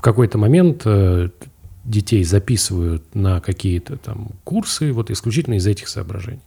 в 0.00 0.02
какой-то 0.02 0.38
момент 0.38 0.80
э, 0.86 1.28
детей 1.84 2.24
записывают 2.24 3.14
на 3.14 3.42
какие-то 3.42 3.98
там 3.98 4.30
курсы 4.44 4.94
вот 4.94 5.10
исключительно 5.10 5.56
из 5.56 5.66
этих 5.66 5.88
соображений. 5.88 6.40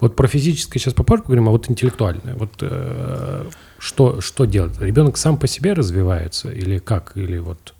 Вот 0.00 0.16
про 0.16 0.26
физическое 0.26 0.78
сейчас 0.78 0.94
попозже 0.94 1.24
поговорим, 1.24 1.48
а 1.48 1.50
вот 1.50 1.70
интеллектуальное. 1.70 2.34
Вот 2.34 2.52
э, 2.62 3.44
что, 3.78 4.22
что 4.22 4.46
делать? 4.46 4.80
Ребенок 4.80 5.18
сам 5.18 5.36
по 5.36 5.46
себе 5.46 5.74
развивается 5.74 6.50
или 6.50 6.78
как? 6.78 7.12
Или 7.14 7.36
вот, 7.36 7.74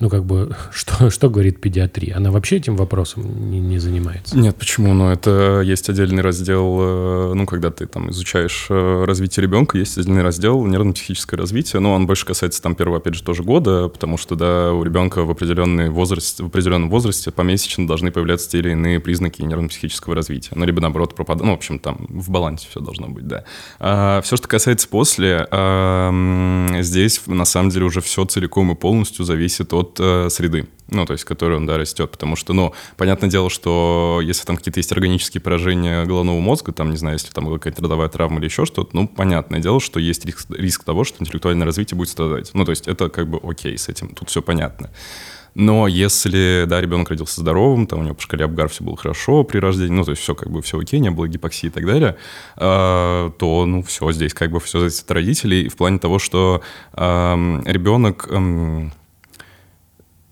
ну 0.00 0.08
как 0.08 0.24
бы, 0.24 0.54
что, 0.72 1.10
что 1.10 1.28
говорит 1.28 1.60
педиатрия? 1.60 2.16
Она 2.16 2.30
вообще 2.30 2.56
этим 2.56 2.76
вопросом 2.76 3.50
не, 3.50 3.60
не 3.60 3.78
занимается? 3.78 4.36
Нет, 4.36 4.56
почему? 4.56 4.94
Ну, 4.94 5.10
это 5.10 5.60
есть 5.64 5.88
отдельный 5.88 6.22
раздел, 6.22 6.78
э, 6.80 7.32
ну, 7.34 7.46
когда 7.46 7.70
ты 7.70 7.86
там 7.86 8.10
изучаешь 8.10 8.66
э, 8.70 9.04
развитие 9.04 9.42
ребенка, 9.42 9.78
есть 9.78 9.98
отдельный 9.98 10.22
раздел 10.22 10.64
нервно-психическое 10.64 11.36
развитие, 11.36 11.80
но 11.80 11.94
он 11.94 12.06
больше 12.06 12.26
касается 12.26 12.62
там 12.62 12.74
первого, 12.74 12.98
опять 12.98 13.14
же, 13.14 13.22
тоже 13.22 13.42
года, 13.42 13.88
потому 13.88 14.16
что, 14.16 14.34
да, 14.34 14.72
у 14.72 14.82
ребенка 14.82 15.24
в, 15.24 15.30
определенный 15.30 15.90
возраст, 15.90 16.40
в 16.40 16.46
определенном 16.46 16.90
возрасте 16.90 17.30
помесячно 17.30 17.86
должны 17.86 18.10
появляться 18.10 18.50
те 18.50 18.58
или 18.58 18.70
иные 18.70 19.00
признаки 19.00 19.42
нервно-психического 19.42 20.14
развития. 20.14 20.50
Ну, 20.54 20.64
либо, 20.64 20.80
наоборот, 20.80 21.14
пропадать, 21.14 21.44
ну, 21.44 21.52
в 21.52 21.56
общем, 21.56 21.78
там 21.78 22.06
в 22.08 22.30
балансе 22.30 22.66
все 22.70 22.80
должно 22.80 23.08
быть, 23.08 23.26
да. 23.26 23.44
А, 23.78 24.20
все, 24.22 24.36
что 24.36 24.48
касается 24.48 24.88
после, 24.88 25.46
а, 25.50 26.12
здесь, 26.80 27.20
на 27.26 27.44
самом 27.44 27.70
деле, 27.70 27.86
уже 27.86 28.00
все 28.00 28.24
целиком 28.24 28.70
и 28.72 28.74
полностью 28.74 29.24
зависит 29.24 29.72
от 29.72 29.87
э, 29.98 30.28
среды 30.30 30.66
ну, 30.90 31.04
то 31.04 31.12
есть, 31.12 31.24
в 31.24 31.26
которой 31.26 31.56
он, 31.58 31.66
да, 31.66 31.76
растет, 31.76 32.10
потому 32.10 32.34
что, 32.36 32.54
ну, 32.54 32.72
понятное 32.96 33.28
дело, 33.28 33.50
что 33.50 34.20
если 34.22 34.44
там 34.46 34.56
какие-то 34.56 34.80
есть 34.80 34.90
органические 34.90 35.40
поражения 35.40 36.04
головного 36.04 36.40
мозга, 36.40 36.72
там, 36.72 36.90
не 36.90 36.96
знаю, 36.96 37.16
если 37.16 37.30
там 37.30 37.52
какая-то 37.52 37.82
родовая 37.82 38.08
травма 38.08 38.38
или 38.38 38.46
еще 38.46 38.64
что-то, 38.64 38.90
ну, 38.94 39.06
понятное 39.06 39.60
дело, 39.60 39.80
что 39.80 40.00
есть 40.00 40.24
риск, 40.24 40.46
риск 40.50 40.84
того, 40.84 41.04
что 41.04 41.22
интеллектуальное 41.22 41.66
развитие 41.66 41.96
будет 41.96 42.08
страдать. 42.08 42.50
Ну, 42.54 42.64
то 42.64 42.70
есть, 42.70 42.88
это 42.88 43.10
как 43.10 43.28
бы 43.28 43.38
окей 43.42 43.76
с 43.76 43.88
этим, 43.88 44.08
тут 44.08 44.30
все 44.30 44.40
понятно. 44.40 44.90
Но 45.54 45.88
если, 45.88 46.64
да, 46.68 46.80
ребенок 46.80 47.10
родился 47.10 47.40
здоровым, 47.40 47.86
там 47.86 48.00
у 48.00 48.02
него 48.04 48.14
по 48.14 48.22
шкале 48.22 48.44
Апгар 48.44 48.68
все 48.68 48.84
было 48.84 48.96
хорошо 48.96 49.42
при 49.44 49.58
рождении, 49.58 49.92
ну, 49.92 50.04
то 50.04 50.12
есть 50.12 50.22
все 50.22 50.34
как 50.34 50.50
бы 50.50 50.62
все 50.62 50.78
окей, 50.78 51.00
не 51.00 51.10
было 51.10 51.26
гипоксии 51.26 51.66
и 51.66 51.70
так 51.70 51.84
далее, 51.84 52.16
э, 52.56 53.30
то, 53.38 53.66
ну, 53.66 53.82
все 53.82 54.10
здесь 54.12 54.34
как 54.34 54.52
бы 54.52 54.60
все 54.60 54.78
зависит 54.78 55.04
от 55.04 55.10
родителей 55.10 55.68
в 55.68 55.76
плане 55.76 55.98
того, 55.98 56.18
что 56.18 56.62
э, 56.94 57.02
ребенок... 57.66 58.28
эм, 58.30 58.92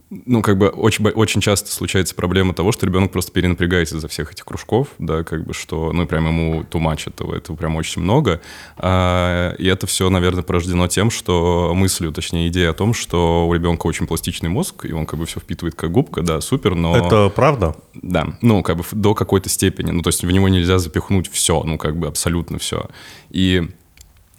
ну, 0.09 0.41
как 0.41 0.57
бы 0.57 0.69
очень, 0.69 1.05
очень 1.09 1.41
часто 1.41 1.71
случается 1.71 2.15
проблема 2.15 2.55
того, 2.55 2.71
что 2.71 2.87
ребенок 2.87 3.11
просто 3.11 3.33
перенапрягается 3.33 3.97
из-за 3.97 4.07
всех 4.07 4.33
этих 4.33 4.45
кружков, 4.45 4.89
да, 4.99 5.25
как 5.25 5.45
бы 5.45 5.53
что, 5.53 5.93
ну, 5.93 6.07
прям 6.07 6.29
ему 6.29 6.65
тумач 6.65 7.09
этого, 7.09 7.35
этого 7.35 7.57
прям 7.57 7.75
очень 7.75 8.03
много. 8.03 8.41
А, 8.77 9.55
и 9.55 9.67
это 9.67 9.89
все, 9.89 10.09
наверное, 10.09 10.45
порождено 10.45 10.87
тем, 10.87 11.11
что 11.11 11.73
мыслью, 11.75 12.13
точнее, 12.13 12.49
идея 12.49 12.71
о 12.71 12.73
том, 12.73 12.95
что 12.95 13.49
у 13.49 13.53
ребенка 13.53 13.87
очень 13.87 14.07
пластичный 14.07 14.49
мозг, 14.49 14.85
и 14.85 14.93
он 14.93 15.07
как 15.07 15.19
бы 15.19 15.27
все 15.27 15.41
впитывает 15.41 15.75
как 15.75 15.91
губка, 15.91 16.23
да, 16.23 16.41
супер, 16.41 16.77
но... 16.77 16.97
Это 16.97 17.29
правда? 17.35 17.75
Да, 17.95 18.29
ну, 18.43 18.63
как 18.63 18.77
бы 18.77 18.85
до 18.93 19.15
какой-то 19.15 19.49
степени. 19.49 19.91
Ну, 19.91 20.03
то 20.03 20.09
есть 20.09 20.23
в 20.23 20.31
него 20.31 20.49
нельзя 20.49 20.79
запихнуть 20.79 21.29
все, 21.33 21.63
ну, 21.65 21.79
как 21.79 21.97
бы 21.97 22.07
абсолютно 22.07 22.59
все. 22.59 22.89
И 23.31 23.69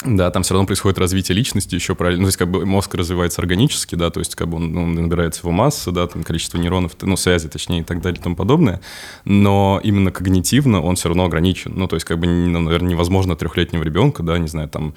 да, 0.06 0.30
там 0.30 0.44
все 0.44 0.54
равно 0.54 0.68
происходит 0.68 1.00
развитие 1.00 1.36
личности 1.36 1.74
еще 1.74 1.96
правильно. 1.96 2.22
Ну, 2.22 2.26
то 2.26 2.30
есть 2.30 2.38
как 2.38 2.50
бы 2.50 2.66
мозг 2.66 2.94
развивается 2.94 3.42
органически, 3.42 3.96
да, 3.96 4.12
то 4.12 4.20
есть 4.20 4.36
как 4.36 4.48
бы 4.48 4.58
он, 4.58 4.72
ну, 4.72 4.86
набирается 4.86 5.42
его 5.42 5.52
масса, 5.52 5.92
да, 5.92 6.06
там 6.06 6.24
количество 6.24 6.60
нейронов, 6.60 6.92
ну, 7.02 7.18
связи, 7.18 7.50
точнее, 7.50 7.80
и 7.80 7.84
так 7.84 8.02
далее 8.02 8.20
и 8.20 8.24
тому 8.24 8.36
подобное. 8.36 8.80
Но 9.26 9.82
именно 9.84 10.12
когнитивно 10.12 10.82
он 10.82 10.98
все 10.98 11.10
равно 11.10 11.26
ограничен. 11.26 11.74
Ну, 11.76 11.88
то 11.88 11.96
есть 11.96 12.06
как 12.06 12.20
бы, 12.20 12.28
ну, 12.28 12.60
наверное, 12.60 12.92
невозможно 12.92 13.36
трехлетнего 13.36 13.82
ребенка, 13.82 14.22
да, 14.22 14.38
не 14.38 14.48
знаю, 14.48 14.70
там 14.70 14.94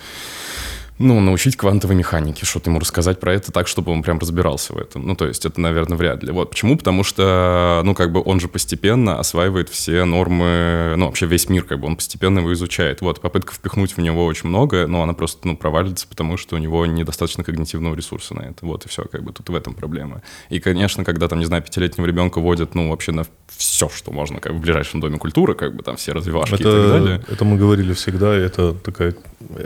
ну, 1.00 1.18
научить 1.18 1.56
квантовой 1.56 1.96
механике, 1.96 2.44
что-то 2.44 2.68
ему 2.68 2.78
рассказать 2.78 3.18
про 3.20 3.32
это 3.32 3.50
так, 3.50 3.68
чтобы 3.68 3.90
он 3.90 4.02
прям 4.02 4.18
разбирался 4.18 4.74
в 4.74 4.78
этом. 4.78 5.06
Ну, 5.06 5.16
то 5.16 5.26
есть 5.26 5.46
это, 5.46 5.58
наверное, 5.58 5.96
вряд 5.96 6.22
ли. 6.22 6.30
Вот 6.30 6.50
почему? 6.50 6.76
Потому 6.76 7.04
что, 7.04 7.80
ну, 7.84 7.94
как 7.94 8.12
бы 8.12 8.22
он 8.22 8.38
же 8.38 8.48
постепенно 8.48 9.18
осваивает 9.18 9.70
все 9.70 10.04
нормы, 10.04 10.94
ну, 10.98 11.06
вообще 11.06 11.24
весь 11.24 11.48
мир, 11.48 11.64
как 11.64 11.80
бы 11.80 11.86
он 11.86 11.96
постепенно 11.96 12.40
его 12.40 12.52
изучает. 12.52 13.00
Вот, 13.00 13.22
попытка 13.22 13.54
впихнуть 13.54 13.96
в 13.96 14.00
него 14.02 14.26
очень 14.26 14.50
много, 14.50 14.86
но 14.86 15.02
она 15.02 15.14
просто, 15.14 15.48
ну, 15.48 15.56
провалится, 15.56 16.06
потому 16.06 16.36
что 16.36 16.56
у 16.56 16.58
него 16.58 16.84
недостаточно 16.84 17.44
когнитивного 17.44 17.94
ресурса 17.94 18.34
на 18.34 18.42
это. 18.42 18.66
Вот, 18.66 18.84
и 18.84 18.88
все, 18.90 19.04
как 19.04 19.22
бы 19.22 19.32
тут 19.32 19.48
в 19.48 19.54
этом 19.54 19.72
проблема. 19.72 20.20
И, 20.50 20.60
конечно, 20.60 21.02
когда 21.02 21.28
там, 21.28 21.38
не 21.38 21.46
знаю, 21.46 21.62
пятилетнего 21.62 22.04
ребенка 22.04 22.40
водят, 22.40 22.74
ну, 22.74 22.90
вообще 22.90 23.12
на 23.12 23.24
все, 23.48 23.88
что 23.88 24.12
можно, 24.12 24.38
как 24.38 24.52
бы 24.52 24.58
в 24.58 24.60
ближайшем 24.60 25.00
доме 25.00 25.18
культуры, 25.18 25.54
как 25.54 25.74
бы 25.74 25.82
там 25.82 25.96
все 25.96 26.12
развивашки 26.12 26.54
и 26.54 26.58
так 26.58 26.72
далее. 26.72 27.16
Это, 27.22 27.32
это 27.32 27.44
мы 27.46 27.56
говорили 27.56 27.94
всегда, 27.94 28.34
это 28.34 28.74
такая 28.74 29.14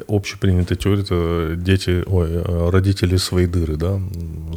общепринятая 0.06 0.78
теория, 0.78 1.02
это 1.02 1.23
дети, 1.56 2.02
ой, 2.06 2.28
э, 2.30 2.70
родители 2.70 3.16
свои 3.16 3.46
дыры, 3.46 3.76
да, 3.76 4.00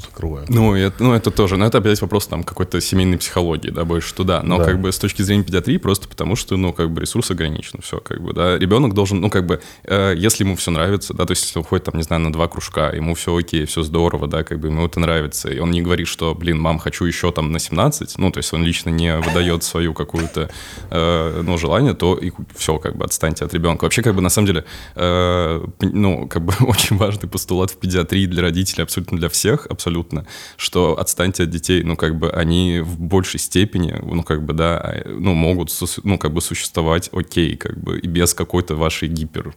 закрывают. 0.04 0.50
Ну, 0.50 0.76
это, 0.76 1.04
ну, 1.04 1.14
это 1.14 1.32
тоже, 1.32 1.58
но 1.58 1.66
это 1.66 1.80
опять 1.80 2.02
вопрос 2.02 2.28
там 2.28 2.44
какой-то 2.44 2.80
семейной 2.82 3.18
психологии, 3.18 3.70
да, 3.70 3.86
больше 3.86 4.14
туда. 4.14 4.42
Но 4.44 4.58
Да. 4.58 4.66
как 4.66 4.80
бы 4.82 4.92
с 4.92 4.98
точки 5.00 5.22
зрения 5.22 5.44
педиатрии 5.44 5.78
просто 5.78 6.08
потому, 6.08 6.36
что, 6.36 6.58
ну, 6.58 6.74
как 6.74 6.92
бы 6.92 7.02
ресурс 7.02 7.32
ограничен, 7.32 7.80
все, 7.82 8.00
как 8.00 8.22
бы, 8.22 8.34
да. 8.34 8.58
Ребенок 8.58 8.94
должен, 8.94 9.20
ну, 9.22 9.30
как 9.30 9.46
бы, 9.46 9.60
э, 9.84 10.14
если 10.18 10.44
ему 10.44 10.56
все 10.56 10.72
нравится, 10.72 11.14
да, 11.14 11.26
то 11.26 11.32
есть 11.32 11.44
если 11.46 11.60
он 11.60 11.66
ходит 11.66 11.86
там, 11.86 11.96
не 11.96 12.04
знаю, 12.04 12.22
на 12.22 12.32
два 12.32 12.48
кружка, 12.48 12.90
ему 12.92 13.16
все 13.16 13.36
окей, 13.36 13.66
все 13.66 13.84
здорово, 13.84 14.28
да, 14.28 14.44
как 14.44 14.60
бы 14.60 14.68
ему 14.68 14.86
это 14.86 15.00
нравится, 15.00 15.50
и 15.50 15.60
он 15.60 15.72
не 15.72 15.82
говорит, 15.82 16.08
что, 16.08 16.36
блин, 16.36 16.60
мам, 16.60 16.80
хочу 16.80 17.06
еще 17.06 17.32
там 17.32 17.52
на 17.52 17.60
17, 17.60 18.18
ну, 18.18 18.32
то 18.32 18.40
есть 18.40 18.54
он 18.54 18.64
лично 18.64 18.90
не 18.90 19.18
выдает 19.18 19.64
свою 19.64 19.94
какую-то, 19.94 20.50
э, 20.92 21.42
ну, 21.44 21.58
желание, 21.58 21.94
то 21.94 22.16
и 22.16 22.32
все, 22.56 22.78
как 22.80 22.96
бы, 22.98 23.06
отстаньте 23.06 23.46
от 23.46 23.54
ребенка. 23.54 23.86
Вообще, 23.86 24.02
как 24.02 24.16
бы, 24.16 24.22
на 24.22 24.30
самом 24.30 24.48
деле, 24.48 24.64
э, 24.96 25.66
ну, 25.82 26.28
как 26.28 26.44
бы, 26.46 26.54
очень 26.62 26.98
важный 26.98 27.30
постулат 27.30 27.72
в 27.72 27.78
педиатрии 27.78 28.26
для 28.26 28.42
родителей, 28.42 28.84
абсолютно 28.84 29.18
для 29.18 29.30
всех, 29.30 29.68
абсолютно, 29.68 30.26
что 30.56 31.00
отстаньте 31.00 31.44
от 31.44 31.50
детей, 31.50 31.84
ну, 31.84 31.96
как 31.96 32.18
бы, 32.18 32.30
они 32.30 32.80
в 32.80 33.00
большей 33.00 33.40
степени, 33.40 33.96
ну, 34.02 34.24
как 34.24 34.46
бы, 34.46 34.54
да, 34.54 34.82
э, 34.84 35.10
ну, 35.10 35.34
могут, 35.34 35.72
ну, 36.04 36.18
как 36.18 36.34
бы, 36.34 36.42
существовать 36.42 37.10
окей, 37.12 37.56
как 37.56 37.78
бы, 37.80 38.00
и 38.00 38.08
без 38.08 38.34
какой-то 38.34 38.76
вашей 38.76 39.08
гипер 39.08 39.56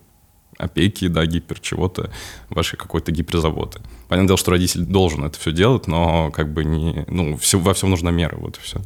опеки, 0.58 1.08
да, 1.08 1.24
гипер 1.26 1.58
чего-то, 1.60 2.10
вашей 2.50 2.76
какой-то 2.76 3.12
гиперзаботы. 3.12 3.80
Понятное 4.08 4.28
дело, 4.28 4.38
что 4.38 4.50
родитель 4.50 4.84
должен 4.84 5.24
это 5.24 5.38
все 5.38 5.52
делать, 5.52 5.86
но 5.86 6.30
как 6.30 6.52
бы 6.52 6.64
не, 6.64 7.04
ну, 7.08 7.36
все, 7.36 7.58
во 7.58 7.74
всем 7.74 7.90
нужна 7.90 8.10
мера, 8.10 8.36
вот 8.36 8.58
и 8.58 8.60
все. 8.60 8.80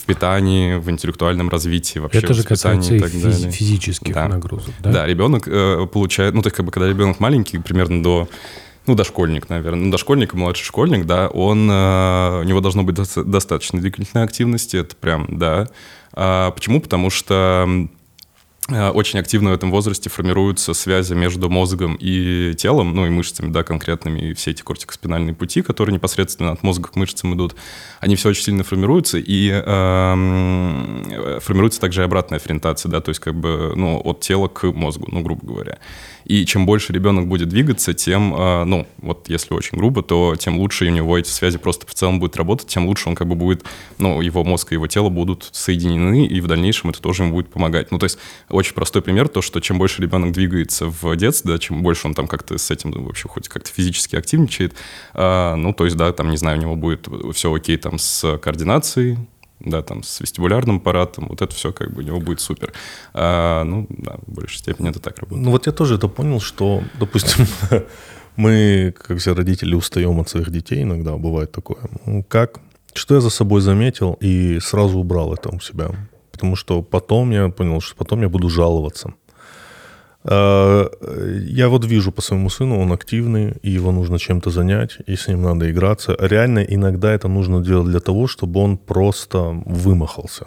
В 0.00 0.04
питании, 0.06 0.74
в 0.76 0.90
интеллектуальном 0.90 1.48
развитии, 1.48 1.98
вообще 1.98 2.18
Это 2.18 2.34
же 2.34 2.42
касается 2.42 2.94
и 2.94 2.96
и 2.96 3.00
так 3.00 3.10
физи- 3.10 3.22
далее. 3.22 3.50
физических 3.50 4.14
Да. 4.14 4.28
нагрузок, 4.28 4.74
да? 4.80 4.92
Да, 4.92 5.06
ребенок 5.06 5.44
э, 5.46 5.86
получает, 5.92 6.34
ну, 6.34 6.42
то 6.42 6.46
есть, 6.48 6.56
как 6.56 6.66
бы, 6.66 6.72
когда 6.72 6.88
ребенок 6.88 7.20
маленький, 7.20 7.58
примерно 7.58 8.02
до, 8.02 8.28
ну, 8.86 8.94
дошкольник, 8.94 9.48
наверное, 9.48 9.84
ну, 9.84 9.90
дошкольник 9.90 10.34
и 10.34 10.36
младший 10.36 10.64
школьник, 10.64 11.06
да, 11.06 11.28
он, 11.28 11.70
э, 11.70 12.40
у 12.40 12.44
него 12.44 12.60
должно 12.60 12.82
быть 12.82 12.96
доста- 12.96 13.24
достаточно 13.24 13.80
двигательной 13.80 14.24
активности, 14.24 14.76
это 14.76 14.96
прям, 14.96 15.26
да. 15.28 15.68
А 16.12 16.50
почему? 16.50 16.80
Потому 16.80 17.10
что 17.10 17.68
очень 18.92 19.18
активно 19.18 19.50
в 19.50 19.54
этом 19.54 19.70
возрасте 19.70 20.10
формируются 20.10 20.74
связи 20.74 21.14
между 21.14 21.48
мозгом 21.48 21.96
и 22.00 22.54
телом, 22.56 22.94
ну 22.94 23.06
и 23.06 23.10
мышцами, 23.10 23.50
да, 23.50 23.62
конкретными, 23.62 24.20
и 24.20 24.34
все 24.34 24.50
эти 24.52 24.62
кортикоспинальные 24.62 25.34
пути, 25.34 25.62
которые 25.62 25.94
непосредственно 25.94 26.52
от 26.52 26.62
мозга 26.62 26.88
к 26.88 26.96
мышцам 26.96 27.34
идут, 27.34 27.54
они 28.00 28.16
все 28.16 28.30
очень 28.30 28.44
сильно 28.44 28.64
формируются, 28.64 29.18
и 29.18 29.50
эм, 29.50 31.02
э, 31.10 31.38
формируется 31.40 31.80
также 31.80 32.02
и 32.02 32.04
обратная 32.04 32.40
ориентация, 32.44 32.90
да, 32.90 33.00
то 33.00 33.10
есть 33.10 33.20
как 33.20 33.34
бы, 33.34 33.72
ну, 33.76 34.00
от 34.02 34.20
тела 34.20 34.48
к 34.48 34.64
мозгу, 34.72 35.06
ну, 35.10 35.20
грубо 35.20 35.46
говоря. 35.46 35.78
И 36.30 36.46
чем 36.46 36.64
больше 36.64 36.92
ребенок 36.92 37.26
будет 37.26 37.48
двигаться, 37.48 37.92
тем, 37.92 38.32
э, 38.32 38.62
ну, 38.62 38.86
вот 38.98 39.28
если 39.28 39.52
очень 39.52 39.76
грубо, 39.76 40.00
то 40.04 40.36
тем 40.38 40.58
лучше 40.58 40.84
у 40.84 40.88
него 40.88 41.18
эти 41.18 41.28
связи 41.28 41.58
просто 41.58 41.88
в 41.88 41.94
целом 41.94 42.20
будут 42.20 42.36
работать, 42.36 42.68
тем 42.68 42.86
лучше 42.86 43.08
он 43.08 43.16
как 43.16 43.26
бы 43.26 43.34
будет, 43.34 43.64
ну, 43.98 44.20
его 44.20 44.44
мозг 44.44 44.70
и 44.70 44.76
его 44.76 44.86
тело 44.86 45.08
будут 45.08 45.48
соединены, 45.50 46.26
и 46.26 46.40
в 46.40 46.46
дальнейшем 46.46 46.90
это 46.90 47.02
тоже 47.02 47.24
ему 47.24 47.34
будет 47.34 47.48
помогать. 47.48 47.90
Ну, 47.90 47.98
то 47.98 48.04
есть 48.04 48.16
очень 48.48 48.74
простой 48.74 49.02
пример, 49.02 49.26
то, 49.26 49.42
что 49.42 49.58
чем 49.58 49.78
больше 49.78 50.02
ребенок 50.02 50.30
двигается 50.30 50.86
в 50.86 51.16
детстве, 51.16 51.50
да, 51.50 51.58
чем 51.58 51.82
больше 51.82 52.06
он 52.06 52.14
там 52.14 52.28
как-то 52.28 52.58
с 52.58 52.70
этим 52.70 52.92
вообще 52.92 53.26
хоть 53.26 53.48
как-то 53.48 53.72
физически 53.72 54.14
активничает, 54.14 54.76
э, 55.14 55.54
ну, 55.56 55.72
то 55.72 55.84
есть, 55.84 55.96
да, 55.96 56.12
там, 56.12 56.30
не 56.30 56.36
знаю, 56.36 56.58
у 56.58 56.60
него 56.60 56.76
будет 56.76 57.08
все 57.34 57.52
окей 57.52 57.76
там 57.76 57.98
с 57.98 58.38
координацией, 58.38 59.18
да, 59.60 59.82
там, 59.82 60.02
с 60.02 60.20
вестибулярным 60.20 60.76
аппаратом, 60.76 61.28
вот 61.28 61.42
это 61.42 61.54
все 61.54 61.72
как 61.72 61.92
бы 61.92 62.02
у 62.02 62.04
него 62.04 62.20
будет 62.20 62.40
супер. 62.40 62.72
А, 63.12 63.64
ну, 63.64 63.86
да, 63.88 64.16
в 64.26 64.32
большей 64.32 64.58
степени 64.58 64.90
это 64.90 65.00
так 65.00 65.18
работает. 65.18 65.44
Ну 65.44 65.50
вот 65.50 65.66
я 65.66 65.72
тоже 65.72 65.96
это 65.96 66.08
понял, 66.08 66.40
что, 66.40 66.82
допустим, 66.98 67.46
мы, 68.36 68.94
как 68.96 69.18
все 69.18 69.34
родители, 69.34 69.74
устаем 69.74 70.18
от 70.20 70.28
своих 70.28 70.50
детей 70.50 70.82
иногда, 70.82 71.16
бывает 71.16 71.52
такое. 71.52 71.78
Ну, 72.06 72.24
Как? 72.24 72.60
Что 72.92 73.14
я 73.14 73.20
за 73.20 73.30
собой 73.30 73.60
заметил 73.60 74.16
и 74.20 74.58
сразу 74.60 74.98
убрал 74.98 75.32
это 75.32 75.48
у 75.50 75.60
себя. 75.60 75.90
Потому 76.32 76.56
что 76.56 76.82
потом 76.82 77.30
я 77.30 77.48
понял, 77.48 77.80
что 77.80 77.94
потом 77.96 78.22
я 78.22 78.28
буду 78.28 78.48
жаловаться. 78.48 79.14
Э, 80.24 80.88
Я 81.48 81.68
вот 81.68 81.84
вижу 81.84 82.12
по 82.12 82.22
своему 82.22 82.50
сыну, 82.50 82.80
он 82.80 82.92
активный, 82.92 83.54
и 83.62 83.70
его 83.70 83.92
нужно 83.92 84.18
чем-то 84.18 84.50
занять, 84.50 84.98
и 85.06 85.16
с 85.16 85.28
ним 85.28 85.42
надо 85.42 85.70
играться. 85.70 86.16
Реально 86.20 86.60
иногда 86.60 87.12
это 87.12 87.28
нужно 87.28 87.60
делать 87.64 87.88
для 87.88 88.00
того, 88.00 88.26
чтобы 88.26 88.60
он 88.60 88.76
просто 88.76 89.38
вымахался 89.66 90.46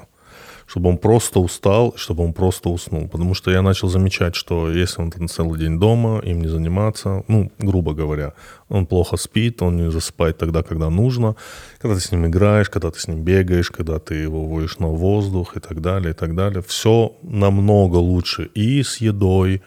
чтобы 0.68 0.90
он 0.90 0.98
просто 0.98 1.40
устал, 1.40 1.94
чтобы 1.98 2.24
он 2.24 2.34
просто 2.34 2.70
уснул. 2.70 3.08
Потому 3.08 3.34
что 3.34 3.52
я 3.52 3.62
начал 3.62 3.90
замечать, 3.90 4.36
что 4.36 4.72
если 4.72 5.02
он 5.02 5.12
там 5.12 5.28
целый 5.28 5.60
день 5.60 5.80
дома, 5.80 6.20
им 6.20 6.42
не 6.42 6.48
заниматься, 6.48 7.24
ну, 7.28 7.52
грубо 7.60 7.94
говоря, 7.94 8.34
он 8.70 8.86
плохо 8.86 9.18
спит, 9.18 9.62
он 9.62 9.78
не 9.78 9.92
засыпает 9.92 10.38
тогда, 10.38 10.64
когда 10.64 10.90
нужно, 10.90 11.36
когда 11.80 11.96
ты 11.96 12.02
с 12.02 12.12
ним 12.12 12.26
играешь, 12.26 12.70
когда 12.70 12.90
ты 12.92 13.00
с 13.00 13.08
ним 13.08 13.24
бегаешь, 13.24 13.72
когда 13.72 14.00
ты 14.00 14.16
его 14.16 14.44
выводишь 14.44 14.80
на 14.80 14.88
воздух 14.88 15.58
и 15.58 15.60
так 15.60 15.82
далее, 15.82 16.12
и 16.12 16.16
так 16.16 16.36
далее. 16.36 16.62
Все 16.62 17.16
намного 17.22 17.98
лучше 17.98 18.50
и 18.56 18.84
с 18.84 18.98
едой, 18.98 19.62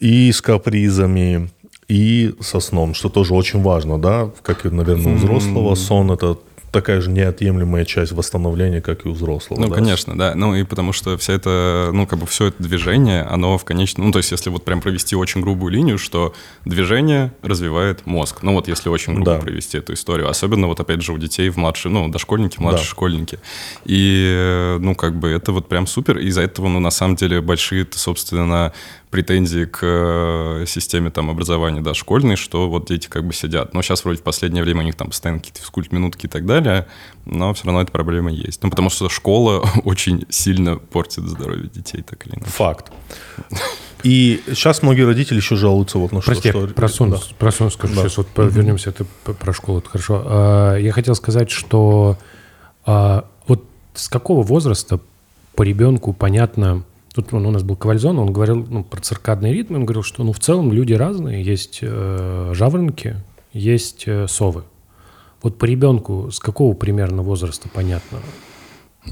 и 0.00 0.32
с 0.32 0.40
капризами, 0.40 1.50
и 1.90 2.34
со 2.40 2.60
сном, 2.60 2.94
что 2.94 3.08
тоже 3.08 3.34
очень 3.34 3.62
важно, 3.62 3.98
да, 3.98 4.30
как 4.42 4.64
наверное, 4.64 5.14
у 5.14 5.16
взрослого 5.16 5.74
сон 5.74 6.12
это 6.12 6.38
такая 6.72 7.00
же 7.00 7.10
неотъемлемая 7.10 7.84
часть 7.84 8.12
восстановления, 8.12 8.80
как 8.80 9.04
и 9.04 9.08
у 9.08 9.12
взрослого. 9.12 9.60
Ну, 9.60 9.68
да. 9.68 9.74
конечно, 9.74 10.16
да. 10.16 10.34
Ну, 10.34 10.54
и 10.54 10.62
потому 10.64 10.92
что 10.92 11.16
вся 11.18 11.32
это, 11.32 11.90
ну, 11.92 12.06
как 12.06 12.18
бы 12.18 12.26
все 12.26 12.46
это 12.46 12.62
движение, 12.62 13.22
оно 13.22 13.58
в 13.58 13.64
конечном... 13.64 14.06
Ну, 14.06 14.12
то 14.12 14.18
есть, 14.18 14.30
если 14.30 14.50
вот 14.50 14.64
прям 14.64 14.80
провести 14.80 15.16
очень 15.16 15.40
грубую 15.40 15.72
линию, 15.72 15.98
что 15.98 16.34
движение 16.64 17.32
развивает 17.42 18.06
мозг. 18.06 18.42
Ну, 18.42 18.54
вот 18.54 18.68
если 18.68 18.88
очень 18.88 19.14
грубо 19.14 19.32
Да. 19.34 19.38
провести 19.40 19.78
эту 19.78 19.94
историю. 19.94 20.28
Особенно 20.28 20.66
вот, 20.66 20.80
опять 20.80 21.02
же, 21.02 21.12
у 21.12 21.18
детей 21.18 21.48
в 21.50 21.56
младшие, 21.56 21.92
ну, 21.92 22.08
дошкольники, 22.08 22.60
младшие 22.60 22.84
Да. 22.84 22.90
школьники. 22.90 23.38
И, 23.84 24.32
э, 24.36 24.78
ну, 24.80 24.94
как 24.94 25.16
бы 25.16 25.28
это 25.30 25.52
вот 25.52 25.68
прям 25.68 25.86
супер. 25.86 26.18
И 26.18 26.26
из-за 26.26 26.42
этого, 26.42 26.68
ну, 26.68 26.80
на 26.80 26.90
самом 26.90 27.16
деле, 27.16 27.40
большие, 27.40 27.86
собственно, 27.90 28.72
претензии 29.10 29.64
к 29.64 29.80
э, 29.82 30.64
системе 30.66 31.10
там 31.10 31.30
образования, 31.30 31.80
да, 31.80 31.94
школьной, 31.94 32.36
что 32.36 32.68
вот 32.70 32.86
дети 32.86 33.08
как 33.08 33.26
бы 33.26 33.32
сидят. 33.32 33.74
Но 33.74 33.82
сейчас 33.82 34.04
вроде 34.04 34.20
в 34.20 34.22
последнее 34.22 34.62
время 34.62 34.80
у 34.80 34.84
них 34.84 34.94
там 34.94 35.08
постоянно 35.08 35.40
какие-то 35.40 35.60
физкульт-минутки 35.60 36.26
и 36.26 36.28
так 36.28 36.46
далее, 36.46 36.86
но 37.26 37.52
все 37.54 37.66
равно 37.66 37.82
эта 37.82 37.90
проблема 37.90 38.30
есть. 38.30 38.62
Ну, 38.62 38.70
потому 38.70 38.88
что 38.90 39.08
школа 39.08 39.68
очень 39.84 40.26
сильно 40.28 40.76
портит 40.76 41.24
здоровье 41.24 41.68
детей, 41.68 42.02
так 42.02 42.24
или 42.26 42.34
иначе. 42.36 42.50
Факт. 42.52 42.92
И 44.02 44.42
сейчас 44.48 44.82
многие 44.82 45.02
родители 45.02 45.36
еще 45.36 45.56
жалуются 45.56 45.98
вот 45.98 46.12
на 46.12 46.22
что. 46.22 46.30
Прости, 46.30 46.50
что- 46.50 46.66
я 46.66 46.68
про 46.68 46.88
сон, 46.88 47.10
Да. 47.10 47.18
про 47.38 47.50
сон 47.52 47.70
скажу. 47.70 47.94
Да. 47.96 48.02
Сейчас 48.02 48.16
вот 48.18 48.28
по- 48.28 48.42
вернемся, 48.42 48.90
это 48.90 49.04
про 49.34 49.52
школу, 49.52 49.80
это 49.80 49.90
хорошо. 49.90 50.22
А, 50.24 50.76
Я 50.76 50.92
хотел 50.92 51.14
сказать, 51.14 51.50
что 51.50 52.16
а, 52.86 53.26
вот 53.46 53.64
с 53.94 54.08
какого 54.08 54.42
возраста 54.42 55.00
по 55.54 55.62
ребенку 55.64 56.12
понятно... 56.12 56.84
Тут 57.14 57.32
ну, 57.32 57.48
у 57.48 57.50
нас 57.50 57.62
был 57.62 57.76
Ковальзон, 57.76 58.18
он 58.18 58.32
говорил 58.32 58.64
ну, 58.68 58.84
про 58.84 59.00
циркадные 59.00 59.52
ритмы, 59.52 59.78
он 59.78 59.84
говорил, 59.84 60.02
что 60.04 60.22
ну, 60.22 60.32
в 60.32 60.38
целом 60.38 60.72
люди 60.72 60.92
разные, 60.92 61.42
есть 61.42 61.80
э, 61.82 62.52
жаворонки, 62.54 63.16
есть 63.52 64.04
э, 64.06 64.28
совы. 64.28 64.62
Вот 65.42 65.58
по 65.58 65.64
ребенку 65.64 66.30
с 66.30 66.38
какого 66.38 66.74
примерно 66.74 67.22
возраста 67.22 67.68
понятно? 67.72 68.18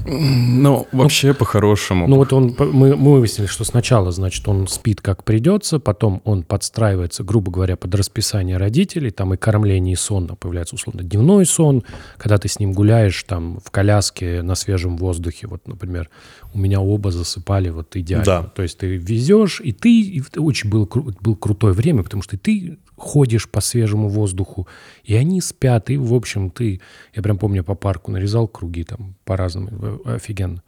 Ну, 0.05 0.87
вообще, 0.91 1.33
по-хорошему. 1.33 2.07
Ну 2.07 2.17
вот 2.17 2.31
он, 2.31 2.55
мы, 2.59 2.95
мы 2.95 3.19
выяснили, 3.19 3.47
что 3.47 3.63
сначала, 3.63 4.11
значит, 4.11 4.47
он 4.47 4.67
спит 4.67 5.01
как 5.01 5.23
придется, 5.23 5.79
потом 5.79 6.21
он 6.25 6.43
подстраивается, 6.43 7.23
грубо 7.23 7.51
говоря, 7.51 7.75
под 7.75 7.95
расписание 7.95 8.57
родителей, 8.57 9.09
там 9.09 9.33
и 9.33 9.37
кормление, 9.37 9.93
и 9.93 9.95
сон, 9.95 10.27
появляется 10.27 10.75
условно 10.75 11.03
дневной 11.03 11.45
сон, 11.45 11.83
когда 12.17 12.37
ты 12.37 12.47
с 12.47 12.59
ним 12.59 12.73
гуляешь 12.73 13.23
там 13.23 13.59
в 13.65 13.71
коляске 13.71 14.41
на 14.43 14.55
свежем 14.55 14.97
воздухе, 14.97 15.47
вот, 15.47 15.67
например, 15.67 16.09
у 16.53 16.59
меня 16.59 16.81
оба 16.81 17.11
засыпали 17.11 17.69
вот 17.69 17.95
идеально. 17.95 18.25
Да. 18.25 18.43
То 18.43 18.61
есть 18.61 18.77
ты 18.77 18.95
везешь, 18.95 19.59
и 19.59 19.71
ты, 19.71 20.01
и 20.01 20.23
очень 20.37 20.69
было, 20.69 20.85
было 20.85 21.35
крутое 21.35 21.73
время, 21.73 22.03
потому 22.03 22.21
что 22.21 22.37
ты 22.37 22.77
ходишь 22.99 23.49
по 23.49 23.61
свежему 23.61 24.09
воздуху, 24.09 24.67
и 25.03 25.15
они 25.15 25.41
спят, 25.41 25.89
и, 25.89 25.97
в 25.97 26.13
общем, 26.13 26.51
ты, 26.51 26.81
я 27.15 27.23
прям 27.23 27.37
помню, 27.37 27.63
по 27.63 27.75
парку 27.75 28.11
нарезал 28.11 28.47
круги 28.47 28.83
там 28.83 29.15
по-разному, 29.25 29.69
э, 30.05 30.15
офигенно. 30.15 30.61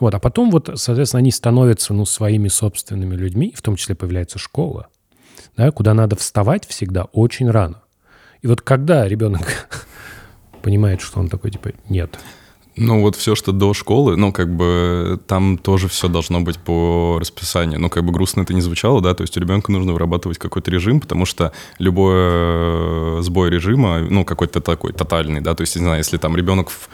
Вот, 0.00 0.14
а 0.14 0.18
потом 0.18 0.50
вот, 0.50 0.70
соответственно, 0.74 1.18
они 1.18 1.30
становятся, 1.30 1.94
ну, 1.94 2.04
своими 2.06 2.48
собственными 2.48 3.14
людьми, 3.14 3.52
в 3.56 3.62
том 3.62 3.76
числе 3.76 3.94
появляется 3.94 4.38
школа, 4.38 4.88
да, 5.56 5.70
куда 5.70 5.94
надо 5.94 6.16
вставать 6.16 6.66
всегда 6.66 7.04
очень 7.04 7.50
рано. 7.50 7.82
И 8.42 8.46
вот 8.46 8.60
когда 8.60 9.08
ребенок 9.08 9.68
понимает, 10.62 11.00
что 11.00 11.20
он 11.20 11.28
такой, 11.28 11.50
типа, 11.50 11.72
нет, 11.88 12.18
Ну, 12.76 13.02
вот 13.02 13.14
все, 13.14 13.36
что 13.36 13.52
до 13.52 13.72
школы, 13.72 14.16
ну, 14.16 14.32
как 14.32 14.54
бы 14.54 15.20
там 15.28 15.58
тоже 15.58 15.88
все 15.88 16.08
должно 16.08 16.40
быть 16.40 16.58
по 16.58 17.18
расписанию. 17.20 17.80
Ну, 17.80 17.88
как 17.88 18.04
бы 18.04 18.12
грустно 18.12 18.42
это 18.42 18.52
не 18.52 18.60
звучало, 18.60 19.00
да, 19.00 19.14
то 19.14 19.22
есть 19.22 19.36
у 19.36 19.40
ребенка 19.40 19.70
нужно 19.70 19.92
вырабатывать 19.92 20.38
какой-то 20.38 20.70
режим, 20.72 21.00
потому 21.00 21.24
что 21.24 21.52
любой 21.78 22.14
э, 22.16 23.18
сбой 23.22 23.50
режима, 23.50 24.00
ну, 24.00 24.24
какой-то 24.24 24.60
такой 24.60 24.92
тотальный, 24.92 25.40
да, 25.40 25.54
то 25.54 25.60
есть, 25.60 25.76
не 25.76 25.82
знаю, 25.82 25.98
если 25.98 26.16
там 26.16 26.36
ребенок 26.36 26.70
в 26.70 26.88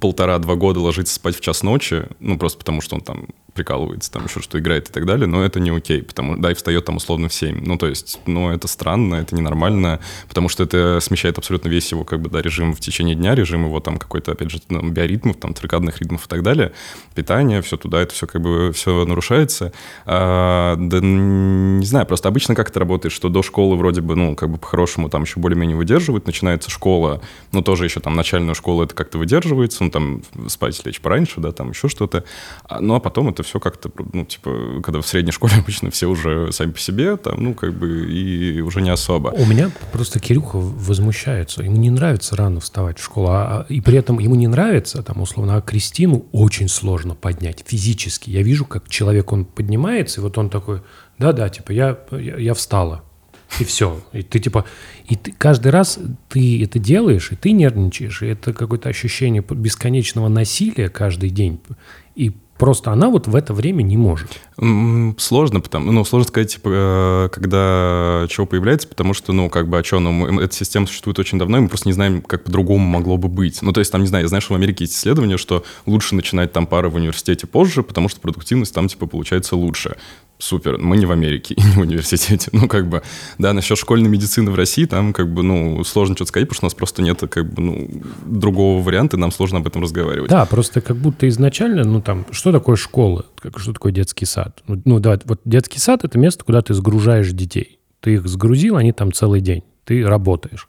полтора-два 0.00 0.54
года 0.54 0.80
ложится 0.80 1.14
спать 1.14 1.36
в 1.36 1.40
час 1.40 1.62
ночи, 1.62 2.04
ну, 2.20 2.38
просто 2.38 2.58
потому 2.58 2.80
что 2.80 2.96
он 2.96 3.00
там 3.00 3.26
прикалывается, 3.54 4.10
там 4.10 4.24
еще 4.24 4.40
что 4.40 4.58
играет 4.58 4.88
и 4.88 4.92
так 4.92 5.06
далее, 5.06 5.26
но 5.26 5.44
это 5.44 5.60
не 5.60 5.70
окей, 5.70 6.02
потому 6.02 6.36
да, 6.36 6.50
и 6.50 6.54
встает 6.54 6.84
там 6.84 6.96
условно 6.96 7.28
в 7.28 7.34
7. 7.34 7.64
Ну, 7.64 7.76
то 7.76 7.86
есть, 7.86 8.20
ну, 8.26 8.50
это 8.50 8.66
странно, 8.66 9.16
это 9.16 9.34
ненормально, 9.34 10.00
потому 10.28 10.48
что 10.48 10.62
это 10.64 10.98
смещает 11.00 11.38
абсолютно 11.38 11.68
весь 11.68 11.90
его, 11.92 12.04
как 12.04 12.20
бы, 12.20 12.30
да, 12.30 12.40
режим 12.40 12.74
в 12.74 12.80
течение 12.80 13.14
дня, 13.14 13.34
режим 13.34 13.64
его 13.64 13.80
там 13.80 13.98
какой-то, 13.98 14.32
опять 14.32 14.50
же, 14.50 14.60
там, 14.60 14.92
биоритмов, 14.92 15.36
там, 15.36 15.54
циркадных 15.54 16.00
ритмов 16.00 16.26
и 16.26 16.28
так 16.28 16.42
далее, 16.42 16.72
питание, 17.14 17.60
все 17.62 17.76
туда, 17.76 18.00
это 18.00 18.14
все 18.14 18.26
как 18.26 18.40
бы, 18.40 18.72
все 18.72 19.04
нарушается. 19.04 19.72
А, 20.06 20.76
да, 20.76 21.00
не 21.00 21.86
знаю, 21.86 22.06
просто 22.06 22.28
обычно 22.28 22.54
как 22.54 22.70
это 22.70 22.80
работает, 22.80 23.12
что 23.12 23.28
до 23.28 23.42
школы 23.42 23.76
вроде 23.76 24.00
бы, 24.00 24.16
ну, 24.16 24.34
как 24.34 24.50
бы 24.50 24.58
по-хорошему 24.58 25.08
там 25.08 25.22
еще 25.22 25.40
более-менее 25.40 25.76
выдерживают, 25.76 26.26
начинается 26.26 26.70
школа, 26.70 27.20
ну, 27.52 27.62
тоже 27.62 27.84
еще 27.84 28.00
там 28.00 28.14
начальную 28.14 28.54
школу 28.54 28.82
это 28.82 28.94
как-то 28.94 29.18
выдерживается, 29.18 29.84
ну, 29.84 29.90
там 29.90 30.22
спать 30.48 30.84
лечь 30.84 31.00
пораньше, 31.00 31.40
да, 31.40 31.52
там 31.52 31.70
еще 31.70 31.88
что-то, 31.88 32.24
А, 32.64 32.80
ну, 32.80 32.94
а 32.94 33.00
потом 33.00 33.28
это 33.28 33.41
все 33.42 33.60
как-то, 33.60 33.90
ну, 34.12 34.24
типа, 34.24 34.80
когда 34.82 35.00
в 35.00 35.06
средней 35.06 35.32
школе 35.32 35.54
обычно 35.58 35.90
все 35.90 36.06
уже 36.06 36.50
сами 36.52 36.72
по 36.72 36.78
себе, 36.78 37.16
там, 37.16 37.42
ну, 37.42 37.54
как 37.54 37.74
бы, 37.74 38.10
и 38.10 38.60
уже 38.60 38.80
не 38.80 38.90
особо. 38.90 39.28
У 39.28 39.44
меня 39.46 39.70
просто 39.92 40.20
Кирюха 40.20 40.56
возмущается. 40.58 41.62
Ему 41.62 41.76
не 41.76 41.90
нравится 41.90 42.36
рано 42.36 42.60
вставать 42.60 42.98
в 42.98 43.04
школу. 43.04 43.28
а- 43.28 43.66
а- 43.68 43.72
и 43.72 43.80
при 43.80 43.98
этом 43.98 44.18
ему 44.18 44.34
не 44.34 44.48
нравится, 44.48 45.02
там, 45.02 45.20
условно, 45.20 45.56
а 45.56 45.60
Кристину 45.60 46.26
очень 46.32 46.68
сложно 46.68 47.14
поднять 47.14 47.64
физически. 47.66 48.30
Я 48.30 48.42
вижу, 48.42 48.64
как 48.64 48.88
человек, 48.88 49.32
он 49.32 49.44
поднимается, 49.44 50.20
и 50.20 50.22
вот 50.22 50.38
он 50.38 50.50
такой, 50.50 50.82
да-да, 51.18 51.48
типа, 51.48 51.72
я, 51.72 51.98
я, 52.12 52.36
я 52.36 52.54
встала. 52.54 53.02
И 53.60 53.64
все. 53.64 54.00
И 54.12 54.22
ты 54.22 54.38
типа... 54.38 54.64
И 55.06 55.16
ты, 55.16 55.32
каждый 55.32 55.72
раз 55.72 55.98
ты 56.28 56.62
это 56.64 56.78
делаешь, 56.78 57.32
и 57.32 57.36
ты 57.36 57.52
нервничаешь, 57.52 58.22
и 58.22 58.26
это 58.28 58.52
какое-то 58.52 58.88
ощущение 58.88 59.42
бесконечного 59.42 60.28
насилия 60.28 60.88
каждый 60.88 61.30
день. 61.30 61.60
И 62.14 62.32
Просто 62.62 62.92
она 62.92 63.08
вот 63.08 63.26
в 63.26 63.34
это 63.34 63.54
время 63.54 63.82
не 63.82 63.96
может. 63.96 64.40
Сложно, 65.18 65.60
потому, 65.60 65.90
ну, 65.90 66.04
сложно 66.04 66.28
сказать, 66.28 66.52
типа, 66.52 66.68
э, 66.72 67.28
когда 67.32 68.24
чего 68.28 68.46
появляется, 68.46 68.86
потому 68.86 69.14
что, 69.14 69.32
ну, 69.32 69.50
как 69.50 69.66
бы, 69.66 69.80
а 69.80 69.82
что, 69.82 69.98
ну, 69.98 70.38
эта 70.38 70.54
система 70.54 70.86
существует 70.86 71.18
очень 71.18 71.40
давно, 71.40 71.58
и 71.58 71.60
мы 71.62 71.68
просто 71.68 71.88
не 71.88 71.92
знаем, 71.92 72.22
как 72.22 72.44
по-другому 72.44 72.86
могло 72.86 73.16
бы 73.16 73.26
быть. 73.26 73.62
Ну, 73.62 73.72
то 73.72 73.80
есть, 73.80 73.90
там, 73.90 74.02
не 74.02 74.06
знаю, 74.06 74.26
я 74.26 74.28
знаю, 74.28 74.42
что 74.42 74.52
в 74.52 74.56
Америке 74.58 74.84
есть 74.84 74.94
исследования, 74.94 75.38
что 75.38 75.64
лучше 75.86 76.14
начинать 76.14 76.52
там 76.52 76.68
пары 76.68 76.88
в 76.88 76.94
университете 76.94 77.48
позже, 77.48 77.82
потому 77.82 78.08
что 78.08 78.20
продуктивность 78.20 78.72
там, 78.72 78.86
типа, 78.86 79.08
получается 79.08 79.56
лучше 79.56 79.96
супер, 80.42 80.78
мы 80.78 80.96
не 80.96 81.06
в 81.06 81.12
Америке 81.12 81.54
и 81.54 81.62
не 81.62 81.72
в 81.72 81.78
университете. 81.78 82.50
Ну, 82.52 82.68
как 82.68 82.88
бы, 82.88 83.02
да, 83.38 83.52
насчет 83.52 83.78
школьной 83.78 84.10
медицины 84.10 84.50
в 84.50 84.54
России, 84.54 84.84
там, 84.84 85.12
как 85.12 85.32
бы, 85.32 85.42
ну, 85.42 85.84
сложно 85.84 86.14
что-то 86.14 86.28
сказать, 86.28 86.48
потому 86.48 86.56
что 86.56 86.66
у 86.66 86.68
нас 86.68 86.74
просто 86.74 87.02
нет, 87.02 87.20
как 87.30 87.52
бы, 87.52 87.62
ну, 87.62 87.90
другого 88.26 88.82
варианта, 88.82 89.16
и 89.16 89.20
нам 89.20 89.30
сложно 89.30 89.58
об 89.58 89.66
этом 89.66 89.82
разговаривать. 89.82 90.30
Да, 90.30 90.44
просто 90.46 90.80
как 90.80 90.96
будто 90.96 91.28
изначально, 91.28 91.84
ну, 91.84 92.00
там, 92.00 92.26
что 92.30 92.52
такое 92.52 92.76
школа, 92.76 93.26
как, 93.38 93.58
что 93.58 93.72
такое 93.72 93.92
детский 93.92 94.26
сад? 94.26 94.62
Ну, 94.66 94.80
ну, 94.84 94.98
да, 94.98 95.18
вот 95.24 95.40
детский 95.44 95.78
сад— 95.78 96.00
это 96.04 96.18
место, 96.18 96.44
куда 96.44 96.62
ты 96.62 96.74
сгружаешь 96.74 97.30
детей. 97.30 97.78
Ты 98.00 98.14
их 98.14 98.26
сгрузил, 98.26 98.76
они 98.76 98.92
там 98.92 99.12
целый 99.12 99.40
день, 99.40 99.62
ты 99.84 100.04
работаешь. 100.04 100.68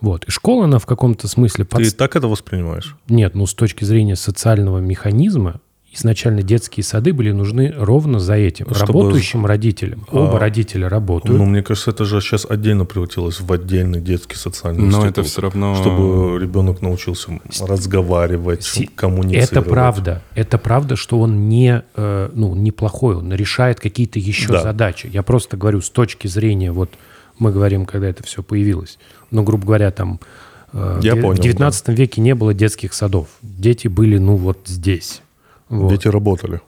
Вот. 0.00 0.24
И 0.24 0.30
школа, 0.30 0.64
она 0.64 0.78
в 0.78 0.86
каком-то 0.86 1.28
смысле... 1.28 1.64
Под... 1.64 1.82
Ты 1.82 1.90
так 1.90 2.16
это 2.16 2.28
воспринимаешь? 2.28 2.96
Нет, 3.08 3.34
ну, 3.34 3.46
с 3.46 3.54
точки 3.54 3.84
зрения 3.84 4.16
социального 4.16 4.78
механизма, 4.78 5.60
изначально 5.92 6.42
детские 6.42 6.84
сады 6.84 7.12
были 7.12 7.32
нужны 7.32 7.74
ровно 7.76 8.20
за 8.20 8.34
этим. 8.34 8.66
Чтобы... 8.66 8.86
Работающим 8.86 9.44
родителям. 9.44 10.06
Оба 10.10 10.36
а... 10.36 10.38
родителя 10.38 10.88
работают. 10.88 11.36
Ну, 11.36 11.46
мне 11.46 11.62
кажется, 11.62 11.90
это 11.90 12.04
же 12.04 12.20
сейчас 12.20 12.46
отдельно 12.48 12.84
превратилось 12.84 13.40
в 13.40 13.52
отдельный 13.52 14.00
детский 14.00 14.36
социальный 14.36 14.82
Но 14.82 14.98
институт. 14.98 15.10
это 15.10 15.22
все 15.24 15.40
равно... 15.40 15.74
Чтобы 15.74 16.38
ребенок 16.40 16.80
научился 16.80 17.40
разговаривать, 17.60 18.62
Си... 18.62 18.88
коммуницировать. 18.94 19.50
Это 19.50 19.62
правда. 19.62 20.22
Это 20.34 20.58
правда, 20.58 20.96
что 20.96 21.18
он 21.18 21.48
не, 21.48 21.82
э, 21.96 22.30
ну, 22.32 22.54
неплохой, 22.54 23.16
он 23.16 23.32
решает 23.32 23.80
какие-то 23.80 24.18
еще 24.18 24.48
да. 24.48 24.62
задачи. 24.62 25.08
Я 25.12 25.22
просто 25.22 25.56
говорю 25.56 25.80
с 25.80 25.90
точки 25.90 26.28
зрения, 26.28 26.70
вот 26.70 26.90
мы 27.38 27.52
говорим, 27.52 27.84
когда 27.84 28.08
это 28.08 28.22
все 28.22 28.42
появилось. 28.42 28.98
Ну, 29.30 29.42
грубо 29.42 29.66
говоря, 29.66 29.90
там... 29.90 30.20
Э, 30.72 31.00
Я 31.02 31.16
в 31.16 31.20
понял, 31.20 31.42
19 31.42 31.86
да. 31.86 31.92
веке 31.92 32.20
не 32.20 32.36
было 32.36 32.54
детских 32.54 32.94
садов. 32.94 33.28
Дети 33.42 33.88
были, 33.88 34.18
ну, 34.18 34.36
вот 34.36 34.58
здесь 34.66 35.22
вот. 35.70 35.90
Дети 35.90 36.08
работали. 36.08 36.60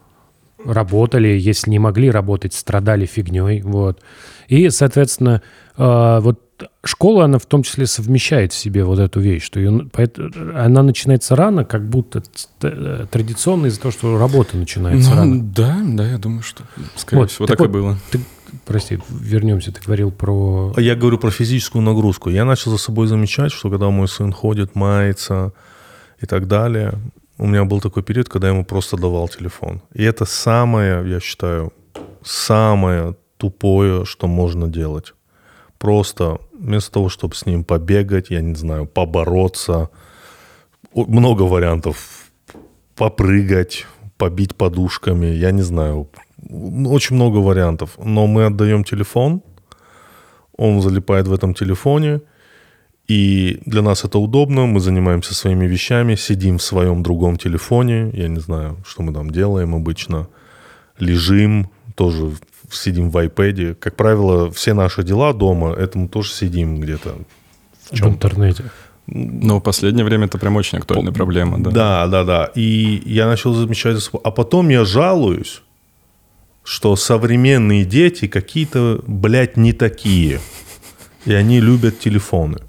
Работали, 0.65 1.27
если 1.27 1.69
не 1.71 1.79
могли 1.79 2.09
работать, 2.09 2.53
страдали 2.53 3.05
фигней. 3.05 3.61
Вот. 3.61 4.01
И, 4.47 4.69
соответственно, 4.69 5.41
э, 5.77 6.19
вот 6.21 6.39
школа, 6.83 7.25
она 7.25 7.37
в 7.37 7.45
том 7.45 7.63
числе 7.63 7.85
совмещает 7.85 8.53
в 8.53 8.55
себе 8.55 8.85
вот 8.85 8.99
эту 8.99 9.19
вещь, 9.19 9.43
что 9.43 9.59
ее, 9.59 9.89
она 10.55 10.83
начинается 10.83 11.35
рано, 11.35 11.65
как 11.65 11.87
будто 11.87 12.23
э, 12.61 13.05
традиционно 13.11 13.67
из-за 13.67 13.81
того, 13.81 13.91
что 13.91 14.17
работа 14.17 14.57
начинается 14.57 15.09
ну, 15.11 15.15
рано. 15.15 15.43
Да, 15.43 15.81
да, 15.83 16.07
я 16.07 16.17
думаю, 16.17 16.43
что, 16.43 16.63
скорее 16.95 17.23
вот, 17.23 17.31
всего, 17.31 17.45
так, 17.45 17.57
так 17.57 17.67
вот, 17.67 17.69
и 17.69 17.73
было. 17.73 17.97
Ты, 18.11 18.19
прости, 18.65 18.99
вернемся, 19.09 19.71
ты 19.71 19.81
говорил 19.83 20.11
про... 20.11 20.73
А 20.75 20.81
я 20.81 20.95
говорю 20.95 21.17
про 21.17 21.31
физическую 21.31 21.81
нагрузку. 21.81 22.29
Я 22.29 22.45
начал 22.45 22.71
за 22.71 22.77
собой 22.77 23.07
замечать, 23.07 23.51
что 23.51 23.69
когда 23.69 23.89
мой 23.89 24.07
сын 24.07 24.31
ходит, 24.31 24.75
мается 24.75 25.51
и 26.21 26.25
так 26.25 26.47
далее, 26.47 26.93
у 27.37 27.47
меня 27.47 27.65
был 27.65 27.81
такой 27.81 28.03
период, 28.03 28.29
когда 28.29 28.47
я 28.47 28.53
ему 28.53 28.65
просто 28.65 28.97
давал 28.97 29.27
телефон. 29.27 29.81
И 29.93 30.03
это 30.03 30.25
самое, 30.25 31.09
я 31.09 31.19
считаю, 31.19 31.73
самое 32.23 33.15
тупое, 33.37 34.05
что 34.05 34.27
можно 34.27 34.67
делать. 34.67 35.13
Просто 35.77 36.39
вместо 36.53 36.91
того, 36.91 37.09
чтобы 37.09 37.35
с 37.35 37.45
ним 37.45 37.63
побегать, 37.63 38.29
я 38.29 38.41
не 38.41 38.55
знаю, 38.55 38.85
побороться, 38.85 39.89
много 40.93 41.41
вариантов, 41.43 42.31
попрыгать, 42.95 43.85
побить 44.17 44.55
подушками, 44.55 45.25
я 45.25 45.51
не 45.51 45.63
знаю, 45.63 46.09
очень 46.85 47.15
много 47.15 47.37
вариантов. 47.37 47.97
Но 47.97 48.27
мы 48.27 48.45
отдаем 48.45 48.83
телефон, 48.83 49.41
он 50.55 50.81
залипает 50.81 51.27
в 51.27 51.33
этом 51.33 51.53
телефоне– 51.53 52.21
и 53.07 53.59
для 53.65 53.81
нас 53.81 54.05
это 54.05 54.17
удобно, 54.17 54.65
мы 54.65 54.79
занимаемся 54.79 55.35
своими 55.35 55.65
вещами, 55.65 56.15
сидим 56.15 56.57
в 56.57 56.63
своем 56.63 57.03
другом 57.03 57.37
телефоне, 57.37 58.09
я 58.13 58.27
не 58.27 58.39
знаю, 58.39 58.77
что 58.85 59.03
мы 59.03 59.13
там 59.13 59.29
делаем 59.29 59.75
обычно, 59.75 60.27
лежим, 60.99 61.69
тоже 61.95 62.31
сидим 62.71 63.09
в 63.09 63.17
iPad. 63.17 63.75
Как 63.75 63.95
правило, 63.95 64.51
все 64.51 64.73
наши 64.73 65.03
дела 65.03 65.33
дома, 65.33 65.73
это 65.73 65.97
мы 65.97 66.07
тоже 66.07 66.31
сидим 66.31 66.79
где-то 66.79 67.15
в, 67.89 67.95
чем 67.95 68.11
в 68.11 68.13
интернете. 68.13 68.63
Но 69.05 69.59
в 69.59 69.61
последнее 69.61 70.05
время 70.05 70.25
это 70.25 70.37
прям 70.37 70.55
очень 70.55 70.77
актуальная 70.77 71.11
По... 71.11 71.17
проблема, 71.17 71.61
да. 71.61 71.71
Да, 71.71 72.07
да, 72.07 72.23
да. 72.23 72.51
И 72.55 73.03
я 73.05 73.27
начал 73.27 73.53
замечать, 73.53 74.09
а 74.23 74.31
потом 74.31 74.69
я 74.69 74.85
жалуюсь, 74.85 75.61
что 76.63 76.95
современные 76.95 77.83
дети 77.83 78.27
какие-то, 78.27 79.01
блядь, 79.05 79.57
не 79.57 79.73
такие. 79.73 80.39
И 81.25 81.33
они 81.33 81.59
любят 81.59 81.99
телефоны. 81.99 82.59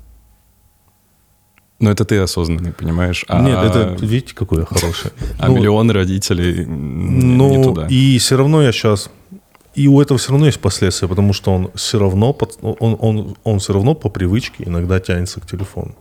Но 1.85 1.91
это 1.91 2.07
ты 2.07 2.17
осознанный, 2.17 2.73
понимаешь? 2.73 3.27
А... 3.29 3.43
Нет, 3.43 3.59
это, 3.59 3.97
видите, 4.01 4.35
какой 4.35 4.61
я 4.61 4.65
хороший. 4.65 5.11
А 5.39 5.49
ну, 5.49 5.57
миллионы 5.57 5.93
родителей 5.93 6.65
ну, 6.65 7.57
не 7.57 7.63
туда. 7.63 7.87
И 7.89 8.17
все 8.19 8.37
равно 8.39 8.63
я 8.63 8.73
сейчас... 8.73 9.11
И 9.75 9.87
у 9.87 10.01
этого 10.01 10.19
все 10.19 10.31
равно 10.31 10.47
есть 10.47 10.61
последствия, 10.61 11.09
потому 11.09 11.35
что 11.35 11.53
он 11.53 11.71
все 11.75 11.99
равно, 11.99 12.35
он, 12.63 12.97
он, 13.01 13.37
он 13.45 13.59
все 13.59 13.75
равно 13.75 13.95
по 13.95 14.09
привычке 14.09 14.65
иногда 14.65 14.99
тянется 14.99 15.41
к 15.41 15.47
телефону. 15.47 15.95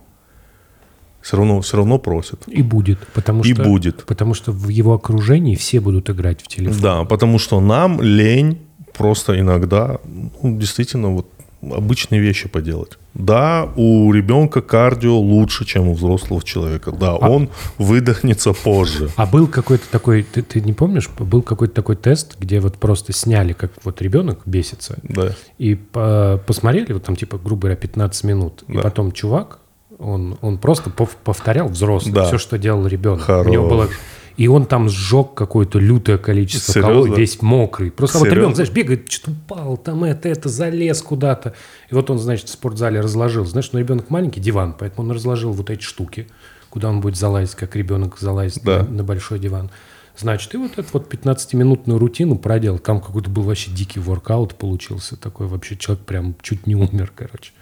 Все 1.20 1.36
равно, 1.36 1.60
все 1.60 1.76
равно 1.76 1.98
просит. 1.98 2.40
И 2.46 2.62
будет. 2.62 2.98
Потому 3.12 3.42
и 3.42 3.52
что, 3.52 3.62
будет. 3.62 4.04
Потому 4.06 4.32
что 4.32 4.52
в 4.52 4.68
его 4.70 4.94
окружении 4.94 5.54
все 5.54 5.80
будут 5.80 6.08
играть 6.08 6.40
в 6.40 6.48
телефон. 6.48 6.80
Да, 6.80 7.04
потому 7.04 7.38
что 7.38 7.60
нам 7.60 8.00
лень 8.00 8.58
просто 8.96 9.38
иногда, 9.38 9.98
ну, 10.04 10.56
действительно, 10.58 11.10
вот 11.10 11.28
обычные 11.72 12.20
вещи 12.20 12.48
поделать. 12.48 12.98
Да, 13.14 13.68
у 13.76 14.12
ребенка 14.12 14.60
кардио 14.60 15.16
лучше, 15.16 15.64
чем 15.64 15.88
у 15.88 15.94
взрослого 15.94 16.42
человека. 16.42 16.90
Да, 16.90 17.12
а, 17.12 17.30
он 17.30 17.48
выдохнется 17.78 18.52
позже. 18.52 19.08
А 19.16 19.24
был 19.26 19.46
какой-то 19.46 19.84
такой, 19.90 20.24
ты, 20.24 20.42
ты 20.42 20.60
не 20.60 20.72
помнишь, 20.72 21.08
был 21.18 21.42
какой-то 21.42 21.74
такой 21.74 21.96
тест, 21.96 22.36
где 22.40 22.58
вот 22.58 22.76
просто 22.76 23.12
сняли, 23.12 23.52
как 23.52 23.70
вот 23.84 24.02
ребенок 24.02 24.40
бесится, 24.46 24.98
да. 25.02 25.34
и 25.58 25.76
по, 25.76 26.42
посмотрели, 26.44 26.92
вот 26.92 27.04
там 27.04 27.14
типа, 27.14 27.38
грубо 27.38 27.62
говоря, 27.62 27.76
15 27.76 28.24
минут, 28.24 28.64
да. 28.66 28.80
и 28.80 28.82
потом 28.82 29.12
чувак, 29.12 29.60
он, 29.98 30.36
он 30.40 30.58
просто 30.58 30.90
повторял 30.90 31.68
взрослый 31.68 32.14
да. 32.14 32.24
все, 32.24 32.38
что 32.38 32.58
делал 32.58 32.86
ребенок. 32.86 33.22
Хорош. 33.22 33.46
У 33.46 33.50
него 33.50 33.68
было 33.68 33.88
и 34.36 34.48
он 34.48 34.66
там 34.66 34.88
сжег 34.88 35.34
какое-то 35.34 35.78
лютое 35.78 36.18
количество 36.18 36.72
Серьезно? 36.72 36.94
калорий, 36.94 37.14
весь 37.14 37.40
мокрый. 37.40 37.90
Просто 37.90 38.18
Серьезно? 38.18 38.30
вот 38.30 38.36
ребенок, 38.36 38.54
знаешь, 38.56 38.72
бегает, 38.72 39.10
что-то 39.10 39.30
упал, 39.30 39.76
там 39.76 40.04
это, 40.04 40.28
это, 40.28 40.48
залез 40.48 41.02
куда-то. 41.02 41.54
И 41.90 41.94
вот 41.94 42.10
он, 42.10 42.18
значит, 42.18 42.48
в 42.48 42.52
спортзале 42.52 43.00
разложил. 43.00 43.44
Знаешь, 43.44 43.70
но 43.72 43.78
ребенок 43.78 44.10
маленький, 44.10 44.40
диван, 44.40 44.74
поэтому 44.78 45.06
он 45.06 45.14
разложил 45.14 45.52
вот 45.52 45.70
эти 45.70 45.82
штуки, 45.82 46.26
куда 46.70 46.88
он 46.88 47.00
будет 47.00 47.16
залазить, 47.16 47.54
как 47.54 47.76
ребенок 47.76 48.18
залазит 48.18 48.62
да. 48.64 48.82
на, 48.82 48.88
на 48.88 49.04
большой 49.04 49.38
диван. 49.38 49.70
Значит, 50.16 50.54
и 50.54 50.56
вот 50.58 50.78
эту 50.78 50.88
вот 50.92 51.12
15-минутную 51.12 51.98
рутину 51.98 52.36
проделал. 52.36 52.78
Там 52.78 53.00
какой-то 53.00 53.30
был 53.30 53.42
вообще 53.42 53.70
дикий 53.70 53.98
воркаут 53.98 54.54
получился. 54.54 55.16
Такой 55.16 55.46
вообще 55.46 55.76
человек 55.76 56.04
прям 56.04 56.36
чуть 56.40 56.66
не 56.66 56.76
умер, 56.76 57.12
короче. 57.14 57.52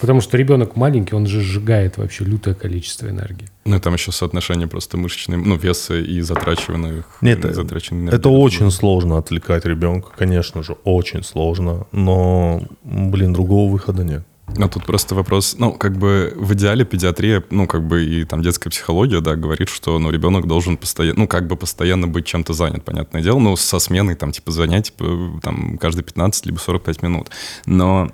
Потому 0.00 0.20
что 0.20 0.36
ребенок 0.36 0.76
маленький, 0.76 1.16
он 1.16 1.26
же 1.26 1.40
сжигает 1.42 1.98
вообще 1.98 2.24
лютое 2.24 2.54
количество 2.54 3.08
энергии. 3.08 3.48
Ну 3.64 3.76
и 3.76 3.80
там 3.80 3.94
еще 3.94 4.12
соотношение 4.12 4.68
просто 4.68 4.96
мышечной, 4.96 5.38
ну, 5.38 5.56
веса 5.56 5.96
и 5.96 6.20
затрачиваемых. 6.20 7.18
Нет, 7.20 7.42
затраченной 7.42 8.12
это 8.12 8.28
очень 8.28 8.70
сложно 8.70 9.18
отвлекать 9.18 9.64
ребенка, 9.64 10.10
конечно 10.16 10.62
же, 10.62 10.74
очень 10.84 11.24
сложно. 11.24 11.86
Но, 11.90 12.62
блин, 12.84 13.32
другого 13.32 13.70
выхода 13.70 14.04
нет. 14.04 14.24
А 14.56 14.68
тут 14.68 14.86
просто 14.86 15.14
вопрос, 15.14 15.56
ну, 15.58 15.72
как 15.72 15.96
бы 15.96 16.32
в 16.36 16.54
идеале 16.54 16.84
педиатрия, 16.84 17.44
ну, 17.50 17.66
как 17.66 17.86
бы 17.86 18.04
и 18.04 18.24
там 18.24 18.42
детская 18.42 18.70
психология, 18.70 19.20
да, 19.20 19.36
говорит, 19.36 19.68
что, 19.68 19.98
ну, 19.98 20.10
ребенок 20.10 20.46
должен 20.46 20.76
постоянно, 20.76 21.20
ну, 21.20 21.28
как 21.28 21.46
бы 21.46 21.56
постоянно 21.56 22.08
быть 22.08 22.26
чем-то 22.26 22.52
занят, 22.52 22.84
понятное 22.84 23.22
дело, 23.22 23.38
ну, 23.38 23.56
со 23.56 23.78
сменой, 23.78 24.14
там, 24.14 24.32
типа, 24.32 24.50
занятий, 24.50 24.92
там, 25.42 25.78
каждые 25.78 26.04
15 26.04 26.46
либо 26.46 26.58
45 26.58 27.02
минут. 27.02 27.30
Но 27.66 28.10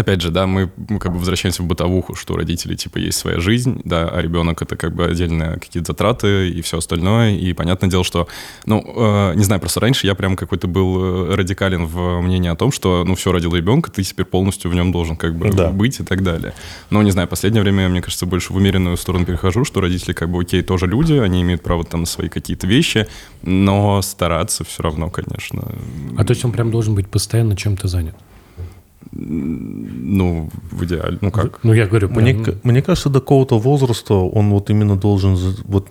Опять 0.00 0.20
же, 0.20 0.30
да, 0.30 0.46
мы, 0.46 0.70
мы 0.88 0.98
как 0.98 1.12
бы 1.12 1.18
возвращаемся 1.18 1.62
в 1.62 1.66
бытовуху, 1.66 2.14
что 2.14 2.34
у 2.34 2.36
родителей, 2.36 2.76
типа, 2.76 2.98
есть 2.98 3.18
своя 3.18 3.40
жизнь, 3.40 3.80
да, 3.84 4.08
а 4.08 4.20
ребенок— 4.20 4.62
это 4.62 4.76
как 4.76 4.94
бы 4.94 5.04
отдельные 5.06 5.54
какие-то 5.54 5.92
затраты 5.92 6.50
и 6.50 6.62
все 6.62 6.78
остальное. 6.78 7.36
И 7.36 7.52
понятное 7.52 7.90
дело, 7.90 8.04
что, 8.04 8.28
ну, 8.66 8.82
э, 8.96 9.34
не 9.36 9.44
знаю, 9.44 9.60
просто 9.60 9.80
раньше 9.80 10.06
я 10.06 10.14
прям 10.14 10.36
какой-то 10.36 10.66
был 10.66 11.30
э, 11.30 11.34
радикален 11.34 11.86
в 11.86 12.20
мнении 12.20 12.50
о 12.50 12.56
том, 12.56 12.72
что, 12.72 13.04
ну, 13.04 13.14
все, 13.14 13.32
родил 13.32 13.54
ребенка, 13.54 13.90
ты 13.90 14.02
теперь 14.02 14.26
полностью 14.26 14.70
в 14.70 14.74
нем 14.74 14.92
должен 14.92 15.16
как 15.16 15.36
бы 15.36 15.50
да. 15.50 15.70
быть 15.70 16.00
и 16.00 16.02
так 16.02 16.22
далее. 16.22 16.54
Но, 16.90 17.02
не 17.02 17.10
знаю, 17.10 17.28
последнее 17.28 17.62
время, 17.62 17.88
мне 17.88 18.02
кажется, 18.02 18.26
больше 18.26 18.52
в 18.52 18.56
умеренную 18.56 18.96
сторону 18.96 19.24
перехожу, 19.24 19.64
что 19.64 19.80
родители 19.80 20.12
как 20.12 20.28
бы, 20.30 20.40
окей, 20.40 20.62
тоже 20.62 20.86
люди, 20.86 21.14
они 21.14 21.42
имеют 21.42 21.62
право 21.62 21.84
там 21.84 22.00
на 22.00 22.06
свои 22.06 22.28
какие-то 22.28 22.66
вещи, 22.66 23.06
но 23.42 24.02
стараться 24.02 24.64
все 24.64 24.82
равно, 24.82 25.10
конечно. 25.10 25.64
А 26.16 26.24
то 26.24 26.32
есть 26.32 26.44
он 26.44 26.52
прям 26.52 26.70
должен 26.70 26.94
быть 26.94 27.08
постоянно 27.08 27.56
чем-то 27.56 27.88
занят? 27.88 28.14
Ну, 29.16 30.50
в 30.70 30.84
идеале, 30.84 31.18
ну 31.20 31.30
как? 31.30 31.60
Ну, 31.62 31.72
я 31.72 31.86
говорю, 31.86 32.08
Мне, 32.10 32.34
прям, 32.34 32.56
мне 32.62 32.82
кажется, 32.82 33.08
до 33.10 33.20
какого-то 33.20 33.58
возраста 33.58 34.14
он 34.14 34.50
вот 34.50 34.70
именно 34.70 34.96
должен... 34.96 35.36
Вот, 35.64 35.88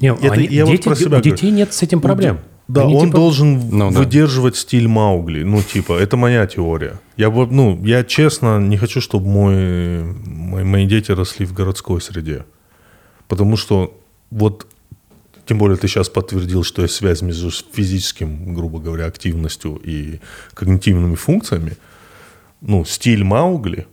не, 0.00 0.08
это 0.12 0.32
они- 0.32 0.46
я 0.46 0.64
вот 0.64 0.72
дети- 0.72 0.84
про 0.84 0.94
себя 0.96 1.06
у 1.06 1.10
говорю. 1.10 1.24
детей 1.32 1.50
нет 1.50 1.72
с 1.74 1.82
этим 1.82 2.00
проблем. 2.00 2.38
Да, 2.66 2.82
Они 2.84 2.94
он 2.94 3.06
типа- 3.08 3.16
должен 3.18 3.68
Ну 3.70 3.90
да. 3.90 3.98
выдерживать 3.98 4.56
стиль 4.56 4.88
Маугли. 4.88 5.42
Ну, 5.42 5.60
типа, 5.62 5.92
это 5.98 6.16
моя 6.16 6.46
теория. 6.46 6.98
Я, 7.18 7.30
бы, 7.30 7.46
ну, 7.46 7.78
я 7.84 8.04
честно 8.04 8.58
не 8.58 8.78
хочу, 8.78 9.00
чтобы 9.02 9.26
мой, 9.28 10.02
мои, 10.26 10.64
мои 10.64 10.86
дети 10.86 11.12
росли 11.12 11.44
в 11.44 11.52
городской 11.52 12.00
среде. 12.00 12.46
Потому 13.28 13.58
что 13.58 14.00
вот, 14.30 14.66
тем 15.44 15.58
более 15.58 15.76
ты 15.76 15.88
сейчас 15.88 16.08
подтвердил, 16.08 16.62
что 16.62 16.80
есть 16.82 16.94
связь 16.94 17.20
между 17.20 17.50
физическим, 17.50 18.54
грубо 18.54 18.78
говоря, 18.78 19.04
активностью 19.06 19.78
и 19.84 20.20
когнитивными 20.54 21.16
функциями. 21.16 21.72
Ну, 22.66 22.86
стиль 22.86 23.24
Маугли, 23.24 23.86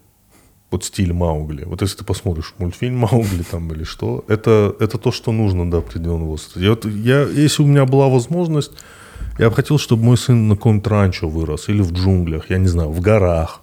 вот 0.69 0.85
стиль 0.85 1.11
Маугли, 1.11 1.65
вот 1.65 1.81
если 1.81 1.97
ты 1.97 2.05
посмотришь 2.05 2.53
мультфильм 2.57 2.99
Маугли 2.99 3.43
там 3.43 3.69
или 3.73 3.83
что, 3.83 4.23
это, 4.29 4.73
это 4.79 4.97
то, 4.97 5.11
что 5.11 5.33
нужно 5.33 5.69
до 5.69 5.79
определенного 5.79 6.29
возраста. 6.29 6.61
Я, 6.61 6.69
вот, 6.69 6.85
я, 6.85 7.23
если 7.23 7.63
у 7.63 7.65
меня 7.65 7.85
была 7.85 8.07
возможность, 8.07 8.71
я 9.37 9.49
бы 9.49 9.55
хотел, 9.57 9.77
чтобы 9.77 10.05
мой 10.05 10.17
сын 10.17 10.47
на 10.47 10.55
каком-нибудь 10.55 10.87
ранчо 10.87 11.27
вырос, 11.27 11.67
или 11.67 11.81
в 11.81 11.91
джунглях, 11.91 12.49
я 12.49 12.59
не 12.59 12.67
знаю, 12.67 12.91
в 12.91 13.01
горах, 13.01 13.59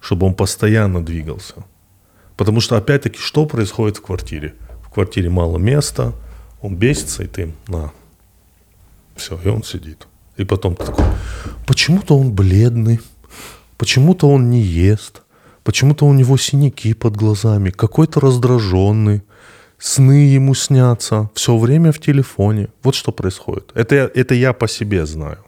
чтобы 0.00 0.26
он 0.26 0.34
постоянно 0.34 1.04
двигался. 1.04 1.56
Потому 2.38 2.60
что, 2.60 2.78
опять-таки, 2.78 3.18
что 3.18 3.44
происходит 3.44 3.98
в 3.98 4.02
квартире? 4.02 4.54
В 4.86 4.88
квартире 4.88 5.28
мало 5.28 5.58
места, 5.58 6.14
он 6.62 6.76
бесится, 6.76 7.24
и 7.24 7.26
ты, 7.26 7.52
на, 7.68 7.92
все, 9.16 9.38
и 9.44 9.48
он 9.48 9.62
сидит. 9.62 10.06
И 10.38 10.44
потом 10.44 10.76
ты 10.76 10.86
такой, 10.86 11.04
почему-то 11.66 12.18
он 12.18 12.32
бледный, 12.32 13.00
почему-то 13.76 14.28
он 14.28 14.50
не 14.50 14.60
ест, 14.60 15.22
почему-то 15.62 16.06
у 16.06 16.12
него 16.12 16.36
синяки 16.36 16.94
под 16.94 17.16
глазами, 17.16 17.70
какой-то 17.70 18.20
раздраженный, 18.20 19.22
сны 19.78 20.34
ему 20.36 20.54
снятся, 20.54 21.30
все 21.34 21.56
время 21.56 21.90
в 21.92 21.98
телефоне. 21.98 22.68
Вот 22.82 22.94
что 22.94 23.12
происходит. 23.12 23.70
Это, 23.74 23.94
это 23.94 24.34
я 24.34 24.52
по 24.52 24.68
себе 24.68 25.06
знаю. 25.06 25.38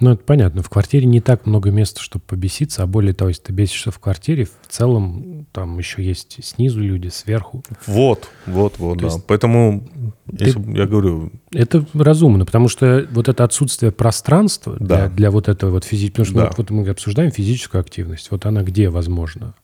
Ну, 0.00 0.12
это 0.12 0.24
понятно. 0.24 0.62
В 0.62 0.70
квартире 0.70 1.06
не 1.06 1.20
так 1.20 1.44
много 1.46 1.70
места, 1.70 2.00
чтобы 2.00 2.24
побеситься, 2.26 2.82
а 2.82 2.86
более 2.86 3.12
того, 3.12 3.28
если 3.28 3.42
ты 3.42 3.52
бесишься 3.52 3.90
в 3.90 3.98
квартире, 3.98 4.46
в 4.46 4.68
целом 4.68 5.46
там 5.52 5.78
еще 5.78 6.02
есть 6.02 6.42
снизу 6.42 6.80
люди, 6.80 7.08
сверху. 7.08 7.62
Вот, 7.86 8.28
вот, 8.46 8.78
вот, 8.78 8.94
То 8.94 9.00
да. 9.00 9.06
есть 9.06 9.26
Поэтому, 9.26 9.86
если, 10.32 10.58
я 10.76 10.86
говорю, 10.86 11.30
Это 11.52 11.84
разумно, 11.92 12.46
потому 12.46 12.68
что 12.68 13.06
вот 13.12 13.28
это 13.28 13.44
отсутствие 13.44 13.92
пространства 13.92 14.76
Да. 14.80 15.08
для, 15.08 15.08
для 15.08 15.30
вот 15.30 15.48
этого 15.48 15.70
вот 15.70 15.84
физического... 15.84 16.24
Потому 16.24 16.26
что 16.26 16.34
Да. 16.40 16.54
вот, 16.56 16.70
вот 16.70 16.70
мы 16.70 16.88
обсуждаем 16.88 17.30
физическую 17.30 17.80
активность. 17.80 18.30
Вот 18.30 18.46
она 18.46 18.62
где 18.62 18.88
возможна? 18.88 19.54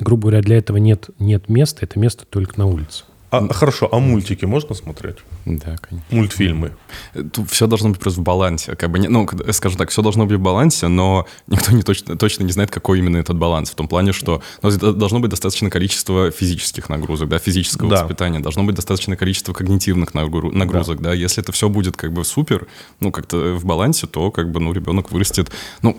Грубо 0.00 0.22
говоря, 0.22 0.42
для 0.42 0.58
этого 0.58 0.78
нет, 0.78 1.10
нет 1.20 1.48
места, 1.48 1.86
это 1.86 2.00
место 2.00 2.26
только 2.28 2.58
на 2.58 2.66
улице. 2.66 3.04
А, 3.38 3.52
хорошо, 3.52 3.88
а 3.92 3.98
мультики 3.98 4.44
можно 4.44 4.74
смотреть? 4.74 5.16
Да, 5.44 5.76
конечно. 5.78 6.04
Мультфильмы. 6.10 6.72
Тут 7.32 7.50
все 7.50 7.66
должно 7.66 7.90
быть 7.90 7.98
просто 8.00 8.20
в 8.20 8.24
балансе. 8.24 8.76
Как 8.76 8.90
бы, 8.90 8.98
не- 8.98 9.08
ну, 9.08 9.28
скажем 9.52 9.78
так, 9.78 9.90
все 9.90 10.02
должно 10.02 10.26
быть 10.26 10.36
в 10.38 10.40
балансе, 10.40 10.88
но 10.88 11.26
никто 11.46 11.72
не 11.72 11.82
точно, 11.82 12.16
точно 12.16 12.44
не 12.44 12.52
знает, 12.52 12.70
какой 12.70 12.98
именно 12.98 13.16
этот 13.18 13.36
баланс. 13.38 13.70
В 13.70 13.74
том 13.74 13.88
плане, 13.88 14.12
что 14.12 14.42
ну, 14.62 14.70
должно 14.92 15.20
быть 15.20 15.30
достаточно 15.30 15.70
количество 15.70 16.30
физических 16.30 16.88
нагрузок, 16.88 17.28
да, 17.28 17.38
физического 17.38 17.90
Да. 17.90 18.02
воспитания, 18.02 18.40
должно 18.40 18.64
быть 18.64 18.74
достаточно 18.76 19.16
количество 19.16 19.52
когнитивных 19.52 20.14
нагру- 20.14 20.52
нагрузок, 20.52 21.00
да. 21.00 21.12
Если 21.12 21.42
это 21.42 21.52
все 21.52 21.68
будет 21.68 21.96
как 21.96 22.12
бы 22.12 22.24
супер, 22.24 22.66
ну, 23.00 23.12
как-то 23.12 23.54
в 23.54 23.64
балансе, 23.64 24.06
то 24.06 24.30
как 24.30 24.50
бы, 24.50 24.60
ну, 24.60 24.72
ребенок 24.72 25.10
вырастет, 25.10 25.50
ну, 25.82 25.98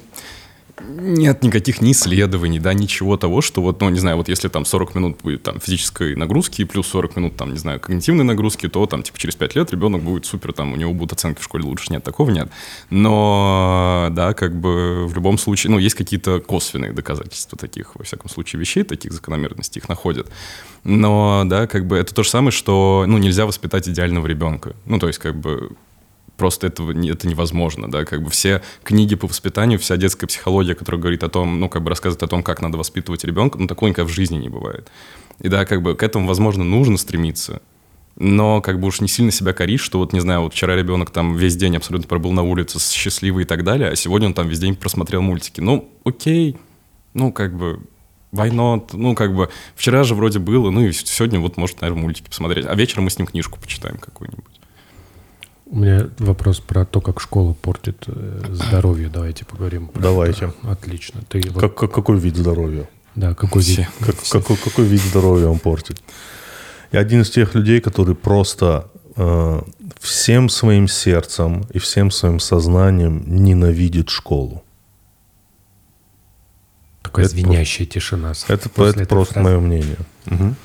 нет 0.82 1.44
никаких 1.44 1.82
ни 1.82 1.92
исследований, 1.92 2.60
да, 2.60 2.74
ничего 2.74 3.18
того, 3.18 3.42
что 3.42 3.62
вот, 3.62 3.82
ну, 3.82 3.90
не 3.90 4.00
знаю, 4.00 4.18
вот 4.18 4.28
если 4.28 4.48
там 4.48 4.66
40 4.66 4.96
минут 4.96 5.18
будет 5.24 5.44
там 5.44 5.60
физической 5.60 6.16
нагрузки 6.16 6.62
и 6.62 6.66
плюс 6.66 6.88
40 6.88 7.16
минут 7.16 7.36
там, 7.36 7.52
не 7.52 7.58
знаю, 7.58 7.80
когнитивной 7.80 8.26
нагрузки, 8.26 8.68
то 8.68 8.86
там 8.86 9.04
типа 9.04 9.18
через 9.18 9.36
5 9.36 9.56
лет 9.56 9.72
ребенок 9.72 10.04
будет 10.04 10.26
супер, 10.26 10.54
там 10.54 10.74
у 10.74 10.76
него 10.76 10.94
будут 10.94 11.14
оценки 11.14 11.40
в 11.40 11.44
школе 11.44 11.64
лучше. 11.64 11.92
Нет, 11.92 12.04
такого 12.04 12.30
нет. 12.30 12.50
Но, 12.90 14.10
да, 14.12 14.34
как 14.34 14.60
бы 14.60 15.08
в 15.08 15.16
любом 15.16 15.38
случае, 15.38 15.72
ну, 15.72 15.80
есть 15.80 15.96
какие-то 15.96 16.40
косвенные 16.40 16.92
доказательства 16.92 17.58
таких, 17.58 17.96
во 17.96 18.04
всяком 18.04 18.30
случае, 18.30 18.60
вещей, 18.60 18.84
таких 18.84 19.14
закономерностей 19.14 19.82
их 19.82 19.90
находят. 19.90 20.30
Но, 20.84 21.44
да, 21.46 21.68
как 21.68 21.88
бы 21.88 21.98
это 21.98 22.14
то 22.14 22.24
же 22.24 22.30
самое, 22.30 22.52
что, 22.52 23.06
ну, 23.08 23.18
нельзя 23.18 23.46
воспитать 23.46 23.88
идеального 23.88 24.28
ребенка. 24.28 24.76
Ну, 24.86 25.00
то 25.00 25.08
есть, 25.08 25.20
как 25.20 25.36
бы, 25.36 25.72
просто 26.38 26.68
этого 26.68 26.92
это 26.92 27.28
невозможно, 27.28 27.90
да, 27.90 28.06
как 28.06 28.22
бы 28.22 28.30
все 28.30 28.62
книги 28.84 29.16
по 29.16 29.28
воспитанию, 29.28 29.80
вся 29.80 29.98
детская 29.98 30.28
психология, 30.28 30.76
которая 30.76 31.02
говорит 31.02 31.24
о 31.24 31.30
том, 31.30 31.60
ну, 31.60 31.70
как 31.70 31.84
бы 31.84 31.90
рассказывает 31.90 32.24
о 32.24 32.28
том, 32.28 32.44
как 32.44 32.62
надо 32.62 32.78
воспитывать 32.78 33.24
ребенка, 33.24 33.58
ну, 33.58 33.68
такого 33.68 33.90
никогда 33.90 34.10
в 34.10 34.14
жизни 34.14 34.38
не 34.38 34.50
бывает. 34.50 34.90
И 35.40 35.48
да, 35.48 35.66
как 35.66 35.82
бы 35.82 35.96
к 35.96 36.04
этому, 36.04 36.28
возможно, 36.28 36.64
нужно 36.64 36.98
стремиться, 36.98 37.62
но 38.16 38.62
как 38.62 38.80
бы 38.80 38.88
уж 38.88 39.02
не 39.02 39.08
сильно 39.08 39.32
себя 39.32 39.54
корить, 39.54 39.82
что 39.82 40.00
вот, 40.00 40.14
не 40.14 40.20
знаю, 40.20 40.42
вот 40.42 40.54
вчера 40.54 40.76
ребенок 40.76 41.10
там 41.10 41.36
весь 41.36 41.56
день 41.56 41.76
абсолютно 41.76 42.08
пробыл 42.08 42.32
на 42.32 42.44
улице 42.44 42.80
счастливый 42.80 43.44
и 43.44 43.48
так 43.48 43.64
далее, 43.64 43.90
а 43.90 43.96
сегодня 43.96 44.28
он 44.28 44.34
там 44.34 44.48
весь 44.48 44.60
день 44.60 44.76
просмотрел 44.76 45.22
мультики. 45.22 45.60
Ну, 45.60 45.90
окей, 46.06 46.58
ну, 47.14 47.32
как 47.32 47.56
бы, 47.56 47.82
why? 48.32 48.52
Ну, 48.94 49.16
как 49.16 49.36
бы, 49.36 49.50
вчера 49.76 50.04
же 50.04 50.16
вроде 50.16 50.40
было, 50.40 50.70
ну, 50.72 50.86
и 50.86 50.92
сегодня 50.92 51.40
вот 51.40 51.58
может, 51.58 51.82
наверное, 51.82 52.04
мультики 52.04 52.28
посмотреть, 52.30 52.66
а 52.66 52.76
вечером 52.76 53.06
мы 53.06 53.10
с 53.10 53.18
ним 53.18 53.28
книжку 53.28 53.60
почитаем 53.60 53.98
какую-нибудь. 53.98 54.62
У 55.68 55.78
меня 55.78 56.10
вопрос 56.20 56.60
про 56.60 56.86
то, 56.86 57.02
как 57.02 57.20
школа 57.20 57.54
портит 57.54 58.04
э, 58.08 58.42
здоровье. 58.52 59.10
Давайте 59.10 59.46
поговорим. 59.46 59.88
про 59.88 60.02
Давайте. 60.02 60.46
это. 60.46 60.72
Отлично. 60.72 61.22
Ты 61.28 61.42
вот- 61.50 61.60
Как, 61.62 61.76
как- 61.76 61.92
какой 61.94 62.20
вид 62.20 62.36
здоровья? 62.38 62.88
да, 63.16 63.34
какой 63.34 63.62
Все. 63.64 63.78
вид? 63.82 63.88
Как- 64.00 64.30
какой, 64.30 64.58
какой 64.58 64.86
вид 64.86 65.02
здоровья 65.02 65.48
он 65.48 65.58
портит? 65.60 66.02
Я 66.92 67.00
один 67.00 67.22
из 67.22 67.30
тех 67.32 67.56
людей, 67.56 67.82
который 67.82 68.16
просто 68.16 68.90
э, 69.18 69.62
всем 70.00 70.50
своим 70.50 70.88
сердцем 70.88 71.66
и 71.74 71.80
всем 71.80 72.12
своим 72.12 72.40
сознанием 72.40 73.24
ненавидит 73.26 74.10
школу. 74.10 74.64
Такая 77.02 77.26
Это 77.26 77.34
звенящая 77.36 77.88
тишина. 77.88 78.34
с- 78.34 78.44
Это, 78.50 78.70
это 78.70 79.06
просто 79.08 79.34
фразы. 79.36 79.40
мое 79.50 79.60
мнение. 79.60 79.98
Мгм. 80.26 80.56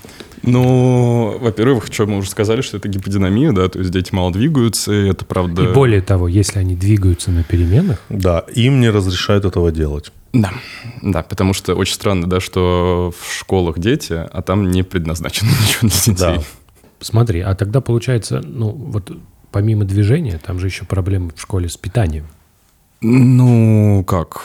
Ну, 0.42 1.38
во-первых, 1.38 1.86
что 1.90 2.06
мы 2.06 2.18
уже 2.18 2.30
сказали, 2.30 2.62
что 2.62 2.78
это 2.78 2.88
гиподинамия, 2.88 3.52
да, 3.52 3.68
то 3.68 3.78
есть 3.78 3.90
дети 3.90 4.14
мало 4.14 4.32
двигаются, 4.32 4.92
и 4.92 5.08
это 5.08 5.24
правда... 5.24 5.64
И 5.64 5.72
более 5.74 6.00
того, 6.00 6.28
если 6.28 6.58
они 6.58 6.74
двигаются 6.74 7.30
на 7.30 7.44
переменах, 7.44 8.02
Да, 8.08 8.44
им 8.54 8.80
не 8.80 8.88
разрешают 8.90 9.44
этого 9.44 9.70
делать. 9.70 10.12
Да, 10.32 10.52
да, 11.02 11.22
потому 11.22 11.52
что 11.52 11.74
очень 11.74 11.94
странно, 11.94 12.26
да, 12.28 12.40
что 12.40 13.12
в 13.18 13.38
школах 13.38 13.78
дети, 13.78 14.12
а 14.12 14.42
там 14.42 14.70
не 14.70 14.82
предназначено 14.82 15.48
ничего 15.62 15.88
для 15.88 16.14
детей. 16.14 16.14
Да. 16.14 16.42
смотри, 17.00 17.40
а 17.40 17.54
тогда 17.54 17.80
получается, 17.80 18.40
ну 18.44 18.70
вот 18.70 19.10
помимо 19.50 19.84
движения, 19.84 20.40
там 20.44 20.58
же 20.58 20.66
еще 20.66 20.84
проблемы 20.84 21.32
в 21.34 21.40
школе 21.40 21.68
с 21.68 21.76
питанием. 21.76 22.26
Ну, 23.00 24.04
как? 24.06 24.42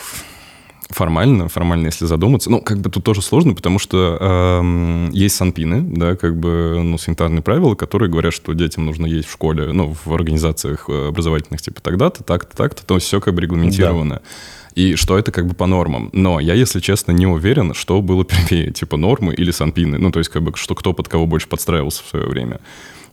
Формально, 0.90 1.50
формально, 1.50 1.88
если 1.88 2.06
задуматься. 2.06 2.52
Ну, 2.52 2.62
как 2.62 2.80
бы 2.80 2.92
тут 2.92 3.04
тоже 3.04 3.24
сложно, 3.24 3.56
потому 3.56 3.80
что 3.80 4.18
эм, 4.22 5.10
есть 5.12 5.36
санпины, 5.36 5.82
да, 5.82 6.16
как 6.16 6.38
бы, 6.38 6.80
ну, 6.84 6.98
санитарные 7.00 7.42
правила, 7.42 7.74
которые 7.74 8.12
говорят, 8.12 8.34
что 8.34 8.54
детям 8.54 8.86
нужно 8.86 9.08
есть 9.08 9.28
в 9.28 9.32
школе, 9.32 9.74
ну, 9.74 9.96
в 10.06 10.14
организациях 10.14 10.86
э, 10.88 11.08
образовательных, 11.08 11.62
типа, 11.62 11.82
тогда-то, 11.82 12.24
так-то, 12.24 12.56
так-то, 12.56 12.86
то 12.86 12.96
есть 12.96 13.08
все 13.08 13.20
как 13.20 13.34
бы 13.34 13.42
регламентировано. 13.42 14.22
И 14.76 14.96
что 14.96 15.18
это 15.18 15.32
как 15.32 15.48
бы 15.48 15.56
по 15.56 15.66
нормам. 15.66 16.10
Но 16.14 16.40
я, 16.40 16.54
если 16.54 16.82
честно, 16.82 17.14
не 17.14 17.26
уверен, 17.26 17.74
что 17.74 18.02
было 18.02 18.24
первее, 18.50 18.72
типа 18.72 18.98
нормы 18.98 19.34
или 19.34 19.52
санпины. 19.52 19.98
Ну, 19.98 20.12
то 20.12 20.20
есть, 20.20 20.30
как 20.30 20.44
бы, 20.44 20.52
что 20.56 20.76
кто 20.76 20.94
под 20.94 21.08
кого 21.08 21.26
больше 21.26 21.48
подстраивался 21.48 22.04
в 22.04 22.08
свое 22.08 22.28
время. 22.28 22.60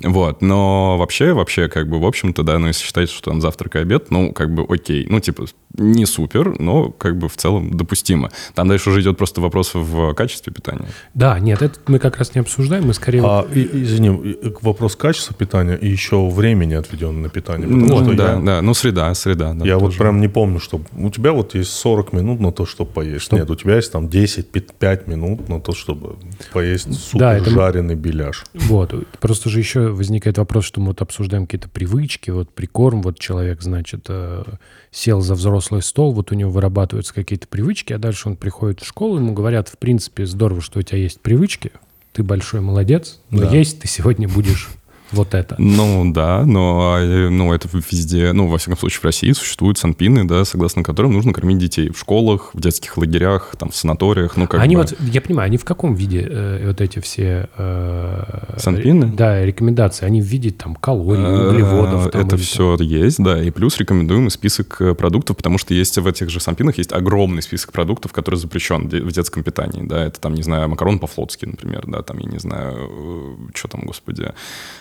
Вот, 0.02 0.42
но 0.42 0.96
вообще, 0.98 1.32
вообще, 1.32 1.68
как 1.68 1.88
бы, 1.88 1.98
в 2.00 2.04
общем-то, 2.06 2.42
да, 2.42 2.58
ну, 2.58 2.66
если 2.68 2.84
считать, 2.84 3.10
что 3.10 3.30
там 3.30 3.40
завтрак 3.40 3.76
и 3.76 3.78
обед, 3.78 4.10
ну, 4.10 4.32
как 4.32 4.52
бы, 4.54 4.64
окей, 4.68 5.06
ну, 5.08 5.20
типа, 5.20 5.44
не 5.74 6.04
супер, 6.06 6.58
но, 6.60 6.90
как 6.90 7.16
бы, 7.16 7.28
в 7.28 7.36
целом 7.36 7.76
допустимо. 7.76 8.30
Там 8.54 8.68
дальше 8.68 8.90
уже 8.90 9.00
идет 9.00 9.16
просто 9.16 9.40
вопрос 9.40 9.70
в 9.74 10.12
качестве 10.14 10.52
питания. 10.52 10.86
Да, 11.14 11.38
нет, 11.38 11.62
это 11.62 11.78
мы 11.86 11.98
как 11.98 12.18
раз 12.18 12.34
не 12.34 12.40
обсуждаем, 12.40 12.86
мы 12.86 12.94
скорее... 12.94 13.22
А, 13.24 13.42
вот- 13.42 13.56
и- 13.56 13.68
извини, 13.82 14.08
и- 14.32 14.38
вопрос 14.60 14.96
качества 14.96 15.34
питания 15.34 15.76
и 15.76 15.88
еще 15.88 16.28
времени 16.28 16.74
отведенного 16.74 17.22
на 17.22 17.28
питание. 17.28 17.66
Ну, 17.68 17.86
что 18.04 18.14
да, 18.14 18.32
я, 18.34 18.40
да, 18.40 18.62
ну, 18.62 18.74
среда, 18.74 19.14
среда. 19.14 19.54
да, 19.54 19.64
я 19.64 19.78
вот 19.78 19.86
тоже. 19.86 19.98
прям 19.98 20.20
не 20.20 20.28
помню, 20.28 20.60
что 20.60 20.80
у 20.96 21.10
тебя 21.10 21.32
вот 21.32 21.54
есть 21.54 21.72
40 21.72 22.12
минут 22.12 22.40
на 22.40 22.52
то, 22.52 22.66
чтобы 22.66 22.90
поесть. 22.90 23.32
Нет, 23.32 23.48
у 23.50 23.54
тебя 23.54 23.76
есть 23.76 23.92
там 23.92 24.06
10-5 24.08 25.08
минут 25.08 25.48
на 25.48 25.60
то, 25.60 25.72
чтобы 25.74 26.16
поесть 26.52 26.92
супер 26.94 27.18
Да, 27.20 27.36
это- 27.38 27.50
жареный 27.50 27.94
беляш. 27.94 28.44
Вот, 28.54 28.92
просто 29.20 29.48
же 29.48 29.58
еще 29.58 29.91
возникает 29.92 30.38
вопрос, 30.38 30.64
что 30.64 30.80
мы 30.80 30.88
вот 30.88 31.02
обсуждаем 31.02 31.46
какие-то 31.46 31.68
привычки, 31.68 32.30
вот 32.30 32.50
прикорм, 32.50 33.02
вот 33.02 33.18
человек, 33.18 33.62
значит, 33.62 34.06
э, 34.08 34.44
сел 34.90 35.20
за 35.20 35.34
взрослый 35.34 35.82
стол, 35.82 36.12
вот 36.12 36.32
у 36.32 36.34
него 36.34 36.50
вырабатываются 36.50 37.14
какие-то 37.14 37.48
привычки, 37.48 37.92
а 37.92 37.98
дальше 37.98 38.28
он 38.28 38.36
приходит 38.36 38.80
в 38.80 38.86
школу, 38.86 39.16
ему 39.16 39.32
говорят, 39.32 39.68
в 39.68 39.78
принципе, 39.78 40.26
здорово, 40.26 40.60
что 40.60 40.78
у 40.78 40.82
тебя 40.82 40.98
есть 40.98 41.20
привычки, 41.20 41.72
ты 42.12 42.22
большой 42.22 42.60
молодец, 42.60 43.20
но 43.30 43.42
Да. 43.42 43.50
есть 43.56 43.80
ты 43.80 43.88
сегодня 43.88 44.28
будешь 44.28 44.68
вот 45.12 45.34
это. 45.34 45.54
Ну 45.58 46.10
да, 46.12 46.44
но 46.44 46.96
э, 46.98 47.28
ну, 47.28 47.52
это 47.52 47.68
везде, 47.72 48.32
ну, 48.32 48.48
во 48.48 48.58
всяком 48.58 48.78
случае, 48.78 49.00
в 49.00 49.04
России 49.04 49.32
существуют 49.32 49.78
санпины, 49.78 50.24
да, 50.24 50.44
согласно 50.44 50.82
которым 50.82 51.12
нужно 51.12 51.32
кормить 51.32 51.58
детей 51.58 51.90
в 51.90 51.98
школах, 51.98 52.50
в 52.54 52.60
детских 52.60 52.96
лагерях, 52.96 53.54
там, 53.58 53.70
в 53.70 53.76
санаториях, 53.76 54.36
ну, 54.36 54.46
как 54.46 54.60
они 54.60 54.76
бы... 54.76 54.82
вот, 54.82 54.94
я 55.00 55.20
понимаю, 55.20 55.46
они 55.46 55.56
в 55.58 55.64
каком 55.64 55.94
виде 55.94 56.26
э, 56.28 56.66
вот 56.66 56.80
эти 56.80 56.98
все... 57.00 57.48
Э, 57.56 58.54
Санпины? 58.56 59.06
ре- 59.06 59.12
Да, 59.12 59.44
рекомендации. 59.44 60.06
Они 60.06 60.20
в 60.20 60.24
виде 60.24 60.50
там 60.50 60.74
калорий, 60.74 61.22
углеводов. 61.22 62.06
Э, 62.06 62.10
там, 62.10 62.26
Это 62.26 62.36
все 62.36 62.76
есть, 62.80 63.22
да. 63.22 63.42
И 63.42 63.50
плюс 63.50 63.78
рекомендуемый 63.78 64.30
список 64.30 64.80
э, 64.80 64.94
продуктов, 64.94 65.36
потому 65.36 65.58
что 65.58 65.74
есть 65.74 65.98
в 65.98 66.06
этих 66.06 66.30
же 66.30 66.40
санпинах 66.40 66.78
есть 66.78 66.92
огромный 66.92 67.42
список 67.42 67.72
продуктов, 67.72 68.12
который 68.12 68.36
запрещен 68.36 68.88
в 68.88 69.12
детском 69.12 69.42
питании, 69.42 69.82
да. 69.86 70.04
Это 70.04 70.20
там, 70.20 70.34
не 70.34 70.42
знаю, 70.42 70.68
макарон 70.68 70.98
по-флотски, 70.98 71.46
например, 71.46 71.84
да, 71.86 72.02
там, 72.02 72.18
я 72.18 72.30
не 72.30 72.38
знаю, 72.38 73.38
что 73.54 73.68
там, 73.68 73.82
господи, 73.82 74.32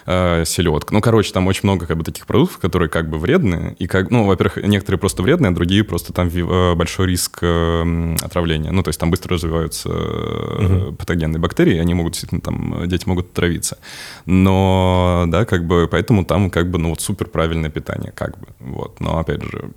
э, 0.06 0.21
селедка. 0.46 0.94
Ну, 0.94 1.02
короче, 1.02 1.34
там 1.34 1.48
очень 1.48 1.62
много 1.64 1.86
как 1.86 1.98
бы 1.98 2.04
таких 2.04 2.26
продуктов, 2.26 2.60
которые 2.60 2.90
как 2.90 3.10
бы 3.10 3.18
вредные, 3.18 3.76
и 3.80 3.88
как, 3.88 4.12
ну, 4.12 4.26
во-первых, 4.26 4.58
некоторые 4.64 5.00
просто 5.00 5.24
вредные, 5.24 5.52
а 5.52 5.54
другие 5.54 5.84
просто 5.84 6.14
там 6.14 6.28
э, 6.28 6.76
большой 6.76 7.08
риск 7.08 7.40
э, 7.42 8.16
отравления. 8.22 8.72
Ну, 8.72 8.84
то 8.84 8.90
есть 8.90 9.00
там 9.00 9.12
быстро 9.12 9.36
развиваются 9.36 9.90
э, 9.92 10.92
патогенные 10.98 11.40
бактерии, 11.40 11.76
и 11.76 11.80
они 11.80 11.94
могут 11.94 12.14
действительно 12.14 12.42
там, 12.42 12.84
э, 12.84 12.88
дети 12.88 13.08
могут 13.08 13.32
отравиться. 13.32 13.78
Но, 14.26 15.26
да, 15.28 15.46
как 15.46 15.66
бы, 15.66 15.88
поэтому 15.90 16.26
там 16.26 16.50
как 16.50 16.70
бы, 16.70 16.78
ну, 16.78 16.90
вот 16.90 17.02
супер 17.02 17.28
правильное 17.28 17.70
питание, 17.70 18.12
как 18.12 18.38
бы, 18.40 18.48
вот. 18.60 19.00
Но, 19.00 19.20
опять 19.20 19.42
же, 19.44 19.72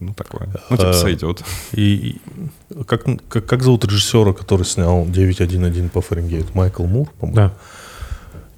ну, 0.00 0.14
такое. 0.14 0.48
Ну, 0.70 0.76
типа, 0.76 0.90
А, 0.90 0.92
сойдет. 0.92 1.42
И 1.72 1.88
и 1.88 2.20
как, 2.86 3.04
как, 3.28 3.46
как 3.46 3.62
зовут 3.62 3.84
режиссера, 3.84 4.32
который 4.32 4.64
снял 4.64 5.06
911 5.06 5.90
по 5.90 6.00
Фаренгейту? 6.00 6.48
Майкл 6.54 6.84
Мур, 6.84 7.08
по-моему? 7.18 7.36
Да. 7.36 7.54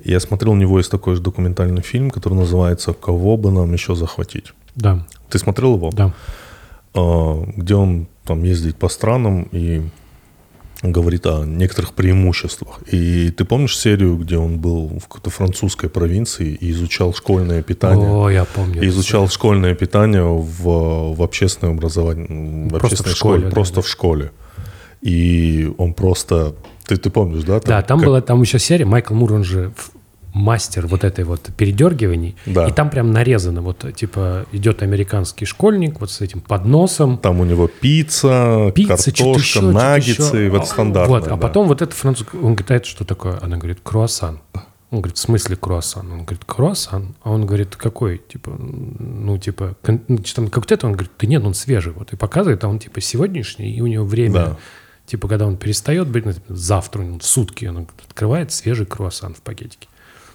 Я 0.04 0.20
смотрел, 0.20 0.52
у 0.52 0.56
него 0.56 0.78
есть 0.78 0.90
такой 0.90 1.14
же 1.16 1.22
документальный 1.22 1.82
фильм, 1.82 2.10
который 2.10 2.34
называется 2.34 2.92
«Кого 2.92 3.36
бы 3.36 3.50
нам 3.50 3.72
еще 3.72 3.94
захватить». 3.94 4.52
Да, 4.76 5.06
Ты 5.28 5.38
смотрел 5.38 5.74
его? 5.74 5.90
да. 5.92 6.12
А, 6.94 7.44
Где 7.56 7.74
он 7.74 8.06
там 8.24 8.42
ездит 8.44 8.76
по 8.76 8.88
странам 8.88 9.48
и 9.52 9.82
говорит 10.82 11.26
о 11.26 11.44
некоторых 11.44 11.92
преимуществах. 11.92 12.80
И 12.90 13.30
ты 13.30 13.44
помнишь 13.44 13.78
серию, 13.78 14.16
где 14.16 14.38
он 14.38 14.58
был 14.58 14.88
в 14.88 15.08
какой-то 15.08 15.30
французской 15.30 15.90
провинции 15.90 16.54
и 16.54 16.70
изучал 16.70 17.12
школьное 17.12 17.62
питание? 17.62 18.08
О, 18.08 18.30
я 18.30 18.44
помню. 18.44 18.82
И 18.82 18.88
изучал 18.88 19.28
школьное 19.28 19.74
питание 19.74 20.22
в, 20.24 21.14
в 21.14 21.22
общественном 21.22 21.76
образовании, 21.76 22.66
в 22.66 22.70
Просто 22.70 22.86
общественной 22.86 23.12
в 23.12 23.16
школе, 23.16 23.38
школе, 23.38 23.50
да, 23.50 23.54
просто 23.54 23.74
да. 23.76 23.82
в 23.82 23.88
школе. 23.88 24.30
И 25.02 25.72
он 25.78 25.94
просто, 25.94 26.54
ты, 26.86 26.96
ты 26.96 27.10
помнишь, 27.10 27.44
да? 27.44 27.60
Да, 27.60 27.82
там 27.82 27.98
как- 27.98 28.06
была 28.06 28.20
там 28.20 28.40
еще 28.42 28.58
серия, 28.58 28.84
Майкл 28.84 29.14
Мур, 29.14 29.32
он 29.32 29.44
же 29.44 29.72
мастер 30.32 30.86
вот 30.86 31.04
этой 31.04 31.24
вот 31.24 31.50
передергиваний. 31.56 32.36
Да. 32.46 32.68
И 32.68 32.72
там 32.72 32.90
прям 32.90 33.10
нарезано, 33.10 33.62
вот 33.62 33.84
типа 33.96 34.46
идет 34.52 34.82
американский 34.82 35.44
школьник 35.44 36.00
вот 36.00 36.10
с 36.10 36.20
этим 36.20 36.40
подносом, 36.40 37.18
Там 37.18 37.40
у 37.40 37.44
него 37.44 37.66
пицца, 37.68 38.72
пицца, 38.74 39.10
картошка, 39.10 39.40
еще, 39.40 39.60
наггетсы, 39.60 40.36
еще. 40.36 40.50
вот 40.50 40.66
стандартное. 40.68 41.20
Вот, 41.20 41.26
а 41.26 41.30
да. 41.30 41.36
потом 41.36 41.66
вот 41.68 41.82
это 41.82 41.94
французский, 41.94 42.36
он 42.36 42.54
говорит, 42.54 42.70
а 42.70 42.74
это 42.76 42.86
что 42.86 43.04
такое? 43.04 43.38
Она 43.42 43.56
говорит, 43.56 43.78
круассан. 43.82 44.40
Он 44.92 45.00
говорит, 45.00 45.18
в 45.18 45.20
смысле 45.20 45.54
круассан? 45.56 46.10
Он 46.10 46.24
говорит, 46.24 46.44
круассан. 46.44 47.14
А 47.22 47.30
он 47.30 47.46
говорит, 47.46 47.76
какой? 47.76 48.18
Типа, 48.18 48.50
ну, 48.58 49.38
типа, 49.38 49.76
кон- 49.82 50.00
ну, 50.08 50.18
там, 50.34 50.48
как 50.48 50.64
вот 50.64 50.72
это? 50.72 50.86
Он 50.86 50.94
говорит, 50.94 51.12
да 51.18 51.26
нет, 51.28 51.44
он 51.44 51.54
свежий. 51.54 51.92
Вот, 51.92 52.12
и 52.12 52.16
показывает, 52.16 52.64
а 52.64 52.68
он, 52.68 52.80
типа, 52.80 53.00
сегодняшний, 53.00 53.70
и 53.72 53.80
у 53.80 53.86
него 53.86 54.04
время, 54.04 54.34
Да. 54.34 54.56
Типа, 55.10 55.28
когда 55.28 55.46
он 55.46 55.56
перестает 55.56 56.08
быть, 56.08 56.24
ну, 56.24 56.32
типа, 56.32 56.54
завтра, 56.54 57.02
ну, 57.02 57.18
в 57.18 57.24
сутки, 57.24 57.66
он 57.66 57.86
открывает 58.08 58.52
свежий 58.52 58.86
круассан 58.86 59.34
в 59.34 59.40
пакетике. 59.42 59.88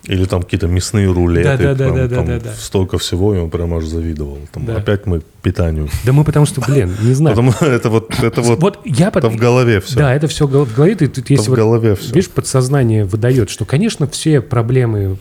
Или 0.04 0.26
там 0.26 0.44
какие-то 0.44 0.68
мясные 0.68 1.12
рулеты. 1.12 1.58
Да-да, 1.58 2.08
там 2.08 2.28
да-да. 2.28 2.54
Столько 2.54 3.00
всего, 3.00 3.34
и 3.34 3.40
он 3.40 3.50
прям 3.50 3.74
аж 3.74 3.86
завидовал. 3.86 4.38
Там 4.52 4.64
Да. 4.66 4.76
Опять 4.76 5.08
мы 5.08 5.24
питанию. 5.42 5.90
Да 6.04 6.14
мы 6.14 6.24
потому 6.24 6.46
что, 6.46 6.62
блин, 6.62 6.96
не 7.02 7.16
знаю. 7.16 7.36
Потому 7.36 7.54
это 7.60 7.90
вот, 7.90 8.14
это 8.22 8.42
вот, 8.44 8.60
вот 8.62 8.80
я 8.86 9.08
это 9.08 9.22
под- 9.22 9.34
в 9.34 9.36
голове 9.38 9.80
все. 9.82 9.96
Да, 9.98 10.14
это 10.14 10.28
все 10.28 10.46
в 10.46 10.52
голове. 10.52 10.96
Ты 10.96 11.08
тут 11.08 11.28
есть 11.32 11.48
в 11.48 11.54
голове 11.54 11.96
всё. 11.96 12.14
Видишь, 12.14 12.30
подсознание 12.30 13.04
выдает, 13.04 13.50
что, 13.50 13.66
конечно, 13.66 14.06
все 14.06 14.42
проблемы 14.42 15.18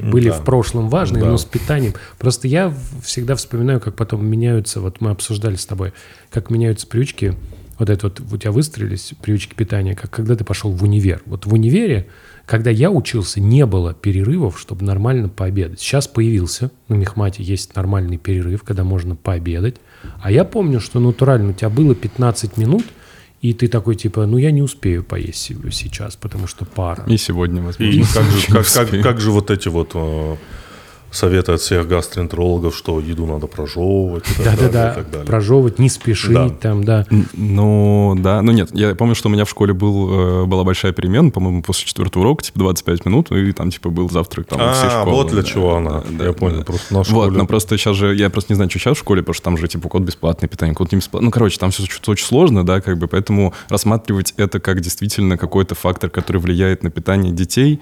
были 0.00 0.28
Да. 0.28 0.34
в 0.36 0.44
прошлом 0.44 0.90
важные, 0.90 1.24
Да. 1.24 1.30
но 1.30 1.36
с 1.36 1.44
питанием. 1.44 1.94
Просто 2.16 2.46
я 2.46 2.72
всегда 3.02 3.34
вспоминаю, 3.34 3.80
как 3.80 3.96
потом 3.96 4.24
меняются, 4.24 4.80
вот 4.80 5.00
мы 5.00 5.10
обсуждали 5.10 5.56
с 5.56 5.66
тобой, 5.66 5.92
как 6.30 6.50
меняются 6.50 6.86
привычки, 6.86 7.34
вот 7.78 7.90
это 7.90 8.06
вот 8.08 8.20
у 8.32 8.36
тебя 8.36 8.52
выстроились 8.52 9.12
привычки 9.22 9.54
питания, 9.54 9.94
как 9.94 10.10
когда 10.10 10.36
ты 10.36 10.44
пошел 10.44 10.70
в 10.70 10.82
универ. 10.82 11.22
Вот 11.26 11.46
в 11.46 11.52
универе, 11.52 12.08
когда 12.46 12.70
я 12.70 12.90
учился, 12.90 13.40
не 13.40 13.66
было 13.66 13.94
перерывов, 13.94 14.58
чтобы 14.60 14.84
нормально 14.84 15.28
пообедать. 15.28 15.80
Сейчас 15.80 16.06
появился, 16.06 16.70
на 16.88 16.94
Мехмате 16.94 17.42
есть 17.42 17.74
нормальный 17.74 18.16
перерыв, 18.18 18.62
когда 18.62 18.84
можно 18.84 19.16
пообедать. 19.16 19.76
А 20.22 20.30
я 20.30 20.44
помню, 20.44 20.80
что 20.80 21.00
натурально 21.00 21.50
у 21.50 21.52
тебя 21.54 21.70
было 21.70 21.94
15 21.94 22.56
минут, 22.58 22.84
и 23.40 23.52
ты 23.52 23.68
такой 23.68 23.94
типа, 23.96 24.24
ну 24.26 24.38
я 24.38 24.50
не 24.50 24.62
успею 24.62 25.02
поесть 25.04 25.38
се- 25.42 25.56
сейчас, 25.70 26.16
потому 26.16 26.46
что 26.46 26.64
пара. 26.64 27.04
И 27.06 27.16
сегодня, 27.16 27.60
возможно. 27.62 27.92
И 27.92 28.02
как 28.02 28.24
же, 28.24 28.46
как, 28.52 28.66
как- 28.90 29.02
как 29.02 29.20
же 29.20 29.30
вот 29.30 29.50
эти 29.50 29.68
вот 29.68 29.90
э, 29.94 30.36
советы 31.14 31.52
от 31.52 31.60
всех 31.60 31.86
гастроэнтерологов, 31.88 32.74
что 32.76 33.00
еду 33.00 33.26
надо 33.26 33.46
прожевывать 33.46 34.24
и 34.30 34.34
так 34.42 34.44
далее, 34.56 34.68
и 34.68 34.72
Да-да-да, 34.72 35.18
прожевывать, 35.24 35.78
не 35.78 35.88
спешить 35.88 36.32
Да. 36.34 36.48
там, 36.48 36.84
да. 36.84 37.06
Ну, 37.32 38.14
да. 38.18 38.42
Ну, 38.42 38.52
нет, 38.52 38.70
я 38.72 38.94
помню, 38.94 39.14
что 39.14 39.28
у 39.28 39.32
меня 39.32 39.44
в 39.44 39.50
школе 39.50 39.72
был, 39.72 40.42
э, 40.42 40.44
была 40.46 40.64
большая 40.64 40.92
перемена, 40.92 41.30
по-моему, 41.30 41.62
после 41.62 41.86
четвертого 41.86 42.22
урока, 42.22 42.42
типа 42.44 42.58
25 42.58 43.04
минут, 43.06 43.30
и 43.32 43.52
там, 43.52 43.70
типа, 43.70 43.90
был 43.90 44.10
завтрак 44.10 44.46
там 44.48 44.58
у 44.60 44.72
всей 44.72 44.88
А, 44.88 45.02
школы. 45.02 45.16
вот 45.16 45.28
для 45.30 45.42
да, 45.42 45.48
чего 45.48 45.76
она. 45.76 45.90
да, 46.00 46.04
да, 46.18 46.24
Я 46.26 46.32
понял. 46.32 46.58
да. 46.58 46.64
Просто 46.64 46.92
на 46.94 46.98
Вот, 47.00 47.06
школе- 47.08 47.36
но 47.38 47.46
просто 47.46 47.78
сейчас 47.78 47.96
же, 47.96 48.14
я 48.14 48.30
просто 48.30 48.52
не 48.52 48.56
знаю, 48.56 48.70
что 48.70 48.78
сейчас 48.78 48.96
в 48.96 49.00
школе, 49.00 49.22
потому 49.22 49.34
что 49.34 49.44
там 49.44 49.58
же, 49.58 49.68
типа, 49.68 49.88
код 49.88 50.02
бесплатное 50.02 50.48
питание, 50.48 50.74
код 50.74 50.92
не 50.92 50.98
бесплатный. 50.98 51.26
Ну, 51.26 51.30
короче, 51.30 51.58
там 51.58 51.70
все 51.70 51.84
очень 52.06 52.26
сложно, 52.26 52.64
да, 52.64 52.80
как 52.80 52.98
бы, 52.98 53.06
поэтому 53.06 53.54
рассматривать 53.68 54.34
это 54.36 54.60
как 54.60 54.80
действительно 54.80 55.36
какой-то 55.38 55.74
фактор, 55.74 56.10
который 56.10 56.38
влияет 56.38 56.82
на 56.82 56.90
питание 56.90 57.32
детей, 57.32 57.80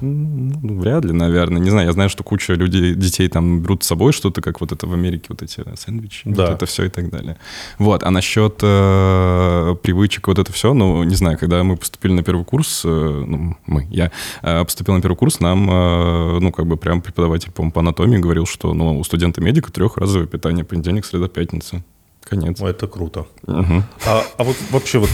ну, 0.00 0.80
вряд 0.80 1.04
ли, 1.04 1.12
наверное. 1.12 1.60
Не 1.60 1.70
знаю, 1.70 1.86
я 1.88 1.92
знаю, 1.92 2.08
что 2.08 2.24
куча 2.24 2.54
людей, 2.54 2.94
детей 2.94 3.28
там 3.28 3.60
берут 3.60 3.84
с 3.84 3.86
собой 3.86 4.12
что-то, 4.12 4.40
как 4.40 4.60
вот 4.60 4.72
это 4.72 4.86
в 4.86 4.92
Америке, 4.94 5.26
вот 5.28 5.42
эти 5.42 5.62
сэндвичи, 5.76 6.22
Да. 6.30 6.46
вот 6.46 6.54
это 6.54 6.66
все 6.66 6.84
и 6.84 6.88
так 6.88 7.10
далее. 7.10 7.36
Вот, 7.78 8.02
а 8.02 8.10
насчет 8.10 8.58
э, 8.62 9.76
привычек, 9.82 10.28
вот 10.28 10.38
это 10.38 10.52
все, 10.52 10.72
ну, 10.72 11.02
не 11.04 11.14
знаю, 11.14 11.36
когда 11.38 11.62
мы 11.62 11.76
поступили 11.76 12.12
на 12.12 12.22
первый 12.22 12.44
курс, 12.44 12.82
э, 12.84 12.88
ну, 12.88 13.56
мы, 13.66 13.86
я 13.90 14.10
э, 14.42 14.64
поступил 14.64 14.94
на 14.94 15.02
первый 15.02 15.16
курс, 15.16 15.40
нам, 15.40 15.68
э, 15.70 16.38
ну, 16.40 16.52
как 16.52 16.66
бы 16.66 16.76
прям 16.76 17.02
преподаватель, 17.02 17.50
по-моему, 17.50 17.72
по 17.72 17.80
анатомии 17.80 18.18
говорил, 18.18 18.46
что, 18.46 18.72
ну, 18.74 18.98
у 18.98 19.04
студента-медика 19.04 19.70
трехразовое 19.70 20.26
питание, 20.26 20.64
понедельник, 20.64 21.04
среда, 21.04 21.28
пятница. 21.28 21.82
Конец. 22.24 22.60
Ну, 22.60 22.66
Это 22.66 22.86
круто. 22.86 23.26
Мгм. 23.46 23.82
А, 24.06 24.22
а 24.38 24.44
вот 24.44 24.56
вообще 24.70 24.98
вот 25.00 25.10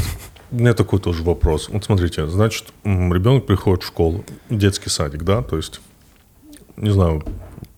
у 0.50 0.56
меня 0.56 0.74
такой 0.74 1.00
тоже 1.00 1.22
вопрос. 1.22 1.68
Вот 1.68 1.84
смотрите, 1.84 2.26
значит, 2.26 2.72
ребенок 2.84 3.46
приходит 3.46 3.82
в 3.82 3.86
школу, 3.86 4.24
детский 4.50 4.90
садик, 4.90 5.22
да, 5.22 5.42
то 5.42 5.56
есть, 5.56 5.80
не 6.76 6.90
знаю, 6.90 7.22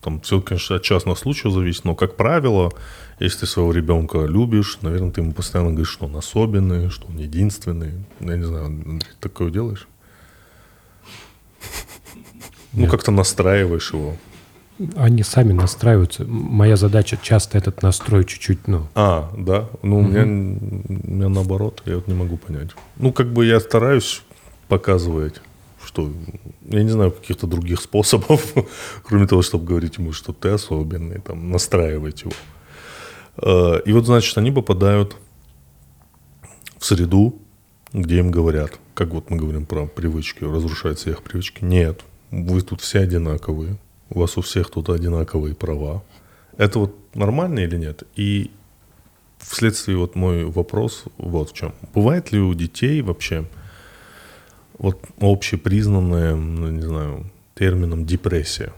там 0.00 0.20
все, 0.20 0.40
конечно, 0.40 0.76
от 0.76 0.82
частного 0.82 1.16
случая 1.16 1.50
зависит, 1.50 1.84
но, 1.84 1.94
как 1.94 2.16
правило, 2.16 2.72
если 3.18 3.40
ты 3.40 3.46
своего 3.46 3.72
ребенка 3.72 4.24
любишь, 4.24 4.78
наверное, 4.80 5.10
ты 5.10 5.20
ему 5.20 5.32
постоянно 5.32 5.70
говоришь, 5.70 5.90
что 5.90 6.06
он 6.06 6.16
особенный, 6.16 6.88
что 6.90 7.06
он 7.06 7.18
единственный. 7.18 8.04
Я 8.20 8.36
не 8.36 8.44
знаю, 8.44 9.00
такое 9.20 9.50
делаешь? 9.50 9.86
Ну, 12.72 12.86
как-то 12.86 13.10
настраиваешь 13.10 13.92
его. 13.92 14.16
Они 14.96 15.22
сами 15.22 15.52
настраиваются. 15.52 16.24
Моя 16.24 16.76
задача 16.76 17.18
часто 17.20 17.58
этот 17.58 17.82
настрой 17.82 18.24
чуть-чуть, 18.24 18.66
ну, 18.66 18.86
А, 18.94 19.30
да. 19.36 19.68
Ну, 19.82 19.98
у, 19.98 20.02
меня, 20.02 20.22
у 20.22 20.26
меня 21.12 21.28
наоборот, 21.28 21.82
я 21.86 21.96
вот 21.96 22.08
не 22.08 22.14
могу 22.14 22.36
понять. 22.38 22.70
Ну, 22.96 23.12
как 23.12 23.32
бы 23.32 23.44
я 23.44 23.60
стараюсь 23.60 24.22
показывать, 24.68 25.42
что 25.84 26.10
я 26.68 26.82
не 26.82 26.88
знаю 26.90 27.12
каких-то 27.12 27.46
других 27.46 27.80
способов, 27.82 28.54
кроме 29.02 29.26
того, 29.26 29.42
чтобы 29.42 29.66
говорить 29.66 29.98
ему, 29.98 30.12
что 30.12 30.32
ты 30.32 30.48
особенный, 30.50 31.20
там, 31.20 31.50
настраивать 31.50 32.22
его. 32.22 32.32
Э, 33.36 33.80
И 33.84 33.92
вот, 33.92 34.06
значит, 34.06 34.38
они 34.38 34.50
попадают 34.50 35.16
в 36.78 36.84
среду, 36.86 37.34
где 37.92 38.18
им 38.18 38.30
говорят, 38.30 38.78
как 38.94 39.08
вот 39.10 39.30
мы 39.30 39.36
говорим 39.36 39.66
про 39.66 39.86
привычки, 39.86 40.44
разрушать 40.44 40.98
всех 40.98 41.22
привычки. 41.22 41.64
Нет, 41.64 42.00
вы 42.30 42.62
тут 42.62 42.80
все 42.80 43.00
одинаковые, 43.00 43.76
у 44.10 44.20
вас 44.20 44.36
у 44.36 44.42
всех 44.42 44.70
тут 44.70 44.88
одинаковые 44.88 45.54
права. 45.54 46.02
Это 46.56 46.80
вот 46.80 46.96
нормально 47.14 47.60
или 47.60 47.76
нет? 47.76 48.02
И 48.16 48.50
вследствие 49.38 49.96
вот 49.96 50.14
мой 50.14 50.44
вопрос 50.44 51.04
вот 51.16 51.50
в 51.50 51.54
чем. 51.54 51.72
Бывает 51.94 52.32
ли 52.32 52.40
у 52.40 52.52
детей 52.54 53.00
вообще 53.02 53.46
вот 54.78 55.00
общепризнанное, 55.20 56.34
ну, 56.34 56.70
не 56.70 56.82
знаю, 56.82 57.30
термином 57.54 58.04
депрессия? 58.04 58.72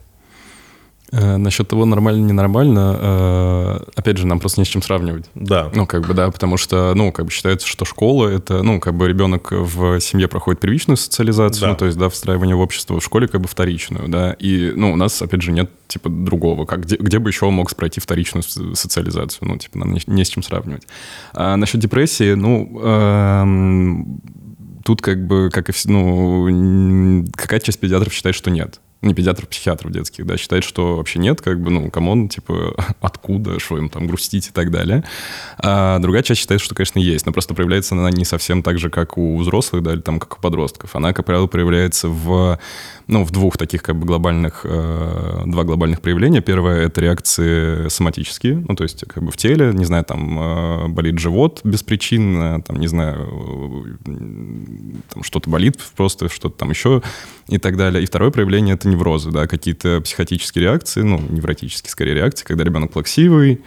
Э, 1.14 1.36
насчет 1.36 1.68
того, 1.68 1.84
нормально, 1.84 2.24
ненормально, 2.26 2.96
э, 2.98 3.78
опять 3.96 4.16
же, 4.16 4.26
нам 4.26 4.40
просто 4.40 4.60
не 4.60 4.64
с 4.64 4.68
чем 4.68 4.80
сравнивать. 4.80 5.26
Да. 5.34 5.70
Ну, 5.74 5.86
как 5.86 6.06
бы, 6.06 6.14
да, 6.14 6.30
потому 6.30 6.56
что, 6.56 6.94
ну, 6.94 7.12
как 7.12 7.26
бы 7.26 7.30
считается, 7.30 7.68
что 7.68 7.84
школа— 7.84 8.28
это, 8.30 8.62
ну, 8.62 8.80
как 8.80 8.94
бы 8.94 9.06
ребенок 9.08 9.52
в 9.52 10.00
семье 10.00 10.26
проходит 10.26 10.60
первичную 10.60 10.96
социализацию, 10.96 11.60
Да. 11.60 11.68
ну, 11.68 11.76
то 11.76 11.84
есть, 11.84 11.98
да, 11.98 12.08
встраивание 12.08 12.56
в 12.56 12.60
общество, 12.60 12.98
в 12.98 13.04
школе 13.04 13.28
как 13.28 13.42
бы 13.42 13.48
вторичную, 13.48 14.08
да, 14.08 14.32
и, 14.38 14.72
ну, 14.74 14.90
у 14.92 14.96
нас, 14.96 15.20
опять 15.20 15.42
же, 15.42 15.52
нет, 15.52 15.70
типа, 15.86 16.08
другого, 16.08 16.64
как, 16.64 16.80
где, 16.86 16.96
где 16.96 17.18
бы 17.18 17.28
еще 17.28 17.44
он 17.44 17.52
мог 17.54 17.74
пройти 17.76 18.00
вторичную 18.00 18.42
со- 18.42 18.74
социализацию, 18.74 19.46
ну, 19.48 19.58
типа, 19.58 19.76
нам 19.80 19.92
не, 19.92 20.00
не 20.06 20.24
с 20.24 20.28
чем 20.30 20.42
сравнивать. 20.42 20.86
А 21.34 21.56
насчет 21.56 21.78
депрессии, 21.78 22.32
ну, 22.32 22.80
эм, 22.82 24.20
тут 24.82 25.02
как 25.02 25.26
бы, 25.26 25.50
как 25.52 25.68
и 25.68 25.72
все, 25.72 25.90
ну, 25.90 27.26
какая 27.36 27.60
часть 27.60 27.80
педиатров 27.80 28.14
считает, 28.14 28.34
что 28.34 28.50
нет. 28.50 28.80
Не 29.02 29.14
педиатров, 29.14 29.48
психиатров 29.48 29.90
детских, 29.90 30.24
да, 30.26 30.36
считает, 30.36 30.62
что 30.62 30.96
вообще 30.96 31.18
нет, 31.18 31.40
как 31.40 31.60
бы, 31.60 31.70
ну, 31.70 31.90
come 31.90 32.12
on, 32.12 32.28
типа, 32.28 32.74
откуда, 33.00 33.58
что 33.58 33.76
им 33.76 33.88
там 33.88 34.06
грустить 34.06 34.48
и 34.48 34.50
так 34.52 34.70
далее. 34.70 35.02
А 35.58 35.98
другая 35.98 36.22
часть 36.22 36.40
считает, 36.40 36.60
что, 36.60 36.76
конечно, 36.76 37.00
есть, 37.00 37.26
но 37.26 37.32
просто 37.32 37.52
проявляется 37.54 37.96
она 37.96 38.10
не 38.10 38.24
совсем 38.24 38.62
так 38.62 38.78
же, 38.78 38.90
как 38.90 39.18
у 39.18 39.36
взрослых, 39.38 39.82
да, 39.82 39.94
или 39.94 40.00
там, 40.00 40.20
как 40.20 40.38
у 40.38 40.40
подростков. 40.40 40.94
Она, 40.94 41.12
как 41.12 41.26
правило, 41.26 41.48
проявляется 41.48 42.08
в, 42.08 42.60
ну, 43.08 43.24
в 43.24 43.32
двух 43.32 43.58
таких, 43.58 43.82
как 43.82 43.96
бы, 43.96 44.06
глобальных, 44.06 44.60
э, 44.64 45.42
два 45.46 45.64
глобальных 45.64 46.00
проявления. 46.00 46.40
Первое— 46.40 46.86
это 46.86 47.00
реакции 47.00 47.88
соматические, 47.88 48.64
ну, 48.68 48.76
то 48.76 48.84
есть, 48.84 49.04
как 49.08 49.24
бы, 49.24 49.32
в 49.32 49.36
теле, 49.36 49.72
не 49.74 49.84
знаю, 49.84 50.04
там, 50.04 50.38
э, 50.38 50.88
болит 50.88 51.18
живот 51.18 51.60
беспричинно, 51.64 52.62
там, 52.62 52.78
не 52.78 52.86
знаю, 52.86 53.96
э, 54.06 54.12
там 55.12 55.24
что-то 55.24 55.50
болит 55.50 55.78
просто, 55.96 56.28
что-то 56.28 56.56
там 56.56 56.70
еще 56.70 57.02
и 57.48 57.58
так 57.58 57.76
далее. 57.76 58.02
И 58.02 58.06
второе 58.06 58.30
проявление— 58.30 58.74
это 58.76 58.88
неврозы, 58.88 59.30
да, 59.30 59.46
какие-то 59.46 60.00
психотические 60.00 60.64
реакции, 60.64 61.02
ну, 61.02 61.20
невротические, 61.28 61.90
скорее, 61.90 62.14
реакции, 62.14 62.44
когда 62.44 62.64
ребенок 62.64 62.92
плаксивый, 62.92 63.60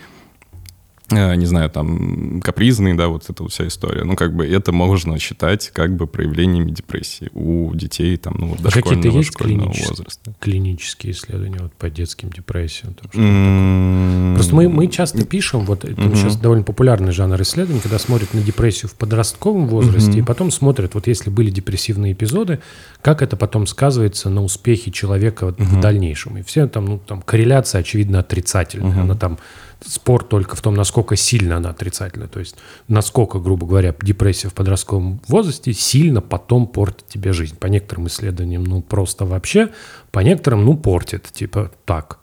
не 1.12 1.46
знаю, 1.46 1.70
там, 1.70 2.42
капризный, 2.42 2.94
да, 2.96 3.08
вот 3.10 3.30
эта 3.30 3.44
вот 3.44 3.52
вся 3.52 3.68
история. 3.68 4.04
Ну, 4.04 4.16
как 4.16 4.36
бы 4.36 4.46
это 4.48 4.72
можно 4.72 5.20
считать 5.20 5.70
как 5.74 5.96
бы 5.96 6.08
проявлениями 6.08 6.72
депрессии 6.72 7.30
у 7.34 7.74
детей, 7.76 8.18
там, 8.18 8.36
ну, 8.38 8.56
А 8.58 8.62
дошкольного, 8.64 9.18
есть 9.18 9.34
школьного 9.34 9.64
клинические, 9.72 9.90
возраста. 9.90 10.34
клинические 10.40 11.14
исследования 11.14 11.60
вот 11.62 11.74
по 11.74 11.90
детским 11.90 12.30
депрессиям? 12.30 12.94
там 12.96 13.10
М, 13.22 14.34
Просто 14.36 14.56
мы, 14.56 14.68
мы 14.70 14.88
часто 14.88 15.26
пишем, 15.26 15.66
вот 15.66 15.86
это 15.86 16.02
Мгм. 16.02 16.16
сейчас 16.16 16.38
довольно 16.38 16.64
популярный 16.64 17.12
жанр 17.12 17.42
исследований, 17.42 17.82
когда 17.82 18.00
смотрят 18.00 18.34
на 18.34 18.42
депрессию 18.42 18.90
в 18.90 18.96
подростковом 18.96 19.68
возрасте, 19.68 20.10
Мгм. 20.12 20.20
и 20.20 20.24
потом 20.24 20.52
смотрят, 20.52 20.94
вот 20.96 21.08
если 21.08 21.30
были 21.30 21.50
депрессивные 21.52 22.14
эпизоды, 22.14 22.60
как 23.02 23.22
это 23.22 23.36
потом 23.38 23.68
сказывается 23.68 24.30
на 24.30 24.44
успехе 24.44 24.92
человека 24.92 25.46
вот 25.46 25.60
в 25.60 25.80
дальнейшем. 25.80 26.38
И 26.40 26.42
все 26.44 26.68
там, 26.68 26.86
ну, 26.86 26.98
там 27.00 27.22
корреляция, 27.22 27.82
очевидно, 27.82 28.20
отрицательная. 28.20 28.90
Мгм. 28.92 29.02
Она 29.02 29.16
там, 29.16 29.38
спор 29.86 30.24
только 30.24 30.56
в 30.56 30.62
том, 30.62 30.76
насколько 30.76 31.16
сильно 31.16 31.58
она 31.58 31.70
отрицательная. 31.70 32.28
То 32.28 32.40
есть, 32.40 32.56
насколько, 32.88 33.40
грубо 33.40 33.66
говоря, 33.66 33.96
депрессия 34.02 34.50
в 34.50 34.54
подростковом 34.54 35.22
возрасте 35.28 35.74
сильно 35.74 36.22
потом 36.22 36.68
портит 36.68 37.08
тебе 37.08 37.34
жизнь. 37.34 37.58
По 37.58 37.68
некоторым 37.68 38.08
исследованиям, 38.08 38.64
ну, 38.64 38.82
просто 38.82 39.26
вообще, 39.26 39.70
по 40.12 40.20
некоторым, 40.20 40.66
ну, 40.66 40.78
портит, 40.78 41.32
типа 41.32 41.72
так. 41.86 42.20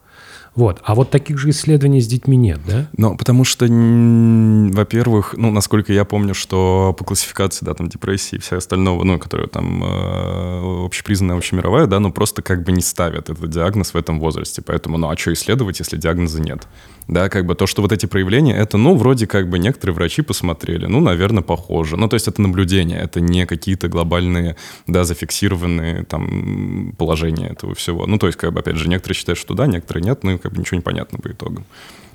Вот. 0.55 0.80
А 0.84 0.94
вот 0.94 1.11
таких 1.11 1.38
же 1.38 1.50
исследований 1.50 2.00
с 2.00 2.07
детьми 2.07 2.36
нет, 2.36 2.61
да? 2.66 2.86
Ну, 2.98 3.16
потому 3.16 3.44
что, 3.44 3.66
во-первых, 3.66 5.34
ну, 5.36 5.50
насколько 5.50 5.92
я 5.92 6.05
помню, 6.05 6.34
что 6.34 6.94
по 6.98 7.05
классификации, 7.05 7.64
да, 7.64 7.72
там, 7.72 7.88
депрессии 7.88 8.36
и 8.36 8.38
всего 8.38 8.59
остального, 8.59 9.03
ну, 9.03 9.18
которая 9.18 9.46
там 9.46 9.82
э, 9.82 10.84
общепризнанная, 10.84 11.36
общемировая, 11.36 11.86
да, 11.86 12.00
ну, 12.00 12.12
просто 12.12 12.42
как 12.42 12.64
бы 12.64 12.72
не 12.72 12.82
ставят 12.82 13.30
этот 13.30 13.48
диагноз 13.48 13.94
в 13.94 13.96
этом 13.96 14.20
возрасте. 14.20 14.61
Поэтому, 14.61 14.98
ну, 14.98 15.09
а 15.09 15.16
что 15.16 15.32
исследовать, 15.32 15.78
если 15.78 15.96
диагноза 15.96 16.40
нет? 16.40 16.66
Да, 17.09 17.28
как 17.28 17.46
бы 17.46 17.55
то, 17.55 17.66
что 17.66 17.82
вот 17.82 17.92
эти 17.92 18.07
проявления, 18.07 18.55
это, 18.55 18.78
ну, 18.78 18.94
вроде 18.94 19.26
как 19.26 19.48
бы 19.48 19.59
некоторые 19.59 19.94
врачи 19.94 20.22
посмотрели, 20.22 20.86
ну, 20.86 21.00
наверное, 21.00 21.42
похоже. 21.42 21.96
Ну, 21.96 22.09
то 22.09 22.14
есть 22.14 22.28
это 22.28 22.40
наблюдение, 22.40 22.98
это 23.00 23.20
не 23.20 23.44
какие-то 23.46 23.88
глобальные, 23.88 24.57
да, 24.86 25.05
зафиксированные 25.05 26.05
там 26.05 26.94
положения 26.96 27.48
этого 27.48 27.74
всего. 27.74 28.07
Ну, 28.07 28.18
то 28.18 28.26
есть, 28.26 28.38
как 28.38 28.53
бы, 28.53 28.61
опять 28.61 28.76
же, 28.76 28.88
некоторые 28.88 29.16
считают, 29.16 29.38
что 29.38 29.55
да, 29.55 29.66
некоторые 29.66 30.05
нет, 30.05 30.22
ну, 30.22 30.38
как 30.38 30.53
бы 30.53 30.59
ничего 30.59 30.76
не 30.76 30.82
понятно 30.82 31.18
по 31.18 31.28
итогам. 31.28 31.64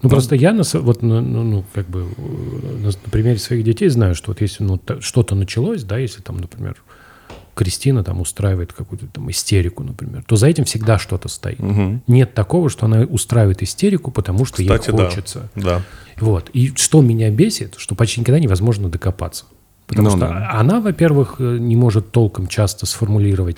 Ну, 0.04 0.10
Да. 0.10 0.16
просто 0.16 0.36
я, 0.36 0.54
на, 0.54 0.64
вот, 0.74 1.02
ну, 1.02 1.22
ну, 1.22 1.44
ну, 1.44 1.66
как 1.74 1.90
бы, 1.90 2.06
э, 2.18 2.78
на, 2.84 2.88
на 2.88 3.12
примере 3.12 3.40
своих 3.40 3.64
детей 3.64 3.90
знаю, 3.90 4.14
что 4.16 4.32
вот 4.32 4.42
если 4.42 4.64
ну, 4.64 4.80
что-то 5.00 5.36
началось, 5.36 5.84
да, 5.84 5.98
если 5.98 6.22
там, 6.22 6.38
например, 6.38 6.76
Кристина 7.58 8.03
там 8.03 8.22
устраивает 8.22 8.72
какую-то 8.72 9.08
там 9.08 9.30
истерику, 9.32 9.84
например, 9.84 10.24
то 10.28 10.36
за 10.36 10.47
этим 10.47 10.64
всегда 10.66 10.99
что-то 10.99 11.28
стоит. 11.28 11.60
Мгм. 11.60 12.03
Нет 12.05 12.36
такого, 12.36 12.70
что 12.70 12.86
она 12.86 13.01
устраивает 13.01 13.64
истерику, 13.64 14.12
потому 14.12 14.45
что 14.45 14.62
Кстати, 14.62 14.91
ей 14.91 14.97
хочется. 14.97 15.49
Да. 15.55 15.82
Вот. 16.20 16.49
И 16.53 16.74
что 16.76 17.01
меня 17.01 17.32
бесит, 17.32 17.74
что 17.78 17.95
почти 17.95 18.22
никогда 18.22 18.39
невозможно 18.39 18.89
докопаться. 18.89 19.45
Потому 19.88 20.10
Ну 20.10 20.18
что 20.18 20.28
да. 20.28 20.51
она, 20.53 20.82
во-первых, 20.82 21.36
э, 21.39 21.58
не 21.60 21.76
может 21.76 22.12
толком 22.12 22.47
часто 22.47 22.86
сформулировать 22.86 23.58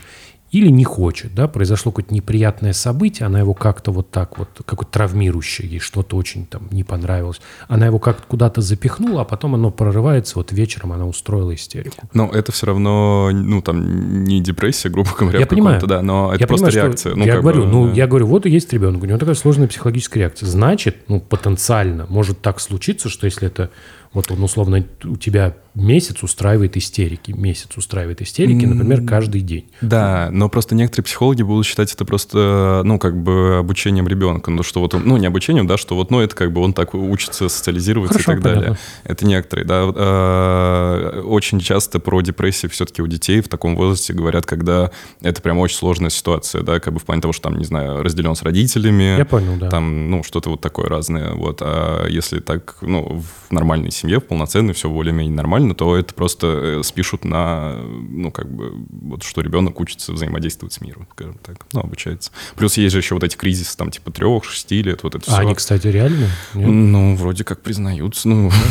или 0.52 0.70
не 0.70 0.84
хочет, 0.84 1.36
да, 1.36 1.48
произошло 1.48 1.92
какое-то 1.92 2.14
неприятное 2.14 2.74
событие, 2.74 3.26
она 3.26 3.40
его 3.40 3.54
как-то 3.54 3.92
вот 3.92 4.10
так 4.10 4.38
вот, 4.38 4.50
какое-то 4.66 4.92
травмирующее, 4.92 5.70
ей 5.70 5.80
что-то 5.80 6.18
очень 6.18 6.46
там 6.46 6.68
не 6.72 6.84
понравилось, 6.84 7.40
она 7.68 7.86
его 7.86 8.00
как-то 8.00 8.24
куда-то 8.28 8.62
запихнула, 8.62 9.22
а 9.22 9.26
потом 9.26 9.56
оно 9.56 9.72
прорывается, 9.72 10.36
вот 10.36 10.52
вечером 10.52 10.94
она 10.94 11.06
устроила 11.06 11.54
истерику. 11.54 12.10
Но 12.14 12.30
это 12.30 12.52
все 12.52 12.68
равно, 12.68 13.30
ну, 13.32 13.62
там, 13.62 14.24
не 14.24 14.42
депрессия, 14.42 14.90
грубо 14.90 15.10
говоря, 15.18 15.40
Я 15.40 15.46
понимаю. 15.46 15.82
да, 15.86 16.02
но 16.02 16.34
это 16.34 16.42
я 16.42 16.48
просто 16.48 16.68
понимаю, 16.68 16.88
реакция. 16.88 17.16
Ну, 17.16 17.26
я 17.26 17.40
говорю, 17.40 17.64
бы, 17.64 17.68
ну, 17.68 17.88
да. 17.88 17.94
я 17.94 18.08
говорю, 18.08 18.28
вот 18.28 18.46
и 18.46 18.50
есть 18.50 18.74
ребенок, 18.74 19.04
у 19.04 19.06
него 19.06 19.18
такая 19.20 19.36
сложная 19.36 19.68
психологическая 19.68 20.24
реакция. 20.24 20.48
Значит, 20.48 20.98
ну, 21.08 21.20
потенциально 21.20 22.06
может 22.10 22.42
так 22.42 22.60
случиться, 22.60 23.10
что 23.10 23.26
если 23.26 23.48
это, 23.48 23.70
вот 24.14 24.32
он 24.32 24.42
условно 24.44 24.84
у 25.04 25.18
тебя 25.18 25.56
месяц 25.76 26.24
устраивает 26.24 26.76
истерики, 26.78 27.32
месяц 27.32 27.78
устраивает 27.78 28.22
истерики, 28.22 28.66
например, 28.66 29.06
каждый 29.06 29.42
день. 29.42 29.70
Да, 29.82 30.30
но 30.32 30.50
просто 30.50 30.76
некоторые 30.76 31.06
психологи 31.06 31.44
будут 31.44 31.66
считать 31.66 31.94
это 31.94 32.06
просто, 32.06 32.82
ну, 32.84 32.98
как 32.98 33.22
бы 33.22 33.58
обучением 33.60 34.08
ребенка. 34.08 34.52
Ну, 34.52 34.64
что 34.64 34.82
вот 34.82 34.96
он, 34.96 35.04
ну, 35.06 35.18
не 35.18 35.28
обучением, 35.28 35.68
да, 35.68 35.78
что 35.78 35.96
вот, 35.96 36.12
ну, 36.12 36.20
это 36.22 36.36
как 36.36 36.52
бы 36.52 36.62
он 36.62 36.74
так 36.74 36.96
учится 36.96 37.50
социализироваться 37.50 38.14
Хорошо, 38.20 38.32
и 38.32 38.36
так 38.36 38.44
далее. 38.44 38.62
понятно. 38.62 38.80
Это 39.04 39.26
некоторые, 39.26 39.66
да. 39.66 39.92
Э, 39.96 41.22
Очень 41.22 41.60
часто 41.60 42.00
про 42.00 42.22
депрессию 42.22 42.70
все-таки 42.72 43.02
у 43.02 43.08
детей 43.08 43.42
в 43.42 43.48
таком 43.48 43.76
возрасте 43.76 44.14
говорят, 44.14 44.46
когда 44.46 44.92
это 45.22 45.42
прям 45.42 45.60
очень 45.60 45.78
сложная 45.78 46.10
ситуация, 46.10 46.64
да, 46.64 46.80
как 46.80 46.94
бы 46.94 47.00
в 47.00 47.04
плане 47.04 47.22
того, 47.22 47.32
что 47.32 47.44
там, 47.50 47.58
не 47.58 47.66
знаю, 47.66 48.04
разделен 48.04 48.36
с 48.36 48.42
родителями. 48.42 49.18
Я 49.18 49.26
понял, 49.26 49.56
да. 49.58 49.70
Там, 49.70 50.10
ну, 50.10 50.24
что-то 50.24 50.50
вот 50.50 50.62
такое 50.62 50.88
разное. 50.88 51.34
Вот. 51.34 51.62
А 51.62 52.08
если 52.08 52.40
так, 52.40 52.78
ну, 52.82 53.24
в 53.50 53.52
нормальной 53.52 53.92
семье, 53.92 54.20
в 54.20 54.26
полноценной, 54.26 54.74
все 54.74 54.90
более-менее 54.90 55.36
нормально, 55.36 55.74
то 55.76 55.96
это 55.98 56.14
просто 56.14 56.48
э, 56.80 56.84
спишут 56.84 57.26
на, 57.26 57.76
ну, 57.82 58.32
как 58.32 58.52
бы, 58.52 58.74
вот 58.90 59.24
что 59.24 59.42
ребенок 59.42 59.80
учится 59.80 60.14
взаимодействовать 60.14 60.74
с 60.74 60.82
миром, 60.82 61.08
скажем 61.14 61.36
так. 61.44 61.66
Ну, 61.74 61.82
обучается. 61.82 62.32
Плюс 62.56 62.78
есть 62.78 62.94
же 62.94 63.00
еще 63.00 63.16
вот 63.16 63.24
эти 63.24 63.36
кризисы, 63.36 63.76
там, 63.78 63.92
типа, 63.92 64.12
трех, 64.12 64.44
шести 64.46 64.82
лет, 64.84 65.04
вот 65.04 65.16
это 65.16 65.26
А 65.28 65.34
все. 65.34 65.42
они, 65.42 65.56
кстати, 65.56 65.88
реально? 65.88 66.28
Нет? 66.54 66.68
Ну, 66.70 67.16
вроде 67.16 67.44
как 67.44 67.62
признаются, 67.62 68.28
ну... 68.30 68.52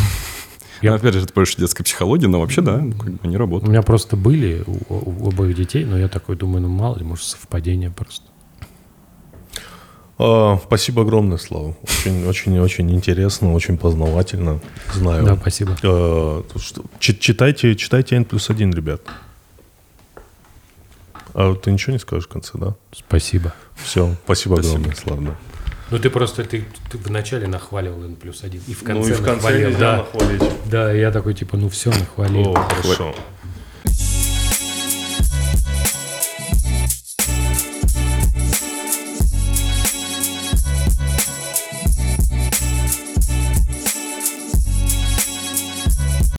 Я- 0.81 0.93
Ну, 0.93 0.97
Опять 0.99 1.15
же, 1.15 1.21
это 1.25 1.33
больше 1.35 1.57
детская 1.59 1.83
психология, 1.83 2.29
но 2.29 2.39
вообще, 2.41 2.61
да, 2.61 2.77
они 2.77 3.35
У 3.35 3.39
работают. 3.39 3.69
меня 3.69 3.83
просто 3.83 4.17
были 4.17 4.63
у, 4.65 4.79
у 4.89 5.29
обоих 5.29 5.57
детей, 5.57 5.85
но 5.85 5.99
я 5.99 6.07
такой 6.07 6.37
думаю, 6.37 6.63
ну 6.63 6.69
мало 6.69 6.97
ли, 6.97 7.05
может, 7.05 7.25
совпадение 7.25 7.91
просто. 7.91 8.25
А, 10.19 10.59
спасибо 10.65 11.03
огромное, 11.03 11.39
Слава. 11.39 11.77
Очень, 11.83 12.27
очень, 12.27 12.59
очень 12.59 12.91
интересно, 12.91 13.55
очень 13.55 13.79
познавательно. 13.79 14.61
Знаю. 14.93 15.25
Да, 15.25 15.37
спасибо. 15.37 15.77
Что- 15.77 16.45
чи- 16.99 17.19
читайте, 17.19 17.77
читайте 17.77 18.17
N 18.17 18.25
плюс 18.25 18.51
один, 18.51 18.73
ребят. 18.73 19.01
А 21.35 21.55
ты 21.55 21.71
ничего 21.71 21.93
не 21.93 21.99
скажешь 22.01 22.25
в 22.25 22.29
конце, 22.29 22.53
да? 22.55 22.75
Спасибо. 22.93 23.53
Все, 23.77 24.17
спасибо, 24.25 24.55
Спасибо. 24.57 24.75
огромное, 24.77 24.97
Слава. 24.97 25.23
да. 25.23 25.37
Ну 25.91 25.99
ты 25.99 26.11
просто, 26.11 26.45
ты, 26.45 26.65
ты 26.91 26.99
вначале 26.99 27.47
нахваливал 27.47 28.03
N 28.05 28.17
плюс 28.17 28.43
один, 28.43 28.61
и 28.67 28.75
в 28.75 28.83
конце, 28.83 29.01
ну 29.01 29.09
и 29.09 29.13
в 29.13 29.23
конце 29.25 29.35
нахвалил. 29.37 29.79
Да, 29.79 29.97
нахвалить. 29.99 30.43
да, 30.67 30.93
я 30.93 31.11
такой, 31.13 31.33
типа, 31.35 31.57
ну 31.57 31.69
все, 31.69 31.91
нахвалил. 31.91 32.51
О, 32.51 32.55
хорошо. 32.55 33.15